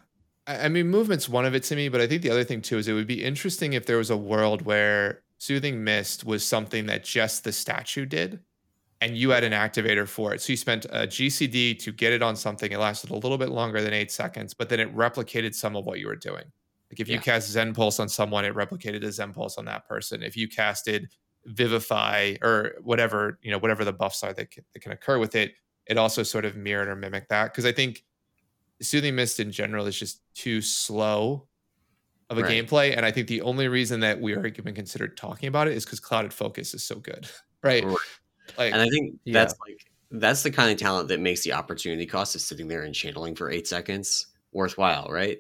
I, 0.48 0.65
I 0.65 0.69
mean, 0.69 0.88
movement's 0.88 1.30
one 1.30 1.45
of 1.45 1.53
it 1.53 1.64
to 1.65 1.76
me, 1.76 1.89
but 1.89 2.02
I 2.02 2.07
think 2.07 2.22
the 2.23 2.31
other 2.31 2.43
thing 2.43 2.61
too 2.61 2.77
is 2.80 2.88
it 2.88 2.93
would 2.93 3.06
be 3.07 3.23
interesting 3.23 3.73
if 3.73 3.85
there 3.85 3.98
was 3.98 4.10
a 4.10 4.18
world 4.18 4.64
where 4.64 5.22
soothing 5.41 5.84
mist 5.84 6.23
was 6.23 6.45
something 6.45 6.85
that 6.85 7.03
just 7.03 7.43
the 7.43 7.51
statue 7.51 8.05
did 8.05 8.39
and 9.01 9.18
you 9.18 9.31
had 9.31 9.43
an 9.43 9.53
activator 9.53 10.07
for 10.07 10.35
it. 10.35 10.39
So 10.39 10.53
you 10.53 10.57
spent 10.57 10.85
a 10.91 11.07
GCD 11.07 11.80
to 11.80 11.91
get 11.91 12.13
it 12.13 12.22
on 12.22 12.35
something. 12.35 12.72
It 12.72 12.77
lasted 12.77 13.09
a 13.09 13.15
little 13.15 13.39
bit 13.39 13.49
longer 13.49 13.81
than 13.81 13.91
eight 13.91 14.11
seconds, 14.11 14.53
but 14.53 14.69
then 14.69 14.80
it 14.80 14.95
replicated 14.95 15.55
some 15.55 15.76
of 15.76 15.84
what 15.84 15.97
you 15.99 16.05
were 16.05 16.15
doing. 16.15 16.43
Like 16.91 16.99
if 16.99 17.09
you 17.09 17.15
Yeah. 17.15 17.22
cast 17.22 17.49
Zen 17.49 17.73
Pulse 17.73 17.99
on 17.99 18.07
someone, 18.07 18.45
it 18.45 18.53
replicated 18.53 19.03
a 19.03 19.11
Zen 19.11 19.34
Pulse 19.34 19.57
on 19.57 19.65
that 19.65 19.88
person. 19.88 20.22
If 20.22 20.38
you 20.38 20.47
casted 20.47 21.09
Vivify 21.45 22.35
or 22.43 22.76
whatever, 22.84 23.39
you 23.41 23.49
know, 23.49 23.57
whatever 23.57 23.84
the 23.84 23.93
buffs 23.93 24.22
are 24.22 24.34
that 24.34 24.51
can, 24.51 24.63
that 24.73 24.81
can 24.81 24.91
occur 24.91 25.18
with 25.18 25.34
it, 25.34 25.55
it 25.88 25.97
also 25.97 26.22
sort 26.22 26.45
of 26.45 26.55
mirrored 26.55 26.88
or 26.88 26.95
mimicked 26.95 27.30
that. 27.30 27.45
Because 27.45 27.65
I 27.65 27.72
think 27.72 28.03
Soothing 28.80 29.15
Mist 29.15 29.39
in 29.39 29.51
general 29.51 29.88
is 29.88 29.97
just 29.97 30.22
too 30.35 30.61
slow 30.61 31.47
of 32.32 32.38
a 32.38 32.41
Right. 32.41 32.66
gameplay. 32.66 32.95
And 32.98 33.06
I 33.06 33.12
think 33.12 33.28
the 33.28 33.41
only 33.41 33.68
reason 33.68 33.99
that 33.99 34.20
we 34.20 34.34
are 34.34 34.45
even 34.45 34.74
considered 34.74 35.18
talking 35.18 35.48
about 35.48 35.68
it 35.68 35.74
is 35.76 35.86
because 35.86 35.99
Clouded 35.99 36.34
Focus 36.34 36.74
is 36.74 36.84
so 36.84 36.95
good. 36.95 37.28
Right. 37.64 37.84
Right. 37.86 37.95
Like 38.58 38.74
And 38.74 38.82
I 38.82 38.88
think 38.90 39.20
Yeah. 39.24 39.34
that's 39.34 39.53
like 39.68 39.86
that's 40.10 40.41
the 40.41 40.49
kind 40.49 40.72
of 40.72 40.78
talent 40.80 41.10
that 41.10 41.20
makes 41.20 41.44
the 41.44 41.53
opportunity 41.53 42.08
cost 42.08 42.34
of 42.34 42.41
sitting 42.41 42.68
there 42.68 42.82
and 42.82 42.95
channeling 42.95 43.36
for 43.36 43.52
eight 43.52 43.68
seconds 43.68 44.26
worthwhile, 44.52 45.08
right? 45.12 45.38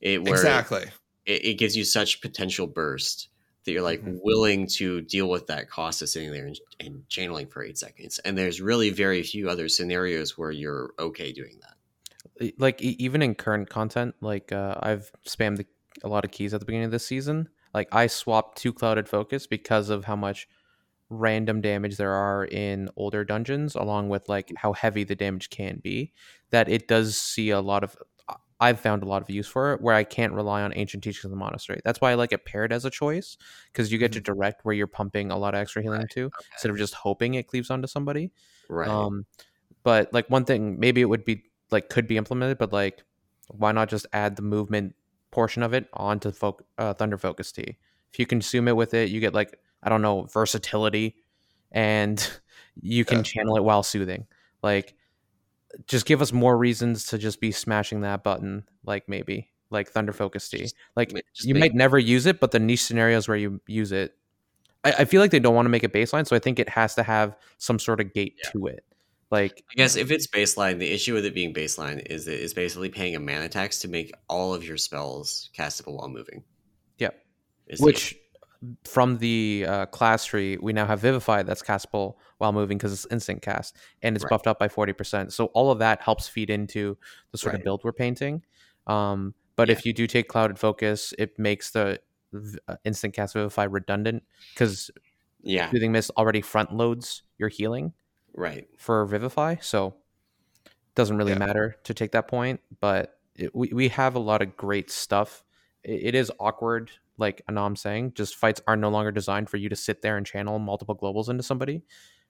It 0.00 0.22
where 0.22 0.34
exactly. 0.34 0.84
it, 1.26 1.44
it 1.44 1.54
gives 1.54 1.76
you 1.76 1.82
such 1.84 2.20
potential 2.20 2.68
burst 2.68 3.28
that 3.64 3.72
you're 3.72 3.82
like 3.82 4.02
Mhm. 4.04 4.20
willing 4.22 4.68
to 4.68 5.00
deal 5.00 5.28
with 5.28 5.48
that 5.48 5.68
cost 5.68 6.00
of 6.00 6.08
sitting 6.10 6.30
there 6.30 6.46
and, 6.46 6.60
and 6.78 7.08
channeling 7.08 7.48
for 7.48 7.64
eight 7.64 7.76
seconds. 7.78 8.20
And 8.20 8.38
there's 8.38 8.60
really 8.60 8.90
very 8.90 9.22
few 9.24 9.50
other 9.50 9.68
scenarios 9.68 10.38
where 10.38 10.52
you're 10.52 10.94
okay 10.98 11.32
doing 11.32 11.58
that. 11.60 12.54
Like 12.58 12.80
e- 12.82 12.96
even 13.00 13.20
in 13.20 13.34
current 13.34 13.68
content 13.68 14.14
like 14.20 14.50
uh, 14.52 14.74
i've 14.80 15.10
spammed 15.26 15.56
the, 15.58 15.66
a 16.02 16.08
lot 16.08 16.24
of 16.24 16.30
keys 16.30 16.52
at 16.52 16.60
the 16.60 16.66
beginning 16.66 16.86
of 16.86 16.90
this 16.90 17.06
season 17.06 17.48
like 17.72 17.88
i 17.92 18.06
swapped 18.06 18.58
to 18.58 18.72
clouded 18.72 19.08
focus 19.08 19.46
because 19.46 19.90
of 19.90 20.04
how 20.04 20.16
much 20.16 20.48
random 21.10 21.60
damage 21.60 21.96
there 21.96 22.12
are 22.12 22.44
in 22.44 22.88
older 22.96 23.24
dungeons, 23.24 23.74
along 23.74 24.08
with 24.08 24.28
like 24.28 24.52
how 24.56 24.72
heavy 24.72 25.04
the 25.04 25.14
damage 25.14 25.50
can 25.50 25.80
be, 25.82 26.12
that 26.50 26.68
it 26.68 26.88
does 26.88 27.16
see 27.16 27.50
a 27.50 27.60
lot 27.60 27.84
of. 27.84 27.96
I've 28.60 28.80
found 28.80 29.02
a 29.02 29.06
lot 29.06 29.20
of 29.20 29.28
use 29.28 29.48
for 29.48 29.74
it 29.74 29.80
where 29.80 29.94
I 29.94 30.04
can't 30.04 30.32
rely 30.32 30.62
on 30.62 30.72
ancient 30.76 31.02
teachings 31.02 31.24
of 31.24 31.30
the 31.30 31.36
monastery. 31.36 31.80
That's 31.84 32.00
why 32.00 32.12
I 32.12 32.14
like 32.14 32.32
it 32.32 32.46
paired 32.46 32.72
as 32.72 32.84
a 32.84 32.90
choice 32.90 33.36
because 33.70 33.92
you 33.92 33.98
get 33.98 34.12
to 34.12 34.20
direct 34.20 34.64
where 34.64 34.74
you're 34.74 34.86
pumping 34.86 35.30
a 35.30 35.36
lot 35.36 35.54
of 35.54 35.60
extra 35.60 35.82
healing 35.82 36.02
Right, 36.02 36.10
to 36.10 36.30
instead 36.52 36.70
of 36.70 36.78
just 36.78 36.94
hoping 36.94 37.34
it 37.34 37.48
cleaves 37.48 37.68
onto 37.68 37.88
somebody. 37.88 38.30
Right. 38.68 38.88
Um, 38.88 39.26
but 39.82 40.14
like 40.14 40.30
one 40.30 40.44
thing, 40.44 40.78
maybe 40.78 41.00
it 41.00 41.06
would 41.06 41.24
be 41.24 41.42
like 41.72 41.90
could 41.90 42.06
be 42.06 42.16
implemented, 42.16 42.56
but 42.56 42.72
like 42.72 43.02
why 43.48 43.72
not 43.72 43.90
just 43.90 44.06
add 44.12 44.36
the 44.36 44.42
movement 44.42 44.94
portion 45.34 45.62
of 45.62 45.74
it 45.74 45.88
onto 45.92 46.30
foc- 46.30 46.60
uh, 46.78 46.94
Thunder 46.94 47.18
Focus 47.18 47.52
Tea? 47.52 47.76
If 48.12 48.18
you 48.18 48.26
consume 48.26 48.68
it 48.68 48.76
with 48.76 48.94
it, 48.94 49.10
you 49.10 49.20
get 49.20 49.34
like 49.34 49.58
I 49.82 49.88
don't 49.90 50.00
know 50.02 50.22
versatility, 50.32 51.16
and 51.72 52.16
you 52.80 53.04
can 53.04 53.18
Yeah. 53.18 53.22
channel 53.24 53.56
it 53.56 53.64
while 53.64 53.82
soothing. 53.82 54.26
Like, 54.62 54.94
just 55.86 56.06
give 56.06 56.22
us 56.22 56.32
more 56.32 56.56
reasons 56.56 57.06
to 57.06 57.18
just 57.18 57.40
be 57.40 57.50
smashing 57.52 58.00
that 58.02 58.22
button. 58.22 58.64
Like 58.84 59.08
maybe 59.08 59.50
like 59.70 59.88
Thunder 59.88 60.12
Focus 60.12 60.48
Tea. 60.48 60.58
Just 60.58 60.76
Like 60.96 61.12
just 61.34 61.48
you 61.48 61.54
make- 61.54 61.60
might 61.62 61.74
never 61.74 61.98
use 61.98 62.26
it, 62.26 62.38
but 62.40 62.52
the 62.52 62.60
niche 62.60 62.82
scenarios 62.84 63.26
where 63.26 63.36
you 63.36 63.60
use 63.66 63.90
it, 63.92 64.14
I, 64.84 64.92
I 65.00 65.04
feel 65.04 65.20
like 65.20 65.32
they 65.32 65.40
don't 65.40 65.54
want 65.56 65.66
to 65.66 65.70
make 65.70 65.82
it 65.84 65.92
baseline, 65.92 66.26
so 66.26 66.36
I 66.36 66.38
think 66.38 66.58
it 66.60 66.68
has 66.68 66.94
to 66.94 67.02
have 67.02 67.36
some 67.58 67.78
sort 67.80 68.00
of 68.00 68.12
gate 68.14 68.36
Yeah. 68.44 68.50
to 68.52 68.66
it. 68.68 68.84
Like 69.34 69.64
I 69.70 69.74
guess 69.74 69.96
if 69.96 70.10
it's 70.10 70.26
baseline, 70.28 70.78
the 70.78 70.90
issue 70.90 71.12
with 71.14 71.24
it 71.24 71.34
being 71.34 71.52
baseline 71.52 72.00
is 72.06 72.24
that 72.26 72.42
it's 72.42 72.54
basically 72.54 72.88
paying 72.88 73.16
a 73.16 73.20
mana 73.20 73.48
tax 73.48 73.80
to 73.80 73.88
make 73.88 74.12
all 74.28 74.54
of 74.54 74.64
your 74.64 74.76
spells 74.76 75.50
castable 75.58 75.96
while 75.98 76.08
moving. 76.08 76.44
Yep. 76.98 77.14
which 77.80 78.14
from 78.84 79.18
the 79.18 79.66
uh, 79.68 79.86
class 79.86 80.24
tree 80.24 80.56
we 80.62 80.72
now 80.72 80.86
have 80.86 81.00
vivify 81.00 81.42
that's 81.42 81.62
castable 81.62 82.14
while 82.38 82.52
moving 82.52 82.78
because 82.78 82.92
it's 82.92 83.06
instant 83.10 83.42
cast 83.42 83.76
and 84.02 84.16
it's 84.16 84.24
Right. 84.24 84.30
buffed 84.30 84.46
up 84.46 84.58
by 84.58 84.68
40% 84.68 85.32
so 85.32 85.46
all 85.46 85.70
of 85.70 85.78
that 85.80 86.00
helps 86.00 86.28
feed 86.28 86.48
into 86.48 86.96
the 87.32 87.38
sort 87.38 87.52
Right. 87.52 87.60
of 87.60 87.64
build 87.64 87.82
we're 87.84 87.92
painting 87.92 88.42
um, 88.86 89.34
but 89.56 89.68
Yeah. 89.68 89.72
if 89.72 89.84
you 89.84 89.92
do 89.92 90.06
take 90.06 90.28
clouded 90.28 90.58
focus 90.58 91.12
it 91.18 91.38
makes 91.38 91.72
the 91.72 92.00
uh, 92.68 92.76
instant 92.84 93.12
cast 93.14 93.34
vivify 93.34 93.64
redundant 93.64 94.22
because 94.54 94.90
yeah, 95.42 95.70
soothing 95.70 95.92
mist 95.92 96.10
already 96.16 96.40
front 96.40 96.72
loads 96.72 97.22
your 97.38 97.48
healing 97.50 97.92
right. 98.34 98.68
for 98.76 99.04
vivify 99.06 99.56
so 99.60 99.94
it 100.66 100.72
doesn't 100.94 101.16
really 101.16 101.32
Yeah. 101.32 101.38
matter 101.38 101.76
to 101.84 101.94
take 101.94 102.12
that 102.12 102.28
point 102.28 102.60
but 102.80 103.18
it, 103.36 103.54
we, 103.54 103.68
we 103.72 103.88
have 103.88 104.14
a 104.14 104.20
lot 104.20 104.42
of 104.42 104.56
great 104.56 104.90
stuff 104.90 105.44
it, 105.82 106.08
it 106.08 106.14
is 106.14 106.30
awkward 106.38 106.90
like 107.18 107.42
anam 107.48 107.76
saying 107.76 108.12
just 108.14 108.36
fights 108.36 108.60
are 108.66 108.76
no 108.76 108.88
longer 108.90 109.10
designed 109.12 109.48
for 109.48 109.56
you 109.56 109.68
to 109.68 109.76
sit 109.76 110.02
there 110.02 110.16
and 110.16 110.26
channel 110.26 110.58
multiple 110.58 110.96
globals 110.96 111.28
into 111.28 111.42
somebody 111.42 111.82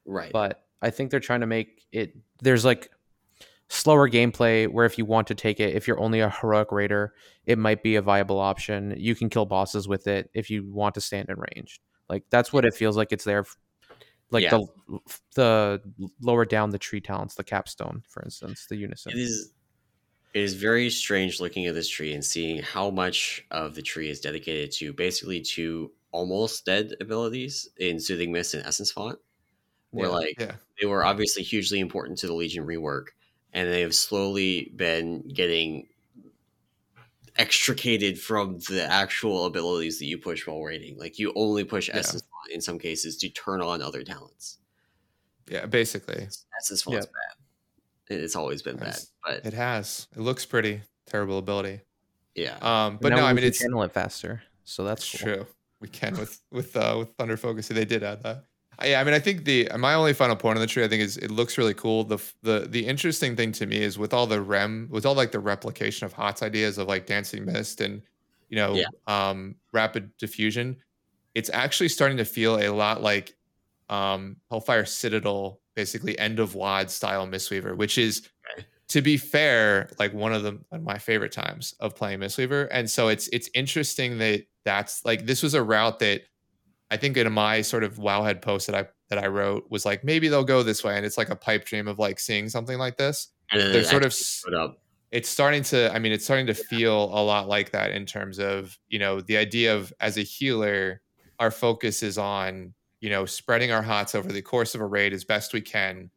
Right. 0.06 0.32
but 0.32 0.64
i 0.82 0.90
think 0.90 1.10
they're 1.10 1.20
trying 1.20 1.40
to 1.40 1.46
make 1.46 1.86
it 1.92 2.14
there's 2.42 2.64
like 2.64 2.90
slower 3.70 4.08
gameplay 4.10 4.68
where 4.68 4.84
if 4.84 4.98
you 4.98 5.06
want 5.06 5.26
to 5.28 5.34
take 5.34 5.58
it 5.58 5.74
if 5.74 5.88
you're 5.88 5.98
only 5.98 6.20
a 6.20 6.28
heroic 6.28 6.70
raider 6.70 7.14
it 7.46 7.58
might 7.58 7.82
be 7.82 7.96
a 7.96 8.02
viable 8.02 8.38
option 8.38 8.94
you 8.98 9.14
can 9.14 9.30
kill 9.30 9.46
bosses 9.46 9.88
with 9.88 10.06
it 10.06 10.28
if 10.34 10.50
you 10.50 10.70
want 10.70 10.94
to 10.94 11.00
stand 11.00 11.30
in 11.30 11.36
range 11.54 11.80
like 12.10 12.22
that's 12.28 12.52
what 12.52 12.66
it 12.66 12.74
feels 12.74 12.94
like 12.96 13.10
it's 13.10 13.24
there 13.24 13.44
like 14.34 14.42
Yeah. 14.42 14.50
the 14.50 15.00
the 15.34 15.82
lower 16.20 16.44
down 16.44 16.70
the 16.70 16.78
tree 16.78 17.00
talents 17.00 17.34
the 17.36 17.44
capstone 17.44 18.02
for 18.08 18.22
instance 18.22 18.66
the 18.68 18.76
unison 18.76 19.12
it 19.12 19.18
is 19.18 19.52
it 20.34 20.42
is 20.42 20.54
very 20.54 20.90
strange 20.90 21.40
looking 21.40 21.64
at 21.66 21.74
this 21.74 21.88
tree 21.88 22.12
and 22.12 22.24
seeing 22.24 22.60
how 22.60 22.90
much 22.90 23.46
of 23.52 23.74
the 23.76 23.82
tree 23.82 24.10
is 24.10 24.20
dedicated 24.20 24.72
to 24.72 24.92
basically 24.92 25.40
two 25.40 25.92
almost 26.10 26.66
dead 26.66 26.92
abilities 27.00 27.68
in 27.78 27.98
soothing 28.00 28.32
mist 28.32 28.52
and 28.54 28.66
essence 28.66 28.90
font 28.90 29.18
where 29.90 30.08
Yeah. 30.08 30.14
like 30.14 30.40
Yeah. 30.40 30.56
they 30.80 30.86
were 30.86 31.04
obviously 31.04 31.42
hugely 31.42 31.80
important 31.80 32.18
to 32.18 32.26
the 32.26 32.34
legion 32.34 32.66
rework 32.66 33.08
and 33.52 33.68
they 33.72 33.80
have 33.82 33.94
slowly 33.94 34.72
been 34.76 35.26
getting 35.28 35.88
extricated 37.36 38.20
from 38.20 38.58
the 38.68 38.84
actual 38.88 39.46
abilities 39.46 39.98
that 39.98 40.06
you 40.06 40.18
push 40.18 40.46
while 40.46 40.62
raiding 40.62 40.96
like 40.98 41.18
you 41.18 41.32
only 41.34 41.64
push 41.64 41.88
Yeah. 41.88 41.98
essence 41.98 42.22
in 42.52 42.60
some 42.60 42.78
cases 42.78 43.16
to 43.18 43.28
turn 43.30 43.60
on 43.62 43.80
other 43.82 44.02
talents 44.02 44.58
Yeah. 45.48 45.66
Basically, 45.66 46.26
essence 46.60 46.82
font's 46.82 47.06
bad 47.06 47.36
it's 48.20 48.36
always 48.36 48.60
been 48.62 48.76
bad 48.76 48.98
but 49.24 49.44
it 49.46 49.54
has. 49.54 50.08
It 50.14 50.20
looks 50.20 50.44
pretty. 50.44 50.82
Terrible 51.06 51.38
ability. 51.38 51.80
yeah 52.34 52.56
Um, 52.62 52.98
but 53.00 53.10
no, 53.10 53.24
I 53.24 53.28
mean 53.32 53.36
can 53.42 53.44
it's 53.44 53.58
channel 53.60 53.82
it 53.82 53.92
faster 53.92 54.42
so 54.64 54.84
that's 54.84 55.10
That's 55.10 55.22
cool. 55.22 55.34
true. 55.34 55.46
We 55.80 55.88
can 55.88 56.16
with 56.16 56.40
with 56.50 56.74
uh, 56.76 56.96
with 56.98 57.10
Thunder 57.18 57.36
Focus. 57.36 57.68
They 57.68 57.84
did 57.84 58.02
add 58.02 58.22
that. 58.22 58.44
I, 58.78 58.86
yeah, 58.88 59.00
I 59.00 59.04
mean, 59.04 59.12
I 59.14 59.18
think 59.18 59.44
the 59.44 59.68
my 59.78 59.92
only 59.94 60.14
final 60.14 60.34
point 60.34 60.56
on 60.56 60.60
the 60.62 60.66
tree, 60.66 60.82
I 60.82 60.88
think, 60.88 61.02
is 61.02 61.18
it 61.18 61.30
looks 61.30 61.58
really 61.58 61.74
cool. 61.74 62.04
The 62.04 62.18
the 62.42 62.60
the 62.68 62.86
interesting 62.86 63.36
thing 63.36 63.52
to 63.52 63.66
me 63.66 63.82
is 63.82 63.98
with 63.98 64.14
all 64.14 64.26
the 64.26 64.40
rem, 64.40 64.88
with 64.90 65.04
all 65.04 65.14
like 65.14 65.30
the 65.32 65.38
replication 65.40 66.06
of 66.06 66.12
Hot's 66.14 66.42
ideas 66.42 66.78
of 66.78 66.88
like 66.88 67.04
Dancing 67.06 67.44
Mist 67.44 67.80
and 67.82 68.00
you 68.48 68.56
know 68.56 68.74
Yeah. 68.74 68.86
um 69.06 69.56
rapid 69.72 70.16
diffusion, 70.16 70.76
it's 71.34 71.50
actually 71.52 71.88
starting 71.88 72.16
to 72.18 72.24
feel 72.24 72.56
a 72.58 72.68
lot 72.70 73.02
like 73.02 73.34
um 73.88 74.36
Hellfire 74.50 74.84
Citadel, 74.86 75.60
basically 75.74 76.18
end 76.18 76.38
of 76.40 76.54
WoD 76.54 76.90
style 76.90 77.26
Mistweaver, 77.26 77.76
which 77.76 77.98
is 77.98 78.28
to 78.88 79.00
be 79.02 79.16
fair, 79.16 79.88
like 79.98 80.12
one 80.12 80.32
of 80.32 80.42
the 80.42 80.52
one 80.68 80.80
of 80.80 80.82
my 80.82 80.98
favorite 80.98 81.32
times 81.32 81.74
of 81.80 81.94
playing 81.96 82.20
Mistweaver. 82.20 82.68
And 82.70 82.88
so 82.90 83.08
it's 83.08 83.28
it's 83.28 83.48
interesting 83.54 84.18
that 84.18 84.42
that's 84.64 85.04
like 85.04 85.26
this 85.26 85.42
was 85.42 85.54
a 85.54 85.62
route 85.62 85.98
that 86.00 86.22
I 86.90 86.96
think 86.96 87.16
in 87.16 87.30
my 87.32 87.62
sort 87.62 87.82
of 87.84 87.96
wowhead 87.96 88.40
post 88.42 88.66
that 88.68 88.76
I 88.76 88.88
that 89.10 89.18
I 89.22 89.26
wrote 89.26 89.70
was 89.70 89.84
like 89.84 90.04
maybe 90.04 90.28
they'll 90.28 90.44
go 90.44 90.62
this 90.62 90.82
way, 90.84 90.96
and 90.96 91.04
it's 91.04 91.18
like 91.18 91.30
a 91.30 91.36
pipe 91.36 91.64
dream 91.64 91.88
of 91.88 91.98
like 91.98 92.18
seeing 92.20 92.48
something 92.48 92.78
like 92.78 92.96
this. 92.96 93.28
and 93.50 93.60
then 93.60 93.72
They're 93.72 93.84
sort 93.84 94.02
of 94.02 94.12
actually 94.12 94.20
s- 94.20 94.42
put 94.44 94.54
up 94.54 94.78
it's 95.10 95.28
starting 95.28 95.62
to 95.62 95.94
i 95.94 95.98
mean 96.00 96.10
it's 96.10 96.24
starting 96.24 96.46
to 96.46 96.54
feel 96.54 97.04
a 97.04 97.22
lot 97.22 97.46
like 97.46 97.70
that 97.70 97.92
in 97.92 98.04
terms 98.04 98.40
of 98.40 98.76
you 98.88 98.98
know 98.98 99.20
the 99.20 99.36
idea 99.36 99.72
of 99.76 99.92
as 100.00 100.16
a 100.16 100.22
healer 100.22 101.00
our 101.38 101.50
focus 101.50 102.02
is 102.02 102.18
on 102.18 102.72
you 103.00 103.10
know 103.10 103.26
spreading 103.26 103.72
our 103.72 103.82
hots 103.82 104.14
over 104.14 104.30
the 104.30 104.42
course 104.42 104.74
of 104.74 104.80
a 104.80 104.86
raid 104.86 105.12
as 105.12 105.24
best 105.24 105.52
we 105.52 105.60
can 105.60 106.10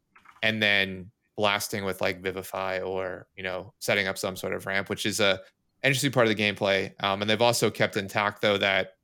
and 0.44 0.61
then 0.61 1.10
blasting 1.35 1.85
with 1.85 2.02
like 2.02 2.22
vivify 2.22 2.80
or 2.80 3.27
you 3.35 3.44
know 3.44 3.73
setting 3.80 4.07
up 4.07 4.18
some 4.18 4.35
sort 4.35 4.53
of 4.53 4.65
ramp 4.65 4.89
which 4.89 5.06
is 5.06 5.19
a 5.19 5.39
interesting 5.84 6.11
part 6.11 6.27
of 6.27 6.35
the 6.35 6.41
gameplay 6.41 6.91
um, 7.03 7.22
and 7.22 7.30
they've 7.30 7.41
also 7.41 7.69
kept 7.69 7.98
intact 7.98 8.41
though 8.41 8.57
that 8.57 8.95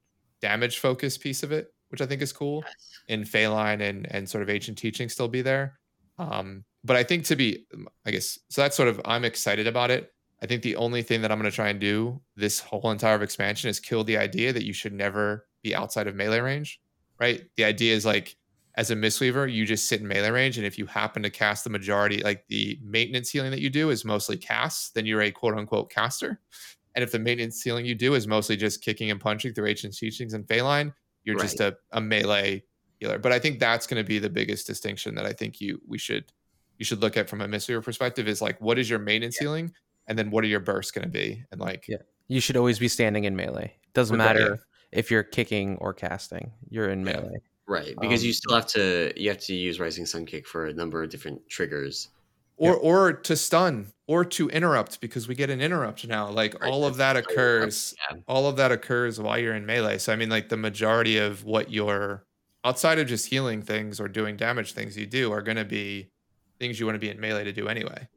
damage 0.41 0.79
focus 0.79 1.17
piece 1.17 1.43
of 1.43 1.51
it 1.51 1.73
which 1.89 2.01
i 2.01 2.05
think 2.05 2.21
is 2.21 2.33
cool 2.33 2.63
in 3.07 3.23
Faeline 3.23 3.81
and 3.81 4.07
and 4.11 4.29
sort 4.29 4.41
of 4.41 4.49
ancient 4.49 4.77
teaching 4.77 5.09
still 5.09 5.27
be 5.27 5.41
there. 5.41 5.79
Um, 6.17 6.63
but 6.83 6.95
I 6.95 7.03
think 7.03 7.25
to 7.25 7.35
be, 7.35 7.65
I 8.05 8.11
guess, 8.11 8.39
so 8.49 8.61
that's 8.61 8.75
sort 8.75 8.89
of 8.89 9.01
I'm 9.05 9.25
excited 9.25 9.67
about 9.67 9.91
it. 9.91 10.13
I 10.41 10.45
think 10.45 10.61
the 10.61 10.75
only 10.75 11.01
thing 11.01 11.21
that 11.21 11.31
I'm 11.31 11.39
going 11.39 11.49
to 11.49 11.55
try 11.55 11.69
and 11.69 11.79
do 11.79 12.21
this 12.35 12.59
whole 12.59 12.91
entire 12.91 13.21
expansion 13.23 13.69
is 13.69 13.79
kill 13.79 14.03
the 14.03 14.17
idea 14.17 14.51
that 14.51 14.65
you 14.65 14.73
should 14.73 14.93
never 14.93 15.47
be 15.63 15.73
outside 15.73 16.07
of 16.07 16.15
melee 16.15 16.39
range, 16.39 16.79
right? 17.19 17.43
The 17.55 17.63
idea 17.63 17.95
is 17.95 18.05
like 18.05 18.35
as 18.75 18.89
a 18.89 18.95
mistweaver, 18.95 19.51
you 19.51 19.65
just 19.65 19.87
sit 19.87 20.01
in 20.01 20.07
melee 20.07 20.31
range, 20.31 20.57
and 20.57 20.65
if 20.65 20.77
you 20.77 20.85
happen 20.85 21.21
to 21.23 21.29
cast 21.29 21.63
the 21.63 21.69
majority, 21.69 22.23
like 22.23 22.45
the 22.47 22.79
maintenance 22.83 23.29
healing 23.29 23.51
that 23.51 23.61
you 23.61 23.69
do 23.69 23.91
is 23.91 24.03
mostly 24.03 24.35
casts, 24.35 24.89
then 24.91 25.05
you're 25.05 25.21
a 25.21 25.31
quote 25.31 25.55
unquote 25.55 25.91
caster. 25.91 26.39
And 26.95 27.03
if 27.03 27.11
the 27.11 27.19
maintenance 27.19 27.61
healing 27.61 27.85
you 27.85 27.95
do 27.95 28.13
is 28.15 28.27
mostly 28.27 28.55
just 28.55 28.83
kicking 28.83 29.11
and 29.11 29.19
punching 29.19 29.53
through 29.53 29.67
ancient 29.67 29.95
teachings 29.95 30.33
and 30.33 30.45
Faeline, 30.45 30.93
you're 31.23 31.39
just 31.39 31.59
a, 31.59 31.75
a 31.91 32.01
melee 32.01 32.63
healer. 32.99 33.17
But 33.17 33.31
I 33.31 33.39
think 33.39 33.59
that's 33.59 33.87
going 33.87 34.03
to 34.03 34.07
be 34.07 34.19
the 34.19 34.29
biggest 34.29 34.67
distinction 34.67 35.15
that 35.15 35.25
I 35.25 35.33
think 35.33 35.59
you 35.61 35.81
we 35.87 35.97
should 35.97 36.25
you 36.77 36.85
should 36.85 37.01
look 37.01 37.17
at 37.17 37.29
from 37.29 37.41
a 37.41 37.47
mistweaver 37.47 37.83
perspective 37.83 38.27
is 38.27 38.41
like 38.41 38.59
what 38.59 38.79
is 38.79 38.89
your 38.89 38.99
maintenance 38.99 39.37
healing, 39.37 39.71
and 40.07 40.17
then 40.17 40.31
what 40.31 40.43
are 40.43 40.47
your 40.47 40.59
bursts 40.59 40.91
going 40.91 41.05
to 41.05 41.11
be, 41.11 41.43
and 41.51 41.61
like 41.61 41.85
Yeah. 41.87 41.97
You 42.29 42.39
should 42.39 42.57
always 42.57 42.79
be 42.79 42.87
standing 42.87 43.25
in 43.25 43.35
melee. 43.35 43.75
Doesn't 43.93 44.17
Right, 44.17 44.25
matter 44.25 44.59
if 44.93 45.09
you're 45.11 45.23
kicking 45.23 45.77
or 45.77 45.93
casting. 45.93 46.51
You're 46.69 46.89
in 46.89 47.05
Yeah. 47.05 47.13
melee. 47.21 47.37
right 47.65 47.95
because 48.01 48.21
Um, 48.21 48.27
you 48.27 48.33
still 48.33 48.55
have 48.55 48.67
to 48.67 49.13
you 49.15 49.29
have 49.29 49.37
to 49.39 49.55
use 49.55 49.79
rising 49.79 50.05
sun 50.05 50.25
kick 50.25 50.45
for 50.47 50.65
a 50.65 50.73
number 50.73 51.01
of 51.01 51.09
different 51.09 51.47
triggers 51.49 52.09
or 52.57 52.75
or 52.75 53.13
to 53.13 53.35
stun 53.37 53.87
or 54.05 54.25
to 54.25 54.49
interrupt 54.49 54.99
because 54.99 55.27
we 55.29 55.33
get 55.35 55.49
an 55.49 55.61
interrupt 55.61 56.05
now. 56.05 56.29
Like 56.29 56.59
Right, 56.59 56.69
all 56.69 56.85
of 56.85 56.97
that 56.97 57.15
how 57.15 57.21
you're 57.21 57.23
up- 57.23 57.31
occurs. 57.63 57.95
yeah. 58.11 58.17
All 58.27 58.47
of 58.47 58.57
that 58.57 58.71
occurs 58.73 59.19
while 59.19 59.37
you're 59.39 59.55
in 59.55 59.65
melee. 59.65 59.97
So 59.97 60.11
I 60.11 60.17
mean, 60.17 60.29
like 60.29 60.49
the 60.49 60.57
majority 60.57 61.17
of 61.17 61.45
what 61.45 61.71
you're 61.71 62.25
outside 62.65 62.99
of 62.99 63.07
just 63.07 63.27
healing 63.27 63.61
things 63.61 63.99
or 63.99 64.07
doing 64.09 64.35
damage 64.37 64.73
things 64.73 64.97
you 64.97 65.05
do 65.05 65.31
are 65.31 65.41
going 65.41 65.57
to 65.57 65.65
be 65.65 66.09
things 66.59 66.79
you 66.79 66.85
want 66.85 66.95
to 66.95 66.99
be 66.99 67.09
in 67.09 67.19
melee 67.19 67.43
to 67.45 67.53
do 67.53 67.67
anyway. 67.69 68.07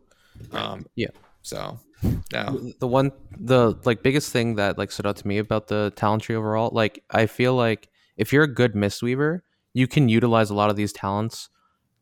Right. 0.52 0.60
Um, 0.62 0.86
Yeah. 0.96 1.08
So 1.42 1.78
no. 2.02 2.72
The- 2.78 2.86
one 2.86 3.12
the 3.38 3.74
like 3.84 4.02
biggest 4.02 4.32
thing 4.32 4.56
that 4.56 4.78
like 4.78 4.90
stood 4.90 5.06
out 5.06 5.16
to 5.16 5.28
me 5.28 5.38
about 5.38 5.68
the 5.68 5.92
talent 5.96 6.22
tree 6.22 6.36
overall, 6.36 6.70
like 6.72 7.02
I 7.10 7.26
feel 7.26 7.54
like 7.54 7.88
if 8.16 8.32
you're 8.32 8.44
a 8.44 8.52
good 8.52 8.74
mistweaver, 8.74 9.40
you 9.74 9.86
can 9.86 10.08
utilize 10.08 10.50
a 10.50 10.54
lot 10.54 10.70
of 10.70 10.76
these 10.76 10.92
talents 10.92 11.48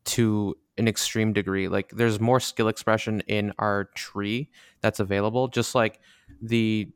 to 0.05 0.55
an 0.77 0.87
extreme 0.87 1.33
degree. 1.33 1.67
Like 1.67 1.89
there's 1.89 2.19
more 2.19 2.39
skill 2.39 2.67
expression 2.67 3.21
in 3.27 3.53
our 3.59 3.85
tree 3.95 4.49
that's 4.81 4.99
available. 4.99 5.47
Just 5.47 5.75
like 5.75 5.99
the 6.41 6.89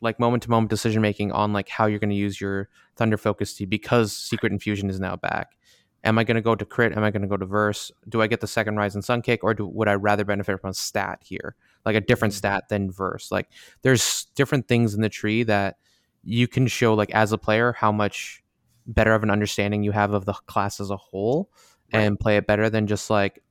like 0.00 0.18
moment 0.18 0.42
to 0.44 0.50
moment 0.50 0.70
decision 0.70 1.02
making 1.02 1.32
on 1.32 1.52
like 1.52 1.68
how 1.68 1.86
you're 1.86 1.98
going 1.98 2.10
to 2.10 2.16
use 2.16 2.40
your 2.40 2.68
thunder 2.96 3.18
focus 3.18 3.54
Tea 3.54 3.66
because 3.66 4.16
secret 4.16 4.50
infusion 4.52 4.88
is 4.88 4.98
now 4.98 5.16
back 5.16 5.56
am 6.04 6.18
I 6.18 6.24
going 6.24 6.36
to 6.36 6.40
go 6.40 6.54
to 6.54 6.64
crit? 6.64 6.96
Am 6.96 7.02
I 7.02 7.10
going 7.10 7.22
to 7.22 7.28
go 7.28 7.36
to 7.36 7.46
verse? 7.46 7.90
Do 8.08 8.22
I 8.22 8.26
get 8.26 8.40
the 8.40 8.46
second 8.46 8.76
rise 8.76 8.94
and 8.94 9.04
sun 9.04 9.22
kick, 9.22 9.44
or 9.44 9.54
do, 9.54 9.66
would 9.66 9.88
I 9.88 9.94
rather 9.94 10.24
benefit 10.24 10.60
from 10.60 10.72
stat 10.72 11.20
here, 11.22 11.56
like 11.84 11.96
a 11.96 12.00
different 12.00 12.34
Mhm. 12.34 12.38
stat 12.38 12.68
than 12.68 12.90
verse? 12.90 13.30
Like 13.32 13.48
there's 13.82 14.26
different 14.34 14.68
things 14.68 14.94
in 14.94 15.00
the 15.02 15.08
tree 15.08 15.42
that 15.44 15.76
you 16.22 16.46
can 16.48 16.66
show 16.66 16.94
like 16.94 17.10
as 17.12 17.32
a 17.32 17.38
player 17.38 17.72
how 17.72 17.90
much 17.92 18.42
better 18.86 19.14
of 19.14 19.22
an 19.22 19.30
understanding 19.30 19.82
you 19.82 19.92
have 19.92 20.12
of 20.12 20.24
the 20.24 20.32
class 20.32 20.80
as 20.80 20.90
a 20.90 20.96
whole 20.96 21.50
Right. 21.92 22.00
and 22.02 22.20
play 22.20 22.36
it 22.36 22.46
better 22.46 22.68
than 22.70 22.86
just 22.86 23.08
like 23.10 23.42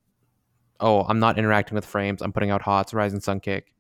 oh 0.80 1.01
i'm 1.03 1.19
not 1.19 1.38
interacting 1.39 1.76
with 1.76 1.85
frames 1.85 2.22
i'm 2.22 2.31
putting 2.34 2.51
out 2.51 2.61
hots 2.61 2.93
rising 2.93 3.19
sun 3.19 3.39
kick 3.39 3.73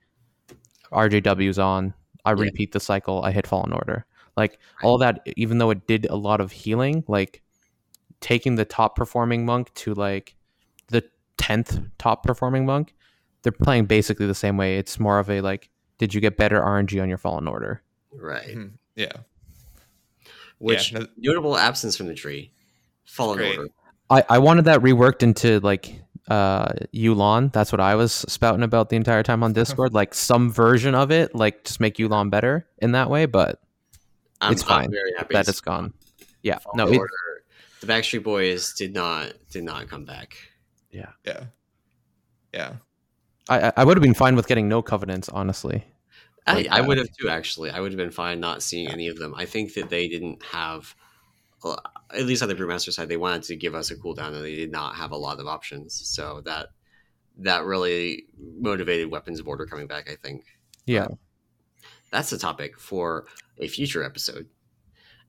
rjw's 0.91 1.59
on 1.59 1.93
i 2.25 2.31
Yeah. 2.31 2.41
repeat 2.41 2.71
the 2.71 2.79
cycle 2.79 3.23
i 3.23 3.31
hit 3.31 3.45
fallen 3.47 3.73
order 3.73 4.05
like 4.37 4.59
Right. 4.81 4.87
all 4.87 4.97
that 4.99 5.21
even 5.37 5.57
though 5.59 5.69
it 5.69 5.85
did 5.87 6.05
a 6.09 6.15
lot 6.15 6.41
of 6.41 6.51
healing 6.51 7.03
like 7.07 7.41
taking 8.21 8.55
the 8.55 8.65
top 8.65 8.95
performing 8.95 9.45
monk 9.45 9.73
to 9.75 9.93
like 9.93 10.35
the 10.87 11.03
10th 11.37 11.81
top 11.97 12.23
performing 12.23 12.65
monk 12.65 12.95
they're 13.43 13.51
playing 13.51 13.85
basically 13.85 14.25
the 14.27 14.35
same 14.35 14.57
way 14.57 14.77
it's 14.77 14.99
more 14.99 15.19
of 15.19 15.29
a 15.29 15.41
like 15.41 15.69
did 15.97 16.13
you 16.13 16.21
get 16.21 16.37
better 16.37 16.59
rng 16.61 17.01
on 17.01 17.09
your 17.09 17.17
fallen 17.17 17.47
order 17.47 17.81
Right. 18.11 18.55
Mhm. 18.55 18.71
Yeah. 18.95 19.11
Which 20.57 20.91
no- 20.93 21.05
notable 21.17 21.55
absence 21.55 21.95
from 21.95 22.07
the 22.07 22.15
tree. 22.15 22.51
Fallen 23.05 23.37
Great. 23.37 23.57
Order. 23.57 23.69
I, 24.09 24.23
I 24.29 24.37
wanted 24.39 24.65
that 24.65 24.81
reworked 24.81 25.23
into 25.23 25.59
like 25.61 26.01
uh 26.27 26.73
Yu'lon. 26.93 27.53
That's 27.53 27.71
what 27.71 27.79
I 27.79 27.95
was 27.95 28.11
spouting 28.11 28.63
about 28.63 28.89
the 28.89 28.95
entire 28.95 29.23
time 29.23 29.43
on 29.43 29.53
Discord. 29.61 29.93
like 29.93 30.13
some 30.13 30.51
version 30.51 30.95
of 30.95 31.11
it, 31.11 31.33
like 31.35 31.63
just 31.63 31.79
make 31.79 31.97
Yu'lon 31.97 32.29
better 32.29 32.67
in 32.79 32.91
that 32.93 33.09
way, 33.09 33.25
but 33.25 33.61
I'm, 34.41 34.53
It's 34.53 34.63
I'm 34.63 34.67
fine 34.67 34.91
very 34.91 35.13
happy 35.17 35.33
that 35.35 35.47
it's 35.47 35.61
gone. 35.61 35.93
Yeah. 36.41 36.57
Fallen 36.57 36.77
No, 36.77 36.87
it, 36.91 37.01
The 37.81 37.87
Backstreet 37.87 38.23
Boys 38.23 38.73
did 38.73 38.93
not 38.93 39.33
did 39.51 39.63
not 39.63 39.87
come 39.87 40.03
back. 40.03 40.35
Yeah. 40.91 41.11
Yeah. 41.23 41.43
I 42.53 42.73
I- 43.49 43.73
I 43.77 43.83
would 43.83 43.97
have 43.97 44.01
been 44.03 44.13
fine 44.13 44.35
with 44.35 44.47
getting 44.47 44.67
no 44.69 44.81
covenants, 44.81 45.29
honestly. 45.29 45.85
I, 46.47 46.53
Like 46.55 46.67
I 46.69 46.81
would 46.81 46.97
have 46.97 47.07
too. 47.19 47.29
Actually, 47.29 47.69
I 47.71 47.79
would 47.79 47.91
have 47.91 47.97
been 47.97 48.11
fine 48.11 48.39
not 48.39 48.63
seeing 48.63 48.89
any 48.89 49.07
of 49.07 49.17
them. 49.17 49.33
I 49.35 49.45
think 49.45 49.73
that 49.75 49.89
they 49.89 50.07
didn't 50.07 50.41
have, 50.43 50.95
uh, 51.63 51.75
at 52.11 52.25
least 52.25 52.41
on 52.41 52.49
the 52.49 52.55
brewmaster 52.55 52.91
side, 52.91 53.09
they 53.09 53.17
wanted 53.17 53.43
to 53.43 53.55
give 53.55 53.75
us 53.75 53.91
a 53.91 53.95
cooldown, 53.95 54.33
and 54.33 54.43
they 54.43 54.55
did 54.55 54.71
not 54.71 54.95
have 54.95 55.11
a 55.11 55.17
lot 55.17 55.39
of 55.39 55.47
options. 55.47 55.93
So 56.07 56.41
that 56.45 56.67
that 57.41 57.63
really 57.63 58.25
motivated 58.59 59.11
weapons 59.11 59.39
of 59.39 59.47
order 59.47 59.65
coming 59.65 59.87
back. 59.87 60.09
I 60.09 60.15
think 60.15 60.43
Yeah. 60.85 61.07
that's 62.11 62.31
a 62.33 62.37
topic 62.37 62.79
for 62.79 63.25
a 63.59 63.67
future 63.67 64.03
episode, 64.03 64.47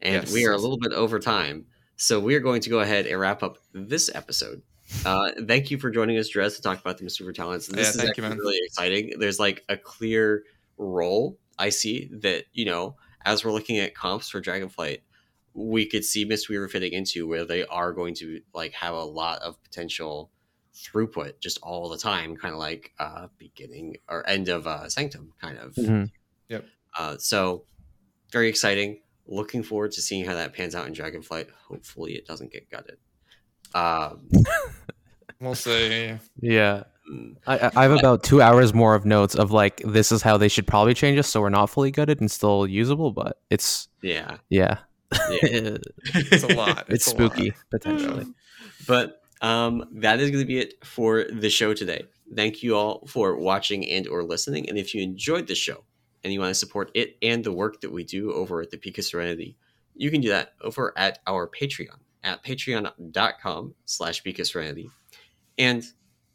and 0.00 0.24
Yes. 0.24 0.32
we 0.32 0.46
are 0.46 0.52
a 0.52 0.58
little 0.58 0.78
bit 0.78 0.92
over 0.92 1.18
time. 1.18 1.66
So 1.96 2.18
we 2.18 2.34
are 2.34 2.40
going 2.40 2.62
to 2.62 2.70
go 2.70 2.80
ahead 2.80 3.06
and 3.06 3.20
wrap 3.20 3.42
up 3.42 3.58
this 3.74 4.10
episode. 4.14 4.62
Uh, 5.04 5.30
thank 5.46 5.70
you 5.70 5.78
for 5.78 5.90
joining 5.90 6.18
us, 6.18 6.30
Drez, 6.30 6.56
to 6.56 6.62
talk 6.62 6.80
about 6.80 6.98
the 6.98 7.08
Super 7.08 7.32
Talents. 7.32 7.66
This 7.66 7.76
Yeah, 7.76 7.90
is 7.90 8.02
you, 8.02 8.08
actually 8.08 8.28
man. 8.28 8.38
really 8.38 8.58
exciting. 8.64 9.12
There's 9.18 9.38
like 9.38 9.64
a 9.68 9.76
clear 9.76 10.44
role 10.78 11.38
I 11.58 11.68
see 11.68 12.08
that 12.20 12.44
you 12.52 12.64
know 12.64 12.96
as 13.24 13.44
we're 13.44 13.52
looking 13.52 13.78
at 13.78 13.94
comps 13.94 14.30
for 14.30 14.40
Dragonflight, 14.40 15.00
we 15.54 15.86
could 15.86 16.04
see 16.04 16.24
Mistweaver 16.26 16.70
fitting 16.70 16.92
into 16.92 17.26
where 17.28 17.44
they 17.44 17.64
are 17.66 17.92
going 17.92 18.14
to 18.16 18.40
like 18.54 18.72
have 18.74 18.94
a 18.94 19.04
lot 19.04 19.40
of 19.42 19.62
potential 19.62 20.30
throughput 20.74 21.38
just 21.40 21.58
all 21.62 21.88
the 21.88 21.98
time, 21.98 22.36
kind 22.36 22.54
of 22.54 22.58
like 22.60 22.92
uh, 22.98 23.28
beginning 23.38 23.96
or 24.08 24.26
end 24.28 24.48
of 24.48 24.66
uh, 24.66 24.88
Sanctum, 24.88 25.32
kind 25.40 25.58
of. 25.58 25.74
Mhm. 25.74 26.10
Uh, 26.98 27.16
so 27.18 27.64
very 28.32 28.48
exciting. 28.48 29.00
Looking 29.26 29.62
forward 29.62 29.92
to 29.92 30.02
seeing 30.02 30.24
how 30.24 30.34
that 30.34 30.52
pans 30.54 30.74
out 30.74 30.88
in 30.88 30.92
Dragonflight. 30.94 31.48
Hopefully, 31.68 32.14
it 32.14 32.26
doesn't 32.26 32.50
get 32.52 32.68
gutted. 32.68 32.96
Um, 33.74 34.20
We'll 35.40 35.54
see. 35.54 36.14
Yeah. 36.40 36.84
I, 37.46 37.58
I- 37.58 37.70
I 37.76 37.82
have 37.84 37.92
about 37.92 38.22
two 38.22 38.40
hours 38.42 38.74
more 38.74 38.94
of 38.94 39.04
notes 39.06 39.34
of 39.34 39.50
like 39.52 39.80
this 39.84 40.12
is 40.12 40.22
how 40.22 40.36
they 40.36 40.48
should 40.48 40.66
probably 40.66 40.94
change 40.94 41.18
us 41.18 41.28
so 41.28 41.40
we're 41.40 41.48
not 41.48 41.66
fully 41.70 41.90
gutted 41.90 42.20
and 42.20 42.30
still 42.30 42.66
usable, 42.66 43.10
but 43.10 43.38
it's 43.50 43.88
yeah, 44.02 44.36
yeah. 44.48 44.78
yeah. 45.30 45.78
It's 46.14 46.44
a 46.44 46.54
lot. 46.54 46.84
it's 46.88 47.06
a 47.06 47.10
lot. 47.10 47.32
spooky, 47.32 47.52
potentially. 47.70 48.26
but 48.86 49.22
um, 49.40 49.86
that 49.92 50.20
is 50.20 50.30
going 50.30 50.42
to 50.42 50.46
be 50.46 50.58
it 50.58 50.74
for 50.84 51.24
the 51.32 51.48
show 51.50 51.72
today. 51.74 52.04
Thank 52.36 52.62
you 52.62 52.76
all 52.76 53.06
for 53.08 53.34
watching 53.36 53.88
and 53.88 54.06
or 54.06 54.22
listening. 54.22 54.68
And 54.68 54.78
if 54.78 54.94
you 54.94 55.02
enjoyed 55.02 55.46
the 55.48 55.54
show 55.56 55.82
and 56.22 56.32
you 56.32 56.38
want 56.38 56.50
to 56.50 56.54
support 56.54 56.90
it 56.94 57.16
and 57.22 57.42
the 57.42 57.50
work 57.52 57.80
that 57.80 57.90
we 57.90 58.04
do 58.04 58.32
over 58.32 58.60
at 58.60 58.70
the 58.70 58.76
Peak 58.76 58.98
of 58.98 59.04
Serenity, 59.04 59.56
you 59.96 60.10
can 60.12 60.20
do 60.20 60.28
that 60.28 60.52
over 60.60 60.92
at 60.96 61.18
our 61.26 61.48
Patreon 61.48 61.96
at 62.22 62.44
patreon.com 62.44 63.74
slash. 63.84 64.22
And 65.58 65.84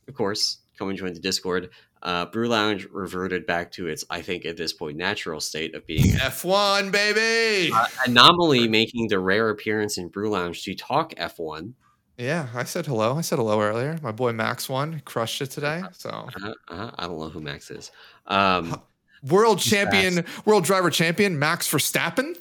of 0.07 0.13
course, 0.13 0.59
come 0.77 0.89
and 0.89 0.97
join 0.97 1.13
the 1.13 1.19
Discord. 1.19 1.69
Uh, 2.03 2.25
Brew 2.27 2.47
Lounge 2.47 2.87
reverted 2.91 3.47
back 3.47 3.71
to 3.71 3.87
its, 3.87 4.05
I 4.11 4.21
think, 4.21 4.45
at 4.45 4.57
this 4.57 4.73
point, 4.73 4.95
natural 4.97 5.39
state 5.39 5.73
of 5.73 5.87
being 5.87 6.03
F1, 6.13 6.91
baby. 6.91 7.71
uh, 7.73 7.87
anomaly 8.05 8.67
making 8.67 9.07
the 9.07 9.17
rare 9.19 9.49
appearance 9.49 9.97
in 9.97 10.09
Brew 10.09 10.29
Lounge 10.29 10.63
to 10.65 10.75
talk 10.75 11.15
F1. 11.15 11.73
yeah, 12.19 12.47
I 12.53 12.63
said 12.65 12.85
hello. 12.85 13.17
I 13.17 13.21
said 13.21 13.39
hello 13.39 13.59
earlier. 13.59 13.97
My 14.03 14.11
boy 14.11 14.33
Max 14.33 14.69
won, 14.69 15.01
crushed 15.05 15.41
it 15.41 15.49
today. 15.49 15.81
So 15.93 16.09
Uh, 16.43 16.53
uh, 16.67 16.91
I 16.95 17.07
don't 17.07 17.17
know 17.17 17.29
who 17.29 17.41
Max 17.41 17.71
is. 17.71 17.89
Um, 18.27 18.79
world 19.23 19.57
champion, 19.59 20.25
world 20.45 20.63
driver 20.63 20.91
champion, 20.91 21.39
Max 21.39 21.67
Verstappen. 21.67 22.37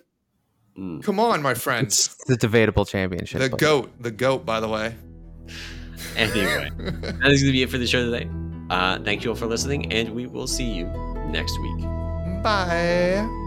Mm. 0.78 1.02
Come 1.02 1.20
on, 1.20 1.42
my 1.42 1.54
friend. 1.54 1.86
It's 1.86 2.14
the 2.26 2.36
debatable 2.36 2.84
championship. 2.84 3.40
The 3.40 3.50
but- 3.50 3.58
goat, 3.58 3.90
the 4.00 4.10
goat. 4.10 4.44
By 4.44 4.60
the 4.60 4.68
way. 4.68 4.94
Anyway, 6.16 6.70
that 6.78 7.30
is 7.30 7.42
going 7.42 7.46
to 7.46 7.52
be 7.52 7.62
it 7.62 7.70
for 7.70 7.78
the 7.78 7.86
show 7.86 8.10
today. 8.10 8.28
Uh, 8.70 8.98
thank 9.00 9.24
you 9.24 9.30
all 9.30 9.36
for 9.36 9.46
listening, 9.46 9.92
and 9.92 10.10
we 10.14 10.26
will 10.26 10.46
see 10.46 10.64
you 10.64 10.86
next 11.28 11.58
week. 11.60 11.82
Bye. 12.42 13.42